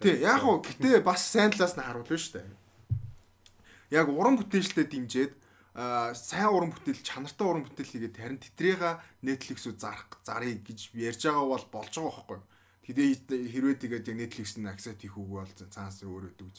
[0.03, 2.51] Тий яг уу гэтээ бас сайн талаас нь харуулна шүү дээ.
[3.95, 5.33] Яг уран бүтээлчтэй дэмжиэд
[5.79, 8.83] сайн уран бүтээл чанартай уран бүтээл хийгээд харин тэтрийг
[9.23, 12.47] Netflix-үү зарах зарыг гэж ярьж байгаа бол болж байгаа байхгүй юу?
[12.83, 13.07] Хэдээ
[13.55, 16.57] хэрвээ тэгээд яг Netflix нь аксет хийх үгүй бол цаанаас өөрөө дүүж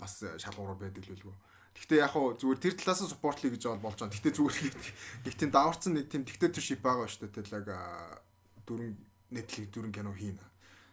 [0.00, 1.36] бас шалгуур байдаг л үлгүй.
[1.74, 4.14] Гэхдээ яг хуу зүгээр тэр талаас нь суппортлие гэж болж байгаа.
[4.14, 4.76] Гэхдээ зүгээр
[5.26, 7.34] нэг тийм даварцсан нэг тийм диктаторшип байгаа шүү дээ.
[7.34, 7.68] Тэр яг
[8.64, 8.94] дөрөн
[9.34, 10.44] Netflix дөрөн кино хийнэ.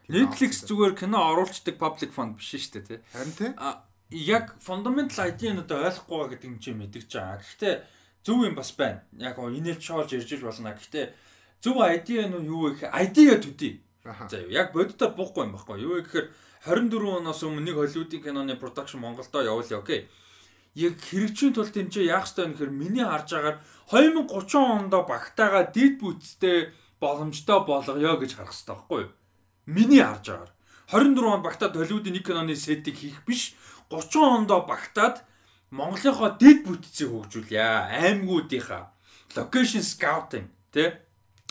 [0.09, 2.99] Netflix зүгээр кино оруулцдаг public fund биш шүү дээ тий.
[3.13, 3.51] Харин тий.
[4.11, 7.39] Яг fundamental idea нь одоо ойлгохгүй байгаа гэдэг юм чи мэдгэж байгаа.
[7.39, 7.75] Гэхдээ
[8.27, 9.01] зөв юм бас байна.
[9.17, 10.75] Яг гоо инээлж шоолж ирж болно.
[10.75, 11.05] Гэхдээ
[11.63, 15.81] зөв idea нь юу вэ гэхээр idea төдий За яг бодитоор буухгүй юм баггүй.
[15.85, 16.33] Юу гэхээр
[16.65, 20.09] 24 оноос өмнө нэг Холливуудын киноны production Монголдо явуулъя окей.
[20.73, 23.61] Яг хэрэгжийн тулд энэ чинь яах ёстой вэ гэхээр миний харж байгаагаар
[23.93, 29.11] 2030 онд багтаага дид бүтцтэй боломжтой болгоё гэж харах ёстой байхгүй юу?
[29.69, 30.51] Миний харж байгаагаар
[30.89, 33.53] 24 он багтаад Холливуудын нэг киноны сетийг хийх биш
[33.91, 35.23] 30 онд багтаад
[35.71, 37.59] Монголынхоо дид бүтцийг хөгжүүлье.
[37.91, 38.91] Аймагуудынхаа.
[39.35, 40.91] Location scouting тий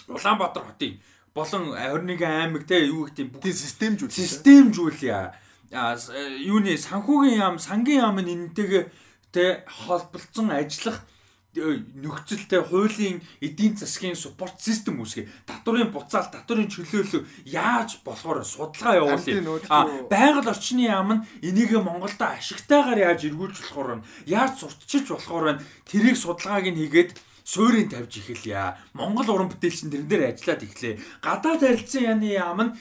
[0.09, 1.01] Улаанбаатар хотын
[1.35, 5.33] болон 21 аймаг те юу тийм бүгд системжүүл системжүүлье.
[5.73, 5.97] А
[6.43, 8.85] юуны санхүүгийн яам, сангийн яам нь энэтэйгээ
[9.33, 11.07] те холболцсон ажиллах
[11.55, 15.27] нөхцөлтэй хуулийн эдийн засгийн суппорт систем үүсгэе.
[15.47, 19.43] Татврын буцаал, татврын чөлөөлөл яаж болохоор судалгаа явуулъя.
[19.67, 24.07] А байгаль орчны яам нь энийг Монголда ашигтайгаар яаж эргүүлж болохоор байна?
[24.31, 25.63] Яаж сурталчилж болохоор байна?
[25.91, 28.79] Тэрийг судалгааг нь хийгээд суурийг тавьж эхэлье.
[28.95, 31.03] Монгол уран бүтээлчин тэрэн дээр ажиллаад эхлэе.
[31.19, 32.73] Гадаад харилцан яны яам нь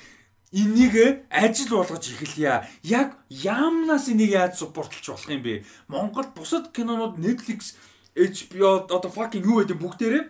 [0.54, 2.70] энийг ажил болгож эхэлье.
[2.84, 5.66] Яг яамнаас энийг яаж суппортлж болох юм бэ?
[5.88, 7.74] Монгол бусад кинонууд Netflix,
[8.16, 10.24] HBO одоо fucking юу гэдэг бүгдээрээ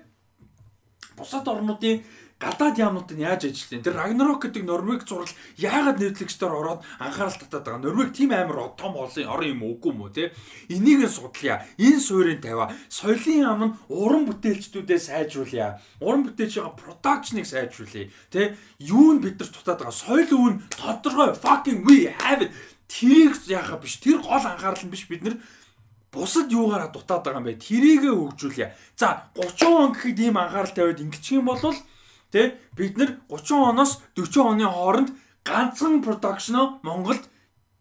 [1.17, 2.03] бусад орнуудын
[2.39, 5.27] гадаад яамнууд нь яаж ажиллаж тэр Ragnarok гэдэг Норвег зураг
[5.59, 7.83] яагаад Netflix дээр ороод анхаарал татаад байгаа.
[7.83, 10.31] Норвег тийм амар том олон орон юм үгүй юм уу те?
[10.71, 11.67] Энийг нь судлая.
[11.75, 12.71] Энэ суурийг тавиа.
[12.87, 15.83] Соёлын яам нь уран бүтээлчдүүдээ сайжруулъя.
[15.99, 18.07] Уран бүтээлчийн production-ыг сайжруулъя.
[18.31, 18.55] Тэ?
[18.79, 19.91] Юу нь бид нар тутаад байгаа.
[19.91, 22.55] Соёл өвн тодорхой fucking we have it.
[22.87, 23.99] Тэрийг яхаа биш.
[23.99, 25.35] Тэр гол анхаарал нь биш бид нар
[26.11, 27.61] бусад юугаараа дутаад байгаа юм бэ?
[27.61, 28.73] Тэрийгэ хөгжүүлье.
[28.97, 31.61] За 30 он гэхэд ийм анхаарал тавиад ингэчих юм бол
[32.29, 35.09] Тэ бид нэр 30 оноос 40 оны хооронд
[35.41, 37.25] ганцхан production Монголд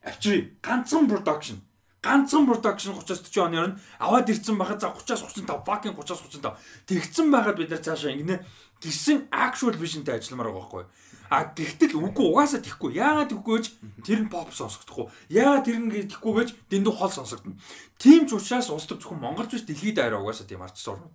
[0.01, 0.57] авчирыг.
[0.65, 1.61] Ганцхан production.
[2.01, 6.57] Ганцхан production 30-40 оны хооронд аваад ирсэн байхад за 30-аас 35 fucking 30-аас 35
[6.89, 8.41] тэгсэн байхад бид нар цаашаа ингэнэ
[8.81, 10.85] гисэн actual visionтэй ажилламаар байгаа байхгүй.
[11.29, 12.97] А тэгтэл үгүй угаасаа тэхгүй.
[12.97, 13.67] Яагаад тэггүй гэж
[14.05, 15.07] тэр нь pop сонсогдохгүй.
[15.29, 17.57] Яагаад тэр нь тэхгүй гэж дэндүү хол сонсогдно.
[18.01, 21.09] Тим ч учраас улс төр зөвхөн монголч биш дэлхийд аваа угаасаа тийм арч сурна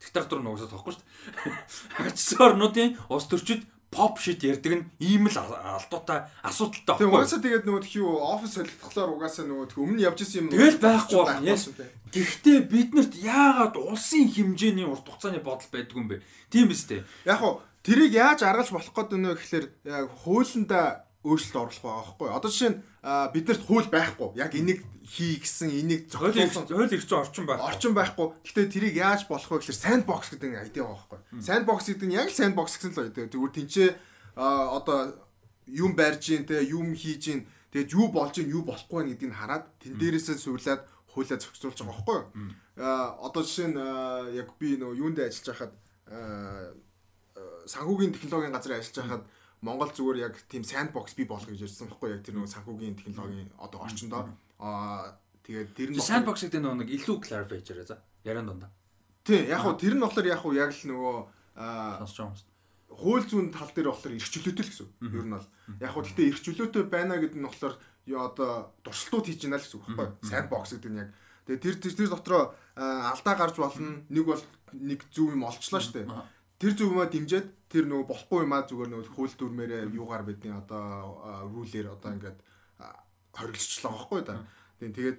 [0.00, 1.54] диктатор нугасаад тахгүй шүү дээ.
[1.96, 3.64] Хагцсан орнуудын улс төрчид
[3.94, 7.08] pop shit ярьдаг нь ийм л алдуутай асуудалтай байхгүй.
[7.08, 11.56] Угаасаа тэгээд нөгөө тхиүү офис солилцохлоор угаасаа нөгөө өмнө явж исэн юм тэгэл байхгүй байна.
[12.12, 16.22] Гэхдээ биднэрт яагаад улсын хэмжээний урт хугацааны бодол байдгүй юм бэ?
[16.50, 17.06] Тийм биз дээ.
[17.24, 22.28] Яг хуу тэрийг яаж аргалж болох гээд өнөө гэхэлэр яг хуулиндаа өөрчлөлт оруулах байгаа байхгүй.
[22.36, 22.80] Одоо жишээ нь
[23.32, 24.28] биднэрт хууль байхгүй.
[24.36, 27.64] Яг энийг хий гэсэн энийг зохицуулсан хууль эрхцэн орчин байхгүй.
[27.64, 28.26] Орчин байхгүй.
[28.44, 31.20] Гэхдээ тэрийг яаж болох вэ гэхээр sandbox гэдэг нэг айдиа байгаа байхгүй.
[31.40, 33.32] Sandbox гэдэг нь яг л sandbox гэсэн л байдаг.
[33.32, 33.90] Тэгвэл тэнцээ
[34.36, 34.98] одоо
[35.64, 37.40] юм барьж гин те юм хийж гин
[37.72, 41.88] тэгээд юу болж гин юу болохгүй гэдгийг нь хараад тэн дээрээсээ суулаад хуулиа зохицуулж байгаа
[41.88, 42.20] байхгүй.
[42.84, 43.80] А одоо жишээ нь
[44.36, 45.72] яг би нөгөө юунд ажиллаж байхад
[47.66, 49.24] санхүүгийн технологийн газар ажиллаж байхад
[49.64, 53.50] Монгол зүгээр яг тийм sandbox бий болох гэж ярьсан байхгүй яг тэр нөгөө санхүүгийн технологийн
[53.56, 54.28] одоо орчиндоо
[54.58, 57.96] Аа тэгээд тэр нь sandbox гэдэг нэг илүү clarify хийж байгаа за.
[58.24, 58.70] Яриан дундаа.
[59.26, 61.16] Тий, яг хуу тэр нь болохоор яг хуу яг л нөгөө
[61.58, 62.32] юм
[62.94, 64.88] хууль зүйн тал дээр болохоор эрх чөлөөтэй л гэсэн.
[65.04, 65.48] Ер нь бол
[65.82, 67.76] яг хуу гэхдээ эрх чөлөөтэй байна гэдэг нь болохоор
[68.08, 70.08] ёо одоо дурсалтууд хийж байна л гэсэн үг байхгүй.
[70.30, 71.10] Sandbox гэдэг нь яг
[71.50, 72.42] тэгээ тэр тэр дотроо
[72.78, 74.00] алдаа гарч болно.
[74.08, 74.42] Нэг бол
[74.72, 76.06] нэг зөв юм олчлоо шүү дээ.
[76.64, 81.44] Тэр зөв юмаа дэмжиад тэр нөгөө болохгүй юмаа зүгээр нөгөө хууль дүрмээрээ юугаар бидний одоо
[81.52, 82.38] рүүлээр одоо ингээд
[83.36, 84.40] хориглочлоо байхгүй да.
[84.80, 85.18] Тэгээд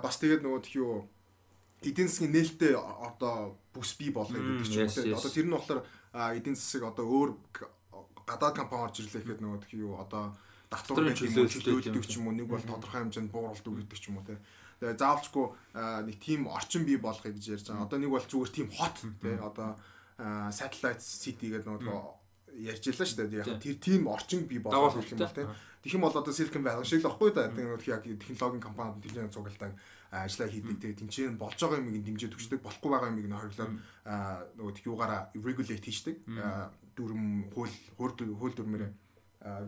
[0.00, 1.04] бас тэгээд нөгөө тхий юу
[1.84, 5.20] эдийн засгийн нээлттэй одоо бүс бий болгоё гэдэг ч юм уу.
[5.20, 5.80] Одоо тэр нь болохоор
[6.40, 7.30] эдийн засаг одоо өөр
[8.24, 10.32] гадаад компани орж ирлээ гэхэд нөгөө тхий юу одоо
[10.72, 14.40] татвар төлөвлөлтөд ч юм уу нэг бол тодорхой хэмжээнд бууруулт өгдөг ч юм уу те.
[14.80, 15.46] Заавалчгүй
[16.08, 17.84] нэг тийм орчин бий болгоё гэж ярьж байгаа.
[17.84, 19.76] Одоо нэг бол зүгээр тийм хот те одоо
[20.18, 22.00] satellite city гэдэг нөгөө
[22.58, 23.42] ярьж илаа шүү дээ.
[23.46, 25.46] Яг тэр тийм орчин бий болгох юм бол те.
[25.78, 27.46] Тэгэх юм бол одоо Silicon Valley шиг л баггүй да.
[27.54, 29.78] Тэгээд яг технологийн компанид тэжээ цугалтаа
[30.10, 30.76] ажиллаа хийдэг.
[30.82, 33.72] Тэгээд тэнцэн болж байгаа юмыг дэмжиж төгсдөг, болохгүй байгаа юмыг хориглоод
[34.58, 36.16] нөгөө тэг юугаараа regulate хийдэг.
[36.98, 38.90] Дүрм хууль хууль дүрмээр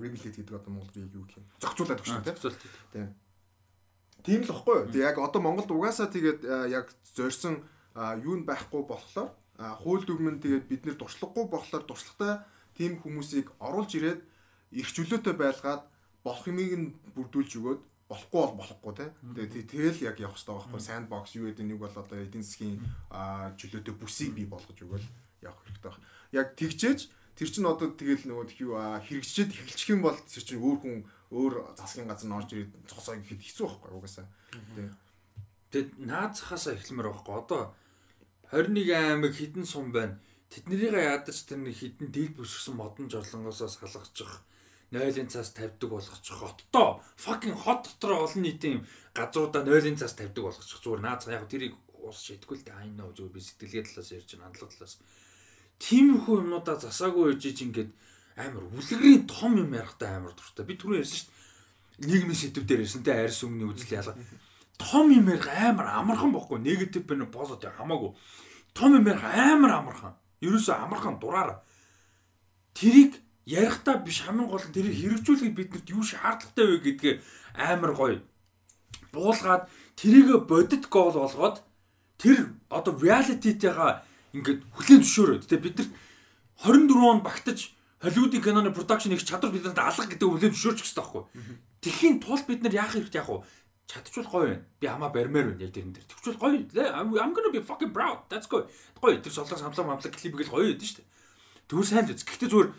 [0.02, 1.46] regulate гэдэг одоо Монголд юу гэх юм.
[1.62, 2.10] Зохицуулаад өгч
[2.42, 2.50] тийм.
[2.90, 3.08] Тийм.
[4.26, 4.90] Тийм л баггүй.
[4.90, 6.42] Тэг яг одоо Монголд угаасаа тэгээд
[6.74, 7.62] яг зорьсон
[7.94, 9.30] юу нь байхгүй болохоор
[9.60, 12.40] хууль дүрмэн тэгээд бид нэр дуршлаггүй болохоор дуршлагтай
[12.72, 14.20] тийм хүмүүсийг оруулж ирээд
[14.72, 15.84] их чөлөөтэй байлгаад
[16.24, 17.80] болох юмыг нь бүрдүүлж өгөөд
[18.10, 19.06] болохгүй бол болохгүй те.
[19.36, 20.80] Тэгээ тэгэл яг явах хэрэгтэй байхгүй.
[20.80, 22.80] Sandbox юу гэдэг нэг бол одоо эдийн засгийн
[23.54, 25.06] чөлөөтэй бүсийг бий болгож өгөөл
[25.46, 26.08] явах хэрэгтэй байна.
[26.34, 27.00] Яг тэгжээж
[27.38, 30.96] тэр чинь одоо тэгэл нөгөө юу хэрэгжчихэд эхэлчих юм бол тэр чинь өөр хүн
[31.30, 34.26] өөр засгийн газар нь орж ирээд цогцоо гэхэд хэцүү байхгүй угаасаа.
[35.70, 37.34] Тэгэд наад захаасаа эхлэмээр байхгүй.
[37.38, 37.60] Одоо
[38.52, 40.18] 21 аймаг хідэн сум байна.
[40.50, 44.42] Тэднэрийг ядаж тэр нэг хідэн дийл бүсгсэн модон жорлонгоосоо салгачих
[44.90, 46.34] нойлын цаас тавьдаг болгочих.
[46.34, 50.82] Хоттоо fucking хот дотор олон нийтийн газруудаа нойлын цаас тавьдаг болгочих.
[50.82, 52.74] Зүгээр нааз яг тэрийг уус шийдэхгүй л дээ.
[52.74, 54.94] Айн нөө зүгээр би сэтгэлгээ талаас ярьж байна хандлага талаас.
[55.78, 57.90] Тиймэрхүү юмнуудаа засаагүй үжиж ингээд
[58.34, 60.66] амар үлгэрийн том юм ярихтай амар дуртай.
[60.66, 62.10] Би түрүү ярьсан шүү дээ.
[62.10, 64.18] Нийгмийн сэдвүүдээр ярьсан те арьс өмнө үзэл ялга
[64.80, 66.58] том юм ярих амар амархан бохгүй.
[66.64, 68.16] Негатив бэнэ позитив хамаагүй.
[68.72, 70.16] Том юм ярих амар амархан.
[70.40, 71.60] Ерөөсөө амархан дураараа.
[72.72, 77.14] Тэрийг ярихдаа биш хамгийн гол нь тэрийг хэрэгжүүлэхэд биднэрт юу шаардлагатай вэ гэдгээ
[77.60, 78.18] амар гоё
[79.12, 79.68] буулгаад
[80.00, 81.60] тэрийг бодит гол болгоод
[82.16, 85.44] тэр одоо реалититэйгаа ингээд хүлээн зөвшөөрөөд.
[85.50, 85.88] Тэгээ бид нар
[86.62, 91.24] 24 он багтаж Холливуудын киноны продакшн их чадвар бидэнд алга гэдэг хүлээн зөвшөөрч гэсэн таахгүй.
[91.84, 93.44] Тэхийн тул бид нар яах хэрэгтэй яах вэ?
[93.90, 94.64] Чадчихвал гоё байна.
[94.78, 96.06] Би хамаа барьмаар байна яг тэрэн дээр.
[96.06, 96.62] Тэгвэл гоё.
[96.94, 98.30] I'm gonna be fucking proud.
[98.30, 98.70] That's good.
[99.02, 99.18] Гоё.
[99.18, 101.08] Тэр солон самлаг мамлаг клип гэл гоё байдсан шүү дээ.
[101.66, 102.22] Түр сайн л үз.
[102.22, 102.70] Гэхдээ зүгээр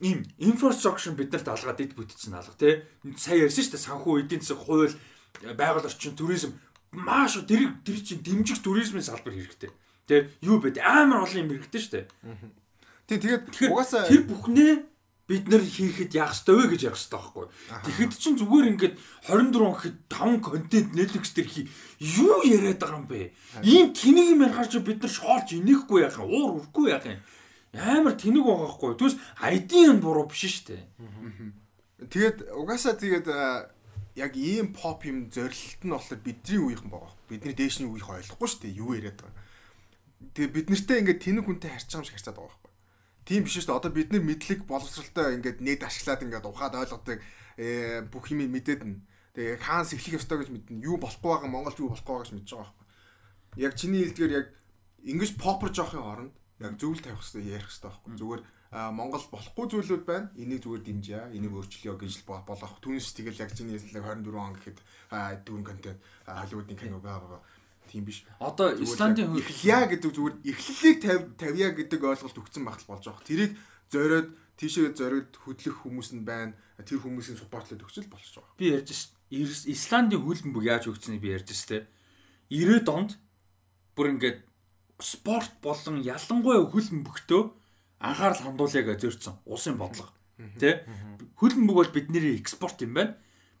[0.00, 2.80] ийм инфраструктур биднэрт алгаад ид бүтцэн алга тий.
[3.20, 3.86] Сайн ярьсан шүү дээ.
[3.86, 4.96] Санхүү эдийн засаг хууль
[5.44, 6.56] байгаль орчин туризм
[6.92, 9.70] маш тэр тэр чинь дэмжих туризмын салбар хэрэгтэй.
[10.08, 10.80] Тэ юу бэ?
[10.80, 12.06] Амар олон юм хэрэгтэй шүү дээ.
[13.06, 14.72] Тий тэгээд угаасаа тэр бүхнээ
[15.26, 17.46] бид нар хийхэд яах ёстой вэ гэж ярих ёстой байхгүй.
[17.82, 18.94] Тэгэхэд чинь зүгээр ингээд
[19.26, 21.66] 24 гэхэд 5 контент Netflix дээр хий
[21.98, 23.34] юу яриад байгаа юм бэ?
[23.66, 26.30] Ийм тэнэг юм ярихаар чи бид нар шоолж инехгүй яах юм?
[26.30, 27.18] Уур үрхгүй яах юм?
[27.74, 28.94] Амар тэнэг байгаа хгүй.
[28.94, 30.84] Түс ID нь буруу биш шүү дээ.
[32.06, 33.26] Тэгээд угаасаа тэгээд
[34.14, 37.10] яг ийм pop юм зорилт нь болохоор бидний үеийнхэн байгаа.
[37.26, 38.78] Бидний дээшний үеийнх ойлгохгүй шүү дээ.
[38.78, 39.42] Юу яриад байгаа.
[40.38, 42.65] Тэгээ бид нартэй ингээд тэнэг хүнтэй шиг харьцаад байгаа
[43.26, 43.78] Тийм биш шүү дээ.
[43.82, 47.18] Одоо бид нар мэдлэг боловсралтай ингээд нэг ашиглаад ингээд ухаад ойлгодог
[47.58, 49.02] э, бүх юм мэдээд нь.
[49.34, 50.86] Тэгээ хаанс эхлэх ёстой гэж мэднэ.
[50.86, 52.86] Юу болохгүй байгаа Монголд юу болохгүй байгаа гэж мэдж байгаа байхгүй.
[53.66, 54.46] Яг чиний хэлдгээр яг
[55.02, 58.14] ингэж попер жоохын оронд яг зөвл тавих хэрэгтэй ярих хэрэгтэй байхгүй.
[58.14, 58.42] Зүгээр
[58.94, 60.30] Монгол болохгүй зүйлүүд байна.
[60.38, 61.22] Энийг зүгээр дэмжээ.
[61.34, 62.78] Энийг өөрчлөё гэж болох.
[62.82, 64.78] Түүнээс тэгэл яг чиний хэлсэн 24 он гэхэд
[65.46, 67.40] дүүн контент Холливуудын кино байгаа
[67.96, 68.28] Тийм биш.
[68.36, 70.96] Одоо Исландийн эхлэе гэдэг зүгээр эхлэлийг
[71.40, 73.24] тавья гэдэг ойлголт өгсөн багтал болж байгаа.
[73.24, 73.56] Тэрийг
[73.88, 76.52] зориод тийшээ зориод хөдлөх хүмүүс нь байна.
[76.84, 78.52] Тэр хүмүүсийн суппортлоод өгчл болж байгаа.
[78.60, 79.16] Би ярьж ш.
[79.32, 81.88] Исландийн хөлбөмбөг яаж өгцөнийг би ярьж ш.
[82.52, 83.10] 90-ад онд
[83.96, 84.44] бүр ингээд
[85.00, 87.42] спорт болон ялангуяа хөлбөмбөгтөө
[88.04, 90.12] анхаарал хандуулъя гэж зорьсон улсын бодлого.
[90.60, 90.84] Тэ?
[91.40, 93.16] Хөлбөмбөг бол бидний экспорт юм байна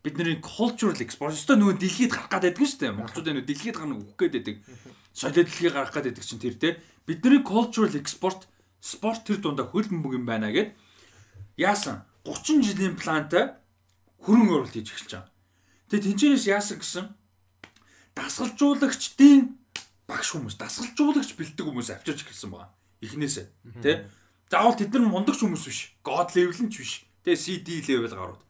[0.06, 2.94] бидний cultural export өстой нөгөө дэлхийд гарах гээд байдаг шүү дээ.
[2.94, 4.56] Монголчууд энэ дэлхийд гарна өгөх гээд байдаг.
[5.10, 6.78] Солио дэлхий гарах байдаг чинь тэр те.
[7.10, 8.46] Бидний cultural export
[8.78, 10.70] спорт тэр дундаа хөлбөмбөг юм байна гэд
[11.58, 13.58] яасан 30 жилийн плантай
[14.22, 15.30] хөрөнгө оруулалт хийж эхэлж байгаа.
[15.90, 17.04] Тэгээ тэнцэнээс яасан гэсэн
[18.14, 19.58] дасгалжуулагчдын
[20.06, 22.70] багш хүмүүс, дасгалжуулагч бэлдэг хүмүүс авчирч эхэлсэн байгаа.
[23.02, 23.46] Эхнээсээ
[23.82, 23.96] тий.
[24.50, 25.80] Заавал тэд нар мундагч хүмүүс биш.
[26.06, 26.92] God level нь ч биш.
[27.26, 28.42] Тэгээ CD level гарууд.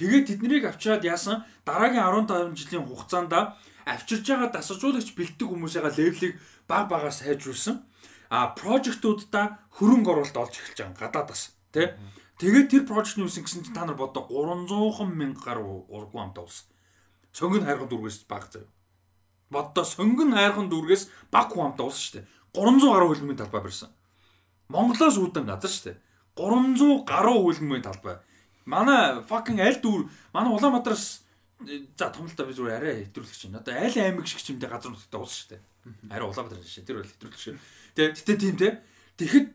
[0.00, 3.36] Тэгээд тэднийг авчираад яасан дараагийн 15 жилийн хугацаанд
[3.84, 7.84] авчирж байгаа дасгалжуулагч бэлтгэх хүмүүсийн левелийг баг багаар сайжруулсан.
[8.32, 11.92] А прожектуудаа хөрөнгө оруулалт олж эхэлж байгаа гадаадас тий.
[12.40, 16.48] Тэгээд тэр прожект нь юусэн гэсэн чинь та нар бодоо 300 мянга гаруй ургуу амтаа
[16.48, 16.64] улс.
[17.36, 18.72] Сонгон хайрхан дүүргээс баг заяа.
[19.52, 22.28] Боддоо сонгон хайрхан дүүргээс баг хүн амтаа улс шүү дээ.
[22.56, 23.92] 300 гаруй хөлбөмбөгийн талбай барьсан.
[24.72, 26.00] Монголоос үүдэн газар шүү дээ.
[26.40, 28.16] 300 гаруй хөлбөмбөгийн талбай
[28.66, 31.22] Манай fucking аль дүүр манай Улаанбаатараас
[31.96, 33.56] за томлолтой би зүгээр арай хэтрүүлэх чинь.
[33.56, 35.62] Одоо аль аймаг шиг ч юмдээ газар нутагтай улс шүү дээ.
[36.12, 36.84] Арай Улаанбаатар шээ.
[36.88, 37.54] Тэр бол хэтрүүлэх шүү.
[37.96, 38.68] Тэгээ тэгтээ тийм те.
[39.20, 39.46] Тэгэхэд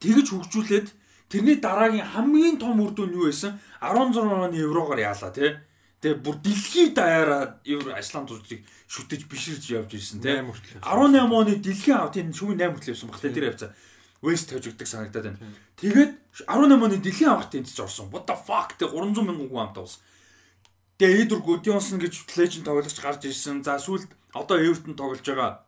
[0.00, 0.88] тэгж хөгжүүлээд
[1.28, 3.60] тэрний дараагийн хамгийн том үр дүн юу байсан?
[3.84, 5.60] 16 оны еврогоор яалаа те.
[6.00, 10.40] Тэгээ бүр дэлхийд даяараа евро Исланд улсыг шүтэж биширж явж ирсэн те.
[10.40, 13.76] 18 оны дэлхийн ав тийм шүүн 8 хүртэл явсан баг те тэр явцаа.
[14.22, 15.40] West хожигддаг санагдаад байна.
[15.80, 16.12] Тэгээд
[16.44, 18.12] 18 оны дэлхийн аварт тэнцэж орсон.
[18.12, 20.00] What the fuck те 300 мянган хүн амт уусан.
[21.00, 23.64] Тэгээ Эдвар Гудионсон гэж Legend тоглогч гарч ирсэн.
[23.64, 25.64] За сүүлд одоо Everton тоглож байгаа.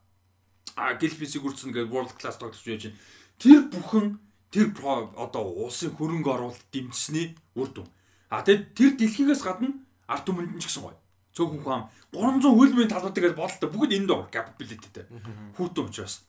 [0.77, 3.01] А Gilfis Sigurdsson гэж World Class тоглогч байж байна.
[3.41, 4.20] Тэр бүхэн
[4.53, 4.69] тэр
[5.16, 7.89] одоо улсын хөрөнгө оруулалт дэмжсэний үр дүн.
[8.29, 9.73] А тэгээд тэр дэлхийгээс гадна
[10.05, 11.01] арт түмэнд нь ч гэсэн гоё.
[11.33, 15.09] Цөөхөн хам 300 хөлбөмбөгийн талбартай гэж бодлоо бүгд энд доо capabilityтэй.
[15.57, 16.29] Хүүтэн учраас.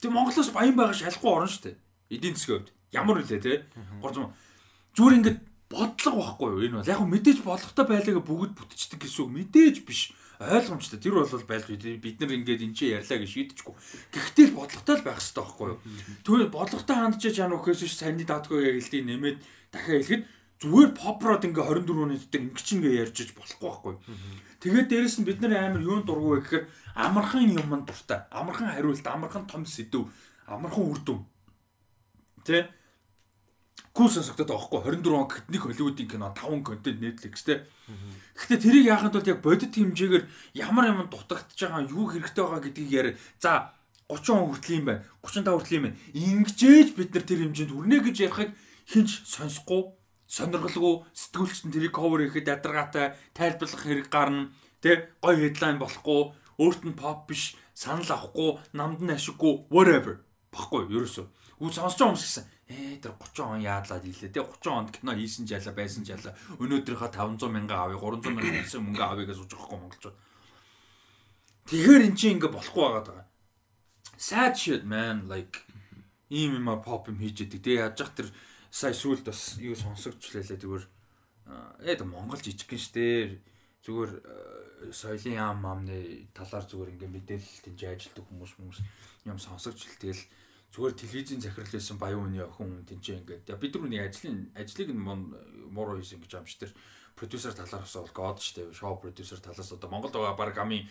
[0.00, 1.76] Тэг Монголоос баян байгаа шалахгүй орно шүү дээ.
[2.10, 2.72] Эдийн засгийн хувьд.
[2.90, 3.68] Ямар үлээ те.
[4.00, 4.32] 300
[4.96, 5.38] зүгээр ингээд
[5.70, 6.64] бодлого байхгүй юу?
[6.66, 9.30] Энэ бол яг мэдээж болгохтой байлгаа бүгд бүтчихдэг гэсэн үг.
[9.38, 10.10] Мэдээж биш.
[10.40, 10.98] Ойлгомжтой.
[10.98, 13.74] Тэр бол байлгүй бид нар ингээд энэ ч ярьлаа гэж шийдэхгүй
[14.08, 15.78] гэхдээ л бодлоготой л байх хэрэгтэй байхгүй юу?
[16.24, 20.22] Тэгвэл бодлоготой хандж чана өгөхөөс биш саний даатгүй яг хэлтий нэмээд дахиад хэлэхэд
[20.60, 23.94] зүгээр попрод ингээ 24 оны дотор ингээ ч ингээ ярьж болохгүй байхгүй
[24.60, 26.64] тэгээд дээрэс нь бид нар амар юунд дургу вэ гэхээр
[26.94, 28.28] амархан юмд дуртай.
[28.30, 30.08] Амархан хариулт, амархан том сэдв,
[30.46, 31.24] амархан үр дүн.
[32.44, 32.68] Тэ?
[33.92, 37.66] Кул сонсогдоод байгаа хгүй 24 он гэхэд нэг Холливуудын кино 5 контент тэ.
[38.38, 40.24] Гэхдээ тэрийг яахад бол яг бодит хэмжээгээр
[40.54, 43.08] ямар юм дутагдж байгаа юу хэрэгтэй байгаа гэдгийг яар.
[43.42, 43.74] За
[44.06, 45.02] 30 он хүртэл юм байна.
[45.26, 45.98] 35 хүртэл юм байна.
[46.14, 48.50] Ингэжээж бид нар тэр хэмжээнд хүрнэ гэж ярихыг
[48.86, 49.82] хинч сонсохгүй
[50.30, 54.54] сонирхолгүй сэтгүүлчтэн тэрийг cover хийхэд ядаргаатай тайлбарлах хэрэг гарна.
[54.78, 56.30] Тэ гой headline болохгүй
[56.62, 60.22] өөрт нь pop биш, санал авахгүй, намд нь ашиггүй whatever.
[60.54, 61.26] Баггүй ерөөсөө.
[61.60, 65.12] Үу сонсож байгаа хүмүүс гэсэн ээ тэр 30 он яадлаад ийлээ те 30 онд кино
[65.18, 66.32] хийсэн жаалаа байсан жаалаа
[66.62, 70.16] өнөөдрийнхөө 500 мянга авъя 300 мянга гэсэн мөнгө авъя гэж сууж байгаа монголчууд.
[71.68, 73.24] Тэгэхээр эн чинь ингээ болохгүй байгаа даа.
[74.16, 75.66] Sad shit man like
[76.30, 77.60] ийм юм pop юм хийж яадаг.
[77.60, 78.28] Тэгээ яаж зах тэр
[78.70, 80.84] сая сүулт бас юу сонсогдчихлээ зүгээр.
[81.84, 83.38] Ээ Монгол жижиг гин штэ.
[83.82, 84.12] Зүгээр
[84.94, 88.78] соёлын яам амны талаар зүгээр ингээ мэдээлэл тэнцээ ажилтдаг хүмүүс хүмүүс
[89.28, 90.22] юм сонсогч л тэгэл
[90.72, 94.88] зүгээр телевизийн захирал байсан баян хүний охин хүн тэнцээ ингээд бид нар нэг ажлын ажлыг
[94.92, 95.04] нь
[95.72, 96.72] мууруу хийсэн гэж амш тэр
[97.16, 100.88] продюсер талаас бол god штэ шоу продюсер талаас одоо Монголд байгаа баг амын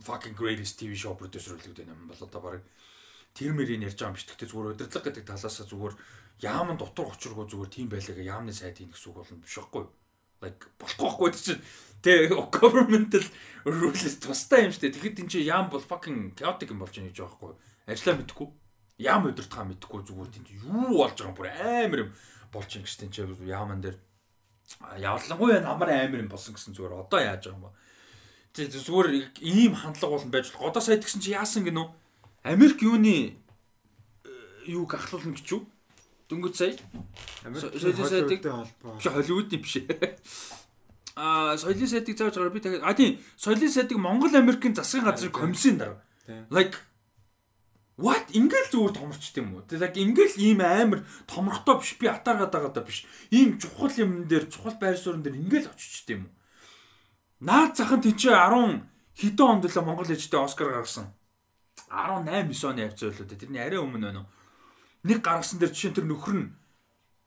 [0.00, 2.62] fucking greatest TV show producer үлэгдэх юм бол одоо баг
[3.34, 4.26] тэр мэрийг ярьж байгаа юм биш.
[4.26, 5.94] Тэгтээ зүгээр удирдлага гэдэг талаас зүгээр
[6.40, 9.88] яаман дотор очиргоо зүгээр тийм байлаа яамны сайд хийн гэсэн үг болно биш юу?
[10.40, 11.62] like болохгүй байхгүй чинь
[12.00, 13.24] тэ governmental
[13.64, 14.96] rules тустай юм дээ.
[14.96, 17.52] Тэгэхэд энэ чинь яам бол fucking chaotic юм болж байгаа гэж байгаа байхгүй.
[17.92, 18.48] Ажлаа мэдхгүй.
[19.04, 22.10] Яам өдөртхаа мэдхгүй зүгээр тийм юу болж байгаа юм бүр амар юм
[22.52, 23.96] болж юм гэсэн чинь яаман дээр
[24.96, 27.76] явлангуй намар амар юм болсон гэсэн зүгээр одоо яаж байгаа юм бэ?
[28.56, 29.08] Тэг зүгээр
[29.44, 30.72] ийм хандлага болон байж болох.
[30.72, 31.86] Одоо сая тэгсэн чи яасан гинөө?
[32.48, 33.36] Америк юуны
[34.24, 34.30] э,
[34.72, 35.68] юуг ахлуулна гэж юу?
[36.30, 36.78] Дөнгөж сая.
[37.42, 39.74] Соёлын сайдыг биш Холливуудын биш.
[41.18, 45.34] Аа соёлын сайдыг зааж байгаа би тэгээд а тийм соёлын сайдыг Монгол Америкийн засгийн газрын
[45.34, 45.98] комиссийн дараа.
[46.54, 46.78] Like
[48.00, 49.66] What ингээл зүгээр томорчт юм уу?
[49.68, 53.04] Like ингээл ийм амар томорхтой биш би атааргаад байгаа даа биш.
[53.28, 56.32] Ийм чухал юм дээр чухал байр суурин дээр ингээл очичт юм уу?
[57.44, 58.88] Наад захын тийч 10
[59.20, 61.12] хэдэн онд л Монгол ээжтэй Оскар гаргасан.
[61.92, 63.28] 18 9 оны явц байлоо.
[63.28, 64.28] Тэрний арай өмнө байна уу?
[65.04, 66.48] Нэг гаргасан дээр жишээ тэр нөхөр нь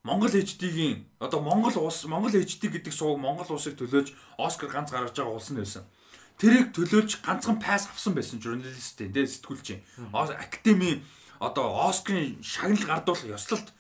[0.04, 5.16] Монгол HD-гийн одоо Монгол улс Монгол HD гэдэг сууг Монгол улсыг төлөөлж Оскар ганц гаргаж
[5.16, 5.88] байгаа улс нь байсан.
[6.36, 9.80] Тэрийг төлөөлж ганцхан пас авсан байсан журналисттэй тэ сэтгүүлч.
[10.12, 11.08] Академи
[11.40, 13.72] одоо Оскарын шагнал гардуулах ёслолт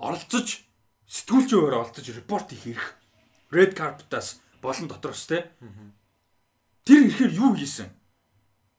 [0.00, 0.64] оролцож
[1.04, 2.96] сэтгүүлчийн өөр оролцож репорт хийх
[3.52, 5.52] Red Carpet-аас болон дотроос тэ.
[6.88, 7.92] Тэр ихээр юу хийсэн?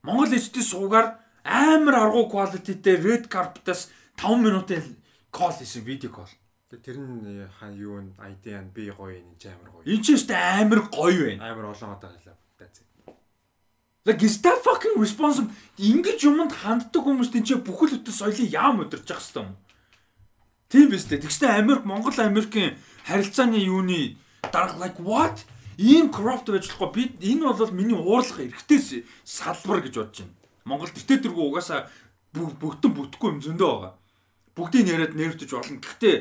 [0.02, 4.98] Монгол HD суугаар амар аргуу quality-тэй Red Carpet-аас 5 минутын
[5.32, 6.30] кол хийсэн видео кол.
[6.68, 9.86] Тэр нь хаа юу н ID нь би гоё энэ ч амар гоё.
[9.86, 11.54] Энэ ч өстэй амар гоё байна.
[11.54, 12.36] Амар олон одоо хэлээ.
[14.08, 15.52] Like is that fucking responsible?
[15.78, 19.52] Ингиж юмд ханддаг хүмүүс тийч бүхэл бүтэн соёлын яам удирж явах хэрэгтэй юм.
[20.72, 21.28] Тийм биз дээ.
[21.28, 24.16] Тэгснэ Америк, Монгол Америкийн харилцааны юуны
[24.48, 25.44] дарга like what?
[25.76, 27.20] Ийм corrupt байж болохгүй.
[27.20, 30.36] Би энэ бол миний уурлах эрхтээс салбар гэж бодож байна.
[30.64, 31.92] Монгол тэртээ тэргүй угаасаа
[32.32, 33.94] бүгдэн бүтэхгүй юм зөндөө байгаа
[34.58, 35.78] бүгдийг яриад нэрвдэж болно.
[35.78, 36.16] Гэхдээ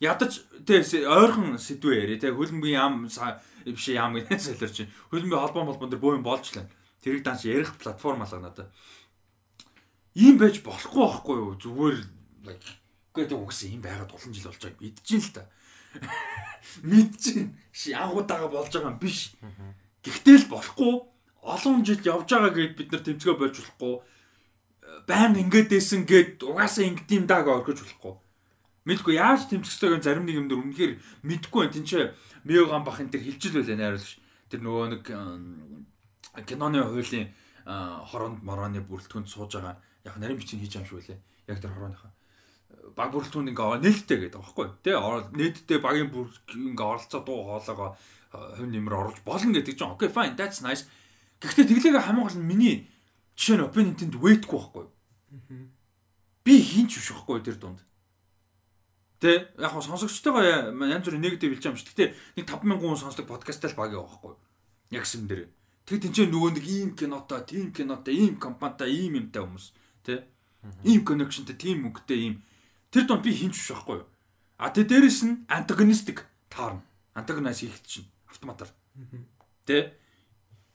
[0.00, 0.32] ядаж
[0.64, 5.92] тэ ойрхон сэдвээ яри тэ хөлбөмбөгийн яам биш яам гэдэг солиорч чинь хөлбөмбөгийн холбоо молбон
[5.92, 6.66] дээр боо юм болж лээ.
[7.04, 8.72] Тэрийг данч ярих платформ алга надад.
[10.16, 11.54] Ийм байж болохгүй байхгүй юу?
[11.60, 11.98] Зүгээр
[13.12, 15.42] үгүй тэ үгсэн ийм байгаад олон жил болж байгааг мэдчихээн л та.
[16.88, 17.48] Мэдчихээн.
[18.00, 19.36] Анхудаага болж байгаа юм биш.
[20.00, 20.92] Гэхдээ л болохгүй
[21.42, 23.94] олон жил явж байгаа гэд бид нар тэмцгээ болж болохгүй
[25.06, 28.14] байн ингээд дэсэн гэд угаасаа ингээд юм дааг орхиж болохгүй.
[28.86, 30.92] Мэдгүй яаж тэмцэхтэйг зарим нэг юм дөр үнэхээр
[31.22, 31.74] мэдгүй байна.
[31.76, 32.04] Тинчээ
[32.44, 34.18] Миоган бах энэ төр хилжил байлаа найруулагч.
[34.50, 35.04] Тэр нөгөө нэг
[36.48, 37.30] киноны хуулийн
[37.64, 41.18] хороонд морооны бүрэлдэхүүнд сууж байгаа яг нарийн бичиг хийж юм шиг байлаа.
[41.46, 42.12] Яг тэр хорооныхаа
[42.96, 44.96] баг бүрэлдэхүүнд ингээ нээлттэй гэдэг байгаа байхгүй тий
[45.38, 47.90] нээлттэй багийн бүр ингээ оролцоо дуу хоолойгоо
[48.32, 50.84] хувь нэмэр оруулж болно гэдэг чинь окей fine that's nice
[51.40, 52.76] гэхдээ тэглээгээ хамгийн гол нь миний
[53.36, 54.86] Жишээ нь opponent-д wait-гүй байхгүй.
[56.44, 57.80] Би хинч биш байхгүй тэр дунд.
[59.22, 61.94] Тэ яг хаа сонсогчтойгоо янз бүрийн негатив хэлж байгаа юм шиг.
[61.94, 64.34] Гэтэ нэг 5000 хүн сонсдог подкасттай л баг яваа байхгүй.
[64.90, 65.46] Яг юм дээр.
[65.86, 69.66] Тэг тэнцээ нөгөө нэг ийм кинотой, тийм кинотой, ийм компанитай, ийм юмтай хүмүүс.
[70.02, 70.26] Тэ?
[70.86, 72.34] Ийм connectionтэй, тийм мөнгөтэй ийм.
[72.90, 74.02] Тэр дунд би хинч биш байхгүй.
[74.58, 76.82] А тэ дээрэс нь антагонистик таарна.
[77.14, 78.70] Антагонист хийх чинь автоматар.
[79.66, 79.94] Тэ?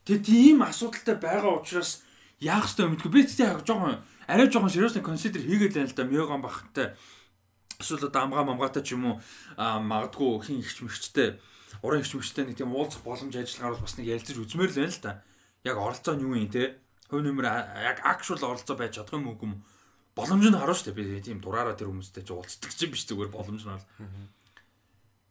[0.03, 2.03] Тэ тийм асуудалтай байгаа учраас
[2.40, 3.12] яах ёстой мэдгүй.
[3.12, 6.04] Би тэгтээ жоохон арай жоохон seriously consider хийгээд байна л да.
[6.06, 6.94] Мёган бахтай
[7.80, 9.16] эсвэл одоо амгаа мамгаатай ч юм уу
[9.58, 11.40] магадгүй хин ихч мэгчтэй
[11.82, 15.02] уран ихч мэгчтэй нэг тийм уулзах боломж ажиллагаар бас нэг ялцаж үзмээр л байна л
[15.02, 15.12] да.
[15.66, 16.78] Яг оролцоо нь юу юм те?
[17.10, 17.46] Хувь нэмэр
[17.82, 19.64] яг actual оролцоо байж чадах юм үгүй юм.
[20.18, 20.98] Боломж нь харна шүү дээ.
[20.98, 23.86] Би тийм дураараа тэр хүмүүстэй ч уулздаг чинь биш зүгээр боломж нь бол.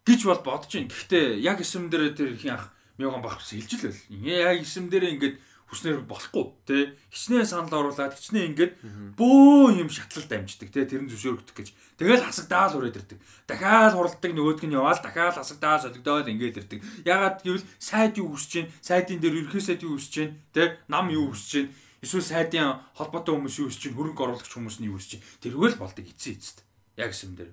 [0.07, 0.91] гэж бол бодож байна.
[0.91, 4.01] Гэхдээ яг эсэм дээр тэр хин ах мёган бах хэлж л байл.
[4.23, 8.73] Яг эсэм дээр ингээд хүснээр болохгүй тий хичнээн санал оруулаад хичнээн ингээд
[9.19, 11.69] бөө юм шатлалд амждаг тий тэрэн зөвшөөрөгдөх гэж.
[11.99, 13.19] Тэгэл хасагдаал ураад ирдэг.
[13.51, 16.81] Дахиад хуралдаг нөгөөдг нь яваал дахиад хасагдаал солигдоод ингээд ирдэг.
[17.03, 21.11] Ягаад гэвэл сайд юу хүсэж чинь сайдын дээр ерхий сайд юу хүсэж чинь тий нам
[21.11, 25.03] юу хүсэж чинь эсвэл сайдын холбоотой хүмүүс юу хүсэж чинь хөрөнгө оруулагч хүмүүс нь юу
[25.03, 26.63] хүсэж чинь тэргэл болдог эцсийн эцэст.
[26.95, 27.51] Яг юм дээр.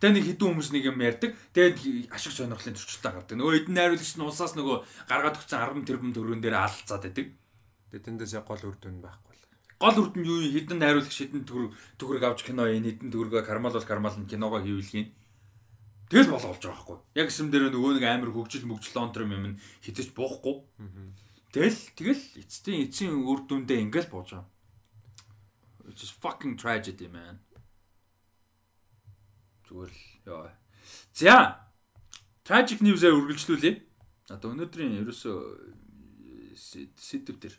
[0.00, 1.32] Тэгээ нэг хідэн хүмүүс нэг юм ярьдаг.
[1.56, 3.36] Тэгээд ашиг сонирхлын төрчлөлтөд гардаг.
[3.38, 4.76] Нөгөө эдэн найруулагч нь улсаас нөгөө
[5.08, 7.26] гаргаад өгсөн 10 тэрбум төгрөгөн дээр алалцаад байдаг.
[7.90, 9.44] Тэгээ тэндээс гол үр дүн байхгүй л.
[9.78, 13.76] Гол үр дүн юу хідэн найруулагч хідэн төгрөг төгрөг авч кино энэ хідэн төгрөгөө кармал
[13.76, 15.08] бол кармал нь киногоо хийвэл хийн.
[16.10, 16.98] Тэгэл болоо болж байгаа байхгүй.
[17.18, 20.66] Яг эсэм дээр нөгөө нэг амар хөгжил мөгжил онтром юм хитэж буухгүй.
[21.50, 24.50] Тэгэл тэгэл эцсийн эцсийн үр дүндээ ингээл бууж байгаа.
[25.86, 27.38] It's just fucking tragedy man.
[29.66, 30.54] Зүгээр л яа.
[31.14, 31.66] За.
[32.46, 33.74] Tragic news-ээр үргэлжлүүлээ.
[34.30, 35.38] Одоо өнөөдрийн ерөөсөө
[36.56, 37.54] сэдв төр.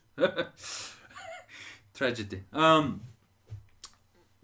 [1.93, 2.43] Tragedy.
[2.51, 2.99] Um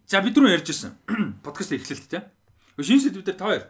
[0.07, 0.93] За бид түрүү ярьжсэн.
[1.45, 2.30] Подкаст эхлэлт те.
[2.77, 3.65] Шинэ сэдв дээр та хоёр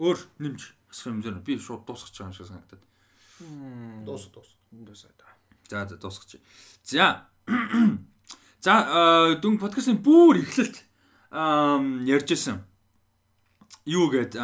[0.00, 2.82] өөр нэмж асах юм зэр би шууд дуусгах байгаа юм шиг санагдаад.
[4.08, 4.48] Дуус дуус.
[4.72, 5.28] Дуусаа та.
[5.68, 6.40] За за дуусгач.
[6.84, 7.28] За.
[8.64, 10.88] За дүн подкастын бүр эхлэлт
[11.34, 12.64] ярьжсэн.
[13.84, 14.40] Юу гээд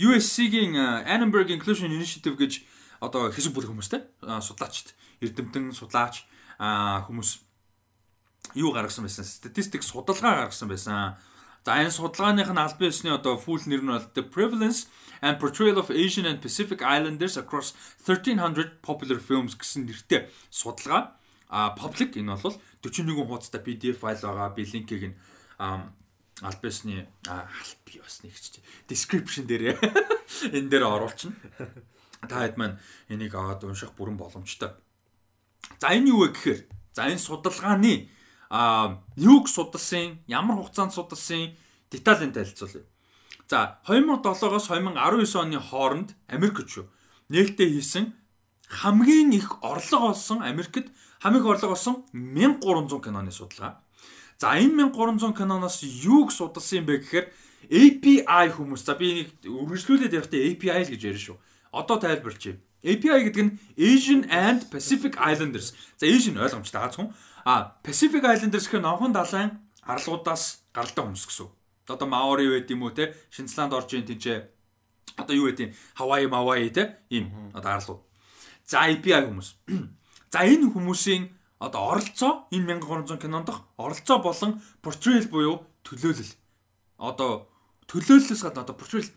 [0.00, 2.64] USC-гийн Annenberg Inclusion Initiative гэж
[3.04, 6.24] одоо хэсэг бүлэг хүмүүстэй судлаачд эрдэмтэн судлаач
[6.58, 7.30] хүмүүс
[8.54, 11.16] юу гаргасан байсан статистик судалгаа гаргасан байсан.
[11.64, 14.88] За энэ судалгааных нь албан ёсны одоо full нэр нь бол The Prevalence
[15.20, 21.16] and Portrayal of Asian and Pacific Islanders across 1300 popular films гэсэн нэртэй судалгаа.
[21.52, 24.56] А public энэ бол 41 хуудастай PDF файл байгаа.
[24.56, 25.16] Би линкийг нь
[25.60, 29.76] албан ёсны алт ёсны гэж description дээр
[30.56, 31.36] энэ дээр оруулчихна.
[32.24, 32.80] Та хэд маань
[33.12, 34.72] энийг аваад унших бүрэн боломжтой.
[35.80, 36.60] За энэ юу вэ гэхээр
[36.92, 38.08] за энэ судалгааны
[38.50, 41.54] а юуг судалсан, ямар хугацаанд судалсан
[41.90, 42.84] деталийн танилцуулъя.
[43.48, 46.86] За 2007-оос 2019 оны хооронд Америкт шүү.
[47.30, 48.14] Нээлттэй хийсэн
[48.68, 50.90] хамгийн их орлого олсон Америкт
[51.22, 53.82] хамгийн их орлого олсон 1300 киноны судалгаа.
[54.38, 57.26] За энэ 1300 киноноос юуг судалсан юм бэ гэхээр
[57.70, 58.82] API хүмүүс.
[58.82, 61.36] За би нэг үргэлжлүүлээд явахдаа API л гэж ярина шүү.
[61.70, 62.62] Одоо тайлбарлаж байна.
[62.82, 65.76] API гэдэг нь Asian and Pacific Islanders.
[66.00, 67.12] За Asian ойлгомжтой гац хүн.
[67.44, 71.48] А Pacific Islanders гэх нь Новхон далайн арлуудаас гаралтай хүмүүс гэсэн.
[71.88, 74.24] Одоо Маори байд юм уу те Шинзланд орж ийн тийч
[75.16, 78.00] одоо юу байд юм Hawaii Maui те ийм одоо арлууд.
[78.64, 79.48] За API хүмүүс.
[80.32, 81.28] За энэ хүмүүсийн
[81.60, 86.32] одоо оролцоо энэ 1300 кинонд дох оролцоо болон portrayal буюу төлөөлөл.
[86.96, 87.50] Одоо
[87.90, 89.10] төлөөллөөс гадна одоо portrayal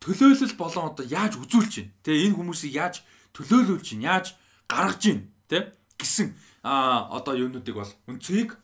[0.00, 1.92] төлөөлөл болон одоо яаж үзүүлж байна.
[2.02, 3.04] Тэ энэ хүмүүсийг яаж
[3.36, 4.26] төлөөлүүлж байна, яаж
[4.66, 5.58] гаргаж байна, тэ
[6.00, 8.56] гэсэн а одоо юунуудыг бол үнцгийг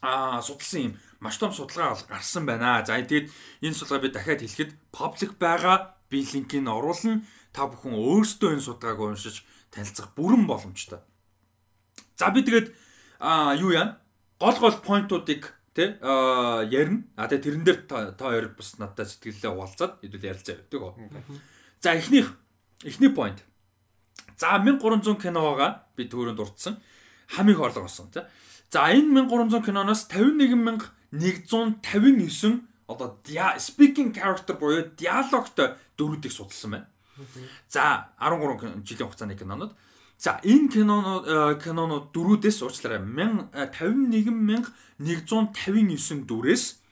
[0.00, 2.84] а судалсан юм маш том судалгаа гарсан байна.
[2.84, 3.28] За тэгээд
[3.60, 7.24] энэ судалгаа би дахиад хэлэхэд паблик байгаа би линкийг оруулна.
[7.52, 11.00] Та бүхэн өөрсдөө энэ судалгааг уншиж танилцах бүрэн боломжтой.
[12.16, 12.72] За би тэгээд
[13.18, 13.98] а юу яа?
[14.38, 15.98] Гол гол поинтуудыг тэ
[16.70, 17.02] ярина.
[17.16, 20.94] А тэгээд тэрэн дээр та хоёр бас надтай сэтгэлээ хуваалцаад хэдүүл ярилцаа явдаг гоо.
[21.80, 22.36] За эхнийх
[22.84, 23.44] эхний поинт.
[24.36, 26.76] За 1300 киноога би түрүүнд дурдсан
[27.28, 28.22] хамгийн их орлого олсон тий.
[28.70, 33.18] За энэ 1300 киноноос 51159 одоо
[33.58, 36.86] speaking character буюу диалогтой дөрүүдийг судалсан байна.
[37.68, 39.72] За 13 жилийн хугацааны кинонууд.
[40.18, 44.66] За энэ кинонууд э, кинонууд дөрүүдээс уучлаарай 51159
[46.26, 46.82] дүрээс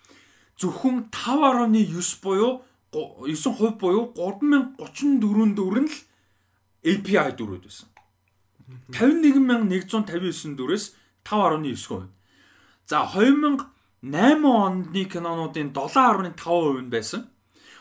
[0.63, 2.63] зөвхөн 5.9 буюу
[2.95, 5.99] 9% буюу 3034 дүр нь л
[6.87, 7.91] API дүрүүд байсан.
[8.95, 10.95] 51159 дүрээс
[11.27, 12.07] 5.9%.
[12.87, 17.27] За 2008 оны кинонуудын 7.5% нь байсан.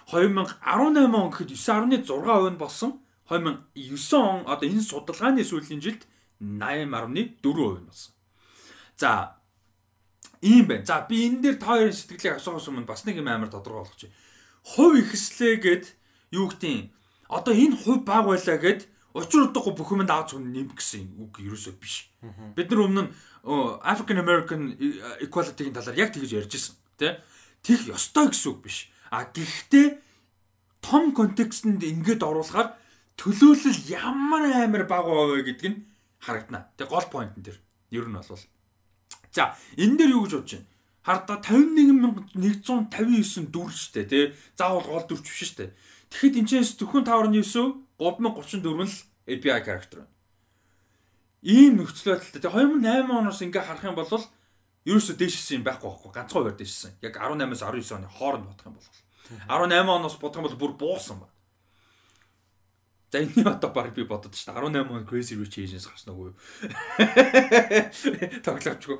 [0.09, 2.01] 2018 он гэхэд 9.6%
[2.49, 3.04] нь болсон.
[3.29, 6.03] 2009 он одоо энэ судалгааны сүүлийн жилд
[6.39, 8.13] 80.4% нь болсон.
[8.97, 9.37] За
[10.41, 10.85] ийм байна.
[10.85, 14.11] За би энэ дээр та хоёрын сэтгэлийг асуухаас өмнө бас нэг юм амар тодорхой болгочих.
[14.61, 15.85] Хувь ихслээгээд
[16.37, 16.93] юу гэдгийг
[17.29, 21.39] одоо энэ хувь баг байлаа гэд Учир утгагүй бүх юмд аав зөв нэм гэсэн үг
[21.39, 22.11] ерөөсөө биш.
[22.51, 23.03] Бид нар өмнө
[23.79, 24.75] African American
[25.23, 27.15] equality-гийн талаар яг тэгж ярьж ирсэн тий.
[27.63, 28.91] Тих ёстой гэсэн үг биш.
[29.15, 30.03] А гэхдээ
[30.83, 32.75] том контекстэнд ингээд оруулахаар
[33.19, 35.83] төлөөлөл ямар амар бага вэ гэдг нь
[36.19, 36.67] харагдана.
[36.77, 37.57] Тэг гол point нь тэр.
[37.91, 38.45] Ер нь бол.
[39.31, 40.67] За, энэ дээр юу гэж бодож байна?
[41.05, 44.33] Хардаа 51159 дүр штэ тий.
[44.57, 45.77] Заавал гол дүрч биш штэ.
[46.09, 48.97] Тэгэхэд энэ ч зөвхөн 5.9 3034 л
[49.29, 50.09] API character байна.
[51.45, 52.41] Ийм нөхцөл байдалтай.
[52.41, 54.09] Тэгээ 2008 оноос ингээ харах юм бол
[54.85, 56.91] ерөөсөө дээшсэн юм байхгүй байхгүй ганцхан хуваар дээшсэн.
[57.05, 58.89] Яг 18-аас 19 оны хооронд бодох юм бол
[59.45, 61.29] 18 оноос бодох юм бол бүр буусан ба.
[63.11, 64.85] За энэ одоо баг би бодод шүү дээ.
[64.85, 66.33] 18 он Crazy Rich Asians гарсан уу?
[68.45, 68.97] Тоглоочгүй.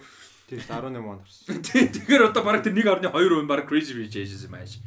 [0.50, 1.62] Тийм 18 он гарсан.
[1.62, 4.78] Тэгэхээр одоо баг тэр 1.2% баг Crazy Rich Asians юм ааш.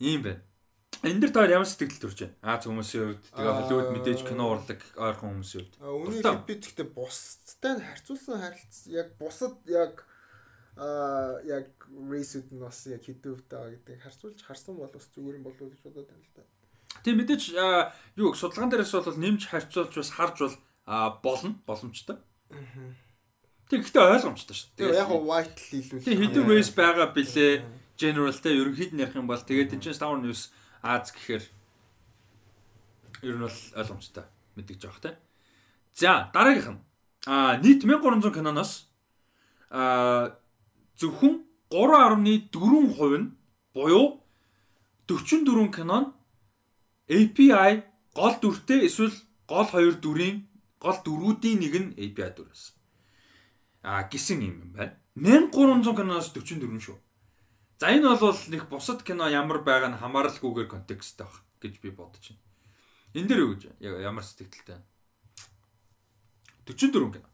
[0.00, 0.42] Ийм байна.
[1.04, 2.56] Энэ дэр таар ямар сэтгэл төрж байна?
[2.56, 5.74] Аз хүмүүсийн хувьд тэгээ Холливуд мэдээж кино урлаг ойрхон хүмүүсийн хувьд.
[5.84, 10.08] Үүнийг би тэгтээ бусдтай харьцуулсан харилцаа яг бусад яг
[10.80, 15.44] а яг рейсүүд нь бас яг хэдүүвтэй байгаа гэдэг харцуулж харсан бол бас зүгээр юм
[15.44, 16.44] болов уу гэж бодоод байна л да.
[17.04, 17.42] Тийм мэдээж
[18.16, 20.56] юу судалгаан дээрээс бол нэмж харьцуулж бас харж бол
[21.20, 22.16] болно боломжтой.
[23.68, 24.96] Тэг гэхдээ ойлгомжтой шүү дээ.
[24.96, 26.04] Яг white хэлүүл.
[26.04, 27.52] Тэг хэдэн race байгаа бэлээ
[28.00, 30.48] general те ерөнхийд нь ярих юм бол тэгээд энэ чинь Star News
[30.84, 31.44] Аз гэхээр
[33.24, 34.24] ер нь бол ойлгомжтой
[34.56, 35.12] мэдгэж байгаа те.
[35.96, 36.80] За дараагийнх нь
[37.24, 38.92] а нийт 1300 киноноос
[39.72, 40.36] а
[41.00, 41.40] зөвхөн
[41.72, 43.32] 3.4% нь
[43.72, 44.20] буюу
[45.08, 46.12] 44 кинон
[47.08, 47.82] API
[48.14, 49.12] гол дүртэй эсвэл
[49.48, 50.48] гол хоёр дүрийн
[50.80, 52.74] гол дөрүүдийн нэг нь API дүр байсан.
[53.84, 54.96] А гисэн юм байна.
[55.16, 56.98] 1300 киноноос 44 шүү.
[57.78, 62.32] За энэ бол нэг бусад кино ямар байгаа нь хамааралгүйгээр контексттэй баг гэж би бодож
[62.32, 62.42] байна.
[63.12, 64.88] Энэ дээр юу гэж ямар сэтгэлтэй байна?
[66.64, 67.28] 44 кино.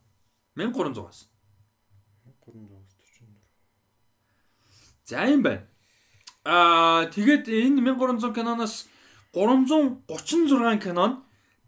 [0.59, 1.31] 1300-аас.
[2.43, 3.31] 1300-аас 44.
[5.07, 5.71] За юм байна.
[6.43, 8.90] Аа тэгээд энэ 1300 киноноос
[9.33, 11.17] 336 кино нь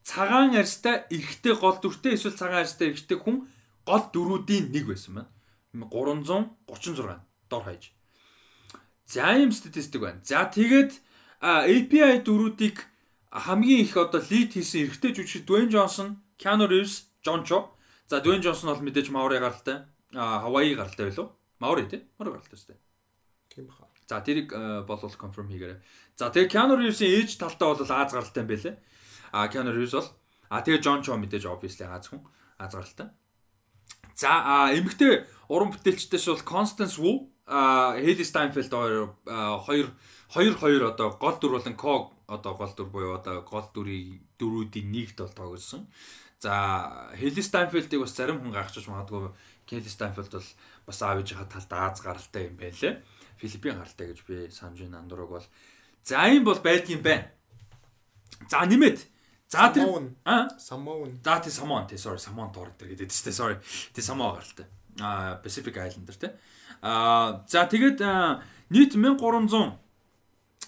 [0.02, 3.46] цагаан арьстай эрэгтэй гол дүртэй эсвэл цагаан арьстай эрэгтэй хүн
[3.86, 5.30] гол дөрүүдийн нэг байсан байна.
[5.72, 7.92] 336 дор хаяж.
[9.06, 10.20] За юм статистик байна.
[10.24, 10.98] За тэгээд
[11.42, 12.82] API дөрүүдийг
[13.30, 17.78] хамгийн их одоо лид хийсэн эрэгтэй жүжигч Dwayne Johnson, Keanu Reeves, John Cho.
[18.06, 19.86] За Dwayne Johnson бол мэдээж Maori гаралтай.
[20.14, 21.32] А Hawaii гаралтай байлуу.
[21.60, 22.02] Maori тий?
[22.18, 22.80] Maori гаралтай шүү дээ.
[23.54, 23.88] Тийм баха.
[24.06, 24.52] За тэрийг
[24.86, 25.78] болол конфирм хийгээрэй.
[26.16, 28.74] За тэгээ Keanu Reeves-ийн ээж талтай бол Аз гаралтай юм байлээ.
[29.32, 30.08] А Keanu Reeves бол
[30.52, 32.22] а тэгээ John Cho мэдээж obviously Аз хүн
[32.58, 33.08] Аз гаралтай.
[34.16, 39.88] За эмэгтэй уран бүтээлчдээс бол Constance Wu, а Haley Steinfeld хоёр
[40.32, 44.88] хоёр хоёр одоо гол дүр болон Kog одоо гол дүр буюу одоо гол дүрийн дөрүүдийн
[44.88, 45.88] нэгт бол тоглосон.
[46.42, 49.30] За Хели Стайнфелдийг бас зарим хүн гайхчих магадгүй
[49.68, 50.48] Хели Стайнфелд бол
[50.86, 52.98] бас аав ээжийнхаа талд Аз гаралтай юм байлээ.
[53.38, 55.46] Филиппин гаралтай гэж би санаж байна андураг бол.
[56.04, 57.30] За юм бол байдгийн байна.
[58.50, 59.12] За нэмээд
[59.52, 61.20] За тэр а Самоун.
[61.22, 63.60] За тий Самоун тий sorry Самоун тоор тэр гэдэг тест sorry.
[63.92, 64.66] Тий Самоа гаралтай.
[64.98, 66.30] А Pacific Islander тий.
[66.80, 68.00] А за тэгээд
[68.70, 69.76] нийт 1300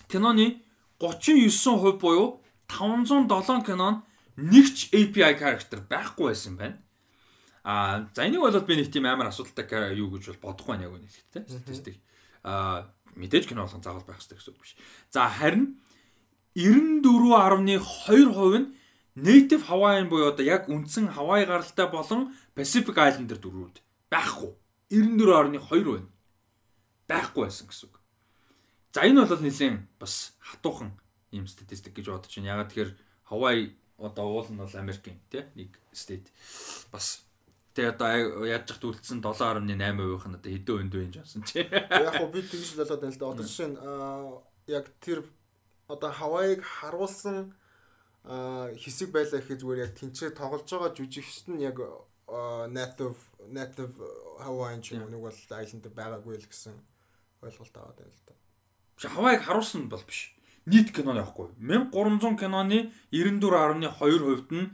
[0.09, 0.61] киноны
[1.01, 4.05] 39% буюу 507 кинон
[4.37, 6.77] нэгч API character байхгүй байсан байна.
[7.65, 10.93] А за энийг бол би нэг тийм амар асуудалтай юу гэж бол бодохгүй байна яг
[10.93, 11.97] үнэ хэлэхдээ статистик.
[12.45, 14.77] А мэдээж кино болгон заавал байх хэрэгтэй гэсэн үг биш.
[15.11, 15.81] За харин
[16.55, 18.67] 94.2% нь
[19.15, 24.53] native Hawaiian буюу одоо яг үндсэн Hawaii гаралтай болон Pacific Islander дөрвүүд байхгүй.
[24.91, 26.09] 94.2% байна.
[27.09, 28.01] Байхгүй байсан гэсэн үг.
[28.95, 30.95] За энэ бол нэлийн бас хатуухан
[31.31, 32.51] юм статистик гэж бодож байна.
[32.55, 32.93] Ягаад тэгэхээр
[33.31, 36.27] Hawaii одоо уул нь бол Америкийн тий нэг state
[36.91, 37.23] бас
[37.75, 41.67] Тэгээ одоо яаж ч үлдсэн 7.8% нь одоо хэдэн өнд вэ жаасан чи.
[41.67, 43.27] Яг гоо би тэгж л болоод байна л да.
[43.35, 43.79] Одоо жишээ нь
[44.71, 45.27] яг тэр
[45.91, 47.51] одоо Хавайг харуулсан
[48.25, 51.83] хэсэг байлаа гэхэд зүгээр яг тэнцээ тоглож байгаа жүжигчт нь яг
[52.71, 53.19] native
[53.51, 53.95] native
[54.39, 56.79] Hawaiian ч юм уу нэг бол island байгаагүй л гэсэн
[57.43, 58.35] ойлголт аваад байна л да.
[59.03, 60.33] Хавайг харуулсан бол биш
[60.65, 61.53] нийт киноны авахгүй.
[61.61, 64.73] 1300 киноны 94.2% нь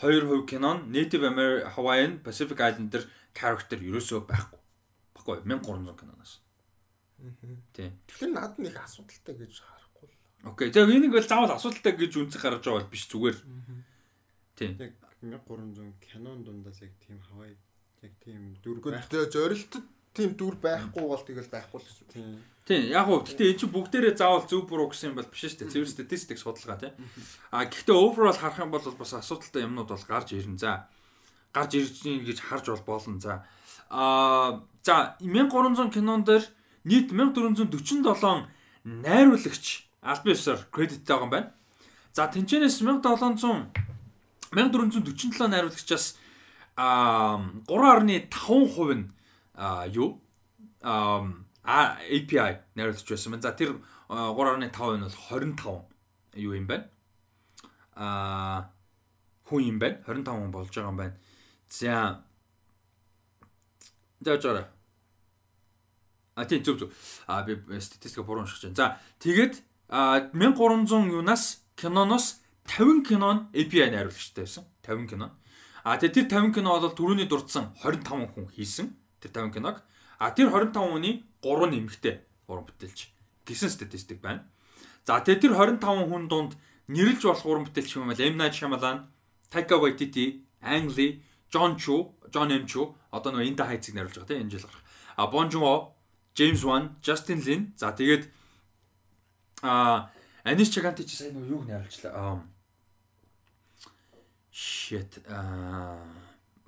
[0.00, 3.02] 2% кинон Native American Hawaiian Pacific Islander
[3.36, 4.60] character ерөөсөө байхгүй.
[5.16, 6.32] Баггүй 1300 киноноос.
[7.76, 7.92] Тийм.
[8.08, 10.14] Тэгэхээр над нэг асуудалтай гэж харахгүй л.
[10.48, 10.72] Окей.
[10.72, 13.38] Тэгээ энийг бол заавал асуудалтай гэж үнцэх гарч байгаа бол биш зүгээр.
[14.56, 14.72] Тийм.
[14.80, 17.52] Яг 1300 кинон дундаас яг тийм Hawaii
[18.00, 22.06] яг тийм дөрвөө зорилтод тийм дүр байхгүй бол тэгэл байхгүй л гэсэн.
[22.10, 22.42] Тийм.
[22.66, 25.66] Тийм яг уу гэхдээ эн чинь бүгдээрээ заавал зөв буруу гэсэн юм бол биш шүү
[25.66, 25.72] дээ.
[25.74, 26.94] Цэвэр статистик судалгаа тийм.
[27.50, 30.58] А гэхдээ overall харах юм бол бас асуудалтай юмнууд бол гарч ирнэ.
[30.58, 30.86] За
[31.54, 33.18] гарч ирж гин гэж харж бол болно.
[33.18, 33.46] За
[33.90, 36.46] а за 1300 кинон дээр
[36.84, 38.46] нийт 1447
[38.84, 39.66] найруулагч
[40.02, 41.50] албан ёсоор кредиттэй байгаа юм байна.
[42.12, 43.90] За тэнцэнээс 1700
[44.54, 46.18] 1447 найруулагчаас
[46.76, 49.10] а 3.5% нь
[49.60, 50.20] а юу
[50.82, 53.42] а API найруулж байсан байна.
[53.42, 53.76] За тэр
[54.08, 55.84] 3.5 нь бол 25
[56.40, 56.88] юу юм байна?
[57.94, 58.72] Аа
[59.44, 60.00] хүн юм байна.
[60.08, 61.16] 25 хүн болж байгаа юм байна.
[61.68, 62.24] За
[64.20, 64.64] За жоо.
[66.34, 66.92] А тийм зөв зөв.
[67.26, 68.76] А би статистика буруу уншиж байна.
[68.76, 74.64] За тэгээд 1300 юунаас киноноос 50 кинон API найруулагчтай байсан.
[74.82, 75.36] 50 кино.
[75.84, 78.99] А тэгээд тэр 50 кино бол түрүүний дурдсан 25 хүн хийсэн.
[79.20, 79.82] Тэр 50 киног.
[80.18, 83.08] А тэр 25 хүний 3 нэмэгтэй уран бүтээлч
[83.46, 84.44] гэсэн статистик байна.
[85.04, 86.52] За тэгээ тэр 25 хүн дунд
[86.88, 89.08] нэрлж болох уран бүтээлч юм бол M Night Shyamalan,
[89.48, 94.28] Taika Waititi, Ang Lee, John Chu, John M Chu одоо нөгөө Инда хайцыг найруулж байгаа
[94.28, 94.84] тийм энэ жил гарах.
[95.16, 95.94] а Bon Joon-ho,
[96.34, 97.72] James Wan, Justin Lin.
[97.76, 98.28] За тэгээд
[99.62, 100.10] а
[100.44, 102.44] Аниш Чаганти чи сайн юу найруулчлаа.
[104.52, 105.20] Shit.
[105.28, 105.98] Аа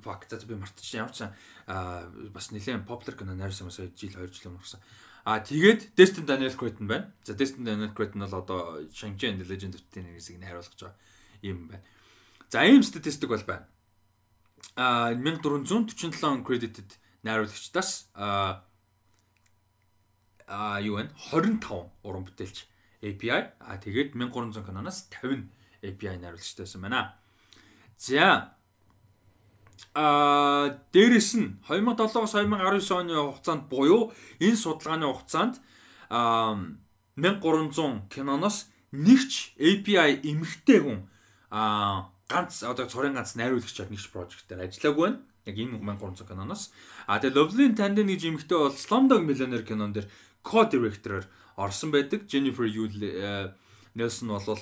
[0.03, 1.23] fuck за би мартчихсан ямар ч
[1.67, 4.81] аа бас нэлээд popular кино найруулсан бас жил 2 жил өнгөрсөн.
[5.25, 7.13] А тэгээд Destin Daniel Cretton байна.
[7.23, 10.83] За Destin Daniel Cretton бол одоо Shang-Chi and the Legend of Ten Rings-ийг найруулах гэж
[10.83, 10.99] байгаа
[11.43, 11.83] юм байна.
[12.51, 13.67] За ийм статистик бол байна.
[14.75, 18.65] А 1447 credited найруулагчдаас а
[20.47, 21.11] а юу вэ?
[21.31, 22.67] 25 уран бүтээлч
[23.03, 25.47] API а тэгээд 1300 канонаас 50
[25.83, 27.15] API найруулагчтай байсан байна.
[27.97, 28.57] За
[29.95, 35.61] а дээрэс нь 2007-оос 2019 оны хугацаанд буюу энэ судалгааны хугацаанд
[36.09, 41.05] 1300 киноноос нэгч API эмхтэй хүн
[41.53, 45.21] а ганц одоо цорын ганц найруулагчаар нэгч прожектээр ажиллаагүй байна.
[45.45, 46.73] Яг энэ 1300 киноноос.
[47.05, 50.09] А тэгээ Loveline Tandem гэж эмхтэй бол Slumdog Millionaire кинон дээр
[50.41, 52.25] co-director-оор орсон байдаг.
[52.29, 53.53] Jennifer Yule
[53.93, 54.57] Nelson бол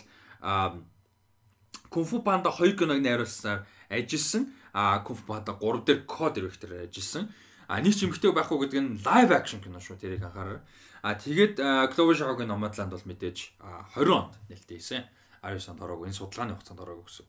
[1.90, 7.28] Fu Panda 2 киног найруулсаар ажилласан а Kung Fu Panda 3 дээр co-director ажилласан.
[7.70, 10.60] А нэг ч эмгтэй байхгүй гэдэг нь live action кино шүү тэрийг анхаараа.
[11.02, 11.57] А тэгээд
[11.94, 13.39] Clover Shaw-гийн Nomadland бол мэдээж
[13.94, 15.07] 20 онд нээлттэй хийсэн.
[15.42, 17.26] 19 онд ороогүй энэ судалгааны хугацаанд ороогүй гэсэн.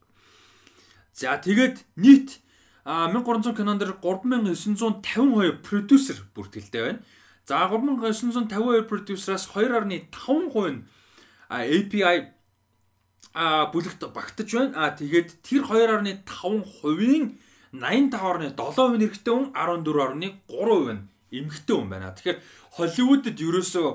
[1.14, 2.42] За тэгээд нийт
[2.84, 7.02] 1300 кинон дээр 3952 продюсер бүртгэлтэй байна.
[7.46, 10.82] За 3952 продюсераас 2.5% нь
[11.52, 12.32] API
[13.34, 14.74] а бүлэгт багтаж байна.
[14.76, 17.38] А тэгээд тэр 2.5%-ийн
[17.72, 22.12] 85.7% нь эрэгтэй хүн 14.3% нь эмэгтэй хүн байна.
[22.12, 22.40] Тэгэхээр
[22.76, 23.88] Холливуудад ерөөсөө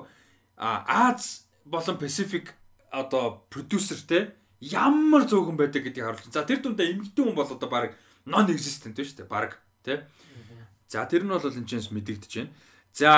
[0.56, 2.48] Аз болон Pacific
[2.90, 6.32] одоо продюсер те ямар зөөгөн байдаг гэдгийг харуулсан.
[6.32, 7.92] За тэр дундаа эмэгтэй хүн бол одоо баг
[8.24, 9.28] non existent шүү дээ.
[9.28, 10.08] Баг те.
[10.88, 12.52] За тэр нь бол энэ ч мэдэгдэж байна.
[12.96, 13.12] За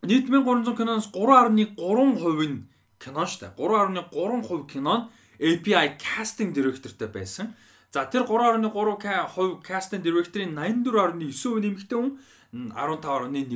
[0.00, 2.64] нийт 1300 киноноос 3.3% нь
[2.98, 3.52] кино дээ.
[3.56, 5.04] 3.3% кино нь
[5.40, 7.54] API casting director-тай байсан.
[7.90, 12.18] За тэр 3.3% casting director-ийн 84.9% нэмэгтэй хүн
[12.54, 13.50] 15.1% нь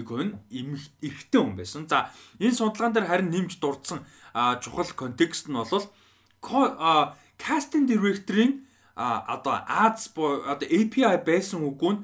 [1.02, 1.86] эрэгтэй хүн байсан.
[1.86, 4.02] За энэ судалгаан дээр харин нэмж дурдсан
[4.62, 5.86] чухал контекст нь бол
[7.38, 8.66] casting director-ийн
[8.98, 12.02] одоо ads одоо API байсан үгүй нь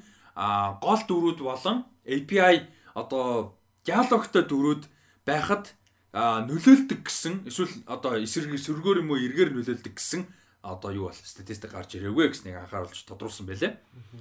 [0.82, 4.82] гол дөрүүд болон API одоо диалогтой дөрүүд
[5.26, 5.74] байхад
[6.14, 10.22] нөлөөлдөг гэсэн эсвэл одоо эсрэг сөргөөр юм уу эргээр нөлөөлдөг гэсэн
[10.62, 13.74] одоо юу бол статистик гарч ирээгүй гэснийг анхааруулж тодруулсан байлээ.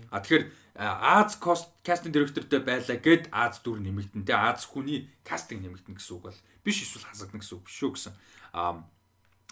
[0.10, 5.96] А тэгэхээр Аз кастинг директортэй байлаа гэд Аз дүр нэмэгдэн тэ Аз хүний кастинг нэмэгдэн
[5.96, 8.14] гэсэн үг бол биш эсвэл хасагдана гэсэн үг биш шүү гэсэн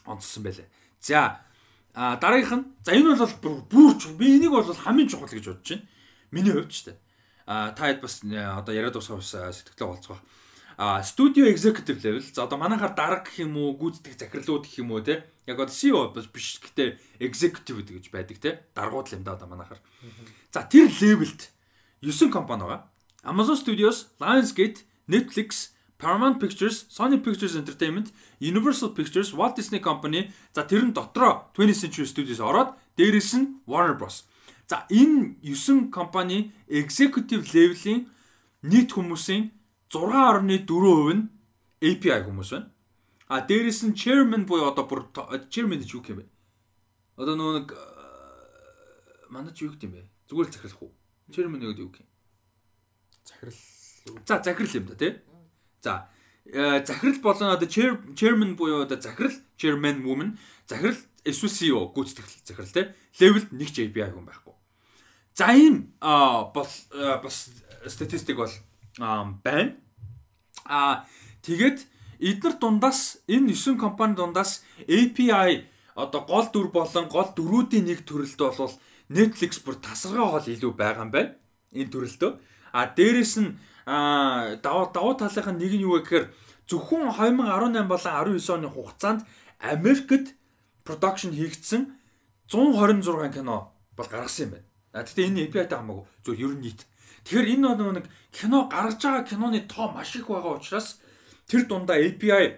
[0.03, 0.67] онцсон байлээ.
[0.99, 1.45] За
[1.93, 5.87] дараагийнх нь за энэ бол бүр би энийг бол хамгийн чухал гэж бодож байна.
[6.33, 6.97] Миний хувьд ч тэ
[7.45, 10.19] а та хэд бас э, одоо яриад усах сэтгэлээ болцгоо.
[10.83, 14.97] А студио executive level за одоо манайхаар дарга гэх юм уу гүйцэтгэх захирлууд гэх юм
[14.97, 19.37] уу те яг одоо CEO биш гэхдээ executive гэж байдаг те даргууд л юм да
[19.37, 19.77] одоо манайхаар.
[20.49, 21.53] За тэр левелд
[22.01, 22.89] 9 компани байгаа.
[23.21, 28.09] Amazon Studios, Lionsgate, Netflix, Paramount Pictures, Sony Pictures Entertainment,
[28.41, 33.61] Universal Pictures, Walt Disney Company за тэр нь дотроо 20th Century Studios ороод дээрэс нь
[33.69, 34.25] Warner Bros.
[34.65, 38.09] За энэ 9 компани executive level-ийн
[38.65, 39.60] нийт хүмүүсийн
[39.91, 41.27] 6.4% нь
[41.83, 42.71] API хүмүүс байна.
[43.27, 45.11] А дээрэс нь chairman буюу одоо бүр
[45.51, 46.25] chairman гэж юу юм бэ?
[47.19, 47.69] Одоо нөгөө нэг
[49.27, 50.07] манай ч юу гэдэг юм бэ?
[50.31, 50.95] Зүгээр л захирлах уу?
[51.31, 52.07] Chairman гэдэг юу юм?
[53.27, 53.59] Захирал.
[54.23, 55.11] За захирал юм да тий.
[55.83, 56.07] За
[56.87, 62.95] захирал болон одоо chairman буюу одоо захирал chairman woman захирал эсвэл CEO гүйцэтгэх захирал тий.
[63.19, 64.55] Левелд нэг ч API хүн байхгүй.
[65.35, 66.67] За ийм бол
[67.23, 67.51] бас
[67.87, 68.51] статистик бол
[68.97, 69.75] байна.
[70.65, 71.05] А
[71.41, 71.85] тэгээд
[72.19, 78.37] эдгээр дундаас энэ 9 компани дундаас API одоо гол дүр болон гол дөрүүдийн нэг төрөлд
[78.37, 78.73] бол
[79.11, 81.35] Netflix бүр тасаргаа хол илүү байгаа юм байна.
[81.75, 82.31] Энэ төрөлдөө.
[82.71, 86.25] А дээрэс нь давуу давуу талынх нь нэг нь юу вэ гэхээр
[86.67, 89.21] зөвхөн 2018 болон 19 оны хугацаанд
[89.59, 90.35] Америкт
[90.85, 91.91] production хийгдсэн
[92.47, 94.67] 126 кино бол гаргасан юм байна.
[94.93, 96.87] А тэгтээ энэ API-тай хамаагүй зөв ер нь нийт.
[97.25, 100.99] Тэгэхээр энэ нөгөө нэг кино гаргаж байгаа киноны тоо маш их байгаа учраас
[101.45, 102.57] тэр дундаа API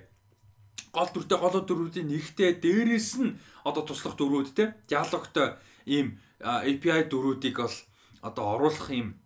[0.94, 3.36] гол дүртэй гол дүрүүдийн нэгтэй дээрээс нь
[3.68, 5.58] одоо туслах дүрүүд те диалогтой
[5.90, 7.78] ийм API дүрүүдийг бол
[8.22, 9.20] одоо оруулах ийм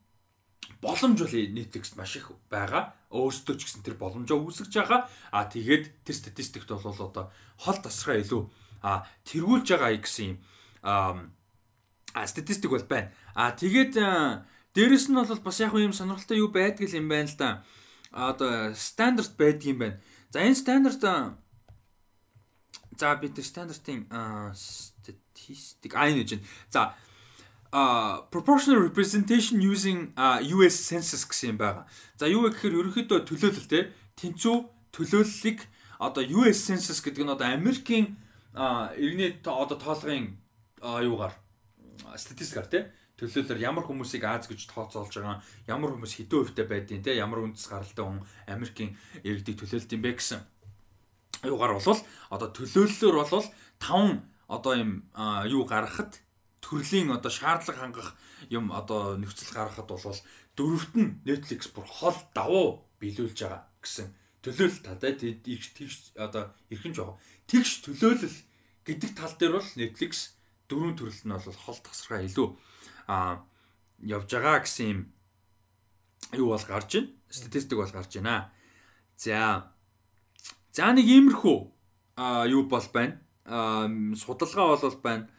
[0.81, 2.93] боломж бол нийтлэгс маш их байгаа.
[3.11, 5.07] Өөрсдөө ч гэсэн тэр боломжоо үүсгэж байгаа.
[5.31, 8.43] А тэгээд тэр статистикт бол одоо хол тасраа илүү
[8.83, 10.37] а тэргүүлж байгаа гэсэн юм
[10.83, 13.11] а статистик бол байна.
[13.35, 13.93] А тэгээд
[14.77, 17.65] Дээрэс нь бол бас яг юм сонирхолтой юу байдаг юм байна л да.
[18.13, 19.97] Одоо стандарт байдаг юм байна.
[20.29, 21.33] За энэ стандарт за
[23.17, 24.05] бид стандартын
[24.53, 26.45] статистик аа энэ гэж.
[26.69, 26.93] За
[27.73, 31.89] uh proportional representation using uh, US census гэсэн юм байгаа.
[32.21, 33.89] За юу вэ гэхээр ерөнхийдөө төлөөлөл те
[34.21, 34.57] тэнцүү
[34.93, 35.65] төлөөллийг
[35.97, 38.13] одоо US census гэдэг нь одоо Америкийн
[38.53, 40.37] иргэний одоо тоолгын
[40.85, 41.33] юугаар
[42.13, 47.17] статистикаар те төлөөлөл ямар хүмүүсийг Аз гэж тооцоолж байгаа ямар хүмүүс хэдэн хувьтай байдیں۔ те
[47.17, 48.93] ямар үндэс гаралтай хүн Америкийн
[49.25, 50.41] иргэдийг төлөөлд юм бэ гэсэн
[51.49, 53.47] юугаар болвол одоо төлөөллөөр болвол
[53.81, 54.91] 5 одоо юм
[55.49, 56.21] юу гаргахад
[56.61, 58.09] төрлийн одоо шаардлага хангах
[58.49, 60.19] юм одоо нөхцөл гаргахад болвол
[60.57, 64.07] дөрөвт нь Netflix бүр хол давуу биелүүлж байгаа гэсэн
[64.43, 67.17] төлөөлөл та тэгш одоо эрхэн жоо
[67.49, 68.37] тэгш төлөөлөл
[68.87, 70.37] гэдэг тал дээр бол Netflix
[70.69, 72.47] дөрвөн төрөлт нь бол хол тасархаа илүү
[73.07, 73.41] а
[74.03, 75.01] явж байгаа гэсэн юм
[76.33, 77.09] юу бол гарч байна.
[77.29, 78.51] Статистик бол гарч байна.
[79.17, 79.71] За.
[80.71, 81.57] За нэг иймэрхүү
[82.17, 83.19] а юу бол байна.
[83.45, 85.29] а судалгаа бол байна.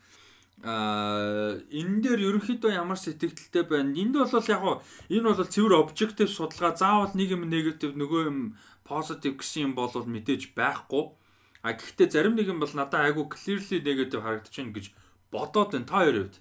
[0.64, 3.94] а энэ дээр ерөнхийдөө ямар сэтгэлдэлтэй байна.
[3.94, 6.74] Энд бол яг нь энэ бол цэвэр обжектив судалгаа.
[6.74, 8.38] Заавал нэг юм негатив нөгөө юм
[8.82, 11.14] позитив гэсэн юм бол мэдээж байхгүй.
[11.62, 14.86] А гэхдээ зарим нэг юм бол надад айгүй clearly negative харагдчихэв гэж
[15.30, 15.86] бодоод байна.
[15.86, 16.36] Та хоёр хувьд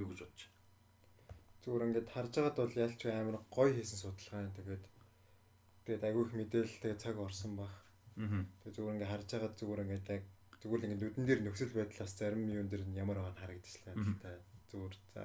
[0.00, 0.56] юу гэж бодож байна?
[1.62, 4.54] Зүгээр ингээд харж байгаад бол ялч амар гоё хийсэн судалгаа юм.
[4.56, 4.84] Тэгээд
[5.84, 7.72] тэгээд их мэдээлэл тэгээд цаг орсон баг.
[8.16, 8.46] Аа.
[8.62, 10.24] Тэгээд зүгээр ингээд харж байгаад зүгээр ингээд яг
[10.62, 14.30] зүгээр ингээд нүдэн дээр нөхцөл байдлаас зарим юун дээр ямар байгааг харагдчихлаа л та.
[14.70, 15.22] Зүгээр за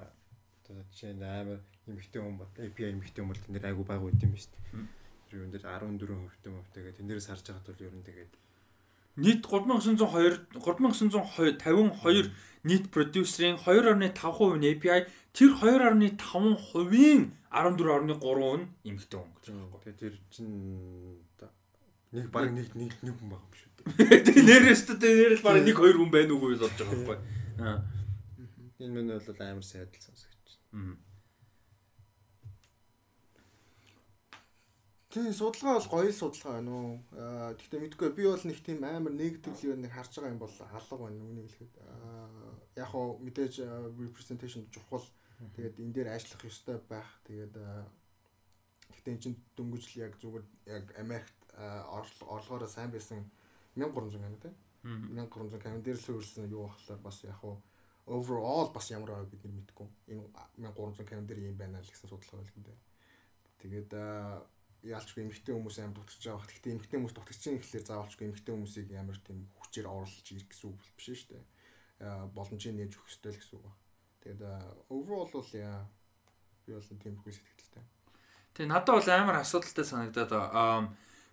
[0.63, 4.01] одоо жишээ нь амар эмхтэй хүн бол API эмхтэй хүн бол тэн дээр айгүй баг
[4.03, 4.85] үт юм ба шүү дээ.
[5.33, 8.33] Юун дээр 14% хөвтэй мөвтэй тэгээд тэн дээрээс харж байгаад бол ер нь тэгээд
[9.15, 12.31] нийт 3902 3952
[12.63, 17.21] нийт продюсерийн 2.5% нь API тэр 2.5%-ийн
[17.53, 19.79] 14.3% нь эмэгтэй хүн гэж байгаа.
[19.83, 21.21] Тэгээ тэр чинь
[22.13, 24.23] нэг баг нэг нэг нэг хүн байгаа юм шүү дээ.
[24.25, 27.19] Тэгээ нэрээс тэ нэрэл баг нэг хоёр хүн байна уу гэж бодож байгаа байхгүй.
[27.61, 27.79] Аа.
[28.81, 30.47] Энэ мэн бол амар сайдл сонсогч.
[30.73, 30.97] Аа.
[35.13, 36.97] Тийм судалгаа бол гоё судалгаа байна уу.
[37.13, 40.49] Аа гэхдээ мэдгүй би бол нэг тийм амар негатив л нэг харж байгаа юм бол
[40.49, 41.73] алга байна үнийг хэлэхэд.
[41.85, 43.53] Аа яг хоо мэдээж
[43.93, 45.05] representation чухал.
[45.53, 47.05] Тэгээд энэ дээр ажиллах ёстой байх.
[47.29, 47.53] Тэгээд
[48.89, 50.45] гэхдээ эн чинь дөнгөж л яг зүгээр
[50.81, 53.21] яг Америкт орлогоороо сайн байсан
[53.77, 54.57] 1300 км тийм.
[55.13, 57.61] 1300 км дээр суурилсан юу болохоор бас яг хоо
[58.09, 59.87] overall бас ямар байгааг бид мэдэхгүй.
[60.09, 60.25] Энэ
[60.57, 62.79] 1300 км дээр юм байна л гэсэн судалгаа байл юм дээ.
[63.61, 63.91] Тэгээд
[64.83, 66.43] яалчгүй эмэгтэй хүмүүс амар дутагч байгаа.
[66.43, 70.79] Гэхдээ эмэгтэй хүмүүс чинь гэхэлэр заавалчгүй эмэгтэй хүмүүсийг амар тийм хүчээр оруулж ирэх гэсэн үг
[70.99, 71.43] биш шүү дээ.
[72.35, 73.71] Боломжийг нээж өгөх ёстой л гэсэн үг ба.
[74.27, 74.41] Тэгээд
[74.91, 75.87] overall бол яа
[76.67, 77.83] би бол тийм их сэтгэлтэй.
[78.59, 80.31] Тэгээ надад бол амар асуудалтай санагдаад.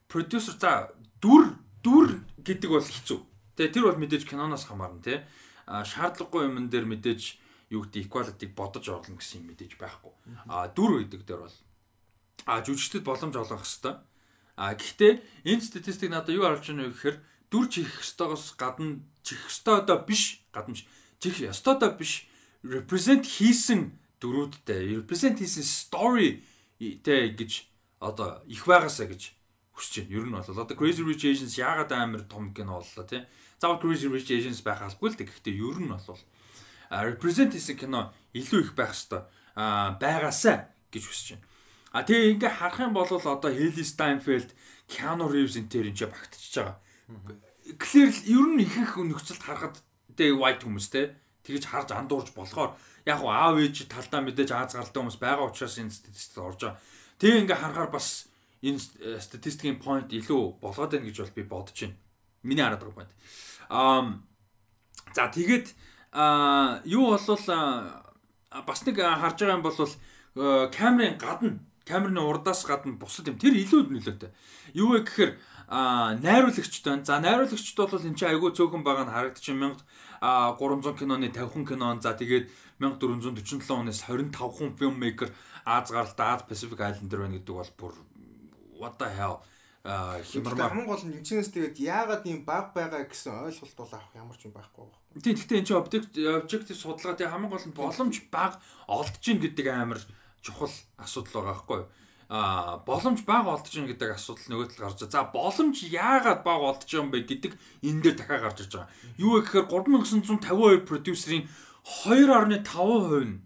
[0.06, 3.18] Продюсер за дүр дүр гэдэг бол хэцүү.
[3.58, 5.18] Тэгээ тэр бол мэдээж киноноос хамаарна тий.
[5.66, 7.38] Шаардлагагүй юмн дээр мэдээж
[7.70, 10.14] юу гэдэг equality-г бодож орлно гэсэн юм мэдээж байхгүй.
[10.50, 11.56] А дүр гэдэг дээр бол
[12.46, 13.98] а жүжигчдэд боломж олгох хэвээр.
[14.56, 15.12] А гэхдээ
[15.48, 17.16] энэ статистик надад юу харуулж байна вэ гэхээр
[17.50, 20.84] дүр чих ёстойгоос гадна чих ёстойдоо биш гадна биш
[21.18, 22.28] чих ёстойдоо биш
[22.60, 26.44] represent хийсэн дөрүүдтэй represent хийсэн story
[26.76, 27.64] тэ гэж
[28.00, 29.32] одоо их байгаасаа гэж
[29.72, 30.16] хүсэж байна.
[30.16, 33.24] Ер нь бол одоо Crazy Rich Asians яагаад амар том кино боллоо тий.
[33.60, 35.28] Заавал Crazy Rich Asians байх албагүй л дээ.
[35.28, 36.20] Гэхдээ ер нь бол
[36.92, 39.24] represent хийсэн кино илүү их байх хэвээр
[40.00, 41.49] байгаасаа гэж хүсэж байна.
[41.90, 44.54] А тэгээ ингээ харах юм бол одоо Хели Стайнфелд,
[44.86, 46.78] Keanu Reeves энэ төр энэ багтчихж байгаа.
[47.82, 49.82] Clear ер нь ихэнх нөхцөлд харахад
[50.14, 54.74] тэгээ white хүмүүс те тэгэж харж андуурж болохоор яг уу аав ээж талдаа мэдээж Аз
[54.78, 56.78] гаралтай хүмүүс байгаа учраас энэ статистикт орж байгаа.
[57.18, 58.30] Тэгээ ингээ харахаар бас
[58.62, 58.78] энэ
[59.18, 61.98] статистикийн point илүү болоод байна гэж бол би бодож байна.
[62.46, 63.12] Миний хараад байгаа point.
[63.66, 64.02] Аа
[65.10, 65.66] за тэгээд
[66.86, 67.46] юу болвол
[68.66, 69.74] бас нэг харж байгаа юм бол
[70.70, 71.58] камерын гадна
[71.90, 74.30] камерны урдаас гадна бусад юм тэр илүү нөлөөтэй.
[74.78, 75.32] Юу вэ гэхээр
[75.66, 77.04] а найруулагчд байна.
[77.04, 79.58] За найруулагчд бол энэ чинь айгүй цөөхөн байгаа нь харагдчих
[80.20, 82.46] 1300 киноны 50 кинон за тэгээд
[82.78, 85.30] 1447 оноос 25 хүн filmmaker
[85.64, 87.94] Аз гаралтай Аз Pacific Islander байна гэдэг бол бүр
[88.80, 89.40] what the hell
[89.84, 94.36] хямрмаар хамгийн гол нь эмчнээс тэгээд яагаад ийм баг байгаа гэсэн ойлголт бол авах ямар
[94.36, 95.24] ч юм байхгүй байна.
[95.24, 98.52] Тийм гэхдээ энэ чинь объект objective судалгаа тэгээд хамгийн гол нь боломж баг
[98.84, 100.00] олдож гин гэдэг амар
[100.42, 101.88] чухал асуудал байгаа байхгүй юу?
[102.30, 105.10] а боломж бага олдож байна гэдэг асуудал нөгөө тал гарч байгаа.
[105.10, 107.52] За боломж яагаад бага олдож байгаа юм бэ гэдэг
[107.82, 108.90] энэ дээр дахиад гарч ирж байгаа.
[109.18, 111.44] Юу вэ гэхээр 3952 продюсерийн
[112.06, 113.42] 2.5% нь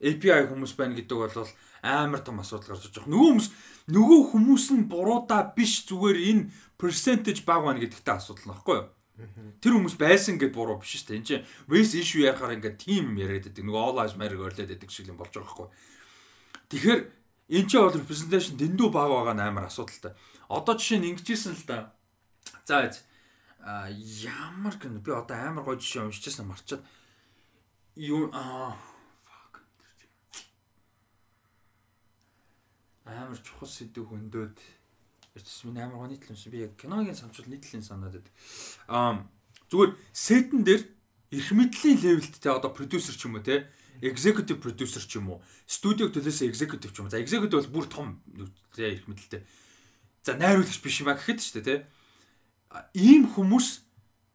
[0.00, 1.52] API хүмүүс байна гэдэг бол
[1.84, 3.12] амар том асуудал гарч ирж байгаа.
[3.12, 3.48] Нөгөө хүмүүс
[3.92, 6.48] нөгөө хүмүүс нь буруудаа биш зүгээр энэ
[6.80, 8.88] percentage баг байна гэдэгтэй асуудал нөхгүй юу?
[9.60, 11.18] Тэр хүмүүс байсан гэд буруу биш шүү дээ.
[11.20, 13.66] Энд чинь race issue ярахаар ингээд team яриад байдаг.
[13.66, 15.68] Нөгөө all lives matter гэрлээд байдаг шиг юм болж байгаа байхгүй.
[16.68, 17.00] Тэгэхээр
[17.48, 20.12] эн чинь бол representation дэндүү баг байгаа нь амар асуудалтай.
[20.48, 21.92] Одоо жишээ нь ингэжсэн л да.
[22.68, 22.92] За
[23.64, 26.84] а ямар гэнэ би одоо амар гоё жишээ уншижсэн марчаад
[27.96, 28.76] юу аа
[33.04, 34.56] амар чухал сэдв хөндөд
[35.34, 36.52] Эрдэс миний амар гоо нийтлэмсэн.
[36.52, 38.34] Би яг киногийн самчул нийтлэн санаад байдаг.
[38.88, 39.24] Аа
[39.70, 40.82] зүгээр сетэн дээр
[41.30, 43.70] эрх мэдлийн левелд те одоо продюсер ч юм уу те
[44.02, 47.10] executive producer ч юм уу студиог төлөөс executive ч юм.
[47.10, 48.22] За executive бол бүр том
[48.74, 49.42] те эрх мэдэлтэй.
[50.22, 51.86] За найруулагч биш юм а гэхэд ч те
[52.94, 53.82] ийм хүмүүс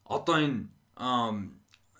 [0.09, 0.67] одоо энэ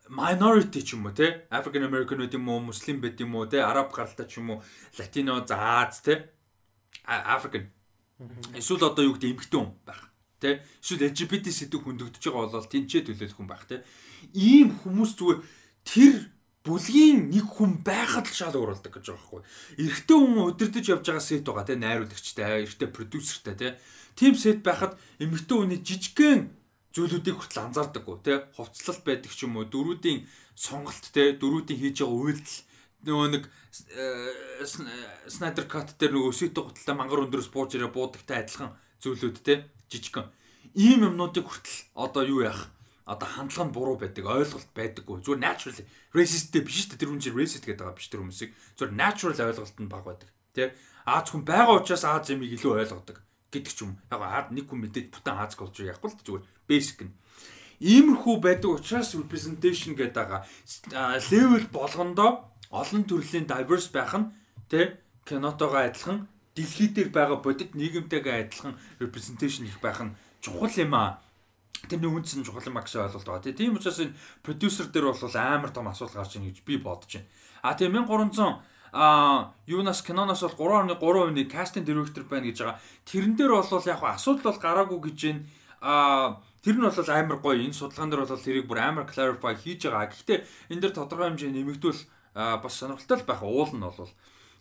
[0.09, 3.63] minority ч юм уу те African American гэдэг юм уу муслим байд юм уу те
[3.63, 4.63] араб гаралтай ч юм уу
[4.99, 6.29] латино за Аз те
[7.07, 7.71] African
[8.55, 10.07] Эсвэл одоо юу гэдэг эмгтэн хүн байх.
[10.39, 10.63] Тэ?
[10.79, 13.83] Эсвэл LGBT сэдв хөндөгдөж байгаа бол тэнцээ төлөөлөх хүн байх, тэ?
[14.31, 15.39] Ийм хүмүүс зүгээр
[15.83, 16.13] тэр
[16.63, 19.41] бүлгийн нэг хүн байхад л шал уурладаг гэж байгаа байхгүй.
[19.83, 23.67] Эрэгтэй хүн удирдах явж байгаа сет байгаа те найруулагчтай, эрэгтэй продюсертай те.
[24.15, 26.47] Тим сет байхад эмэгтэй хүний жижигхэн
[26.95, 28.47] зүйлүүдийг хүртэл анзаардаг гоо те.
[28.55, 30.23] Хувцлалт байдаг ч юм уу, дөрүүдийн
[30.55, 32.59] сонголт те, дөрүүдийн хийж байгаа үйлдэл
[33.03, 33.43] нөгөө нэг
[35.27, 40.29] Snyder Cut дээр нөгөө өсөйтэй гуталтай мангар өндөрөөс бууж ирээ буудагтай адилхан зүйлүүд те жижигхэн
[40.77, 42.69] ийм юмнуудыг хүртэл одоо юу яах
[43.05, 45.23] одоо хандлага нь буруу байдаг ойлголт байдаггүй.
[45.23, 45.75] Зүгээр natural
[46.15, 46.99] racist биш шүү дээ.
[47.03, 48.51] Тэр хүн чинь racist гэдэг байгаа биш тэр хүмүүсийг.
[48.79, 50.69] Зүгээр natural ойлголт нь баг байдаг тий
[51.05, 53.17] Аз хүн байгаа учраас Аз юмыг илүү ойлгодог
[53.51, 53.99] гэдэг ч юм.
[54.07, 56.43] Яг нэг хүн мэдээд бүтэн Аз culture яахгүй л зүгээр.
[56.69, 57.13] Basic нь.
[57.83, 60.41] Иймэрхүү байдаг учраас representation гэдэг байгаа
[61.27, 62.31] level болгондоо
[62.71, 64.31] олон төрлийн diverse байх нь
[64.71, 70.95] тэ кинотойгоо адилхан дэлхий дээр байгаа бодит нийгэмтэйгээ адилхан representation их байх нь чухал юм
[70.95, 71.19] аа.
[71.89, 73.53] Тэрний үнц нь чухал юм а гэсэн ойлголт байгаа.
[73.53, 77.27] Тийм учраас энэ продюсер дээр бол амар том асуудал гарч ийн гэж би бодож байна.
[77.61, 78.61] А тийм 1300
[78.93, 82.79] а юунаас киноноос бол 3.3% кастинг директор байна гэж байгаа.
[83.09, 85.43] Тэрэн дээр бол яг асуудал бол гараагүй гэж байна.
[85.81, 87.59] а Тэр нь бол амар гоё.
[87.59, 90.07] Энэ судалгаан дээр бол тэрийг бүр амар clarify хийж байгаа.
[90.07, 91.99] Гэхдээ энэ дээр тодорхой хэмжээний нэмэгдүүл
[92.63, 94.07] бас сонирхолтой байх уул нь бол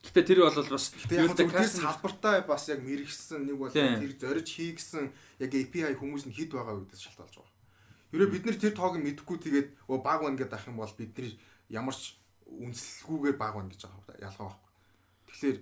[0.02, 5.14] Гэтэ тэр бол бас яг тэр салбартаа бас яг мэрэгсэн нэг бол тэр зориж хийгсэн
[5.38, 7.54] яг API хүмүүс нь хэд байгаа үедээс шалтгаалж байгаа.
[8.10, 11.14] Ерөө бид нар тэр тоог мэдэхгүй тэгээд өө баг байна гэдэг ах юм бол бид
[11.14, 11.30] нар
[11.70, 12.18] ямар ч
[12.50, 14.70] үнслэлгүйгээр баг байна гэж байгаа ялгаа байхгүй.
[15.30, 15.58] Тэгэхээр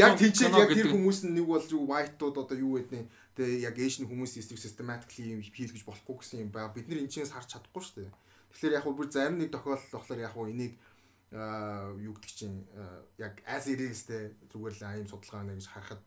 [0.00, 3.68] яг тэнцээ яг тэр хүмүүс нь нэг бол юу white-ууд одоо юу гэдэг нь тэгээ
[3.68, 6.74] яг Asian хүмүүс эсрэг systematically хийлгэж болохгүй гэсэн юм байна.
[6.74, 8.16] Бид нар энэ чинээс харж чадахгүй шүү дээ.
[8.56, 10.74] Тэгэхээр яг бүр зарим нэг тохиолдол болохоор яг энийг
[11.32, 12.62] юу гэдэг чинь
[13.18, 16.02] яг as it is те зүгээр л аим судалгаа нэг гэж харахад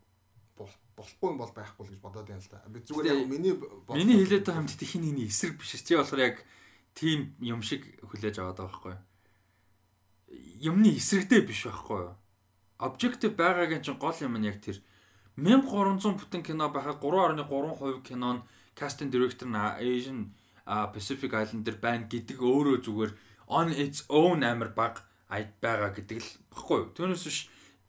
[0.95, 2.64] болохгүй бол байхгүй л гэж бодоод байна л да.
[2.72, 3.56] Би зүгээр яг миний
[3.91, 6.35] миний хэлээд байгаа хамт хин хиний эсрэг биш чи болохоор яг
[6.95, 8.95] тийм юм шиг хүлээж аваад байгаа байхгүй.
[10.64, 12.15] Юмны эсрэгтэй биш байхгүй.
[12.80, 14.80] Objective байгаагийн чинь гол юм нь яг тэр
[15.35, 18.43] 1300 бүтэн кино байхад 3.3% кинон
[18.75, 20.31] casting director нь Asian
[20.95, 23.11] Pacific Island дээр байна гэдэг өөрөө зүгээр
[23.48, 26.90] on its own амар баг айд байгаа гэдэг л баггүй юу.
[26.98, 27.40] Түүнээс биш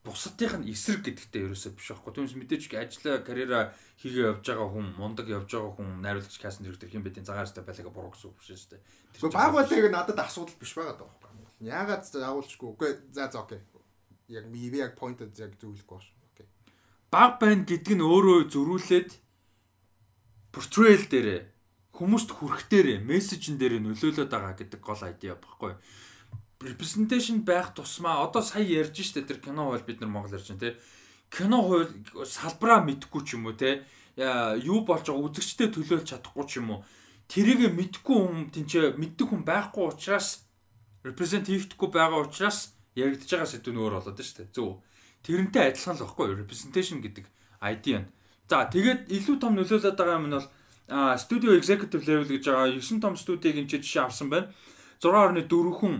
[0.05, 2.13] бусдынх нь эсрэг гэдэгтэй ерөөсөө биш байхгүй.
[2.13, 3.65] Түүнээс мэдээж ажиллаа карьераа
[4.01, 7.93] хийгээ явж байгаа хүн, мундаг явж байгаа хүн, найруулагч кастинг директор хэм бэдийн цагаарстай байлгаа
[7.93, 8.81] буруу гэсэн үг шүү дээ.
[9.17, 11.69] Тэгвэл баг байлыг надад асуудал биш байгаа даа байхгүй.
[11.69, 12.69] Яагаад агуулчгүй.
[12.73, 13.61] Үгүй за за окей.
[14.29, 16.17] Яг би яг point яг зөвлөхгүй байна.
[16.33, 16.47] Окей.
[17.13, 19.11] Баг байна гэдг нь өөрөө зөрүүлээд
[20.53, 21.29] portrayal дээр
[21.93, 25.77] хүмүүст хүрэх дээр мессежн дээр нөлөөлөд байгаа гэдэг гол айдиа баггүй
[26.61, 30.61] representation байх тусмаа одоо сая ярьж штэ тэр кино хууль бид нар Монгол ярьж байна
[30.61, 30.77] те
[31.33, 31.89] кино хууль
[32.25, 33.85] салбараа мэдхгүй ч юм уу те
[34.17, 36.85] юу болж байгаа үзэгчтэй төлөөлж чадахгүй ч юм уу
[37.31, 40.45] тэрийг мэдхгүй хүн тэнцээ мэддэг хүн байхгүй учраас
[41.07, 44.53] represent хийхдэггүй байгаа учраас яригдж байгаа сэдв нь өөр болоод дээ.
[44.53, 44.83] Зөв.
[45.25, 47.25] Тэрнтэй адилхан л баггүй representation гэдэг
[47.63, 48.11] ID нь.
[48.51, 50.49] За тэгээд илүү том нөлөөлөд байгаа юм нь бол
[51.17, 54.51] studio executive level гэж байгаа 9 том студийг энэ жишээ авсан байна.
[55.01, 55.49] 6.4
[55.81, 55.95] хүн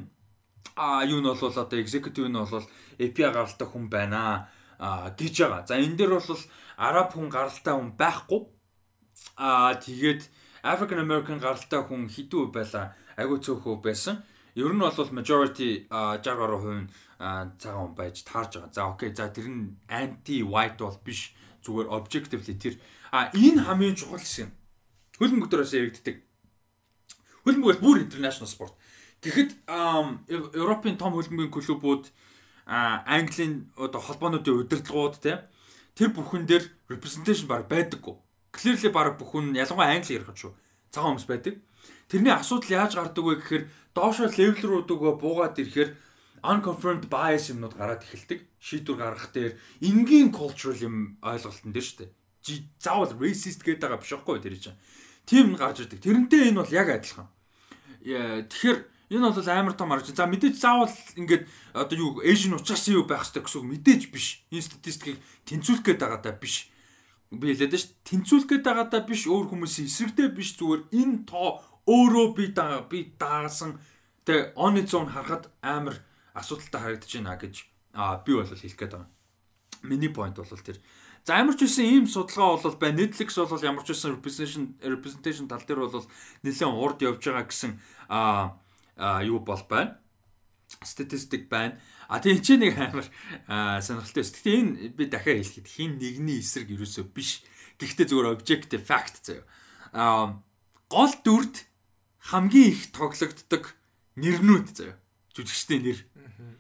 [0.77, 2.65] а юу нь бол одоо executive нь бол
[2.99, 4.49] API гаралтай хүн байна
[4.79, 5.67] а гэж байгаа.
[5.67, 6.41] За энэ дээр бол
[6.77, 8.41] араб хүн гаралтай хүн байхгүй.
[9.37, 10.23] А тэгээд
[10.65, 14.25] African American гаралтай хүн хэдүү байла агүй цөөхөө байсан.
[14.57, 16.89] Ер нь бол majority 60% нь
[17.61, 18.73] цагаан хүн байж таарж байгаа.
[18.73, 19.13] За окей.
[19.13, 21.37] За тэр нь anti white бол биш.
[21.61, 22.81] Зүгээр objectively тэр
[23.13, 24.53] а энэ хамгийн чухал хэсэг юм.
[25.21, 26.17] Хөлбөмбөг дээрээс яригддаг.
[27.45, 28.80] Хөлбөмбөг бол бүр international sport
[29.21, 29.51] Тэгэхэд
[30.57, 32.05] Европын том хөлбөмбөгийн клубүүд
[32.67, 35.45] Английн одоо холбоонуудын удирдлагууд те
[35.93, 38.17] тэр бүхэн дээр representation баг байдаггүй.
[38.57, 40.57] Clearly баг бүхэн ялангуяа англи ярих шүү.
[40.89, 41.55] Цагаан хүмүүс байдаг.
[42.09, 45.91] Тэрний асуудал яаж гардаг вэ гэхээр доошо левел рүү дөгөө буугаад ирэхээр
[46.41, 48.41] unconfirmed bias юмнууд гараад эхэлдэг.
[48.57, 49.53] Шийдвэр гаргах дээр
[49.85, 52.11] энгийн cultural юм ойлголтон дээр шүү дээ.
[52.81, 54.81] Заавал racist гэдэг байгаа биш байхгүй тэр чинь.
[55.29, 56.01] Тим гарч ирдэг.
[56.01, 57.29] Тэрнтэй энэ бол яг адилхан.
[58.01, 58.79] Тэгэхээр
[59.11, 60.15] Энэ бол амар том арга.
[60.15, 64.47] За мэдээж заавал ингээд одоо юу Asian учраас юу байх хэрэгтэй гэсэн үг мэдээж биш.
[64.55, 65.19] Энэ статистикийг
[65.51, 66.71] тэнцвүүлэх гээд байгаа даа биш.
[67.35, 67.91] Би хэлээд ш.
[68.07, 69.27] Тэнцвүүлэх гээд байгаа даа биш.
[69.27, 71.59] Өөр хүмүүсийн эсрэгтэй биш зүгээр энэ тоо
[71.91, 73.83] өөрөө би даа би даасан
[74.23, 75.99] тэг on its own харахад амар
[76.39, 77.55] асуудалтай харагдаж байна гэж
[77.99, 79.11] аа би бол хэлэх гээд байгаа.
[79.83, 80.79] Миний point бол тэр
[81.27, 85.51] За ямар ч үсэн ийм судалгаа бол бай Netflix бол ямар ч үсэн representation representation
[85.51, 86.07] тал дээр бол
[86.47, 87.77] нэлээд урд явж байгаа гэсэн
[88.09, 88.57] аа
[89.25, 89.99] юу бол байна.
[90.85, 91.81] Статистик байна.
[92.09, 93.07] А тийм ч нэг амар
[93.81, 94.33] сонирхолтой өс.
[94.37, 97.43] Гэхдээ энэ би дахиад хэлэхэд хин нэгний эсрэг ерөөсөө биш.
[97.81, 99.45] Гэхдээ зүгээр objective fact заяа.
[99.97, 100.39] А
[100.93, 101.67] гол дүрд
[102.31, 103.75] хамгийн их тоглогддог
[104.21, 105.01] нэрнүүд заяа.
[105.33, 105.99] Жүжигчдийн нэр.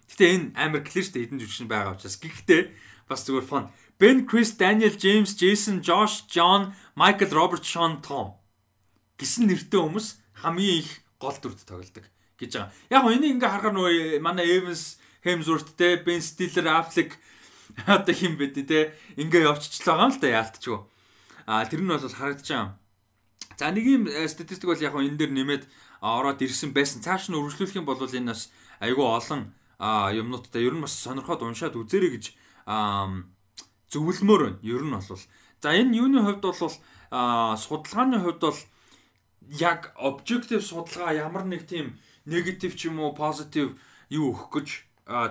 [0.09, 2.19] Гэтэ энэ амар clear штэ хэдэн жүжигчин байгаа учраас.
[2.19, 2.63] Гэхдээ
[3.07, 3.71] бас зүгээр fun.
[4.01, 8.41] Ben, Chris, Daniel, James, Jason, Josh, John, Michael, Robert, Sean, Tom
[9.21, 10.09] гэсэн нэртэй хүмүүс
[10.41, 12.09] хамгийн их гол дүрд тоглодог
[12.41, 12.73] гэж байгаа.
[12.89, 17.21] Яг гоо энийг ингээ харахаар нөгөө манай Evans, Hemsworth те, Ben Stiller, Affleck
[17.87, 20.81] одоо хин бэ те ингээ явчихлаа юм л да яалтчгүй.
[21.47, 22.81] А тэр нь бол харагдаж байгаа.
[23.61, 25.65] За нэг юм э, статистик бол яг гоо энэ дээр нэмээд
[26.01, 27.05] ороод ирсэн байсан.
[27.05, 28.49] Цааш нь үргэлжлүүлэх юм бол энэ бас
[28.81, 32.25] айгүй олон юмнуудтай ер нь бас сонирхоод уншаад үзээрэй гэж
[33.93, 34.59] зөвлөмөр байна.
[34.65, 35.05] Ер нь бол
[35.61, 36.57] за энэ юуны хувьд бол
[37.57, 38.61] судалгааны хувьд бол
[39.49, 43.77] яг objective судалгаа ямар нэг тийм негатив ч юм уу позитив
[44.11, 44.69] юу өгөх гэж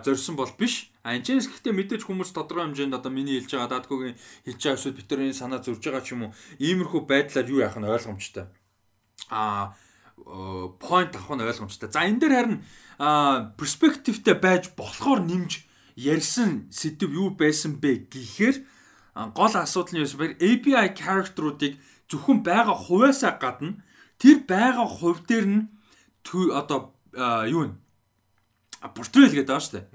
[0.03, 0.91] зорьсон бол биш.
[1.03, 4.77] А энэ ч гэхдээ мэдээж хүмүүс тодорхой хэмжээнд одоо миний хэлж байгаа даадгүйгийн хэлж байгаа
[4.77, 8.51] эсвэл битэрийн санаа зурж байгаа ч юм уу иймэрхүү байдлаар юу яах нь ойлгомжтой.
[9.31, 9.73] А
[10.83, 11.89] point авах нь ойлгомжтой.
[11.91, 12.57] За энэ дээр харин
[13.55, 15.63] перспективтэй байж болохоор нэмж
[15.95, 18.57] ярьсан сэдв юу байсан бэ гэхээр
[19.31, 20.35] гол асуудал нь юу вэ?
[20.39, 21.79] API character-уудыг
[22.11, 23.79] зөвхөн байгаа хувьяасаа гадна
[24.19, 25.63] тэр байгаа хувь дээр нь
[26.53, 26.93] одоо
[27.49, 27.73] юу вэ?
[28.95, 29.85] Портрет гэдэг байгаа шүү дээ.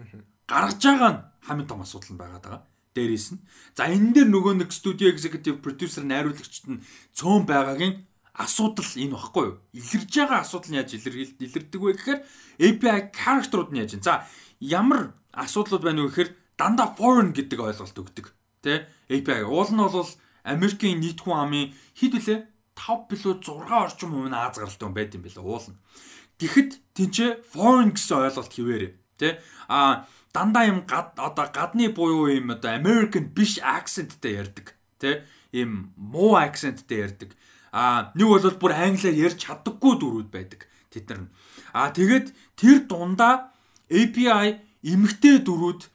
[0.49, 2.59] Гаргаж байгаа нь хамгийн том асуудал нь байгаа даа.
[2.95, 3.41] Дээрээс нь.
[3.75, 6.83] За энэ дээр нөгөө нэг студио executive producer найруулагчд нь
[7.17, 8.05] цөөн байгаагийн
[8.35, 9.57] асуудал энэ багхгүй юу?
[9.73, 12.21] Илэрж байгаа асуудал нь яаж илэрдэг вэ гэхээр
[12.59, 14.03] API character-ууд нь яаж вэ?
[14.03, 14.27] За
[14.61, 18.27] ямар асуудлууд байна вэ гэхээр дандаа foreign гэдэг ойлголт өгдөг.
[18.63, 18.91] Тэ?
[19.11, 20.11] API уул нь бол
[20.45, 22.41] Америкийн нийт хүн амын хэд вүлээ
[22.75, 25.79] 5 билүү 6 орчим хувь нь Аз гаралтай хүн байд юм билээ уул нь.
[26.39, 28.89] Тэгэхэд тэнцээ foreign гэсэн ойлголт хിവэрэ.
[29.19, 29.39] Тэ?
[29.71, 34.75] А дандаа юм гад одоо гадны буюу юм одоо American биш accentтэй ярьдаг.
[34.99, 35.23] Тэ?
[35.55, 37.31] Им муу accentтэй ярьдаг.
[37.71, 41.27] А нэг бол бүр англиар ярьж чаддаггүй дөрүүд байдаг тэд нар.
[41.75, 43.51] А тэгээд тэр дундаа
[43.91, 45.91] API эмгтэй дөрүүд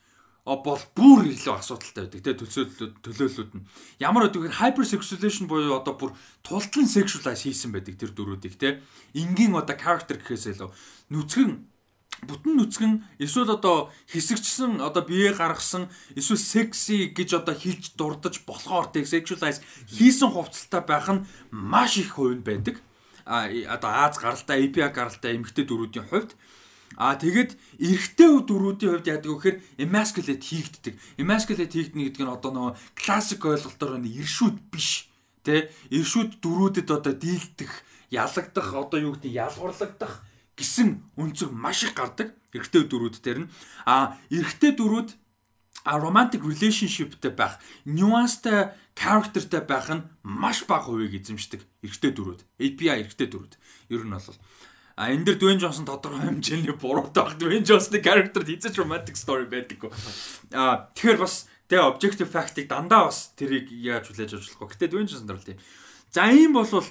[0.57, 3.65] бол бүр илүү асуудалтай байдаг те төлөөллүүд төлөөллүүд нь.
[4.01, 6.11] Ямар гэдэг вэ hypersexualization буюу одоо бүр
[6.41, 8.81] тултлан sexualize хийсэн байдаг тэр дөрүүдийг те.
[9.13, 10.69] Энгийн одоо character гэхээс илүү.
[11.13, 11.51] Нүцгэн
[12.25, 15.87] бүтэн нүцгэн эсвэл одоо хэсэгчсэн одоо бие гаргасан
[16.19, 22.19] эсвэл секси гэж одоо хилж дурдж болохоор тэг sexualize хийсэн хувцалтай байх нь маш их
[22.19, 22.83] хувь байдаг.
[23.23, 26.35] А одоо Аз гаралтай API гаралтай эмгтэй дөрүүдийн хувьд
[26.99, 30.93] А тэгэд эрэгтэй дөрүүдийн хувьд яадаг вэ гэхээр emasculate хийгддэг.
[31.15, 35.07] Emasculate хийгднэ гэдэг нь одоо нөгөө классик ойлголтоор нь иршүүд биш.
[35.47, 35.71] Тэ?
[35.95, 37.71] Иршүүд дөрүүдэд одоо дийлдэх,
[38.11, 40.27] ялагдах, одоо юу гэдэг ялгуурлагдах
[40.59, 43.51] гэсэн өнцөг маш их гардаг эрэгтэй дөрүүд дээр нь.
[43.87, 45.15] А эрэгтэй дөрүүд
[45.87, 52.43] а romantic relationshipтэй байх, nuanceтай characterтэй байх нь маш бага хувийг эзэмшдэг эрэгтэй дөрүүд.
[52.59, 53.53] API эрэгтэй дөрүүд.
[53.87, 54.35] Ер нь бол
[54.99, 57.39] А энэ дэр Дуэн Джонсон тодорхой хэмжээний буруутай баг.
[57.39, 59.87] Дуэн Джонсны character хийцэж romantic story байдаггүй.
[60.51, 64.67] А тэгэхээр бас тэгээ objective fact-ыг дандаа бас тэрийг яаж хүлээж авч болохгүй.
[64.75, 65.59] Гэтэ Дуэн Джонсон дэр л тийм.
[66.11, 66.83] За ийм болвол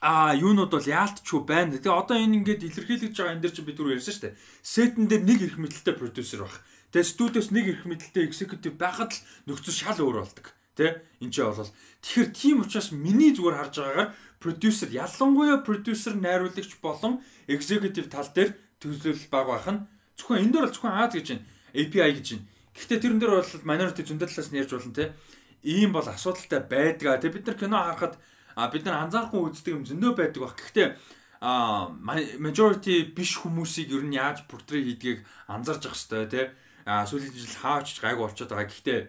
[0.00, 1.76] а юунууд бол яалтчгүй байна.
[1.76, 4.40] Тэгээ одоо энэ ингээд илэрхийлж байгаа энэ дэр чинь бид түрүү ярьсан шүү дээ.
[4.64, 6.56] Сетэн дээр нэг эрх мэдэлтэй продюсер баг.
[6.96, 10.56] Тэгээ студиос нэг эрх мэдэлтэй executive байхад л нөхцөл шал өөр болдог.
[10.72, 11.04] Тэ?
[11.20, 11.68] Энд чинь бол
[12.00, 18.56] тэгэхээр тийм учраас миний зүгээр харж байгаагаар продюсер ялангуяа продюсер найруулагч болон executive тал дээр
[18.80, 19.84] төлөвлөл баг байх нь
[20.16, 21.44] зөвхөн энэ дээр бол зөвхөн Аз гэж байна.
[21.76, 22.46] API гэж байна.
[22.74, 25.12] Гэхдээ тэрэн дээр бол minority зөндөл талаас нь ярьж болно те.
[25.62, 27.20] Ийм бол асуудалтай байдаг.
[27.20, 28.14] Тэгээ бид нар кино харахад
[28.72, 30.56] бид нар анзаарахгүй үздэг юм зөндөө байдаг баг.
[30.56, 30.88] Гэхдээ
[31.40, 31.88] а
[32.40, 36.46] majority биш хүмүүсийг ер нь яаж портрет хийдгийг анзаарч явах хэрэгтэй тий.
[36.88, 38.68] А сүүлийн жил хаач гайгүй болчиход байгаа.
[38.68, 39.00] Гэхдээ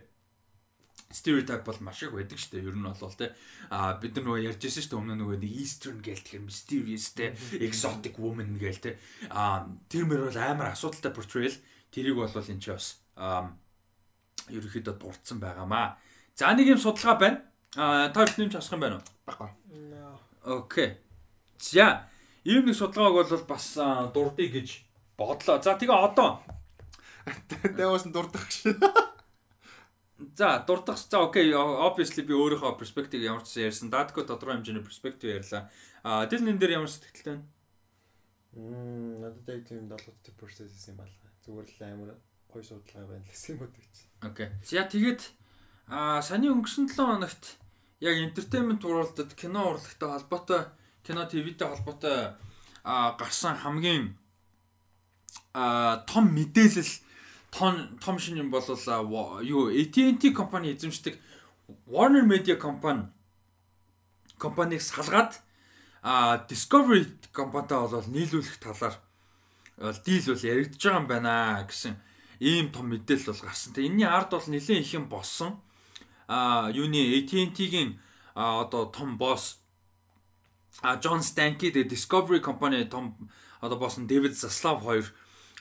[1.14, 2.68] стереотип бол маш их байдаг шүү дээ.
[2.68, 3.30] Ер нь бол тий.
[3.70, 7.06] А бид нар нөгөө ярьж байсан шүү дээ өмнө нөгөө нэг eastern гээл тэгэхээр mysterious
[7.16, 8.96] тий, exotic woman гээл тий.
[9.32, 11.56] А тэр мөр бол амар асуудалтай portrayal.
[11.92, 13.02] Тэрийг бол энэ ч бас
[14.52, 16.00] ерөөхдөө дурдсан байгаамаа.
[16.36, 17.40] За нэг юм судалгаа байна.
[17.76, 19.06] А та бүхэн нэмж асах юм байна уу?
[19.28, 19.50] Баггүй.
[20.48, 20.90] Окей.
[21.60, 22.08] За
[22.44, 23.76] ийм нэг судалгааг бол бас
[24.16, 24.70] дурдъя гэж
[25.18, 25.62] бодлоо.
[25.62, 26.42] За тэгээ одоо
[27.78, 28.74] Дэвээс нь дурдах шээ.
[30.36, 30.98] За дурдах.
[30.98, 31.52] За окей.
[31.54, 33.90] Obviously би өөрийнхөө перспектив ямар ч ярьсан.
[33.90, 35.72] Датко тодорхой хэмжээний перспектив ярьлаа.
[36.04, 37.46] А дэл нэн дээр ямар сэтгэлтэй байна?
[38.54, 41.14] Мм надад яг тийм 70 процесс юм байна.
[41.46, 42.10] Зүгээр л амар
[42.52, 43.94] гоё судалгаа байна л гэсэн юм уу гэж.
[44.22, 44.48] Окей.
[44.66, 45.22] За тэгээд
[45.88, 47.58] а саяны өнгөрсөн 7 хоногт
[48.00, 50.62] яг entertainment уралдад кино урлагтай холбоотой
[51.04, 52.36] кино ТV-тэй холбоотой
[52.84, 54.18] а гарсан хамгийн
[55.54, 56.92] а том мэдээлэл
[57.52, 58.64] том том шин юм бол
[59.44, 61.20] юу AT&T компани эзэмшдэг
[61.88, 63.08] Warner Media компани
[64.38, 65.40] компанийг салгаад
[66.02, 68.96] а Discovery компанитай бол нийлүүлэх талаар
[70.06, 71.94] дийл бол яригдж байгаа юм байна гэсэн
[72.40, 73.74] ийм том мэдээлэл бол гарсан.
[73.74, 75.62] Тэгээ энэний ард бол нэлээд их юм болсон.
[76.28, 78.00] А юуны AT&T-гийн
[78.34, 79.60] одоо том босс
[80.82, 85.06] а Джон Станки the Discovery компани том одоо босс нь Дэвид Заслав хоёр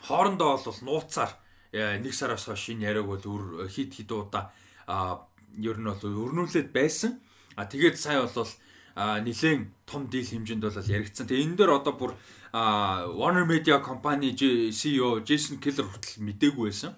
[0.01, 1.37] хоорондоо бол нууцаар
[1.73, 4.51] нэг сараас хойш энэ яриаг бол өр хит хит удаа
[5.59, 7.21] ер нь бол өрнүүлээд байсан.
[7.57, 8.51] А тэгээд сая бол
[8.97, 11.27] нэлээд том дийл хэмжээнд бол яригдсан.
[11.27, 12.13] Тэгээ энэ дээр одоо бүр
[12.53, 16.95] Warner Media компани CEO Jason Keller хүртэл мдээгүй байсан.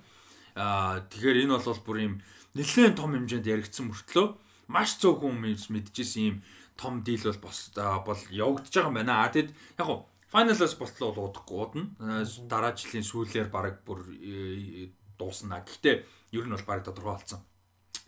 [0.57, 2.15] А тэгэхээр энэ бол бүр юм
[2.57, 4.27] нэлээд том хэмжээнд яригдсан мөртлөө
[4.73, 6.37] маш цөөхөн хүмүүс мэдчихсэн юм
[6.81, 7.61] том дийл бол
[8.09, 9.25] бол явагдаж байгаа юм байна.
[9.25, 9.89] А тэгэд яг
[10.33, 12.25] финалаас болтлоо бол удахгүй удна.
[12.49, 14.89] Дараа жилийн сүүлээр баг бүр э,
[15.21, 15.61] дуусна.
[15.61, 17.45] Гэхдээ ер нь бол баг тодорхой болсон.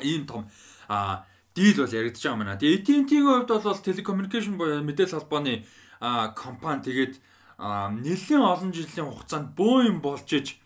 [0.00, 0.48] Ийм том
[0.88, 2.56] а дийл бол яригдаж байгаа юм байна.
[2.56, 5.68] Тэгээ AT&T-ийн хувьд бол telecommunication мэдээлэл холбооны
[6.34, 7.14] компани тэгээд
[7.60, 10.58] нэлээд олон жилийн хугацаанд бөө юм болж иж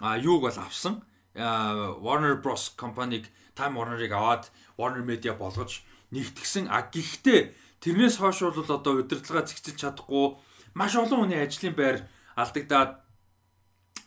[0.00, 1.04] юуг бол авсан.
[1.36, 6.68] Warner Bros компаниг Time Warner-ыг аваад Warner Media болгож нэгтгсэн.
[6.68, 10.36] А гэхдээ тэрнээс хойш бол одоо удирдлага зэгцэлж чадахгүй
[10.74, 11.96] маш олон хүний ажлын байр
[12.36, 13.02] алдагдаад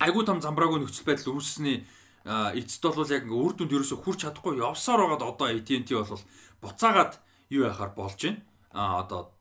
[0.01, 1.85] айгүй том замбраагүй нөхцөл байдал үүссэний
[2.25, 6.23] эцэд бол яг ингээ үр дүнд ерөөсө хүрч чадахгүй явсаар байгаад одоо AT&T бол
[6.61, 7.13] буцаагаад
[7.53, 8.41] юу яхаар болж байна.
[8.73, 9.31] А одоо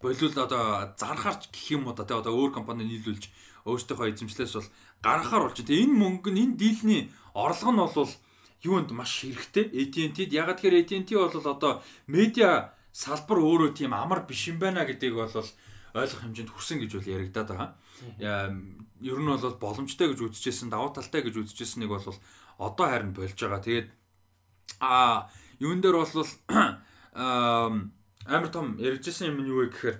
[0.00, 3.28] болиул одоо зархаарч гэх юм уу да одоо өөр компани нийлүүлж
[3.66, 4.70] өөрсдийнхөө эзэмшлээс бол
[5.02, 5.68] гаргахаар болж байна.
[5.68, 7.02] Тэгээ энэ мөнгө нь энэ дийлний
[7.34, 8.12] орлого нь бол
[8.62, 9.74] юунд маш хэрэгтэй.
[9.74, 11.72] AT&T-д ягаад тэгэхээр AT&T бол одоо
[12.06, 15.34] медиа салбар өөрөө тийм амар биш юм байна гэдгийг бол
[15.94, 17.70] ойлгох хэмжээнд хүрсэн гэж бол яригадаад байгаа.
[18.98, 22.18] Ер нь бол боломжтой гэж үзэжсэн, давуу талтай гэж үзэжсэнийг бол
[22.58, 23.62] одоо харин болж байгаа.
[23.62, 23.88] Тэгээд
[24.82, 25.30] а
[25.62, 26.10] юун дээр бол
[27.14, 29.98] амар том яригдсан юм нь юу вэ гэхээр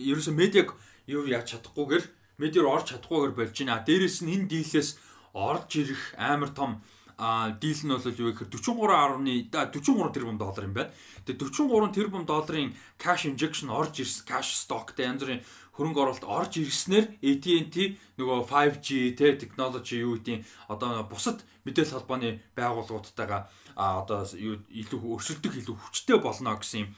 [0.00, 0.72] ерөөсө медиаг
[1.06, 2.04] юу яаж чадахгүйгээр
[2.40, 3.84] медиар орж чадахгүйгээр болж байна.
[3.84, 4.90] Дээрээс нь энэ дийлээс
[5.34, 6.80] орж ирэх амар том
[7.18, 10.90] а дийл нь бол юу гэхээр 43.1 43 тэрбум доллар юм байна.
[11.24, 15.42] Тэгээ 43 тэрбум долларын cash injection орж ирсэн cash stockтэй янз бүрийн
[15.74, 17.76] хөрөнгө оруулалт орж ирснээр AT&T
[18.18, 25.74] нөгөө 5G те technology юу гэдгийг одоо бусад мэдээлэл холбооны байгууллагуудтайгаа одоо илүү өрсөлдөх илүү
[25.74, 26.90] хүчтэй болно гэсэн юм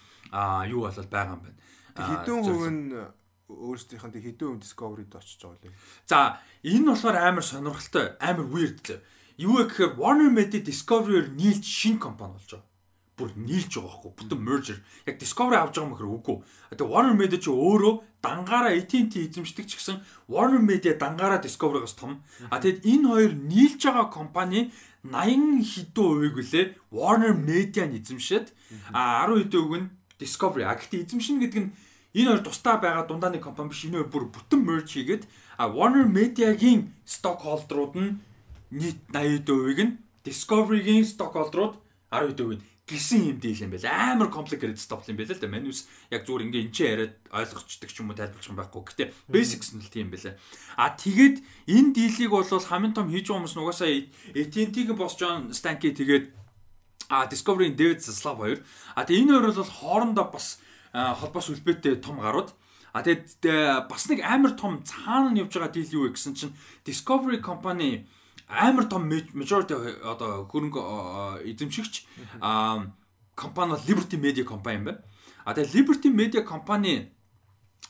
[0.68, 1.60] юу болол байгаа юм байна.
[1.96, 2.92] Хэдэн хувь нь
[3.48, 5.74] өөрсдийнх нь хэдэн хувь discovery-д очиж байгаа лээ.
[6.04, 6.18] За
[6.60, 9.00] энэ болохоор амар сонирхолтой, амар weird лээ
[9.36, 12.64] Юу вэ гэхээр Warner Media Discovery-ээр нийлж шинэ компани болж байгаа.
[13.20, 14.12] Бүр нийлж байгаа байхгүй.
[14.16, 14.78] Бүтэн merger.
[15.04, 16.36] Яг Discovery авч байгаа мөхөр үгүй.
[16.72, 20.00] Тэгээ Warner Media ч өөрөө дангаараа AT&T эзэмшдэг ч гэсэн
[20.32, 22.24] Warner Media дангаараа Discovery-гаас том.
[22.48, 24.72] А тэгэд энэ хоёр нийлж байгаа компани
[25.04, 28.56] 80 хэдэн хувийг үлээ Warner Media-н эзэмшээд
[28.96, 30.64] а 10 хэдэн үг нь Discovery.
[30.64, 31.70] А гэхдээ эзэмшнэ гэдэг нь
[32.16, 33.84] энэ хоёр тусдаа байгаа дундаа нэг компани биш.
[33.84, 35.28] Энэ хоёр бүр бүтэн merge хийгээд
[35.60, 38.16] а Warner Media-гийн stockholder-ууд нь
[38.70, 39.92] нийт 80%-ийг нь
[40.26, 41.78] Discovery-гийн stockholder-ууд
[42.10, 43.86] 10%-ийг гисэн юм дийл юм байл.
[43.90, 45.50] Амар complicated stuff юм байл л да.
[45.50, 48.82] Манус яг зүгээр ингээ энэ ч яриад ойлгочдөг ч юм уу тайлбарлах юм байхгүй.
[48.86, 50.38] Гэтэ basics нь л тийм байлаа.
[50.78, 55.90] А тэгээд энэ дийлийг бол хамгийн том хийж байгаа хүмүүс нугасаа AT&T-гийн босс John Stankey
[55.98, 56.30] тэгээд
[57.10, 58.62] а Discovery-ийн David Zaslav хоёр.
[58.94, 60.62] А тэгээд энэ хоёр бол хоорондоо бас
[60.94, 62.54] холбоос үлбээтэй том гарууд.
[62.94, 66.54] А тэгээд бас нэг амар том цаана нь явж байгаа дийл юу вэ гэсэн чинь
[66.86, 68.06] Discovery компани
[68.48, 70.80] амар том majority одоо хөрөнгө
[71.50, 72.06] эзэмшигч
[73.34, 75.02] компани бол Liberty Media компани юм байна.
[75.44, 77.12] А тэгээ Liberty Media компани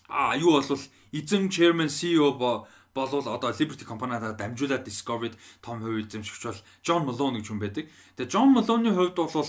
[0.08, 0.80] а юу болвол
[1.12, 2.32] эзэн chairman CEO
[2.94, 7.84] болвол одоо Liberty компаниудаа дамжуулаад Discovery-д том хувь эзэмшигч бол John Malone гэж хүн байдаг.
[8.16, 9.48] Тэгээ John Malone-ийн хувьд бол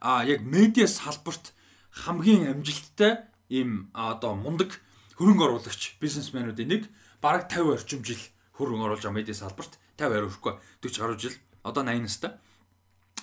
[0.00, 1.52] а яг медиа салбарт
[1.92, 4.80] хамгийн амжилттай ийм одоо мундаг
[5.18, 6.82] хөрөнгө оруулагч бизнесмэнүүдийн нэг
[7.20, 8.22] бараг 50 орчим жил
[8.54, 12.32] хөрөнгө оруулж байгаа медиа салбарт 50 орхгүй 40 гаруй жил одоо 80 настай.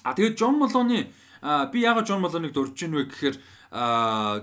[0.03, 1.09] А тэгээд John Malone
[1.71, 3.35] би яагаад John Malone-ыг дурж ийн вэ гэхээр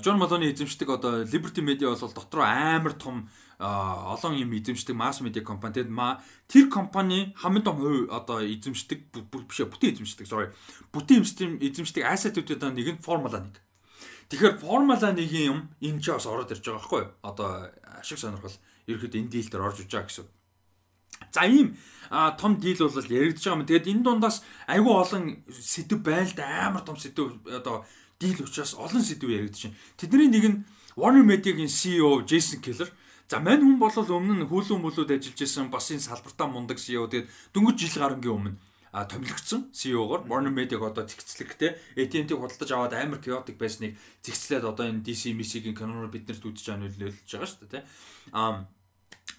[0.03, 3.29] John Malone эзэмшдэг одоо Liberty Media бол дотроо амар том
[3.59, 5.83] олон юм эзэмшдэг масс медиа компани.
[5.83, 5.91] Тэгэд
[6.49, 10.51] тэр компани хамгийн том хувь одоо эзэмшдэг биш бүтэн эзэмшдэг sorry.
[10.91, 11.23] Бүтэн
[11.63, 13.55] эзэмшдэг ассетуудын нэг нь Формула 1.
[14.31, 17.11] Тэгэхээр Формула 1-ийн юм энэ ч бас ороод ирж байгаа байхгүй юу?
[17.23, 17.71] Одоо
[18.01, 20.27] ашиг сонирхол ерөөд энэ дийл дээр орж иж байгаа гэсэн.
[21.33, 21.77] За ийм
[22.39, 23.67] том дийл бол яригдж байгаа юм.
[23.67, 27.89] Тэгээд энэ дундаас айгүй олон сэдв байна л да амар том сэдв одоо
[28.21, 29.77] дийл учраас олон сэдв яригдж байна.
[29.97, 30.59] Тэдний нэг нь
[30.97, 32.93] Warner Media-гийн CEO Jason Keller
[33.33, 37.09] За мань хүн бол өмнө нь хүүлэн бүлүүд ажиллаж исэн бас энэ салбартаа мундаг CEO
[37.09, 38.53] тэгээд дөнгөж жил гарангийн өмнө
[38.93, 44.85] а томилогдсон CEO-гоор Warner Media-г одоо зэгцлэгтэй AT&T худалдаж аваад амар chaotic байсныг зэгцлээд одоо
[44.85, 47.85] энэ DC Messi-гийн киноноор биднэрт үзэж байгаа нөлөөлж байгаа шүү дээ тий.
[48.37, 48.69] А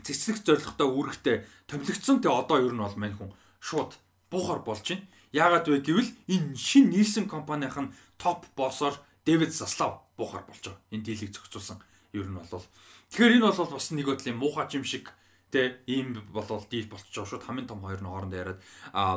[0.03, 3.31] зэгцлэх зорилготой үүрэгтэй томилогдсон тэгээ одоо ер нь бол мань хүн
[3.63, 3.95] шууд
[4.29, 5.07] буухаар болж байна.
[5.33, 10.83] Яагаад вэ гэвэл энэ шин Nielsen компанийх нь топ боссоор Дэвид Заслав буухаар болж байгаа.
[10.91, 11.79] Энэ дийлийг зохицуулсан
[12.13, 12.67] ер нь бол
[13.13, 15.13] Тэгэхээр энэ бол бас нэг бодлын муухай юм шиг
[15.53, 17.45] тэ ийм болол дийл болчихж байгаа шүү.
[17.45, 18.59] Хамгийн том хоёр нь хоорондоо яриад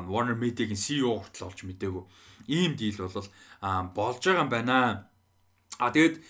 [0.05, 2.05] Warner Media-гийн CEO хүртэл олж мэдээгүй.
[2.53, 3.25] Ийм дийл бол
[3.97, 5.09] болж байгаа юм байна.
[5.81, 6.21] А тэгээд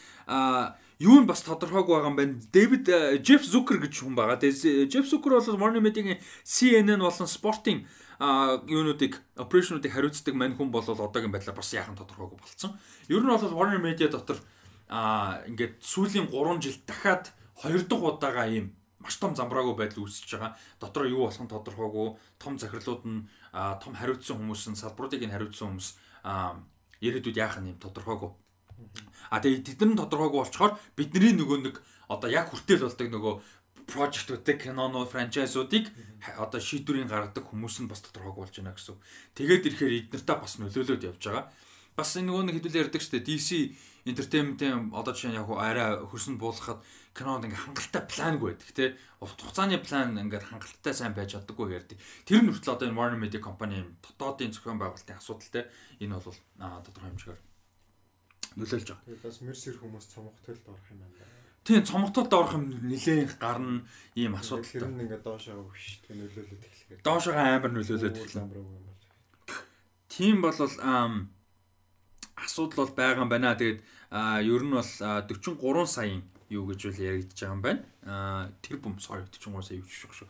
[0.99, 2.41] юу нь бас тодорхойг байгаа юм байна.
[2.53, 2.89] Дэвид
[3.21, 4.41] Джеф Зукер гэж хүн байгаа.
[4.41, 7.87] Тэгээд Джеф Зукер бол Warner Media-гийн CNN болон спортын
[8.19, 12.73] а юунуудыг операшнуудыг хариуцдаг мань хүн бол одоогийн байдлаар бас яахан тодорхойгүй болцсон.
[13.09, 14.41] Ер нь бол Warner Media дотор
[14.89, 20.33] а ингээд сүүлийн 3 жил дахиад хоёр дахь удаага ийм маш том замбраагүй байдал үүсэж
[20.33, 20.57] байгаа.
[20.81, 22.09] Дотроо юу болох нь тодорхойгүй.
[22.41, 25.89] Том захирлууд нь том хариуцсан хүмүүс нь салбаруудыг нь хариуцсан хүмүүс
[27.05, 28.46] ирээдүйд яах нь юм тодорхойгүй.
[29.31, 33.35] А тэгээ тэд нар тодорхойгүй болчоор бидний нөгөө нэг одоо яг хүртэл болдог нөгөө
[33.87, 35.91] прожектуудыг киноноо франчайзуудыг
[36.39, 38.99] одоо шийдвэрийн гаргадаг хүмүүс нь бас тодорхойгүй болж байна гэсэн.
[39.39, 41.45] Тэгээд ирэхээр эднэртээ бас нөлөөлөд явж байгаа.
[41.95, 43.29] Бас нөгөө нэг хэдүүлээ ярьдаг шүү дээ.
[43.31, 43.51] DC
[44.11, 46.83] entertainment-ийн одоо жишээ нь яг арай хөрсөнд буулгахад
[47.17, 48.91] кинонд ингээ хангалттай плангүй байдаг тий.
[49.23, 51.99] Хугацааны план ингээ хангалттай сайн байж чаддаггүй ярьдаг.
[52.29, 55.65] Тэр нь хүртэл одоо энэ Warner Media компани дотоодын зохион байгуулалтын асуудалтай
[56.03, 56.39] энэ бол
[56.85, 57.56] тодорхой хэмжээгээр
[58.57, 59.05] нөлөөлж байгаа.
[59.07, 61.17] Тэгээд бас мерсер хүмүүс цомгтолд орох юм байна.
[61.67, 64.65] Тийм цомгтолд орох юм нэлээд гарна ийм асуудал.
[64.65, 67.01] Тэр нь ингээ доошоо өгш тэг нөлөөлөд эхлэхээр.
[67.05, 68.49] Доошоо амар нөлөөлөд эхлэв.
[70.09, 70.57] Тийм бол
[72.37, 73.59] асуудал бол байгаа юм байна.
[73.59, 73.81] Тэгээд
[74.47, 77.83] ер нь бол 43 саяын юу гэж үл яригдж байгаа юм байна.
[78.07, 80.29] Аа тэр бом sorry 43 сая юу шүү шүү.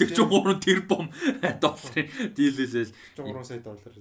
[0.00, 1.12] 43 тэр бом
[1.60, 3.92] долларын дийлэлэл 43 сая доллар.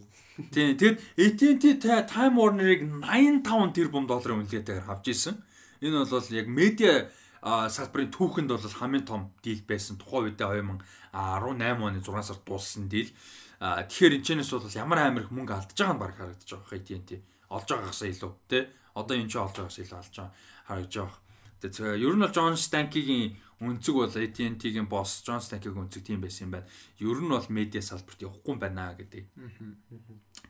[0.56, 5.36] Тийм тэгэд AT&T Time Warner-ыг 85 тэр бом долларын үнэлгээтэйгээр авч ирсэн.
[5.84, 7.12] Энэ бол яг медиа
[7.44, 10.00] салбарын түүхэнд бол хамгийн том дийл байсан.
[10.00, 10.64] Тухайн үедээ
[11.12, 13.12] 2018 оны 6 сард дууссан дийл.
[13.60, 17.08] Тэгэхээр энэ чэнэс бол ямар амар их мөнгө алдаж байгаа нь баг харагдаж байгаа хэдийнэ
[17.08, 17.20] тий.
[17.52, 18.64] Олж байгаагаас илүү тий.
[18.96, 20.32] Одоо энэ ч олж байгаагаас илүү алж байгаа
[20.70, 21.18] харагдаж байгаа.
[21.60, 26.48] Тэгээ ер нь бол Джон Станкигийн өнцөг бол AT&T-гийн босс Джон Станкигийн өнцөг тийм байсан
[26.48, 26.70] юм байна.
[27.02, 29.26] Ер нь бол медиа салбарт явахгүй юм байна гэдэг.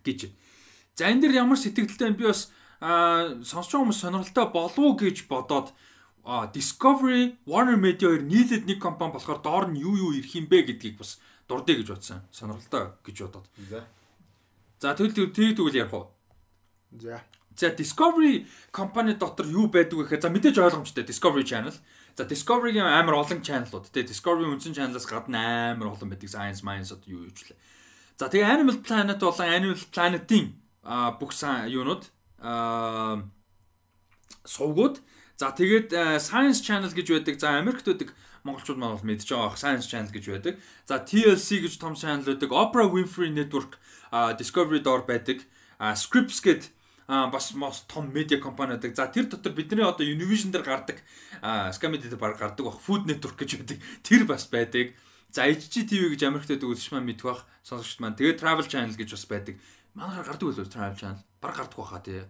[0.03, 0.30] гэж.
[0.93, 5.73] За энэ дэр ямар сэтгэлдтэй би бас сонсож байгаа хүмүүс сонирхолтой болов уу гэж бодоод
[6.53, 10.69] Discovery Warner Media хоёр нийлээд нэг компани болохоор доор нь юу юу ирэх юм бэ
[10.69, 11.17] гэдгийг бас
[11.49, 12.22] дурдъя гэж бодсон.
[12.30, 13.48] Сонирхолтой гэж бодоод.
[13.72, 13.81] За.
[14.77, 16.14] За тэгвэл тэгвэл ярих уу?
[16.93, 17.23] За.
[17.59, 21.75] За Discovery компани дотор юу байдаг вэ гэхээр за мэдээж ойлгомжтой Discovery Channel.
[22.15, 26.95] За Discovery-гийн амар олон channelууд тий Discovery үндсэн channel-аас гадна амар олон байдаг Science Minds
[26.95, 27.59] одоо юу юучлээ.
[28.15, 30.47] За тэгээ Animal Planet болон Animal Planet-ийн
[31.19, 31.31] бүх
[31.67, 32.07] юунууд
[34.47, 34.95] сувгууд
[35.35, 35.91] за тэгээд
[36.23, 37.35] Science Channel гэж байдаг.
[37.43, 38.15] За Америкт байдаг
[38.47, 40.55] монголчууд маань бол мэдж байгаа Science Channel гэж байдаг.
[40.88, 42.55] За TLC гэж том channel байдаг.
[42.55, 43.75] Oprah Winfrey Network
[44.39, 45.43] Discovery доор байдаг.
[45.99, 46.78] Scripps гэдэг
[47.09, 48.95] бас мос том медиа компани байдаг.
[48.95, 51.01] За тэр дотор бидний одоо Univision дээр гардаг
[51.73, 53.81] Scamedy дээр баг гардаг бах Food Network гэж байдаг.
[54.05, 54.93] Тэр бас байдаг.
[55.33, 58.13] За HGTV гэж Америкт байдаг үзэж маань мэдэх бах сонсогчд маань.
[58.13, 59.55] Тэгээд Travel Channel гэж бас байдаг.
[59.97, 61.21] Манайхаар гардаг үлээ Travel Channel.
[61.41, 62.21] Баг гардаг баха тий.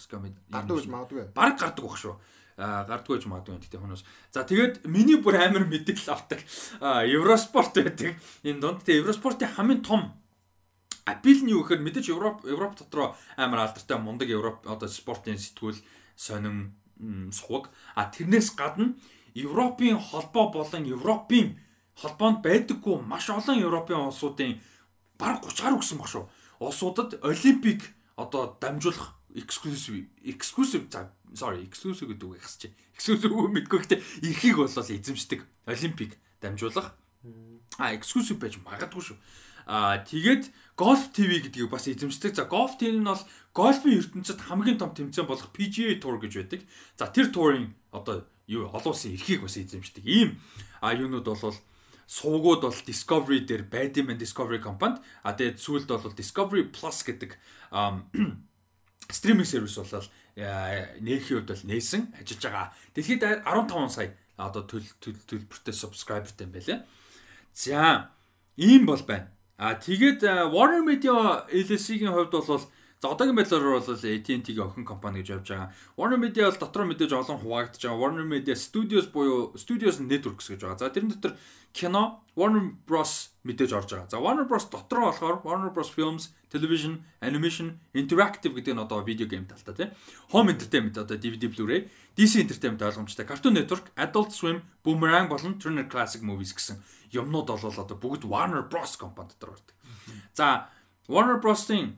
[0.00, 0.40] Scamedy.
[0.48, 1.24] Гардаг гэж магадгүй.
[1.36, 2.16] Баг гардаг бах шүү
[2.56, 4.06] гардгүй ч магадгүй гэхдээ хүнээс.
[4.30, 6.38] За тэгээд миний бүр амар мэдээлэл авдаг
[7.02, 8.14] Евроспорт байдаг.
[8.46, 10.14] Энэ донд тэгээд Евроспортын хамгийн том
[11.04, 15.78] апил нь юу гэхээр мэдээж Европ Европ дотроо амар алдартай мундаг Европ одоо спортын сэтгүүл
[16.16, 16.72] сонин
[17.32, 17.70] суваг.
[17.94, 18.96] А тэрнээс гадна
[19.34, 21.58] Европын холбоо болон Европын
[21.94, 24.60] холбоонд байдаггүй маш олон Европын улсуудын
[25.18, 26.24] бараг 30 гаруй гэсэн баг шүү.
[26.60, 27.82] Улсуудад олимпик
[28.16, 30.86] одоо дамжуулах exclusive exclusive
[31.34, 32.70] sorry exclusive гэдэг үг яхасч.
[32.94, 36.94] Exclusive үг мэдгүй гэхдээ эрхийг бол эзэмшдэг олимпик дамжуулах
[37.78, 39.18] а exclusive байж магадгүй шүү.
[39.66, 42.34] А тэгээд Golf TV гэдгийг бас эзэмшдэг.
[42.34, 43.22] За Golf TV нь бол
[43.54, 46.60] гольфын ертөнцид хамгийн том тэмцээн болох PGA Tour гэж байдаг.
[46.98, 50.02] За тэр туурын одоо юу олон улсын эрхийг бас эзэмшдэг.
[50.02, 50.42] Ийм
[50.82, 51.54] а юунууд бол
[52.06, 54.98] суугууд бол Discovery дээр байд юм Discovery компанид.
[55.22, 57.38] А тэгээд сүүлд бол Discovery Plus гэдэг
[59.10, 62.66] стриминг сервис болол нээхийн үед бол нээсэн ажиллаж байгаа.
[62.98, 66.78] Дэлхийд 15 сая одоо төлбөртэй subscriberтэй юм байлаа.
[67.54, 68.10] За
[68.58, 69.30] ийм бол байна.
[69.56, 72.58] А тэгээд Warner Media LLC-ийн хувьд бол
[73.04, 75.70] за одоогийн байдлаар бол AT&T-ийн охин компани гэж явж байгаа.
[75.94, 78.00] Warner Media бол дотор мэдээж олон хуваагдж байгаа.
[78.02, 80.78] Warner Media Studios буюу Studios Networks гэж байгаа.
[80.82, 81.38] За тэрэн дотор
[81.70, 84.10] кино Warner Bros мэдээж орж байгаа.
[84.10, 89.30] За Warner Bros дотор болохоор Warner Bros Films, Television, Animation, Interactive гэдэг нь одоо видео
[89.30, 89.90] гейм талтай тийм.
[90.34, 91.86] Home Entertainment одоо DVD Blu-ray,
[92.18, 93.26] DC Entertainment ойлгомжтой.
[93.26, 96.80] Cartoon Network, Adult Swim, Boomerang болон Turner Classic Movies гэсэн
[97.14, 99.74] юмнууд бол одоо бүгд Warner Bros компани дотор ордог.
[100.34, 100.68] За
[101.08, 101.96] Warner Bros-ийн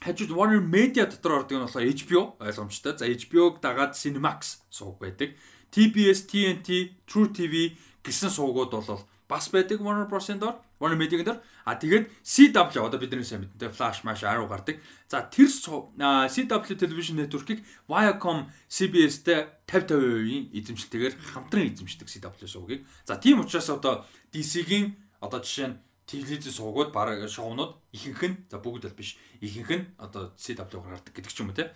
[0.00, 2.98] хажууд Warner Media дотор ордог нь болохоор HBO ойлгомжтой.
[2.98, 5.34] За HBO-г дагаад Cinemax сууг байдаг.
[5.72, 7.74] TBS, TNT, True TV
[8.04, 11.38] гэсэн суугууд бол бас байдаг Warner Bros-ын дор, Warner Media-гийн дор.
[11.62, 14.82] А тэгээд CW одоо бидний сайн мэднэ Flash Mash аруу гардаг.
[15.06, 22.82] За тэр CW Television Network-ыг Viacom CBS-тэй 50-50%-ийн эзэмшилтэйгээр хамтран эзэмшдэг CW суугийг.
[23.06, 24.02] За тийм учраас одоо
[24.34, 25.78] DC-гийн одоо жишээ нь
[26.10, 31.14] телевизэс суугууд баг шоунууд ихэнх нь за бүгд бол биш ихэнх нь одоо CW-гаар гардаг
[31.14, 31.70] гэдэг ч юм уу те.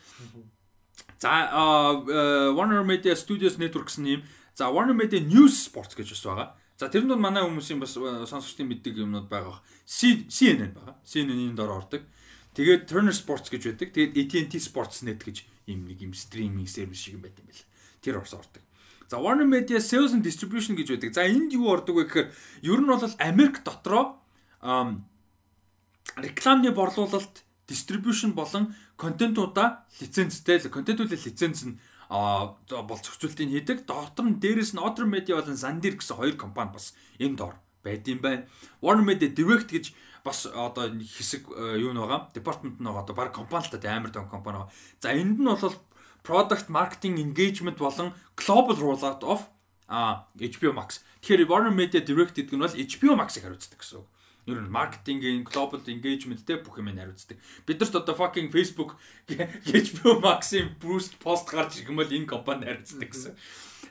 [1.22, 1.30] За
[2.52, 4.20] Warner Media Studios Networks нь юм.
[4.52, 6.48] За Warner Media News Sports гэж бас байгаа.
[6.76, 9.64] За тэр нь манай хүмүүсийн бас сонсогчдын мэддэг юмнууд байгаа.
[9.88, 11.00] CNN байгаа.
[11.08, 12.04] CNN-ийн дор ордог.
[12.52, 13.96] Тэгээд Turner Sports гэж байдаг.
[13.96, 17.64] Тэгээд AT&T Sportsnet гэж юм нэг юм стриминг сервис шиг юм байт юм байна.
[18.04, 18.60] Тэр орс ордог.
[19.08, 21.16] За Warner Media Sales and Distribution гэж байдаг.
[21.16, 22.28] За энд юу ордог вэ гэхээр
[22.68, 24.20] ер нь бол Америк дотроо
[26.16, 31.78] рекламны борлуулалт, distribution болон контентуудаа лицензтэй л контентуудын лиценз нь
[32.08, 33.86] а бол зохицуултыг хийдэг.
[33.86, 38.06] Дотор нь дээрэс нь Other Media болон Zandir гэсэн хоёр компани бас энэ дор байд
[38.06, 38.46] юм байна.
[38.82, 39.94] Warner Media Direct гэж
[40.26, 41.46] бас одоо хэсэг
[41.78, 42.30] юу нэг байгаа.
[42.34, 43.02] Департамент нь байгаа.
[43.06, 44.72] Одоо баг компани л та амар том компани байгаа.
[45.02, 45.74] За энд нь бол
[46.26, 49.46] product marketing engagement болон global rollout of
[49.88, 51.06] а HBO Max.
[51.22, 54.08] Тэгэхээр Warner Media Direct гэдэг нь бол HBO Max-ыг хариуцдаг гэсэн үг.
[54.46, 57.38] Ер нь маркетингийн global engagement-тэй бүх юм хариуцдаг.
[57.66, 58.94] Бидэрт одоо fucking Facebook
[59.26, 63.34] HBO Max-ийн boost пост гарч ирэх юм бол энэ компани хариуцдаг гэсэн.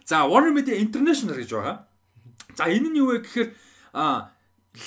[0.08, 1.75] За Warner Media International гэж байгаа.
[2.56, 3.50] За энэ нь юу вэ гэхээр
[3.92, 4.32] а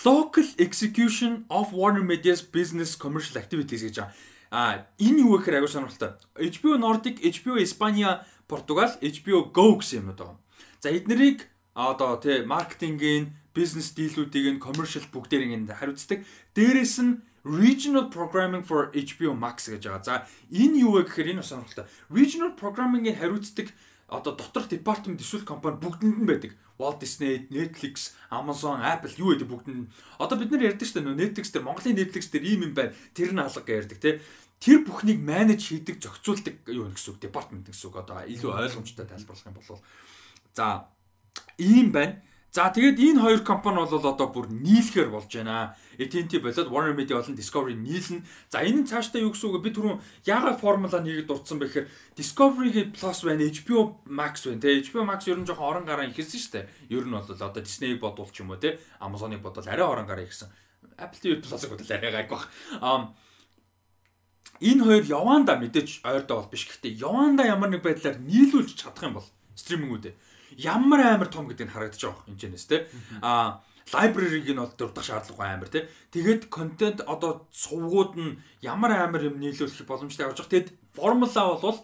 [0.05, 4.13] local execution of Warner Media's business commercial activities гэж байгаа.
[4.49, 6.17] А энэ юу гэхээр аягүй сонирхолтой.
[6.41, 10.37] HBO Nordic, HBO Испания, Португал, HBO Go гэсэн юмнууд байгаа.
[10.81, 16.23] За эднэрийг одоо тий маркетингийн, бизнес дийлүүдийг нь commercial бүгдээрийг нь хариуцдаг.
[16.55, 20.05] Дээрээс нь Regional Programming for HBO Max гэж байгаа.
[20.07, 20.15] За
[20.55, 21.91] энэ юу вэ гэхээр энэ сонирхолтой.
[22.15, 23.75] Regional Programming-ийг хариуцдаг
[24.09, 26.53] одоо доторх департамент эсвэл компани бүгдэнд нь байдаг.
[26.79, 29.91] Walt Disney, Netflix, Amazon, Apple юу гэдэг бүгдэнд.
[30.23, 32.95] Одоо бид нар ярьдаг шүү дээ Netflix дээр Монголын Netflix дээр ийм юм байна.
[33.13, 34.23] Тэр нь алга ярьдаг тий.
[34.63, 37.97] Тэр бүхнийг менеж хийдэг, зохицуулдаг юу гэсэн үг департамент гэсэн үг.
[37.99, 39.83] Одоо илүү ойлгомжтой тайлбарлах юм бол
[40.55, 40.89] за
[41.59, 42.23] ийм байна.
[42.59, 45.79] За тэгээд энэ хоёр компани бол одоо бүр нийлэхээр болж байна.
[45.95, 48.27] AT&T болоод Warner Media болон Discovery нийлнэ.
[48.51, 51.87] За энэ нь цаашдаа юу гэсэн үг би түрүүн яагаад формула нэгэд дурдсан бэ гэхээр
[52.19, 54.59] Discovery Plus байна, HBO Max байна.
[54.59, 56.67] Тэгээ HBO Max ер нь жоохон орон гараа ихэлсэн шүү дээ.
[56.99, 60.27] Ер нь бол одоо Disney-г бодвол ч юм уу те Amazon-ыг бодвол арай орон гараа
[60.27, 60.51] ихсэн.
[60.99, 62.51] Apple TV Plus-ыг бодвол арай гайг баг.
[62.83, 63.15] Um,
[64.59, 66.67] энэ хоёр яванда мэдээж ойрдоо бол биш.
[66.67, 71.75] Гэхдээ яванда ямар нэг байдлаар нийлүүлж чадах юм бол стримингүүдээ ямар амар том гэдэг нь
[71.75, 72.89] харагдаж байгаа юм чинь те.
[73.21, 73.61] А
[73.93, 75.89] library-г нь бол дурдах шаардлагагүй амар те.
[76.13, 80.53] Тэгээд контент одоо сувгууд нь ямар амар юм нийлүүлэх боломжтой явж байгаа.
[80.53, 81.79] Тэгэд формула бол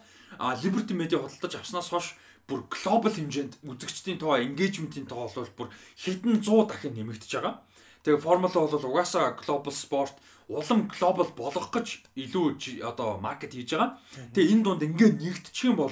[0.63, 2.17] Liberty Media худалдаж авснаас хойш
[2.49, 7.63] бүр глобал хэмжээнд үзэгчдийн тоо, engagement-ийн тоо бол бүр хэдэн 100 дахин нэмэгдэж байгаа.
[8.05, 10.13] Тэгээ формула бол угаасаа global sport
[10.49, 13.97] улам глобал болгох гэж илүү одоо маркет хийж байгаа.
[14.37, 15.89] Тэгээ энэ дунд ингээд нэгдчих юм бол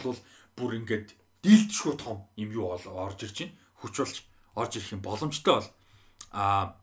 [0.56, 3.56] бүр ингээд дийлдэшгүй том юм юу орж ирж байна.
[3.82, 4.16] Хүч болж
[4.54, 5.68] орж ирэх юм боломжтой бол
[6.32, 6.76] а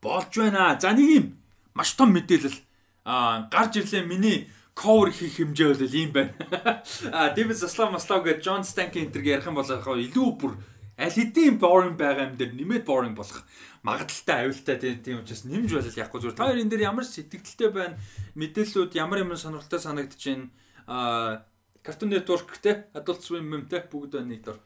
[0.00, 0.78] болж байна.
[0.80, 1.26] За нэг юм
[1.74, 2.58] маш том мэдээлэл
[3.04, 6.34] а гарч ирлээ миний cover хийх хэмжээ бол ийм байна.
[7.12, 10.52] А David Zaslav Maslav гэж John Stankin энэ ярих юм бол илүү бүр
[10.98, 13.42] аль хэдийн boring байгаа юм дээр нэмээд boring болох
[13.82, 17.98] магадaltaй аюултай тийм учраас нэмж болол яахгүй зүгээр та хоёр энэ дээр ямар сэтгэлдэлтэй байна
[18.38, 20.42] мэдээллүүд ямар юм сонирхолтой санагдчихээн
[20.86, 21.42] а
[21.84, 24.58] Cartoon Network те Adult Swim юм те бүгд байна нэг дор.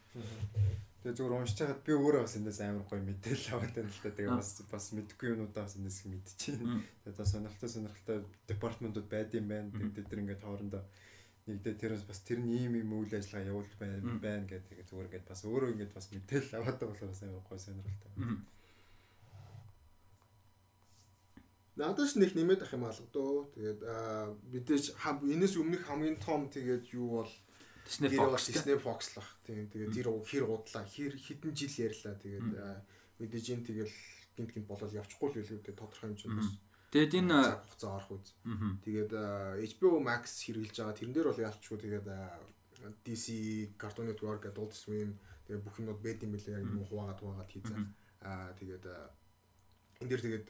[1.02, 4.10] Тэгээ зүгээр уншиж хахад би өөрөө бас эндээс амар гоё мэдээлэл аваад байна л да.
[4.14, 6.62] Тэгээ бас бас мэдгүй юмудаа бас эндээс мэдчихээн.
[7.02, 9.74] Тэгээ бас сонирхолтой сонирхолтой департаментууд байд юм байна.
[9.74, 10.82] Тэгээ тэр ингээд хоорондоо
[11.48, 15.40] нэгдээ тэрээс бас тэр ийм ийм үйл ажиллагаа явуул байна байна гэдэг зүгээр ингээд бас
[15.48, 18.10] өөрөө ингээд бас мэдээлэл аваад байгаа болохоор бас амар гоё сонирхолтой.
[21.78, 23.54] Надад ч нэг нэмээд ах юм алгадөө.
[23.54, 23.80] Тэгээд
[24.50, 27.32] мэдээж энэс өмнөх хамгийн том тэгээд юу бол
[27.86, 29.30] Disney Fox Disney Fox лах.
[29.46, 32.14] Тийм тэгээд тэр хэр удлаа, хэр хэдэн жил ярьлаа.
[32.18, 32.50] Тэгээд
[33.22, 33.94] мэдээж энэ тэгэл
[34.34, 36.50] гинт гинт болоод явчихгүй л үлээ тодорхой хэмжээнд бас.
[36.90, 38.34] Тэгээд энэ хугацаа орох үз.
[38.82, 39.12] Тэгээд
[39.78, 40.98] HBO Max хэрэгжилж байгаа.
[40.98, 42.06] Тэрэн дээр бол яалчгүй тэгээд
[43.06, 43.26] DC
[43.78, 45.14] Cartoon Network, Adult Swim
[45.46, 47.78] тэгээд бүх юмуд бэд юм билээ яг юм хуваагаад хуваагаад хийцээ.
[48.26, 48.84] Аа тэгээд
[50.02, 50.46] энэ дээр тэгээд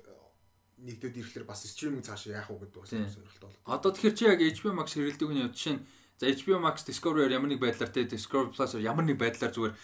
[0.85, 3.67] нэгдээд ирэхлээр бас стриминг цаашаа яах уу гэдэг бас сонирхолтой болоо.
[3.67, 5.83] Одоо тэгэхээр чи яг HBO Max хэрэглэдэг нь жишээ нь
[6.19, 9.75] за HBO Max Discovery-оор ямар нэг байдлаар те Discovery Plus-оор ямар нэг байдлаар зүгээр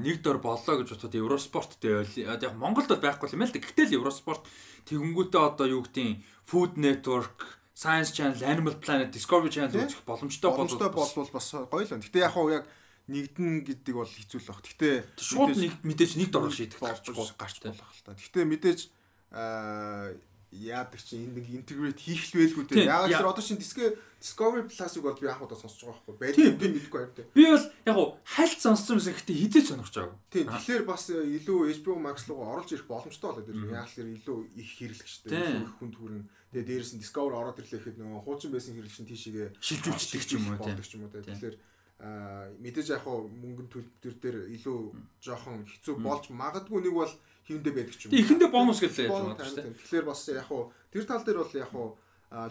[0.00, 3.60] нэг дор боллоо гэж бодоход Eurosport те яг Монголд бол байхгүй юм л да.
[3.60, 4.42] Гэхдээ л Eurosport
[4.88, 10.88] тэгэнгүүтээ одоо юу гэдгийг Food Network Science Channel, Animal Planet, Discovery Channel үзэх боломжтой боломжтой
[10.88, 12.04] болвол бас гоё л байна.
[12.08, 12.64] Гэтэ яг хуу яг
[13.12, 14.64] нэгдэн гэдэг бол хэцүү л баг.
[14.64, 14.88] Гэтэ
[15.20, 17.04] шууд нэг мэдээж нэг дор шийдэх гарч
[17.36, 18.16] гарч болох л та.
[18.16, 18.80] Гэтэ мэдээж
[20.56, 22.88] яадаг чи энэ нэг интегрейт хийх л байлгүй дээ.
[22.88, 26.16] Яг л одоо чинь Discovery Plus-ыг бол би анх удаа сонсож байгаа байхгүй.
[26.16, 27.28] Байдаг би мэдэхгүй байна дээ.
[27.36, 30.18] Би бол яг уу хальт сонссон юмсан гэхдээ хизээч сонирхож байгаагүй.
[30.32, 30.46] Тийм.
[30.48, 33.76] Тэгэхээр бас илүү HBO Max руу орж ирэх боломжтой болоод ирлээ.
[33.76, 36.24] Яг л илүү их хэрэглэгчтэй, илүү их хүнд хүрэн.
[36.54, 40.30] Тэгээ дээрээс нь Discovery ороод ирлээ гэхэд нөгөө хуучин байсан хэрэглэгч нь тийшээгээ шилжүүлчихдэг ч
[40.40, 40.80] юм уу тийм.
[40.80, 41.56] Тэгэхээр
[41.96, 44.78] а мэдээж яг хуу мөнгөнд төлбөр дээр илүү
[45.16, 47.12] жоохон хэцүү болж магадгүй нэг бол
[47.46, 48.18] хийвэндээ байдаг ч юм.
[48.18, 49.78] Эхэндээ бонус гэлээ яаж байна дээ.
[49.78, 51.88] Тэгэхээр бас яг хуу тэр тал дээр бол яг хуу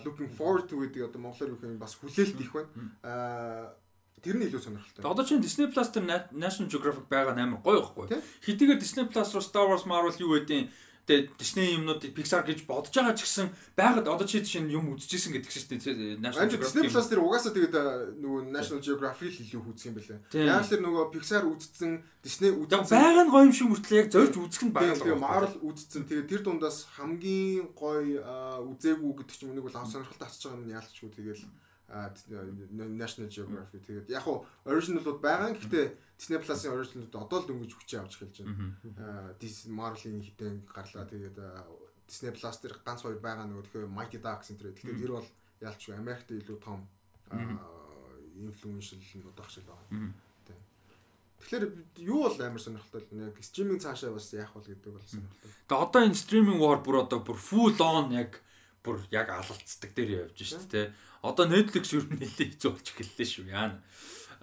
[0.03, 2.71] looking forward to гэдэг одоо монголоор юу юм бас хүлээлт их байна.
[3.03, 3.75] Аа
[4.23, 5.03] тэр нь илүү сонирхолтой.
[5.03, 8.07] Одоо чинь Disney Plus дээр National Geographic байгаа амар гоё ихгүй.
[8.47, 10.71] Хэдийгээр Disney Plus руу Star Wars Marvel юу гэдэг
[11.05, 15.37] Тэгээ Disney юмнуудыг Pixar гэж бодож байгаа ч гэсэн байгаад одоо чи чинь юм үзчихсэн
[15.37, 16.81] гэдэг чинь тийм National Geographic.
[16.81, 17.75] Disney Plus дээр угаасаа тэгээд
[18.25, 20.19] нөгөө National Geographic л илүү үзэх юм бэлээ.
[20.49, 21.91] Яг л нөгөө Pixar үзсэн
[22.25, 22.89] Disney үзсэн.
[22.89, 25.03] Байгаа нь гоё юм шиг мөртлөө яг зорж үзэх нь байгаа л.
[25.05, 26.01] Тэгээ Marvel үзсэн.
[26.09, 28.25] Тэгээд тэр дундаас хамгийн гоё
[28.65, 31.41] үзээгүй гэдэг чинь нэг бол ав сонирхолтой татчих байгаа юм яалтчгүй тэгээд
[31.87, 35.53] National Geographic тэгээд яг хуу original-ууд байгаа.
[35.53, 35.85] Гэхдээ
[36.17, 38.73] Disney Plus-ын original-ууд одоо л дөнгөж хүчээ авч эхэлж байна.
[38.97, 39.37] Аа
[39.69, 41.05] Marvel-ийн хитэн гарлаа.
[41.05, 41.37] Тэгээд
[42.09, 44.73] Disney Plus дээр ганц хоёр байгаа нөгөө тэгэхээр Mighty Ducks энэ.
[44.73, 45.29] Тэгэхээр тэр бол
[45.61, 46.89] ялч Америкт илүү том
[47.29, 50.09] инфлюеншл нүүд ах шиг байгаа.
[51.45, 51.65] Тэгэхээр
[52.01, 55.51] юу бол амар сонирхолтой л яг стриминг цаашаа бас яах бол гэдэг бол сонирхолтой.
[55.69, 58.41] Тэгээ одоо энэ стриминг war бүр одоо бүр full on яг
[58.85, 60.93] бүр яг алалцдаг дээр явж шүү дээ.
[61.25, 63.81] Одоо Netflix юу нэлээд хэцүү болж эхэллээ шүү яана.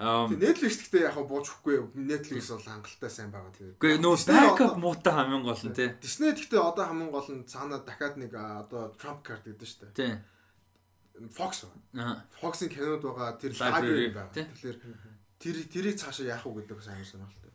[0.03, 1.95] Netflix гэхдээ яг бууж өгөхгүй.
[1.95, 3.77] Netflix бол хангалттай сайн байгаа тийм.
[3.79, 5.95] Үгүй нөө backup муутай хамгийн гол нь тий.
[6.03, 9.95] Disney гэхдээ одоо хамгийн гол нь цаанаа дахиад нэг одоо Trump card гэдэг шүү дээ.
[9.95, 10.13] Тий.
[11.31, 12.25] Fox байна.
[12.41, 14.33] Fox-ын кинод байгаа тэр library байгаа.
[14.33, 14.79] Тэгэхээр
[15.39, 17.53] тэр тэрийг цаашаа яах уу гэдэг сайн сонирхолтой.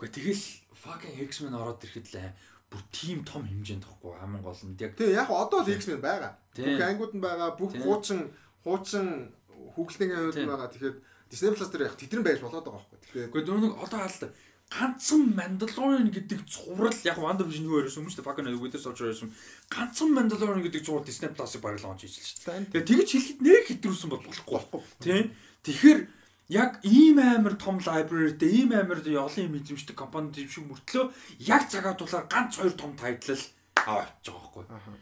[0.00, 2.32] Үгүй тэгэл fucking X-Men ороод ирэхэд л
[2.68, 4.92] бүр тийм том хэмжээнд тахгүй хамгийн гол нь яг.
[4.96, 6.32] Тэгээ яг одоо л X-Men байгаа.
[6.52, 7.50] Бүх ангууд нь байгаа.
[7.56, 8.28] Бүх хуучин
[8.64, 9.32] хуучин
[9.72, 10.68] хүүхэлдэйн ангууд нь байгаа.
[10.68, 10.96] Тэгэхээр
[11.32, 12.98] Disney Plus дээр яг тэдэн байж болоод байгаа байхгүй.
[13.00, 14.32] Тэгэхээр үгүй нөгөө нэг одоо хаалт
[14.68, 18.28] ганцхан Mandalorian гэдэг зурвал яг WandaVision юу ярьсан юм шүү дээ.
[18.28, 19.32] Fucking Winter Soldier ярьсан.
[19.72, 22.84] Ганцхан Mandalorian гэдэг зурвал Disney Plus-ыг лонч хийжлээ шүү дээ.
[22.84, 24.80] Тэгээ тэгж хэлэхэд нэг хэтрүүлсэн бол болохгүй байхгүй.
[25.00, 25.24] Тийм.
[25.64, 26.00] Тэгэхээр
[26.48, 31.12] яг ийм амар том library-тэй ийм амар олон юм эзэмшдэг компанид юм шиг мөртлөө
[31.44, 33.44] яг цагаа тулаар ганц хоёр том тайтлал
[33.84, 34.96] аваач байгаа байхгүй.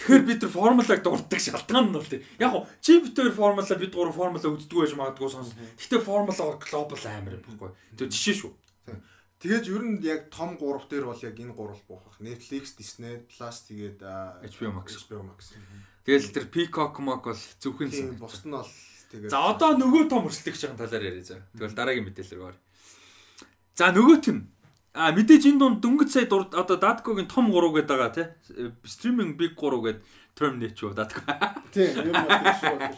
[0.00, 2.24] Тэгэхээр бид нар формулаг дурддаг шалтгаан нь бол тийм.
[2.40, 5.52] Яг гоо чи битээр формула бид гурав формула үздэг байж магадгүй сонс.
[5.78, 7.70] Гэхдээ формула глобал амар юм байхгүй.
[8.00, 8.52] Тэр жишээ шүү.
[9.44, 12.16] Тэгээд ер нь яг том гурав дээр бол яг энэ гурав бохох.
[12.20, 14.96] Netflix, Disney Plus тэгээд HBO Max.
[15.04, 15.52] HBO Max.
[16.04, 18.68] Тэгэл тэр Peacock Mac бол зөвхөн бусд нь бол
[19.10, 21.42] За одоо нөгөө том өрсөлдөгч байгаа талаар яриа заа.
[21.56, 22.62] Тэгвэл дараагийн мэдээлэл рүү оръё.
[23.74, 24.42] За нөгөөт нь
[24.90, 28.26] А мэдээж энэ дунд дөнгөж сая одоо Datkog-ийн том 3 гэдэг байгаа тий.
[28.82, 30.02] Streaming Big 3 гэдэг
[30.34, 31.22] terminate юу Datko.
[31.70, 32.90] Тийм, юм байна.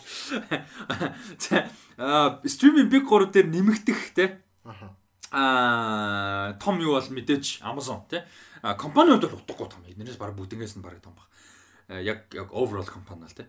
[1.44, 1.68] За
[2.48, 4.28] streaming Big 3 дээр нэмэгдэх тий.
[5.32, 8.24] Аа том юу бол мэдээж Amazon тий.
[8.64, 9.84] А компаниуд бол утгагүй том.
[9.84, 11.28] Энэс баг бүгднгээс нь баг том баг.
[11.92, 13.44] Яг яг overall компани л тий.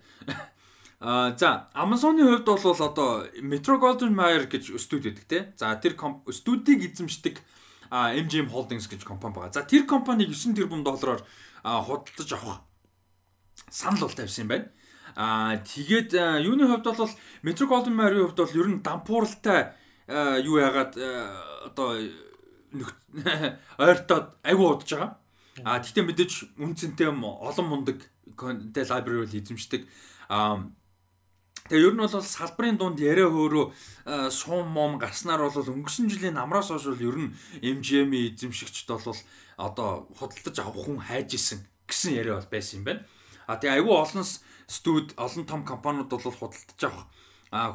[1.05, 5.53] А за Amazon-ы хувьд бол одоо Metro Golden Mayer гэж студи байдаг те.
[5.59, 5.99] За тэр
[6.31, 7.43] студийг эзэмшдэг
[7.91, 9.51] MGM Holdings гэж компани байгаа.
[9.51, 11.19] За тэр компаниг 9 тэрбум доллараар
[11.61, 12.61] худалдаж авах
[13.69, 14.71] санал бол тавьсан юм байна.
[15.19, 17.11] Аа тэгээд юуны хувьд бол
[17.43, 19.75] Metro Golden Mayer-ийн хувьд бол ер нь дампууралтай
[20.07, 20.95] юу яагаад
[21.67, 21.99] одоо
[23.77, 25.19] ойртоод айгу удаж байгаа.
[25.67, 26.31] А тэгтээ мэдээж
[26.63, 28.07] үнцэнтэй олон мундаг
[28.39, 29.83] content library бол эзэмшдэг.
[30.31, 30.71] Аа
[31.73, 36.69] Тэгээ ер нь бол салбарын дунд яриа хөөрөө сум мом гарснаар бол өнгөрсөн жилийн намраас
[36.69, 37.33] хойш бол ер нь
[37.65, 39.17] MGM-ийн эзэмшигчд бол
[39.57, 43.01] одоо худалдаж авах хүн хайж исэн гэсэн яриа бол байсан юм байна.
[43.49, 44.21] А тэгээ айгүй олон
[44.69, 47.09] студ олон том компаниуд бол худалдаж авах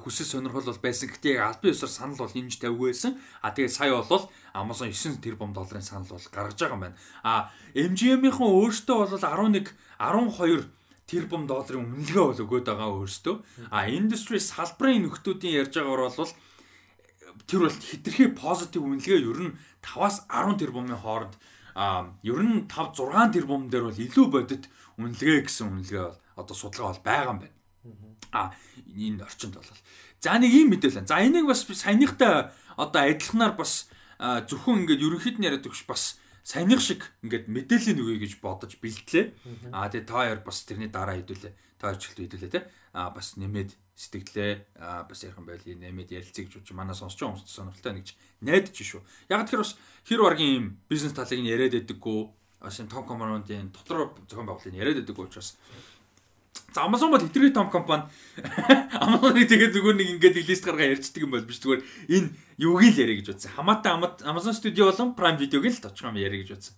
[0.06, 1.10] хүсэл сонирхол бол байсан.
[1.10, 3.18] Гэтэ яг албан ёсоор санал бол ч тавьгүй байсан.
[3.42, 6.98] А тэгээ сая бол Amazon 9 тэрбум долларын санал бол гаргаж байгаа юм байна.
[7.26, 10.77] А MGM-ийнхэн өөртөө бол 11 12
[11.08, 13.36] тэрбум долларын үнэлгээ бол өгöd байгаа өөртөө.
[13.72, 16.32] А индастри салбарын нөхдүүдийн ярьж байгаагаар бол
[17.48, 21.34] тэр бол хитрхи позитив үнэлгээ ер нь 5-аас 10 тэрбумын хооронд
[21.72, 24.68] а ер нь 5 6 тэрбум дээр бол илүү бодит
[25.00, 27.56] үнэлгээ гэсэн үнэлгээ бол одоо судалгаа бол байгаа юм байна.
[28.34, 28.52] А
[28.92, 29.70] энэ орчинд бол
[30.20, 31.08] за нэг ийм мэдээлэл.
[31.08, 33.88] За энийг бас саяныхтай одоо адилханаар бас
[34.18, 39.36] зөвхөн ингээд ерөнхийд нь яриад өгч бас саяных шиг ингээд мэдээллийн үгүй гэж бодож бэлтлээ.
[39.68, 41.52] Аа тэгээ та хоёр бас тэрний дараа хэдүүлээ.
[41.76, 42.64] Та хоёр ч хэдүүлээ те.
[42.96, 47.36] Аа бас нэмээд сэтгэлээ аа бас ярих юм байл нэмээд ярилцъя гэж манай сонсч байгаа
[47.36, 48.08] хүмүүст сонирхолтой нэгж
[48.40, 49.04] найдаж шүү.
[49.28, 49.76] Яг тэр бас
[50.08, 52.32] хэр баргийн бизнес талыг нь яриад байдаггүй.
[52.64, 55.60] Бас юм том компаниудын дотор зохион байгуулалтыг яриад байдаггүй учраас
[56.74, 58.04] За Amazon бол хитрхи том компани.
[59.04, 62.28] Amazon-ыг тэгээд зүгээр нэг ингээд лист гаргаа ярьцдаг юм бол биш зүгээр энэ
[62.60, 63.52] юуг л яриа гэж бодсон.
[63.56, 63.92] Хамаатай
[64.28, 66.74] Amazon Studio болон Prime Video-г л товчхон яриа гэж бодсон.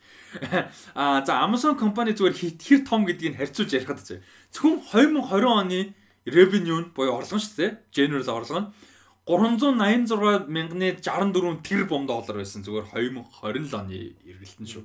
[0.95, 4.23] Аа за Amazon компани зүгээр хэр том гэдгийг харьцуулж ярихад зөө.
[4.55, 5.81] Зөвхөн 2020 оны
[6.25, 7.71] revenue нь буюу орлого шүү дээ.
[7.91, 8.69] General орлого нь
[9.27, 14.85] 386 мянганы 64 тэрбум доллар байсан зүгээр 2020 оны эргэлтэн шүү.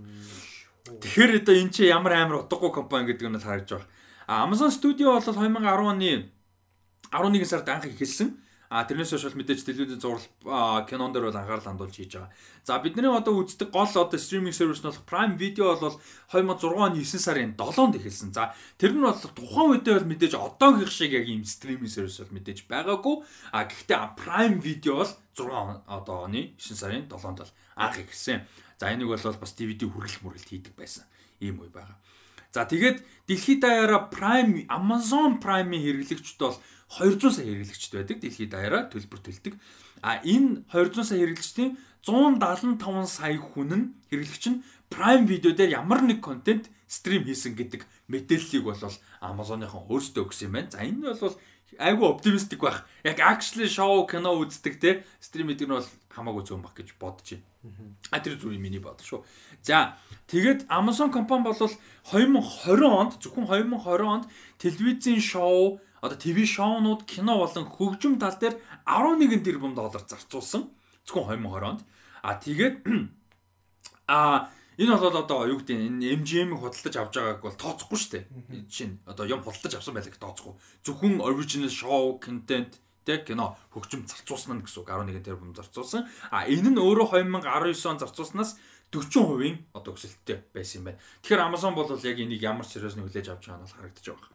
[0.85, 3.89] Тэгэхээр одоо эн чинь ямар амар утгагүй компани гэдэг нь харж байгаа.
[4.27, 6.29] Amazon Studio бол 2010 оны
[7.11, 8.41] 11 сард анх эхэлсэн.
[8.69, 10.25] А тэрнээс хойш бол мэдээж телевизэн зурлал
[10.89, 12.33] кинон дээр бол анхаарал хандуулж хийж байгаа.
[12.65, 16.01] За бидний одоо үздэг гол одоо стриминг сервис нь бол Prime Video бол
[16.33, 18.33] 2006 оны 9 сарын 7-нд эхэлсэн.
[18.33, 22.35] За тэр нь бол тухайн үедээ бол мэдээж одоогийнх шиг яг ийм стриминг сервис бол
[22.41, 23.15] мэдээж байгаагүй.
[23.53, 28.49] А гэхдээ Prime Video бол 6 одоо оны 9 сарын 7-нд бол анх эхэлсэн.
[28.81, 31.05] За энийг бол бас DVD хүргэлт мүргэлт хийдэг байсан.
[31.39, 32.01] Ийм үе байгаа.
[32.55, 36.55] За тэгээд дэлхийд даяараа Prime Amazon Prime-ийн хэрэглэгчд бол
[36.87, 38.17] 200 сая хэрэглэгчд байдаг.
[38.23, 39.59] Дэлхийд даяараа төлбөр төлдөг.
[39.99, 41.75] А энэ 200 сая хэрэглэгчдийн
[42.07, 47.83] 175 сая хүн нь хэрэглэгч нь Prime Video дээр ямар нэг контент стрим хийсэн гэдэг
[48.07, 48.79] мэдээллийг бол
[49.19, 50.71] Amazon-ийнхан өөрсдөө өгсөн юм байна.
[50.71, 51.35] За энэ бол
[51.75, 52.87] айгүй оптимистик байх.
[53.03, 57.35] Яг actually шоу кино үздэг те стрим гэдэг нь бол хамаагүй зөв баг гэж бодож
[57.35, 57.43] байна.
[58.11, 59.21] А тэр зүгээр миний бодол шүү.
[59.65, 59.97] За
[60.29, 64.25] тэгээд Amazon компани бол 2020 онд зөвхөн 2020 онд
[64.61, 70.69] телевизийн шоу одоо ТV шоунууд кино болон хөгжим тал дээр 11 тэрбум доллар зарцуулсан.
[71.05, 71.81] Зөвхөн 2020 онд.
[72.21, 72.75] А тэгээд
[74.07, 78.23] а Энэ бол одоо юу гэдэг энэ MGM-ийг худалдаж авч байгааг бол тооцохгүй шүү дээ.
[78.67, 80.53] Жишээ нь одоо юм худалдаж авсан байлаа гэж тооцохгүй.
[80.83, 86.09] Зөвхөн original show content тэг кино хөгжим зарцуулсан нь гэсэн үг 11 тэрбум зарцуулсан.
[86.33, 88.57] А энэ нь өөрөө 2019 он зарцуулснаас
[88.91, 90.99] 40% одоо өсөлттэй байсан юм байна.
[91.21, 94.31] Тэгэхээр Amazon бол яг энийг ямар сериусны хүлээж авч байгаа нь бол харагдаж байгаа.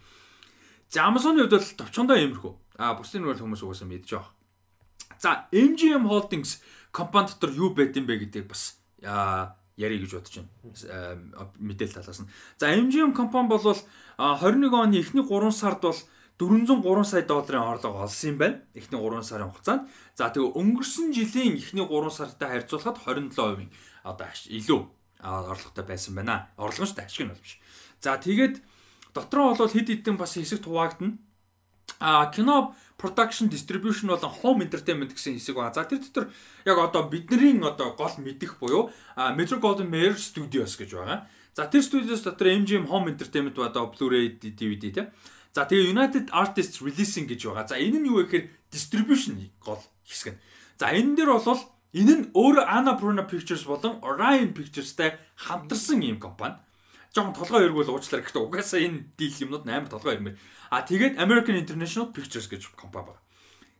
[0.90, 2.52] За Amazon-ы хувьд бол товчондоо иймэрхүү.
[2.82, 4.32] А бусдын бол хүмүүс угаасаа мэдж байгаа.
[5.18, 10.50] За MGM Holdings компани дотор юу байд юм бэ гэдэг бас ярих гэж бодож байна.
[11.56, 12.30] Мэдээлэл талаас нь.
[12.58, 15.96] За MGM компани бол 21 оны эхний 3 сард бол
[16.40, 18.62] 403 сая долларын орлого олсон юм байна.
[18.74, 19.88] Эхний 3 сарын хугацаанд.
[20.16, 23.68] За тэгээ өнгөрсөн жилийн эхний 3 сартай харьцуулахад 27%
[24.08, 24.80] одоо илүү
[25.20, 26.48] орлоготой байсан байна.
[26.56, 27.60] Орлого нь ч ашиг нь бол биш.
[28.00, 28.64] За тэгээд
[29.12, 31.20] дотроо бол хэд хэдэн бас хэсэг хуваагдана.
[32.00, 35.76] А кино production distribution болон home entertainment гэсэн хэсэг байна.
[35.76, 36.32] За тэр дотор
[36.64, 38.88] яг одоо бидний одоо гол мэдих буюу
[39.36, 41.28] Metro Golden Mayer Studios гэж байгаа.
[41.52, 45.06] За тэр studios дотор MGM Home Entertainment ба одоо Blu-ray DVD тийм.
[45.50, 47.66] За тэгээ United Artists Releasing гэж байгаа.
[47.66, 50.40] За энэ нь юу вэ гэхээр distribution гол хэсэг нь.
[50.78, 56.54] За энэ дээр бол энэ нь өөр Annapurna Pictures болон Orion Pictures-тай хамтарсан ийм компани
[57.10, 60.38] жоохон толгой эргүүл уучлаарай гэхдээ угаасаа энэ дийл юмнууд амар толгой ирмээр.
[60.70, 63.22] А тэгээд American International Pictures гэж компани байна.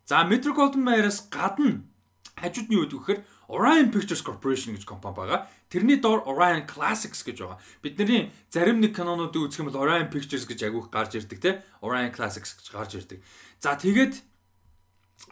[0.02, 1.86] За Metro Goldwyn Mayer-аас гадна
[2.34, 3.20] хажууд нь юу гэдэг вэхээр
[3.51, 5.51] Orion Pictures Corporation гэж компани байгаа.
[5.67, 7.59] Тэрний доор Orion Classics гэж байгаа.
[7.83, 11.51] Бидний зарим нэг кинонуудыг үзэх юм бол Orion Pictures гэж агиух гарч ирдэг те.
[11.83, 13.19] Orion Classics гэж гарч ирдэг.
[13.59, 14.23] За тэгээд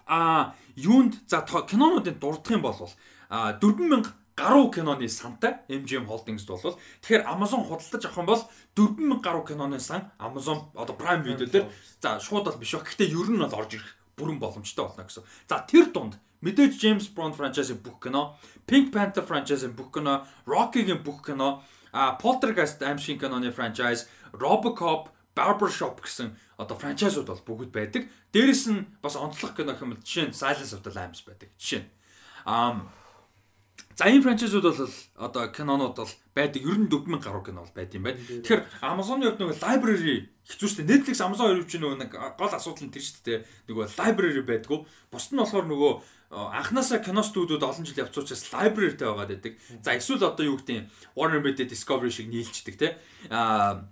[0.07, 2.91] а юунд за кинонуудын дурдах юм бол
[3.31, 8.43] а 4000 гаруй киноны сантай MGM Holdings бол тэгэхээр Amazon худалдаж авах юм бол
[8.75, 11.67] 4000 гаруй киноны сан Amazon одоо Prime Video дээр
[12.01, 12.87] за шууд бол биш баг.
[12.87, 15.23] Гэхдээ ер нь бол орж ирэх бүрэн боломжтой болно гэсэн.
[15.47, 21.03] За тэр дунд Мэдээж James Bond франчайзын бүх кино, Pink Panther франчайзын бүх кино, Rocky-гийн
[21.03, 28.07] бүх кино, а Poltergeist аимшиг киноны франчайз, Robocop, Barbershop гэсэн одоо франчайзууд бол бүгд байдаг.
[28.31, 31.51] Дээрэс нь бас онцлог кино хэмээл жишээ нь Silence of the Lambs байдаг.
[31.59, 31.91] Жишээ нь.
[32.47, 32.87] Аа
[33.99, 36.63] За энэ франчайзууд бол одоо кинонууд бол байдаг.
[36.63, 38.23] Ер нь 4000 гаруй кино бол байд юм байна.
[38.23, 40.91] Тэгэхээр Amazon-ы хувьд нөгөө library хэцүү шүү дээ.
[40.95, 43.39] Netflix Amazon хоёр чинь нөгөө нэг гол асуудал нь тэр шүү дээ.
[43.67, 44.79] Нөгөө library байдгүй.
[45.11, 45.93] Бусд нь болохоор нөгөө
[46.31, 49.53] анханасаа кино студиуд олон жил явц учраас library-тэй байгаад байдаг.
[49.83, 50.87] За эсвэл одоо юу гэдэг нь
[51.19, 53.03] Warner Media Discovery шиг нийлждэг те.
[53.35, 53.83] Аа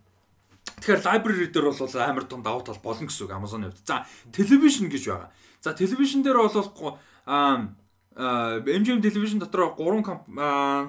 [0.87, 3.83] Тэгэхээр library дээр бол амар том давуу тал болно гэсэн үг Amazon-ы хувьд.
[3.83, 5.35] За телевизэн гэж байгаа.
[5.59, 6.95] За телевизэн дээр бол
[7.27, 7.75] аа
[8.17, 10.03] MGM Television дотор 3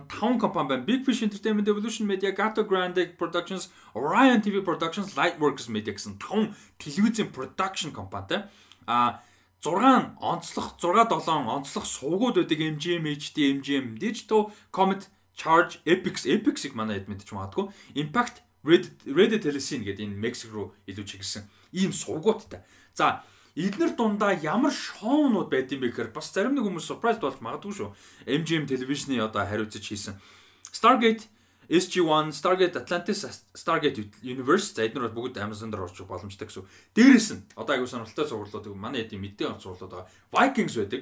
[0.07, 0.85] 5 компани байна.
[0.85, 6.53] Big Fish Entertainment, Evolution Media, Gato Grande Productions, Orion TV Productions, Lightworks Media гэсэн 5
[6.79, 8.45] телевизийн production компанитай.
[8.85, 9.19] А
[9.61, 16.75] 6 онцлох 6 7 онцлох сувгууд байдаг MGM HD, MGM Digital, Comet, Charge, Epix, Epix-ийг
[16.75, 17.67] манай хэд мэдчих магадгүй.
[17.95, 21.43] Impact, Red Red Telecine гэдэг энэ Мексик руу илүү чиглэсэн
[21.75, 22.63] ийм сувгуудтай.
[22.95, 23.23] За
[23.57, 27.73] эднэр дундаа ямар шоунууд байд юм бэ гэхээр бас зарим нэг хүмүүс surprise болж магадгүй
[27.73, 27.89] шүү.
[28.29, 30.21] MGM телевизний одоо хариуцаж хийсэн
[30.69, 31.25] Stargate
[31.67, 36.63] SG1, Stargate Atlantis, Stargate Universe за эднэр бол бүгд Amazon дээр орчих боломжтой гэсэн.
[36.95, 40.07] Дээрээс нь одоо аягүй сонирхолтой сургуулиуд манай эдийн мэдээ сургуулиуд байгаа.
[40.31, 41.01] Vikings байдаг,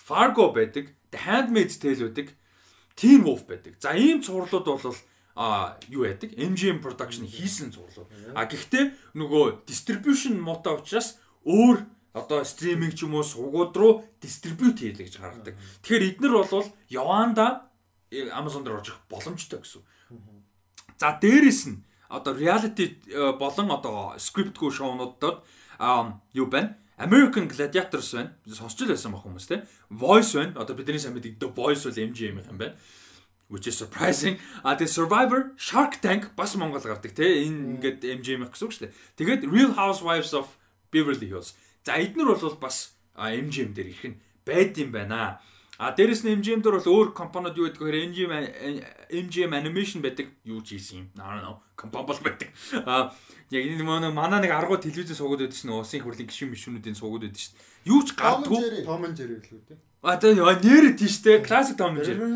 [0.00, 2.32] Fargo байдаг, The Handmaid's Tale байдаг,
[2.96, 3.76] Teen Wolf байдаг.
[3.82, 4.96] За ийм сургуулиуд бол
[5.38, 6.34] а юу яадаг?
[6.34, 8.10] MGM production хийсэн зурлууд.
[8.34, 14.84] А гэхдээ нөгөө distribution муутай учраас өөр одоо стриминг ч юм уу сувгууд руу дистрибьют
[14.84, 15.56] хийлээ гэж гаргадаг.
[15.80, 17.70] Тэгэхээр эднэр бол Яванда
[18.12, 19.82] э, Amazon дээр орж ирэх боломжтой гэсэн.
[21.00, 21.80] За дээрэс нь
[22.12, 25.44] одоо reality э, болон одоо scriptгүй шоунуудад
[26.34, 26.76] юу байна?
[26.98, 28.34] American Gladiators байна.
[28.50, 29.62] Сонсч л байсан баг хүмүүс те.
[29.88, 30.58] Voice байна.
[30.58, 32.74] Одоо бидний сайн мэддэг The Voice бол MGM юм байна.
[33.48, 34.36] Which is surprising.
[34.66, 37.46] А тэгээ Survivor, Shark Tank бас Монгол гардаг те.
[37.46, 38.92] Энэ ингээд MGM гэсэн үг шүү дээ.
[39.16, 40.58] Тэгээд Real Housewives of
[40.92, 41.54] Beverly Hills.
[41.84, 45.40] За эднэр бол бас MGM дээр ирэх нь байд юм байна.
[45.78, 48.10] А дээрэс нь MGM дээр бол өөр компаниуд юу гэдэг вэ?
[48.10, 48.32] MGM
[49.14, 50.26] MGM Animation байдаг.
[50.42, 51.06] Юу ч хийсэн юм.
[51.14, 51.62] I don't know.
[51.78, 52.50] Компани бол байдаг.
[52.82, 53.14] А
[53.54, 57.30] яг энэ манай манай нэг аргуу телевизэн суугаад байдаг шин усын хурлын гişүн мишүүнүүдийн суугаад
[57.30, 57.54] байдаг шин.
[57.86, 58.82] Юу ч гардгүй.
[58.82, 59.78] Том and Jerry гэлүү те.
[60.02, 62.26] А тэгээ нэр тийштэй классик Том and Jerry.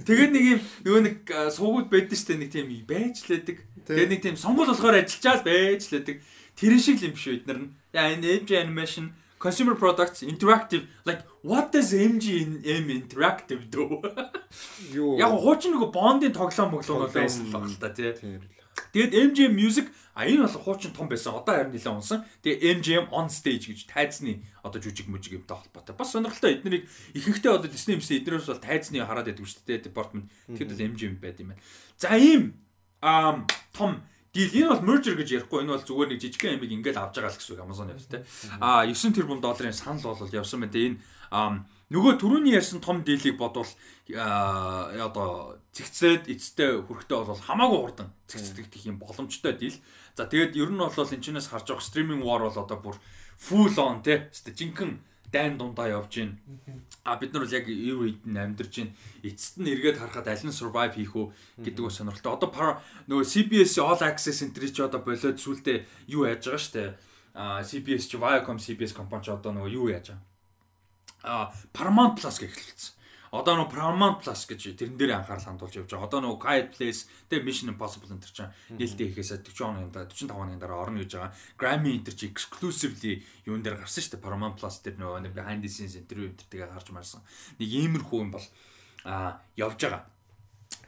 [0.00, 1.16] Тэгээд нэг юм нөгөө нэг
[1.52, 3.60] суугаад байдаг штэ нэг тийм байж лээдэг.
[3.84, 6.24] Тэгээд нэг тийм сонгол болохоор ажиллачаал байж лээдэг.
[6.54, 7.68] Тэр шиг л юм биш үү эднэр нь.
[7.94, 12.26] Яа энэ MG animation consumer products interactive like what does MG
[12.64, 14.00] M interactive do?
[14.94, 15.18] Юу.
[15.20, 18.14] Яг хуучин нөгөө Bond-ын тоглоом моглоом бол байсан л баг л та тий.
[18.94, 21.34] Тэгээд MGM Music а энэ бол хуучин том байсан.
[21.34, 22.24] Одоо харин нэлээд унсан.
[22.42, 25.94] Тэгээд MGM on stage гэж тайзны одоо жүжиг мүжиг юмтай холбоотой.
[25.98, 26.86] Бас сонирхолтой эднэрийг
[27.18, 29.86] ихэнхдээ одоо Disney юмсээ эднэрээс бол тайзны хараад байдаг шүү дээ.
[29.90, 30.30] Department.
[30.46, 31.62] Тэгэхэд бол MGM байд юм байна.
[31.98, 32.54] За ийм
[33.74, 33.90] том
[34.34, 37.30] Дийл энэ бол merger гэж ярихгүй энэ бол зүгээр нэг жижигхэн ямиг ингээд авч байгаа
[37.30, 38.26] л гэсэн үг Amazon явц те.
[38.58, 40.98] А 9 тэрбум долларын санал бол явсан байна.
[41.30, 41.62] Энэ
[41.94, 43.70] нөгөө түрүүний ярьсан том дийлийг бодвол
[44.10, 49.78] одоо цэгцээд эцтэй хүрэхтэй бол хамаагүй хурдан цэгцдэгдэх юм боломжтой дийл.
[50.18, 52.98] За тэгээд ер нь бол энэ чинээс харж байгаа стриминг war бол одоо бүр
[53.38, 54.26] full on те.
[54.34, 54.98] Жинхэнэ
[55.34, 56.38] дайн дундаа явж гин.
[57.02, 58.94] А бид нар бол яг юу үед нь амьдарч гин.
[59.26, 61.26] Эцэст нь эргээд харахад аль нь survive хийх үү
[61.58, 62.38] гэдэг нь сонирхолтой.
[62.38, 62.50] Одоо
[63.10, 66.94] нөгөө CBS All Access энэ чи одоо болоод сүултээ юу яаж байгаа штэ.
[67.34, 70.22] А CBS чи Viacom CBS компани ч одоо нөгөө юу яаж байгаа.
[71.26, 72.94] А Paramount Plus гэх хэлсэн.
[73.34, 76.06] Одоо нөгөө Paramount Plus гэж тэрэн дээр анхаарал хандуулж явж байгаа.
[76.06, 80.06] Одоо нөгөө Quiet Place, тэгээ Mission Impossible энэ төр чинь нээлттэй хийхээсээ 40 хоногийн дараа
[80.06, 81.34] 45 хоногийн дараа орно гэж байгаа.
[81.58, 84.22] Grammy энэ төр чи exclusively юун дээр гарсан шүү дээ.
[84.22, 87.26] Paramount Plus дээр нөгөө behind the scenes интервью энэ төртэйгээ харж марсан.
[87.58, 88.46] Нэг иймэрхүү юм бол
[89.02, 90.06] а явж байгаа.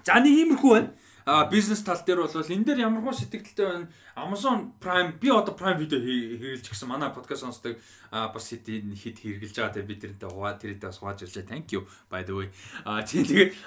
[0.07, 0.95] За нэг иймэрхүү байна
[1.27, 3.91] а бизнес тал дээр бол энэ дээр ямар хөө сэтгэлдтэй байна.
[4.15, 7.75] Amazon Prime би одоо Prime видео хэрэглэж гисэн манай подкаст сонсдог
[8.15, 11.51] бас хэд хэд хэрэглэж байгаа те би тэрнтэй хуваа тэрнтэй бас хувааж ирлээ.
[11.51, 12.49] Thank you by the way.
[12.87, 13.59] А тийм тэгээд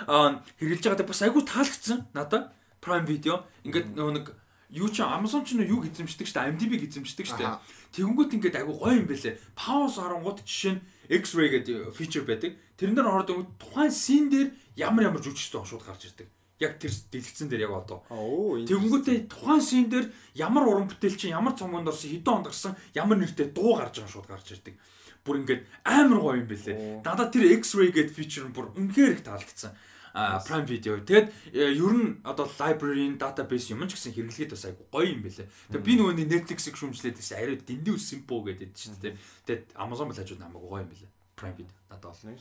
[0.56, 3.44] хэрэглэж байгаадаа бас айгүй таалагдсан надад Prime видео.
[3.68, 4.32] Ингээд нөгөө нэг
[4.72, 6.56] юу ч Amazon ч юу гизэмшдэг дээ.
[6.56, 7.60] IMDb гизэмшдэг дээ.
[7.92, 9.36] Тэгэнгүүт ингээд айгүй гоё юм бэлээ.
[9.60, 12.56] Pause оронгууд жишээ нь X-ray гэдэг feature байдаг.
[12.80, 16.32] Ороод өнгө тухайн син дээр ямар ямар жүжигчтэй шууд гарч ирдэг.
[16.60, 18.04] Яг тэр дэлгэцэн дээр яг одоо.
[18.12, 23.16] Тэгэнгүүтээ тухайн син дээр ямар уран бүтээл чинь ямар цомгонд орсон хэдэн онд гарсан ямар
[23.16, 24.76] нэртэй дуу гарч байгаа шууд гарч ирдэг.
[25.24, 27.00] Бүр ингээд амар гоё юм бэлээ.
[27.00, 29.72] Дандаа тэр X-ray гэдэг фичер нь бүр үнэхээр их таалагдсан.
[30.14, 31.00] Prime Video.
[31.00, 35.22] Тэгэд э, ер нь одоо library-ийн database юм ч гэсэн хэрэглэхэд бас айгу гоё юм
[35.22, 35.48] бэлээ.
[35.70, 37.38] Тэгээ би нөгөө Netflix-ийг шүүмжлээд байсан.
[37.40, 39.16] Арай дэндүү simple гэдэг чинь тийм.
[39.46, 41.12] Тэгээд Amazon бол хажууд намайг гоё юм бэлээ.
[41.38, 42.36] Prime Video надад болно.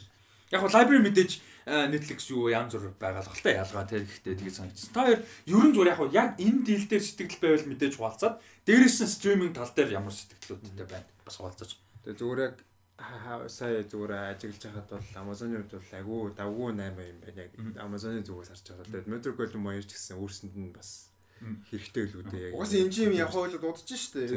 [0.52, 1.32] Яг нь library мэдээж
[1.68, 4.08] э, Netflix юу янз бүр байгалгалтай ялгаа тийм.
[4.08, 4.92] Гэхдээ тэгээд санагдсан.
[4.96, 9.12] Та хоёр ерөн зүгээр яг яг энэ дийл дээр сэтгэл байвал мэдээж хуваалцаад дээрээс нь
[9.12, 11.08] стриминг тал дээр ямар сэтгэлүүдтэй байна.
[11.26, 11.70] Бас хуваалцаж.
[12.04, 12.56] Тэгээд зүгээр яг
[13.46, 17.44] сая зүгээр ажиглаж байхад бол Amazon-ы хувьд бол агуу давгүй 8 юм байна.
[17.44, 18.86] Яг Amazon-ы зүгээс харж байгаа.
[18.88, 21.07] Тэгээд Metro Golden Mayer ч гэсэн өөрсөнд нь бас
[21.70, 22.54] хэрэгтэй л үүдээ яг.
[22.54, 24.28] Угаас энэ юм яг хойлоо дуудаж штэ.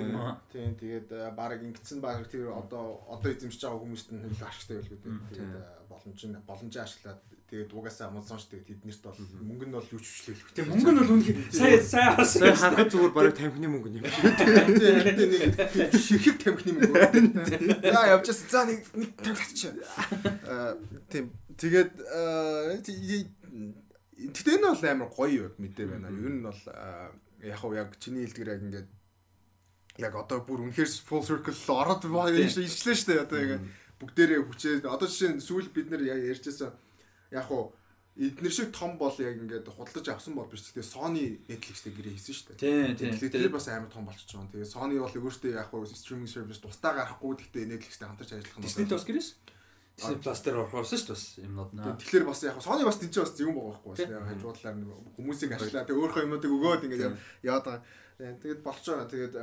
[0.51, 4.91] Тийм тэгээд баг ингэсэн баг тэр одоо одоо эзэмшиж байгаа хүмүүст нь хөл ашигтай байл
[4.93, 5.15] үүдээ.
[5.31, 5.53] Тэгээд
[5.91, 7.19] боломж нь боломжоо ашиглаад
[7.51, 10.37] тэгээд угаасаа Amazon ш тэгээд тэднэрт бол мөнгө нь бол юу ч хүчлээ.
[10.55, 14.05] Тэгээд мөнгө нь бол үнэхээр сая сая сая ханхад зүгээр бараг тамхины мөнгө юм.
[14.79, 17.91] Тэгээд нэг ширхэг тамхины мөнгө.
[17.91, 18.47] За явжсэн.
[18.47, 19.61] За нэг нэг тамхиач.
[20.47, 20.79] Аа
[21.11, 21.91] тийм тэгээд
[24.29, 26.13] Тэгтээ энэ бол амар гоё юу мэдээ байна.
[26.13, 26.61] Ер нь бол
[27.41, 28.89] яг хав яг чиний хэлдгэр яг ингээд
[29.97, 33.23] яг одоо бүр үнэхээр full circle ороод байна шүү илчлээ шүү дээ.
[33.25, 33.61] Одоо яг
[33.97, 36.71] бүгдээрээ хүчээ одоо жишээ нь сүүл бид нэр ярьжсэн
[37.33, 37.73] яг хав
[38.17, 40.67] эднэр шиг том бол яг ингээд худалдаж авсан бол биш.
[40.69, 42.95] Тэгээ Sony Netflix-тэй гэрээ хийсэн шүү дээ.
[42.95, 43.31] Тийм тийм.
[43.31, 44.51] Тэр бас амар том болчихж байгаа.
[44.51, 47.39] Тэгээ Sony бол өөртөө яг хав streaming service тусдаа гарахгүй.
[47.39, 49.29] Гэхдээ Netflix-тэй хамтарч ажиллах нь Disney-тэй бас гэрээс
[50.01, 51.93] Disney Plus дээр орохоорсон шүү дээ бас юмнууд наа.
[52.01, 54.75] Тэгэхээр бас яг Sony бас тийч бас юм байгаа байхгүй бас яг хажуудлаар
[55.13, 55.85] хүмүүсийг ашиглаа.
[55.85, 57.03] Тэгээ өөрийнхөө юмнуудыг өгөөд ингээд
[57.45, 57.81] яваад байгаа.
[58.41, 59.11] Тэгээд болж байгаа.
[59.13, 59.33] Тэгээд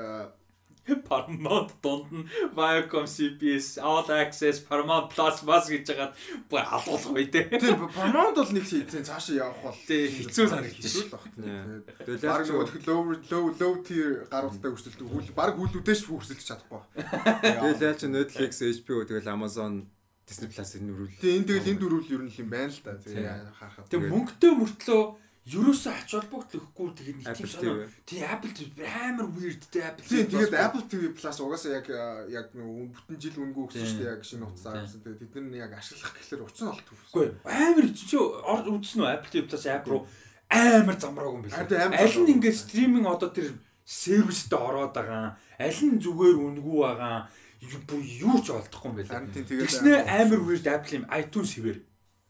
[0.97, 2.25] Paramount донд нь
[2.57, 6.13] Viacom CBS All Access Paramount Plus бас гэж жагаад
[6.49, 7.61] бүр алуулах бай тээ.
[7.61, 11.85] Тийм Paramount бол нэг хийцэн цаашаа явах бол хэцүү санагдчих шүү дээ.
[12.09, 15.37] Тэгээд баг нөгөө low low low tier гаруудтай өрсөлдөв.
[15.37, 16.81] Баг хүлүүдээс өрсөлдөж чадахгүй.
[17.45, 19.85] Тэгээд яаж Netflix, HBO тэгэл Amazon
[20.29, 21.17] Disney Plus-ыг нөрүүл.
[21.25, 23.01] Тэгээ энэ тэгэл энэ дөрвөл ер нь юм байна л да.
[23.01, 23.25] Тэгээ
[23.57, 23.89] харахад.
[23.89, 25.03] Тэгээ мөнгөтэй мөртлөө
[25.49, 27.89] ерөөсөө ач холбогдлохгүй тэгээд нэг тийм санаа.
[28.05, 30.13] Тийм Apple TV амар weirdтэй Apple TV.
[30.13, 31.89] Тийм тэгээд Apple TV Plus угаасаа яг
[32.29, 35.01] яг бүтэн жил өнгө өгсөн шүү дээ яг шинэ утсаа авсан.
[35.01, 36.89] Тэгээд тэд нар яг ашиглах гэхэлэр уцсан болт.
[37.09, 40.05] Үгүй амар чи орж үзсэн үү Apple TV Plus app руу
[40.53, 41.97] амар замбрааг юм билээ.
[41.97, 43.57] Аль нь ингээд стриминг одоо тэр
[43.89, 45.41] сервистэй ороод байгаа.
[45.57, 49.11] Аль нь зүгээр үнгүй байгаа бүр юу ч олдохгүй юм байл.
[49.11, 51.79] Харин тийм тэгээд Тэгснэ амар weird Apple юм iTunes хിവэр.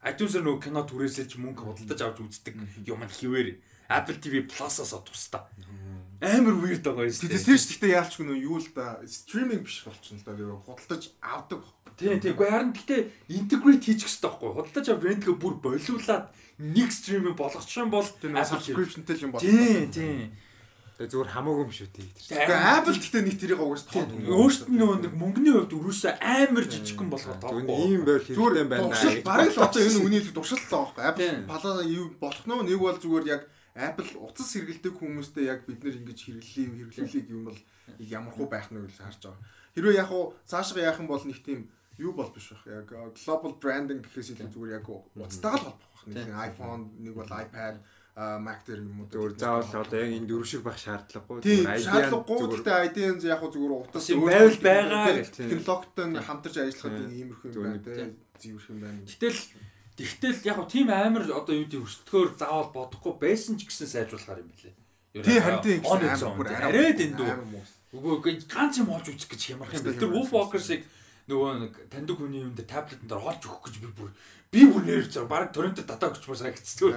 [0.08, 2.54] iTunes-аар нөгөө кино түрээсэлж мөнгө худалдаж авч үздэг
[2.86, 3.60] юм хിവэр.
[3.88, 5.48] Apple TV Plus-аас тусдаа.
[6.20, 7.14] Амар weird байгаа юм.
[7.14, 10.60] Тэгээд тэр ч гэхдээ яалчгүй нөө юу л да стриминг биш болчихно л да гэдэг
[10.66, 11.62] худалдаж авдаг.
[11.96, 12.34] Тийм тийм.
[12.36, 13.00] Гэхдээ харин гэхдээ
[13.32, 14.50] integrate хийчих хэрэгтэй байхгүй.
[14.54, 16.26] Худалдаж авч рентгээ бүр болиулаад
[16.58, 19.46] нэг стриминг болгочих юм бол subscriptionтэй юм болно.
[19.46, 20.34] Тийм тийм.
[20.98, 22.10] Тэгээ зүгээр хамаагүй юм шүү дээ.
[22.26, 24.10] Тэгээ Apple гэхдээ нэг тэрийг угаас тоод.
[24.18, 27.70] Өөрт нь нөгөө нэг мөнгөний хувьд өрөөсөө амар жижигхэн болгоод тоохгүй.
[27.70, 28.90] Ийм байл хэрэгтэй байна.
[29.22, 31.06] Бараг л одоо энэ үнийг туршилт байгаа байхгүй.
[31.06, 33.42] Apple палаа юу болох нь нэг бол зүгээр яг
[33.78, 37.58] Apple утас хэрэгэлдэг хүмүүстэй яг бид нэр ингэж хэрэглэе хэрэглэлийг юм бол
[38.02, 39.42] ямар хуу байх нь гэж харж байгаа.
[39.78, 42.66] Хэрвээ яг уу цаашгаа яах юм бол нэг тийм юу бол биш байх.
[42.66, 46.02] Яг global branding гэхээс илүү зүгээр яг утастайгаа л холбох байх.
[46.10, 47.78] Нэг iPhone, нэг бол iPad
[48.18, 49.08] Mac дээр юм уу.
[49.14, 51.38] Зүгээр заавал одоо яг энэ дөрөв шиг байх шаардлагагүй.
[51.86, 52.38] Шаардлагагүй.
[52.50, 58.10] Гэхдээ ID-н яг зүгээр утас байвал байгаа технологитой хамтарч ажиллахад иймэрхүү юм байна те.
[58.42, 59.06] Зэвэрх юм байна.
[59.06, 59.38] Гэтэл
[59.98, 64.50] Тэгтэл яг тийм амар одоо юу гэдэг өрсөлдөхөөр заавал бодохгүй байсан ч гэсэн сайжруулахаар юм
[64.54, 64.74] билээ.
[65.26, 67.26] Тийм харин тийм амар арай дэндүү.
[67.98, 69.98] Үгүй ганц юм олж үзэх гэж хямрах юм бэл.
[69.98, 70.86] Тэр Wolf Walkers-ыг
[71.26, 74.14] нөгөө нэг таньдаг хүний юм дээр таблетэн дээр олж өгөх гэж би бүр
[74.52, 76.92] би бүр нэр зав баг торрент дата өгч мөр санагдчихгүй.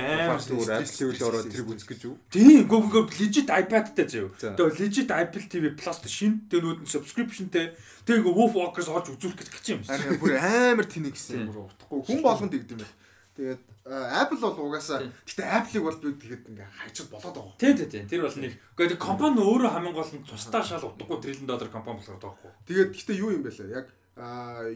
[0.00, 2.16] Амар TV-д ороод тэрийг үзэх гэж юу?
[2.32, 4.32] Тийм, гоо гоо legit iPad-тай заяа.
[4.56, 7.76] Тэгээ legit Apple TV Plus шин тэгээ нүүд нь subscription-тэй
[8.08, 9.80] тэгээ Wolf Walkers орж үзүүлэх гэж гэж юм.
[9.84, 12.00] Харин бүр амар тэнэг гэсэн бүр утахгүй.
[12.00, 12.94] Хүн болгонд игдэм байх.
[13.36, 17.60] Тэгээд Apple бол угаасаа гэтээ Apple-ыг бол би тэгээд ингээ хайчаад болоод байгаа.
[17.60, 18.08] Тийм тийм.
[18.08, 22.00] Тэр бол нэг гэхдээ компани өөрөө хамгийн гол нь тусдаа шал утгагүй триллион доллар компани
[22.00, 22.52] болохоор байгаа хгүй.
[22.66, 23.76] Тэгээд гэтээ юу юм бэ лээ?
[23.76, 23.86] Яг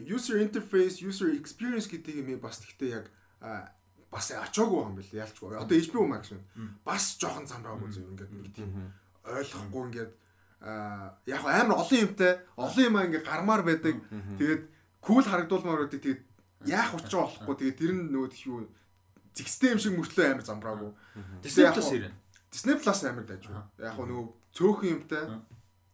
[0.05, 3.05] user interface, user experience гэдэг юм бас гэхдээ яг
[4.11, 5.55] бас ачаагүй юм бэл ялчгүй.
[5.57, 6.41] Одоо HBO Max шүү.
[6.85, 8.91] Бас жоохон замраагүй зөв ингээд нэг тийм
[9.25, 10.11] ойлгохгүй ингээд
[11.31, 13.97] яг амар олон юмтай олон юм ингээд гармаар байдаг.
[14.37, 14.61] Тэгээд
[15.01, 16.03] кул харагдуулмаар байдаг.
[16.05, 16.21] Тэгээд
[16.69, 17.55] яах учраа болохгүй.
[17.57, 18.69] Тэгээд тэр нь нөгөө юу
[19.33, 20.91] зэгстэй юм шиг мөртлөө амар замраагүй.
[21.41, 22.13] Disney Plus ирнэ.
[22.51, 23.47] Disney Plus амар дайж.
[23.79, 25.23] Яг нөгөө цөөхөн юмтай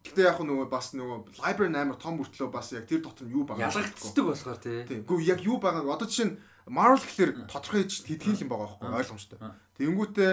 [0.06, 3.42] Гэтэ яг нөгөө бас нөгөө library амар том мөртлөө бас яг тэр дотор нь юу
[3.42, 4.86] байгаа ялгагддаг болохоор тий.
[4.86, 6.38] Тэгвэл яг юу байгаа одоо жишээ нь
[6.70, 9.38] Marvel гэхэлэр тодорхой хэдхэн юм байгаа байхгүй ойлгомжтой.
[9.76, 10.32] Тэнгүүтээ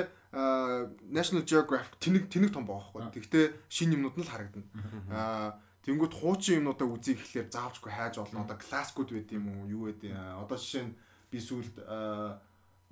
[1.09, 3.23] National Geographic тэнэг тэнэг том байгаа байхгүй.
[3.23, 4.67] Тэгтээ шинэ юмнууд нь л харагдана.
[5.09, 8.45] Аа тэнгүүт хуучин юмнуудаа үзье гэхэлэр заавчгүй хайж олно.
[8.45, 9.69] Одоо классикуд байд юм уу?
[9.69, 10.01] Юу байд?
[10.11, 10.97] Одоо жишээ нь
[11.29, 11.77] би сүүлд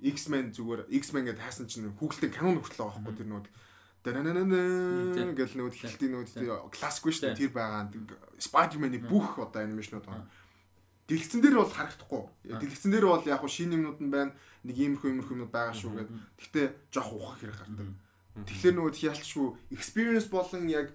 [0.02, 3.50] X-Men зүгээр X-Men гэдээ хайсан чинь Google-тэй канон хүртэл байгаа байхгүй тэр Дананана
[5.32, 6.28] гэл нүүд хэлтийн нүүд
[6.76, 7.88] классик шүү дээ тэр байгаа.
[8.36, 10.28] Spider-Man-ы бүх одоо анимашнууд байна.
[11.08, 12.22] Дэлгэцэн дээр бол харагдахгүй.
[12.44, 14.32] Дэлгэцэн дээр бол яг шинэ юмнууд нь байна.
[14.64, 16.16] Нэг иймэрхүү иймэрхүү юмнууд байгаа шүү гэдэг.
[16.36, 17.88] Гэхдээ жоох ухах хэрэг гардаг.
[18.44, 20.92] Тэгэхээр нөгөө ялчгүй experience болон яг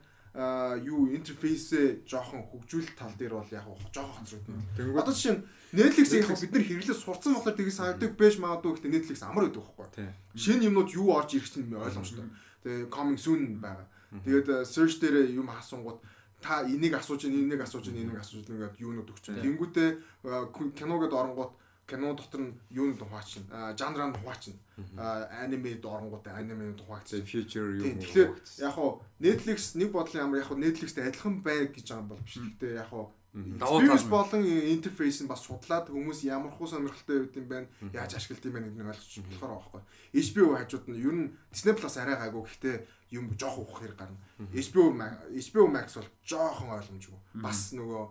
[0.86, 4.62] юу интерфейсээ жоохон хөгжүүлэлт тал дээр бол яг жоохон хоцрогдно.
[5.02, 8.94] Одоо жишээ нь Netflix яг бид нар хэрэглээ сурцсан болохоор тгий санагддаг байж магадгүй гэхдээ
[8.94, 10.06] Netflix амар байдаг байхгүй.
[10.38, 12.30] Шинэ юмнууд юу орж ирэх чинь ойлгомжтой.
[12.64, 13.88] Тэгээ coming soon байгаа.
[14.26, 16.00] Тэгээд search дээр юм хасангууд
[16.42, 19.44] та энийг асууж ин энийг асууж ин энийг асууж ин гэдэг юунууд өгч байна.
[19.44, 19.90] Тэнгүүтээ
[20.80, 21.54] киногод оронгууд
[21.90, 23.76] кино дотор нь юунд хуваачна.
[23.76, 24.54] Жанранд хуваачна.
[24.96, 27.26] Анимед оронгууд анимед хуваачна.
[27.26, 27.98] Future юу.
[28.02, 28.30] Тэгэхээр
[28.66, 32.38] яг хоо Netflix нэг бодлын амар яг хоо Netflix-тэй адилхан бай гэж байгаа бол биш.
[32.38, 37.46] Гэхдээ яг хоо Experience болон интерфейс нь бас судлаад хүмүүс ямар хуу сонирхолтой байд юм
[37.46, 37.58] бэ?
[37.94, 39.82] Яаж ашиглад юм бэ гэдгийг ойлгож болохоор байгаа байхгүй.
[40.18, 42.76] HBO хажууд нь ер нь Disney Plus арай гайгүй гэхдээ
[43.14, 44.18] юм жоох ухах хэрэг гарна.
[44.50, 44.98] HBO
[45.30, 47.20] HBO Max бол жоохон ойлгомжгүй.
[47.38, 48.04] Бас нөгөө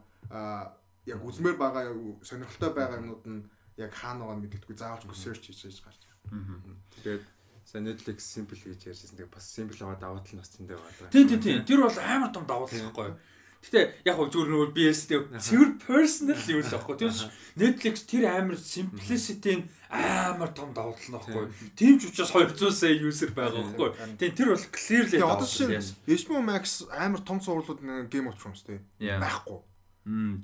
[1.10, 1.90] яг үзмээр байгаа
[2.22, 3.42] сонирхолтой байгаа юмнууд нь
[3.74, 6.78] яг хаана байгаа мэддэггүй заавалчгүй search хийж гарч байна.
[6.94, 7.24] Тэгээд
[7.66, 9.18] сайн Netflix simple гэж ярьжсэн.
[9.18, 11.10] Тэгээд бас simple байгаа даваа тал нь бас зөндөө байгаа.
[11.10, 11.58] Тийм тийм тийм.
[11.66, 13.18] Тэр бол амар том даваа тал байхгүй юу?
[13.58, 16.94] Гэтэ яг хөө зүгээр нөгөө BS-тэй цэвэр personal юу л байхгүй.
[16.98, 17.20] Тэгээс
[17.58, 21.50] Netflix тэр амар simplicity-ийн амар том давуу тал нөхгүй.
[21.74, 23.90] Тийм ч учраас 200 сая user байгаа байхгүй.
[24.14, 25.74] Тийм тэр бол clearly одоо чинь
[26.06, 28.78] HBO Max амар том суурлууд Game of Thrones тий.
[29.02, 29.58] Байхгүй.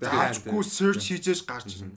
[0.03, 1.97] Заачгүй search хийжээж гарч ирнэ.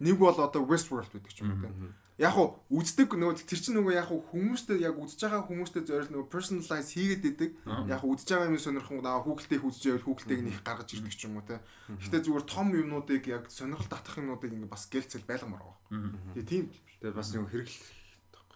[0.00, 3.74] Нэг бол одоо Westworld гэдэг ч юм уу тий яг уу үздэг нөгөө тэр чинь
[3.74, 7.50] нөгөө яг хүмүүстэй яг үзэж байгаа хүмүүстэй зориул нөгөө personalize хийгээд идэг
[7.90, 11.42] яг үзэж байгаа юм сонирхон наа хүүхэлтэй үзэж байвал хүүхэлтэйг нэх гаргаж ирдэг ч юм
[11.42, 11.58] уу те.
[11.90, 16.38] Гэхдээ зүгээр том юмнуудыг яг сонирхол татах юмнуудыг ингээ бас гэлцэл байлгамаар байгаа.
[16.38, 16.64] Тэгээ тийм.
[17.02, 17.82] Тэгээ бас нөгөө хэрэглэх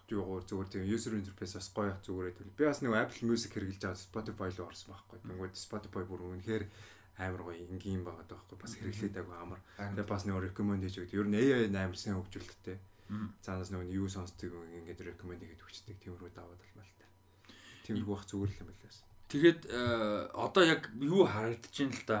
[0.09, 2.55] юу зүгээр тийм user interface бас гоё зүгээр байдаг.
[2.55, 5.19] Би бас нөгөө Apple Music хэрэглэж байгаа Spotify руу орсон байхгүй.
[5.19, 6.63] Тэгвэл Spotify бүр үнэхээр
[7.19, 9.61] амар гоё энгийн байгаа даахгүй бас хэрэглээд байгаа амар.
[9.77, 11.19] Тэгээ бас нөгөө recommend хийж өгдөг.
[11.19, 12.77] Ер нь AI амар сайн хөгжүүлэлттэй
[13.41, 17.09] Цаанаас нөгөө юу сонсдог ингээд рекоменд хийгээд өгчдөг тиймэрхүү даваад та.
[17.89, 18.97] Тиймэрхүү бах зүгээр л юм байлаас.
[19.33, 22.19] Тэгээд э, одоо яг юу харагдаж байна л да.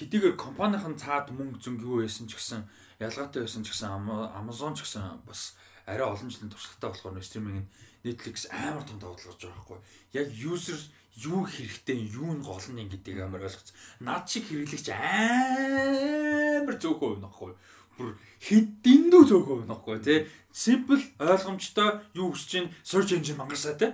[0.00, 2.64] Хэдийгээр компанийн цаад мөнгө зөнгө юу байсан ч гэсэн
[3.04, 7.68] ялгаатай байсан ч гэсэн Amazon ч гэсэн бас арай олон жилийн туршлагатай болохоор стриминг
[8.00, 9.80] Netflix амар том давуу тал гарч байгаа байхгүй.
[10.16, 10.80] Яг user
[11.20, 13.72] юу хэрэгтэй юу нь гол нь гэдэг амар ойлгоц.
[14.00, 17.52] Над шиг хэрэглэгч амар зөөхөө нөхгүй
[17.98, 18.12] бүр
[18.46, 20.18] хэдиндүү цөөхөө нөхгүй тий
[20.54, 23.90] simple ойлгомжтой юу хүсэж чинь search engine мангасаа тий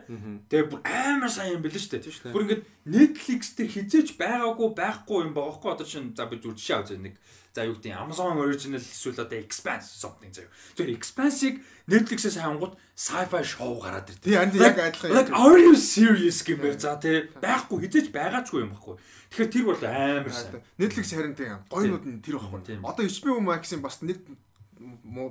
[0.52, 2.36] тэгээ бүр амар сайн юм бэлэн дээ.
[2.36, 6.52] Бүр ингээд Netflix дээр хизээч байгаагүй байхгүй юм байгаа хгүй одоо чинь за би зүр
[6.52, 7.16] жишээ авч нэг.
[7.56, 10.52] За юу гэдэг Amazon original эсвэл одоо Expanse something заяа.
[10.76, 16.44] Зөв Expanse-ыг Netflix-ээс хангууд sci-fi show гараад ирдэ тий яг адилхан like are you serious
[16.44, 17.24] гэмээр за тий.
[17.40, 19.00] Байхгүй хизээч байгаачгүй юм байхгүй.
[19.32, 20.60] Тэгэхээр тэр бол амар сайн.
[20.76, 22.84] Netflix харин тийм гойнууд нь тэр байхгүй.
[22.84, 24.20] Одоо HBO Max-ийн бас нэг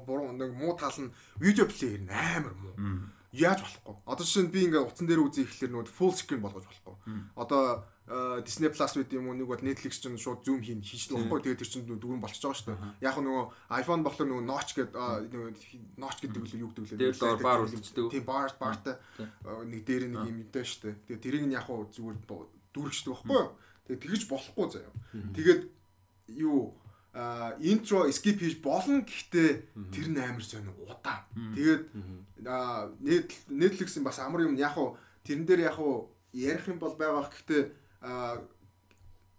[0.05, 2.75] буруу нэг муу тал нь видео плеер амар муу.
[3.31, 3.95] Яаж болохгүй?
[4.09, 6.97] Одоо жишээ нь би ингээ утсан дээр үзье ихлээр нөгөө full screen болгож болохгүй.
[7.37, 7.85] Одоо
[8.41, 11.45] Disney Plus үед юм уу нэг бол Netflix чинь шууд zoom хийн хийж болохгүй.
[11.45, 13.05] Тэгээд тэр чинь дүүрэн болчихж байгаа шүү дээ.
[13.05, 14.97] Яг нөгөө iPhone болохоор нөгөө notch гэдэг
[15.29, 15.51] нөгөө
[16.01, 17.13] notch гэдэг л юу гэдэг лээ.
[17.13, 18.09] Тэр bar үлдчихдэг.
[18.09, 18.97] Тийм bar barтай
[19.45, 20.95] нэг дээр нэг юм өдөө шүү дээ.
[21.05, 22.17] Тэгээд тэрийг нь яг хуу зүгээр
[22.73, 23.53] дүүргчдэг байхгүй юу?
[23.85, 24.93] Тэгээд тэгэж болохгүй заяа.
[25.37, 25.61] Тэгээд
[26.33, 26.73] юу
[27.59, 29.49] интро скип хийж болно гэхдээ
[29.91, 31.25] тэр нь амар сонь удаа.
[31.55, 31.83] Тэгээд
[33.49, 37.61] Netflix-ийн бас амар юм яг уу тэрэн дээр яг уу ярих юм бол байгаах гэхдээ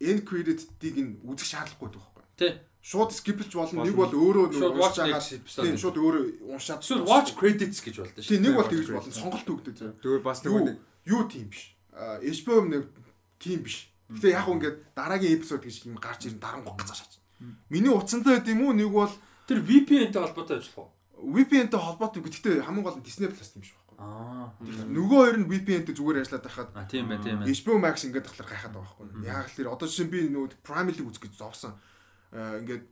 [0.00, 2.24] end credit-ийг нь үзэх шаардлагагүй байхгүй.
[2.36, 2.52] Тий.
[2.80, 3.84] Шууд skipж болно.
[3.84, 5.20] Нэг бол өөрөө нэг уншиж байгаа.
[5.20, 6.80] Тийм шууд өөрөө уншаад.
[6.80, 8.32] Эсвэл watch credits гэж болдог шүү.
[8.32, 9.12] Тийм нэг бол тэгж болно.
[9.12, 9.92] Сонголт өгдөг зөө.
[10.00, 11.76] Тэгвэл бас нэг юу тийм биш.
[11.92, 12.88] HBO нэг
[13.36, 17.19] тийм биш Гэтэ яг ингээд дараагийн эпизод гэж юм гарч ирэн дарангуй гацаа шаач.
[17.68, 18.76] Миний утсантай байд юм уу?
[18.76, 19.12] Нэг бол
[19.48, 20.90] тэр VPN-тэй холбоотой ажиллах уу?
[21.20, 22.20] VPN-тэй холбоотой.
[22.22, 23.96] Гэхдээ хамгийн гол нь Disney Plus юм шиг байхгүй.
[24.00, 24.52] Аа.
[24.60, 27.48] Нөгөө хоёр нь VPN-тэй зүгээр ажиллаад байхад А тийм бай, тийм бай.
[27.48, 29.24] HBO Max ингээд тахлаар гайхаад байгаа байхгүй.
[29.24, 31.72] Яг л тэр одоо жишээ би нөгөө Prime League үзэх гэж зовсон.
[32.32, 32.84] Ингээд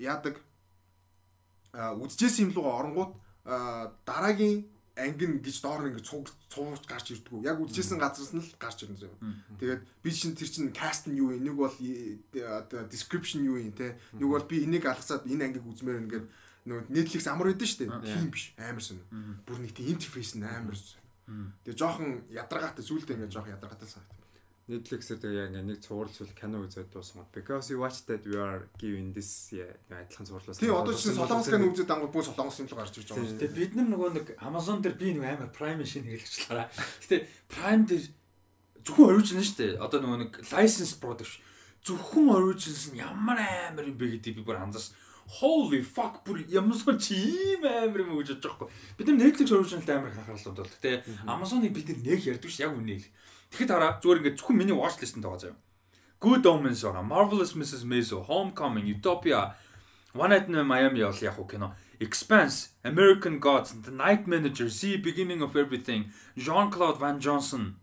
[0.00, 0.36] яадаг
[1.72, 3.12] үзэжсэн юм лугаа оронгууд
[4.04, 4.68] дараагийн
[4.98, 7.46] ангин гэж доор ингэ цуг цууж гарч ирдгүү.
[7.46, 9.14] Яг үдчихсэн газраас нь л гарч ирнэ зөө.
[9.62, 11.46] Тэгээд би чинь тэр чинь каст нь юу юм?
[11.46, 13.94] Нэг бол оо description юу юм те.
[14.18, 16.26] Нэг бол би энийг алгасаад энэ ангийг үзмээр ингээд
[16.66, 17.90] нөгөө Netflix амар байдсан шүү дээ.
[18.10, 18.44] Тийм биш.
[18.58, 19.02] Амар сонь.
[19.46, 21.00] Бүр нэг тийм интерфейс нь амар сонь.
[21.62, 24.17] Тэгээ жоохон ядаргаатай сүултээ ингээд жоохон ядаргаатай санагдав.
[24.68, 27.24] Netflix-ээр тэгээ яг нэг цувралжвал кино үзээд дуусна.
[27.32, 29.48] Because you watch that we are giving this
[29.88, 30.60] адилхан цувралаас.
[30.60, 33.40] Тий одоо чинь солонгос кино үзээд ангууд бүх солонгос юм л гарч ирж байгаа шүү.
[33.40, 36.68] Тэгээ бид нар нөгөө нэг Amazon дээр би нэг амар Prime шин хэрэглэгчлээ.
[37.00, 37.16] Гэтэ
[37.48, 38.04] Prime дээр
[38.84, 39.80] зөвхөн original шүү дээ.
[39.80, 41.40] Одоо нөгөө нэг license product
[41.88, 44.92] зөвхөн originals нь ямар амар юм бэ гэдгийг би бүр анзаарсан.
[45.40, 49.00] Holy fuck бүр Amazon чи ийм амар юм гэж бодож байгаа хгүй.
[49.00, 50.72] Бид нар Netflix original амар хахарлууд бол.
[50.76, 50.92] Гэтэ
[51.24, 53.08] Amazon-ыг бид нар нэг ярьдаг ш яг үнэ л.
[53.50, 55.58] Тэгэхэд хараа зүгээр ингээд зөвхөн миний watch list-д байгаа заяа.
[56.20, 57.84] Good Omens байгаа, Marvelous Mrs.
[57.84, 59.54] Maisel, Homecoming, Utopia,
[60.14, 61.74] One Night in Miami бол яг кино.
[62.00, 67.76] Expanse, American Gods, The Night Manager, The Beginning of Everything, Jean-Claude Van Johnson,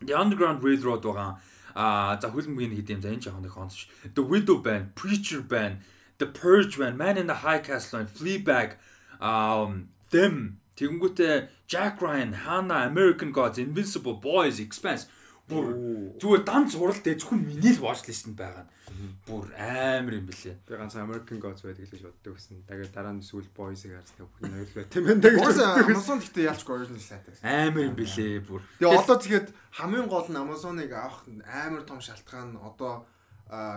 [0.00, 1.36] The Underground Railroad байгаа.
[1.74, 3.88] А за хөлбөмбөгийн хэд юм за энэ жоохон нэг онцш.
[4.16, 5.84] The Widow Band, Preacher Band,
[6.16, 8.80] The Purge Band, Man in the High Castle, Fleabag,
[9.20, 11.34] um them Тэгэнгүүтээ
[11.66, 15.08] Jack Ryan, Hannah, American Gods, Invincible, Boys, Expanse
[15.46, 15.66] бүр
[16.18, 18.66] зүгээр дан зурал дээр зөвхөн миний л watch list-д байгаа.
[19.30, 20.58] Бүр амар юм бэлээ.
[20.66, 22.66] Би ганц American Gods байдаг л гэж боддог гэсэн.
[22.66, 25.22] Тэгээд дараа нь сүүл Boys-ыг харсан бүх нь ойлгоо тийм ээ.
[25.22, 27.38] Тэгээд Amazon гэхдээ ялчгүй original сайтай.
[27.46, 28.62] Амар юм бэлээ бүр.
[28.82, 29.48] Тэгээ одоо тэгэхэд
[29.78, 33.06] хамгийн гол нь Amazon-ыг авах амар том шалтгаан одоо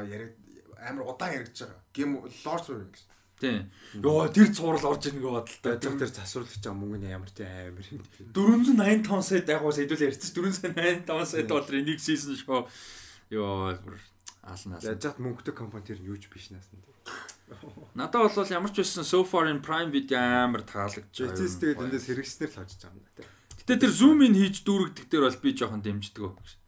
[0.10, 0.34] яриг
[0.82, 1.82] амар удаан яригдж байгаа.
[1.94, 3.06] Game Lord of the Rings
[3.40, 3.72] Тийм.
[3.96, 5.48] Йоо тэр цуврал орж ирнэ бодлоо.
[5.80, 8.04] Тэр тэр засварлаж байгаа мөнгө нь ямар тийм амар юм.
[8.36, 12.68] 485 сая дагуус хэдүүл ярьчих 485 сая долларын нэг сизон шоу.
[13.32, 13.80] Йоо
[14.44, 14.84] алнаас.
[14.84, 16.84] Яаж чад мөнгөтэй компани тэр юуч биш наасан.
[17.96, 21.34] Надад бол ямар ч байсан so far in prime video амар таалагдж байгаа.
[21.34, 23.24] Эцэс тэгээд эндээс хэрэгснээр л хожиж байгаа юм да.
[23.64, 26.59] Гэтэ тэр zoom in хийж дүүргдэг дээр бол би жоохон дэмждэг.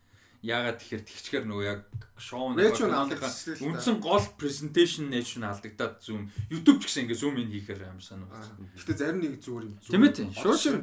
[0.41, 1.81] Яагаад тэгэхээр тэгчгээр нөгөө яг
[2.17, 8.01] шоу үндсэн гол презентацийн нation алдагдаад зүүм YouTube ч гэсэн ингээ зүүм ин хийхээр амар
[8.01, 8.41] санаа.
[8.73, 9.93] Гэтэ зарим нэг зүгээр юм зүүм.
[9.93, 10.81] Тийм ээ шүү.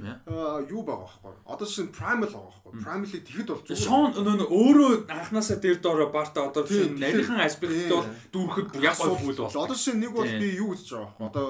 [0.70, 1.34] Юу байгаа байхгүй.
[1.46, 2.70] Одоо чинь Primal байгаа байхгүй.
[2.86, 3.82] Primal-ийг тэгэхэд бол зүгээр.
[3.82, 9.18] Шоу нөгөө өөрөө анханасаа дээр доороо барта одоо чинь нарийнхан аспектд бол дүүрхэд яг гол
[9.18, 9.62] фул бол.
[9.62, 11.26] Одоо чинь нэг бол би юу гэж байгаа байхгүй.
[11.34, 11.46] Одоо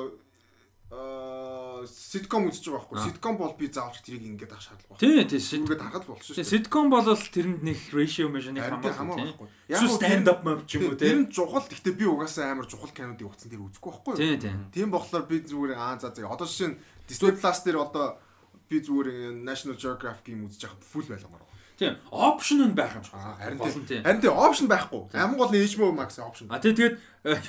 [1.87, 3.05] ситком үзэж байгаа байхгүй.
[3.07, 5.03] Ситком бол би заавч тэрийг ингээд авах шаардлага байна.
[5.05, 5.63] Тийм тийм.
[5.63, 6.51] Ингээд харахад болсон шүү дээ.
[6.51, 9.49] Ситком бол тэрэнд нэг ratio measure-ыг хамаагүй.
[9.69, 11.05] Яг stand up map ч юм уу тийм.
[11.05, 11.67] Тэр нь чухал.
[11.69, 14.19] Гэхдээ би угаасаа амар чухал кинодыг утсан дээр үзэхгүй байхгүй юу?
[14.19, 14.59] Тийм тийм.
[14.73, 16.27] Тийм болохоор би зүгээр аа за за.
[16.27, 18.19] Одоо жишээ нь Disney Plus дээр одоо
[18.67, 21.57] би зүгээр National Geographic юм үзэж байгаа full байлгамаар байна.
[21.79, 21.95] Тийм.
[22.11, 23.15] Option нь байх юм шиг.
[23.15, 24.03] Харин тийм.
[24.03, 25.15] Харин тийм option байхгүй.
[25.15, 26.51] Амин гол нь HBO Max option.
[26.51, 26.99] А тэгээд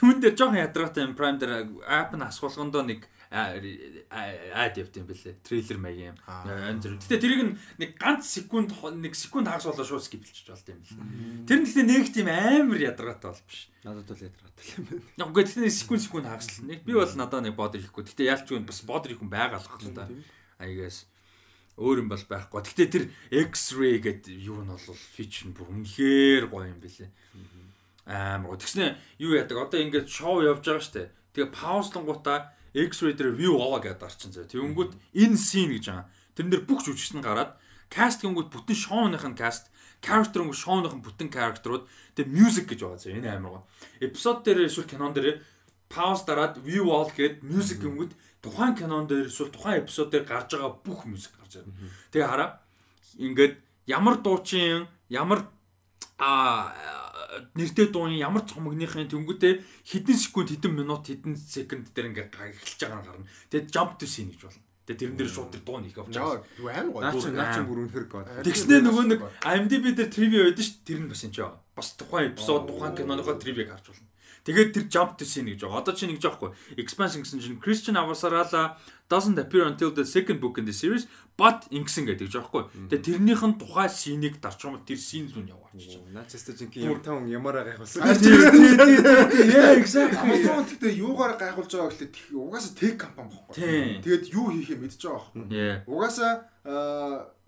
[0.06, 5.38] юун дээр жоохон ядраатай Prime дээр app нь асуулгондоо нэг ад явт юм бэлээ.
[5.46, 6.18] Трейлер маяг юм.
[6.26, 11.46] Гэтэ тэрийг нэг ганц секунд нэг секунд хагас болоо шууд скиплчих болт юм бэлээ.
[11.46, 13.70] Тэр нь гэхдээ нэг тийм амар ядаргаатай бол биш.
[13.86, 15.06] Надад бол ядаргаатай юм байна.
[15.14, 18.10] Яг үгүй гэхдээ секунд секунд хагас л нэг би бол надад нэг бодер хийхгүй.
[18.10, 20.06] Гэтэ ялч юу бас бодер хийх хүн байгаа л байна да.
[20.58, 21.06] Аягаас
[21.78, 22.66] өөр юм бол байхгүй.
[22.66, 27.14] Гэтэ тэр X-ray гэдэг юу нь бол фичер бүр үнэхээр гоё юм бэлээ.
[28.10, 28.60] Амар гоё.
[28.60, 29.70] Тэгснэ юу яадаг?
[29.70, 31.14] Одоо ингээд шоу явж байгаа штэ.
[31.38, 34.50] Тэгээ паузлангуудаа X-ray дээр view all гэдэг арчин заяа.
[34.50, 36.08] Тэнгүүд in scene гэж байгаа.
[36.38, 37.58] Тэрэн дээр бүх жүжигч нь гараад
[37.90, 42.80] cast гингүүд бүтэн шоуных нь cast, character нь шоуных нь бүтэн characterууд тэгээ music гэж
[42.86, 43.18] байгаа заяа.
[43.18, 43.64] Энэ амар гоо.
[44.00, 45.42] Эпизод дээр эсвэл кинон дээр
[45.90, 48.14] pause дараад view all гэдэг music гингүүд
[48.46, 51.74] тухайн кинон дээр эсвэл тухайн эпизод дээр гарч байгаа бүх music гарч байгаа.
[52.14, 52.50] Тэгээ хараа
[53.18, 53.54] ингээд
[53.90, 55.50] ямар дуучин ямар
[56.20, 56.76] а
[57.56, 63.04] нэртэй дуун ямар цомгныхын тэнгуүтэй хэдэн секунд хэдэн минут хэдэн секунд дээр ингээ эхэлж байгаа
[63.06, 63.30] гарна.
[63.50, 64.64] Тэгээд jump to scene гэж болно.
[64.90, 66.42] Тэгээд тэрэн дээр шууд тэр дуу нэг авч байгаа.
[66.74, 67.02] Аим гоо.
[67.06, 68.26] Наач наач бүр үнэхэр гоо.
[68.42, 71.62] Тэгснээ нөгөө нэг IMDb дээр trivia байдаг ш тэр нь бас энэ ч байгаа.
[71.78, 74.10] Бас тухайн эпизод тухайн киноныхоо trivia гарч болно.
[74.50, 75.86] Тэгээд тэр jump to scene гэж байгаа.
[75.86, 76.50] Одоо чи нэг жоохгүй.
[76.82, 81.06] Expansion гэсэн чинь Christian Avasarala doesn't appear until the second book in the series
[81.38, 82.66] but ингэсэн гэдэг жаахгүй.
[82.90, 86.02] Тэгээ тэрнийх нь тухай синийг дарчмал тэр син л нь яваач.
[86.10, 88.02] Нацистай чинь юм таун ямаараа гайхуулсан.
[88.10, 90.18] Yeah exactly.
[90.18, 94.02] Amazon тэгтээ юугаар гайхуулж байгаа гэхэлээ угаасаа тех компани байхгүй.
[94.02, 95.86] Тэгээд юу хийхээ мэдчихэж байгаа байхгүй.
[95.86, 96.34] Угаасаа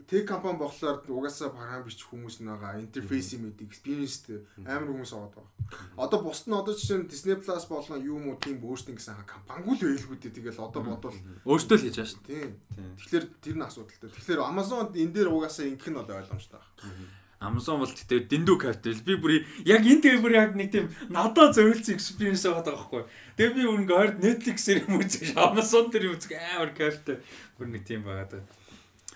[0.07, 4.25] тех компани болохоор угаасаа програм бич хүмүүс нэгаа интерфейс юм эд experience
[4.65, 5.51] амар хүмүүс аваад байгаа.
[5.97, 9.25] Одоо бусд нь одоо жишээ нь Disney Plus болон юу юм уу тийм өөрсдөө гэсэн
[9.25, 10.37] компаниггүй л байлгүй дээ.
[10.37, 12.25] Тэгэл одоо бодвол өөртөө л хийж байгаа шүү.
[12.27, 12.51] Тийм.
[12.99, 14.09] Тэгэхээр тэр нь асуудалтай.
[14.11, 17.19] Тэгэхээр Amazon энэ дээр угаасаа ингэх нь бол ойлгомжтой байна.
[17.41, 19.01] Amazon бол тэгтээ дэндүү капитал.
[19.01, 19.31] Би бүр
[19.65, 23.03] яг энэ дээр бүр яг нэг тийм надад зөвлөсөн experience байгаа байхгүй.
[23.33, 27.17] Тэгээ би үнэ хойд Netflix-ээр юм үзэж Amazon дээр үзэх амар капитал.
[27.57, 28.60] Бүр нэг тийм байгаа даа.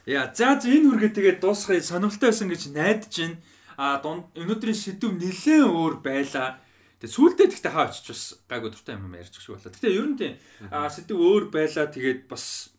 [0.06, 3.42] Яа, за за энэ үргээ тэгээд дуусгая сонирхолтой байсан гэж найдаж байна.
[3.76, 6.62] А өнөөдрийн сэдв нэлээд өөр байлаа.
[7.02, 9.74] Тэгээ сүултээ тэгтээ хаа очиж бас гайг өдөртэй юм ярьчих шиг болоо.
[9.74, 10.38] Гэтэ ер нь тийм
[10.70, 12.70] сэдв өөр байлаа тэгээд бас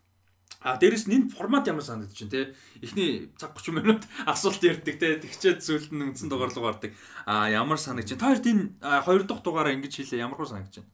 [0.66, 2.50] А дээрэс нь энэ формат ямар санагдаж чинь те
[2.82, 6.90] эхний цаг 30 минут асуулт ярьдаг те тэгчээд зүйлд нь үндсэн дугаарлал гардаг.
[7.26, 10.80] А ямар санагдаж чинь та хоёрт энэ хоёр дахь дугаараа ингэж хийлээ ямар хөө санагдаж
[10.80, 10.88] чинь?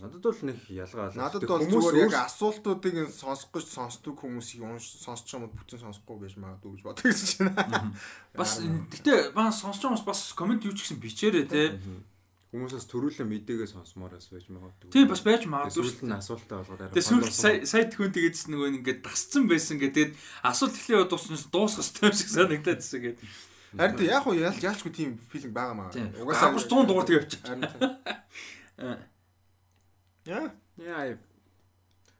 [0.00, 1.12] Надад бол нэг ялгаа.
[1.16, 6.70] Надад бол зүгээр яг асуултуудыг сонсох гэж сонсдог хүмүүсийг сонсч юм бүтэн сонсохгүй гэж магадгүй
[6.76, 7.04] гэж бодож
[7.40, 7.94] байна.
[8.40, 11.62] Бас гэтээ баа сонсч байгаа хүмүүс бас комент юу ч гэсэн бичээрэй те
[12.54, 14.88] Хүмүүсээс төрүүлэн мэдээгээ сонсомоороос байж магадгүй.
[14.94, 15.76] Тийм бас байж магадгүй.
[15.76, 16.94] Сүүлд нь асуултаа болгоод арай.
[16.94, 20.14] Тэгээд сая сая хүн тэгээдс нөгөө ингээд дасцсан байсан гэдэг
[20.46, 23.26] асуулт эхлэе дууссан дуусах хэвээр шиг санагдаад байсан гэдэг.
[23.76, 25.90] Харин яг уу яалч яалчгүй тийм филинг байгаа маа.
[25.90, 27.42] Угаасаа 100 дугаар тэгээ явчих.
[30.26, 30.50] Яа.
[30.76, 31.16] Яа.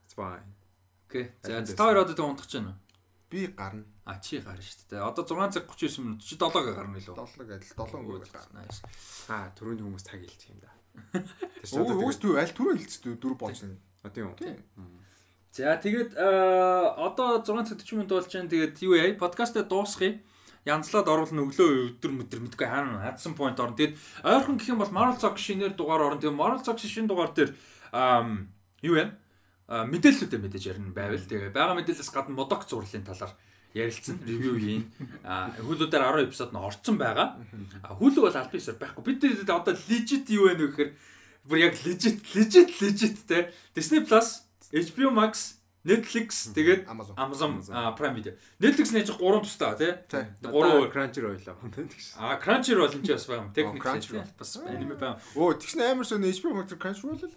[0.06, 0.46] It's fine.
[1.08, 1.32] Окей.
[1.42, 2.78] За та хоёр одоо тэг унтах гэж байна уу?
[3.30, 3.84] Би гарна.
[4.06, 5.02] А чи гарна шүү дээ.
[5.02, 6.22] Одоо 6 цаг 39 минут.
[6.22, 7.14] Чи 7-г гарна илүү.
[7.18, 8.62] 7-г адил 7 өнгөөр гарна.
[9.26, 10.70] Аа, түрүүний хүмүүс цаг хэлчих юм да.
[12.06, 13.74] Угс түр аль түрүү хэлцдэг дөрв байна.
[14.06, 14.54] А тийм үү.
[15.50, 18.50] За тэгээд одоо 6 цаг 40 минут болж байна.
[18.54, 19.10] Тэгээд юу яа?
[19.18, 20.22] Подкастаа дуусгая.
[20.66, 23.78] Янзлаад оруулна өглөө өдөр өдөр мэдгүй хаана хадсан point орно.
[23.78, 23.94] Тэгээд
[24.26, 26.18] ойрхон гэх юм бол Marvel Zog шинээр дугаар орно.
[26.18, 27.54] Тэгээд Marvel Zog шинэ дугаар дээр
[27.92, 29.04] юу вэ?
[29.66, 31.18] мэдээллүүдээ мэдээж ярина байвал.
[31.18, 33.34] Тэгээ байгаа мэдээлэлээс гадна модок зурлалын талаар
[33.74, 34.84] ярилцсан ревю хийн.
[35.26, 37.36] Хүүлүүдээр 10 эпизод нь орцсон байгаа.
[37.98, 39.02] Хүүлэг бол аль бисаар байхгүй.
[39.02, 40.90] Бид нар одоо legit юу вэ гэхээр
[41.50, 46.86] бүр яг legit legit legit те Disney Plus, HBO Max, Netflix тэгээд
[47.18, 47.62] Amazon
[47.98, 48.32] Prime Video.
[48.62, 49.92] Netflix нэж 3 тустай тий.
[50.42, 51.58] 3 Crunchyroll аа.
[52.18, 53.52] А Crunchyroll энэ ч бас байгаа юм.
[53.54, 53.82] Техник
[54.38, 55.18] бас аниме байгаа.
[55.34, 57.34] Оо тэгсэн амар сонь HBO Max Crunchyroll л.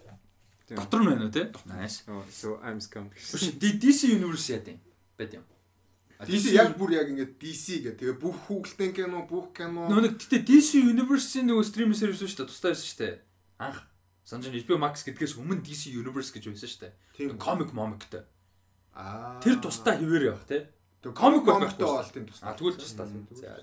[0.76, 1.46] Дотор нь байна уу тий?
[1.66, 2.06] Nice.
[2.30, 3.10] So I'm scum.
[3.10, 4.78] DC Universe яа тийм.
[5.18, 5.44] Байт юм.
[6.20, 7.96] DC яг бүр яг ингээд DC гэх.
[7.96, 9.88] Тэгээ бүх хүүхэлдэйн кино, бүх кино.
[9.88, 12.50] Нөгөө гэтээ DC Universe-ийн нөгөө стриминг сервис шүү дээ.
[12.52, 13.14] Тустай байсан шүү дээ.
[13.56, 13.78] Анх
[14.28, 17.40] санаж HBO Max гэдгээс өмнө DC Universe гэж байсан шүү дээ.
[17.40, 18.22] Комик момиктэй.
[18.92, 19.40] Аа.
[19.40, 20.68] Тэр тустай хിവэр явах тий.
[21.00, 22.46] Тэгээ комик момиктэй бол тийм тустай.
[22.46, 23.08] А тэгвэл тустай.
[23.08, 23.56] За.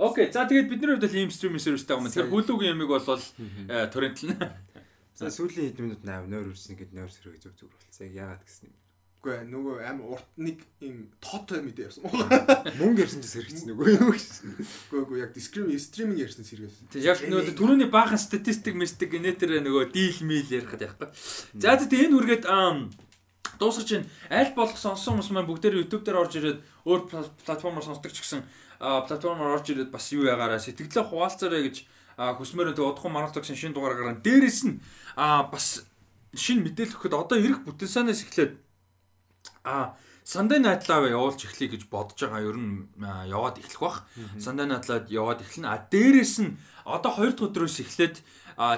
[0.00, 0.32] Окей.
[0.32, 2.16] За тэгээд бидний хувьд л ийм стриминг сервистэй байгаа юм.
[2.16, 4.56] Тэр хөлөгийн ямиг бол торрентлна.
[5.22, 8.10] За сүүлийн хэд минут 8 нойр үрсэн гэд нойр сэрэг зүг зүг болцсон.
[8.10, 8.76] Яг яагаад гэсэн юм.
[9.22, 12.10] Үгүй нөгөө амар урт нэг юм тоотой мэдээ явсан.
[12.82, 14.50] Мөнгө ярьсан ч сэрэгцсэн нөгөө юу гэсэн.
[14.90, 16.90] Үгүй үгүй яг дискрим стриминг ярьсан сэрэгсэн.
[16.90, 21.14] Тэг яг нөгөө түрүүний баахан статистик мистик генетер нөгөө дийл мил ярих гэдэг байхгүй.
[21.54, 22.44] За тэгээд энэ үргээд
[23.62, 27.00] дуусгаж чинь аль болох сонссон хүмүүс маань бүгдээр YouTube дээр орж ирээд өөр
[27.46, 28.42] платформоор сонсдог ч гэсэн
[28.82, 33.74] платформоор орж ирээд бас юу ягаараа сэтгэлээ хуваалцаарай гэж хүсмээр тэг удахгүй маргал зогсын шинэ
[33.74, 34.24] дугаар гаргана.
[34.24, 34.80] Дээрээс нь
[35.16, 35.86] бас
[36.34, 38.58] шинэ мэдээлэл өгөхөд одоо ирэх бүтэнсанаас эхлээд
[39.64, 42.46] А Sunday Night Live явуулж эхлэе гэж бодож байгаа.
[42.46, 42.86] Ер нь
[43.26, 43.96] яваад эхлэх бах.
[44.38, 45.66] Sunday Night Live яваад эхэлнэ.
[45.66, 48.22] А дээрэс нь одоо 2 дахь өдрөөс эхлээд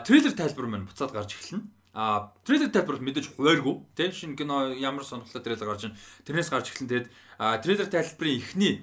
[0.05, 1.65] трейлер тайлбар маань буцаад гарч эхэлнэ.
[1.95, 5.95] А трейлер тайлбар мэдээж хувааргүй тийм шинэ кино ямар сонирхолтой трейлер гарч ийн
[6.27, 7.09] тэрнээс гарч эхлэн тэгээд
[7.63, 8.75] трейлер тайлбарын эхний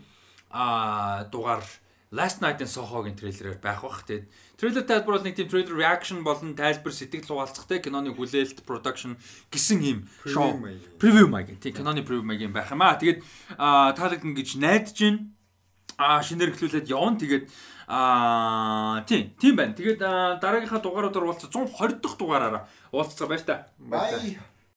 [0.48, 1.66] а дугаар
[2.12, 4.04] Last Night-ын Soho-гийн трейлерээр байх бах.
[4.04, 4.28] Тэгээд
[4.60, 9.16] трейлер тайлбар бол нэг тийм трейлер reaction болон тайлбар сэтгэл хуваалцахтай киноны хүлээлт production
[9.48, 10.60] гэсэн юм шоу
[11.00, 13.00] preview маяг тийм киноны preview маяг юм байх юм аа.
[13.00, 13.24] Тэгээд
[13.56, 15.32] таалагдана гэж найдаж байна.
[15.96, 17.16] А шинээр эхлүүлээд явна.
[17.16, 17.48] Тэгээд
[17.88, 19.72] аа тийм тийм байна.
[19.72, 20.04] Тэгээд
[20.44, 23.72] дараагийнхаа дугааруудаар уулзсан 120 дахь дугаараараа уулзцаа баяр та.
[23.80, 24.36] Бай.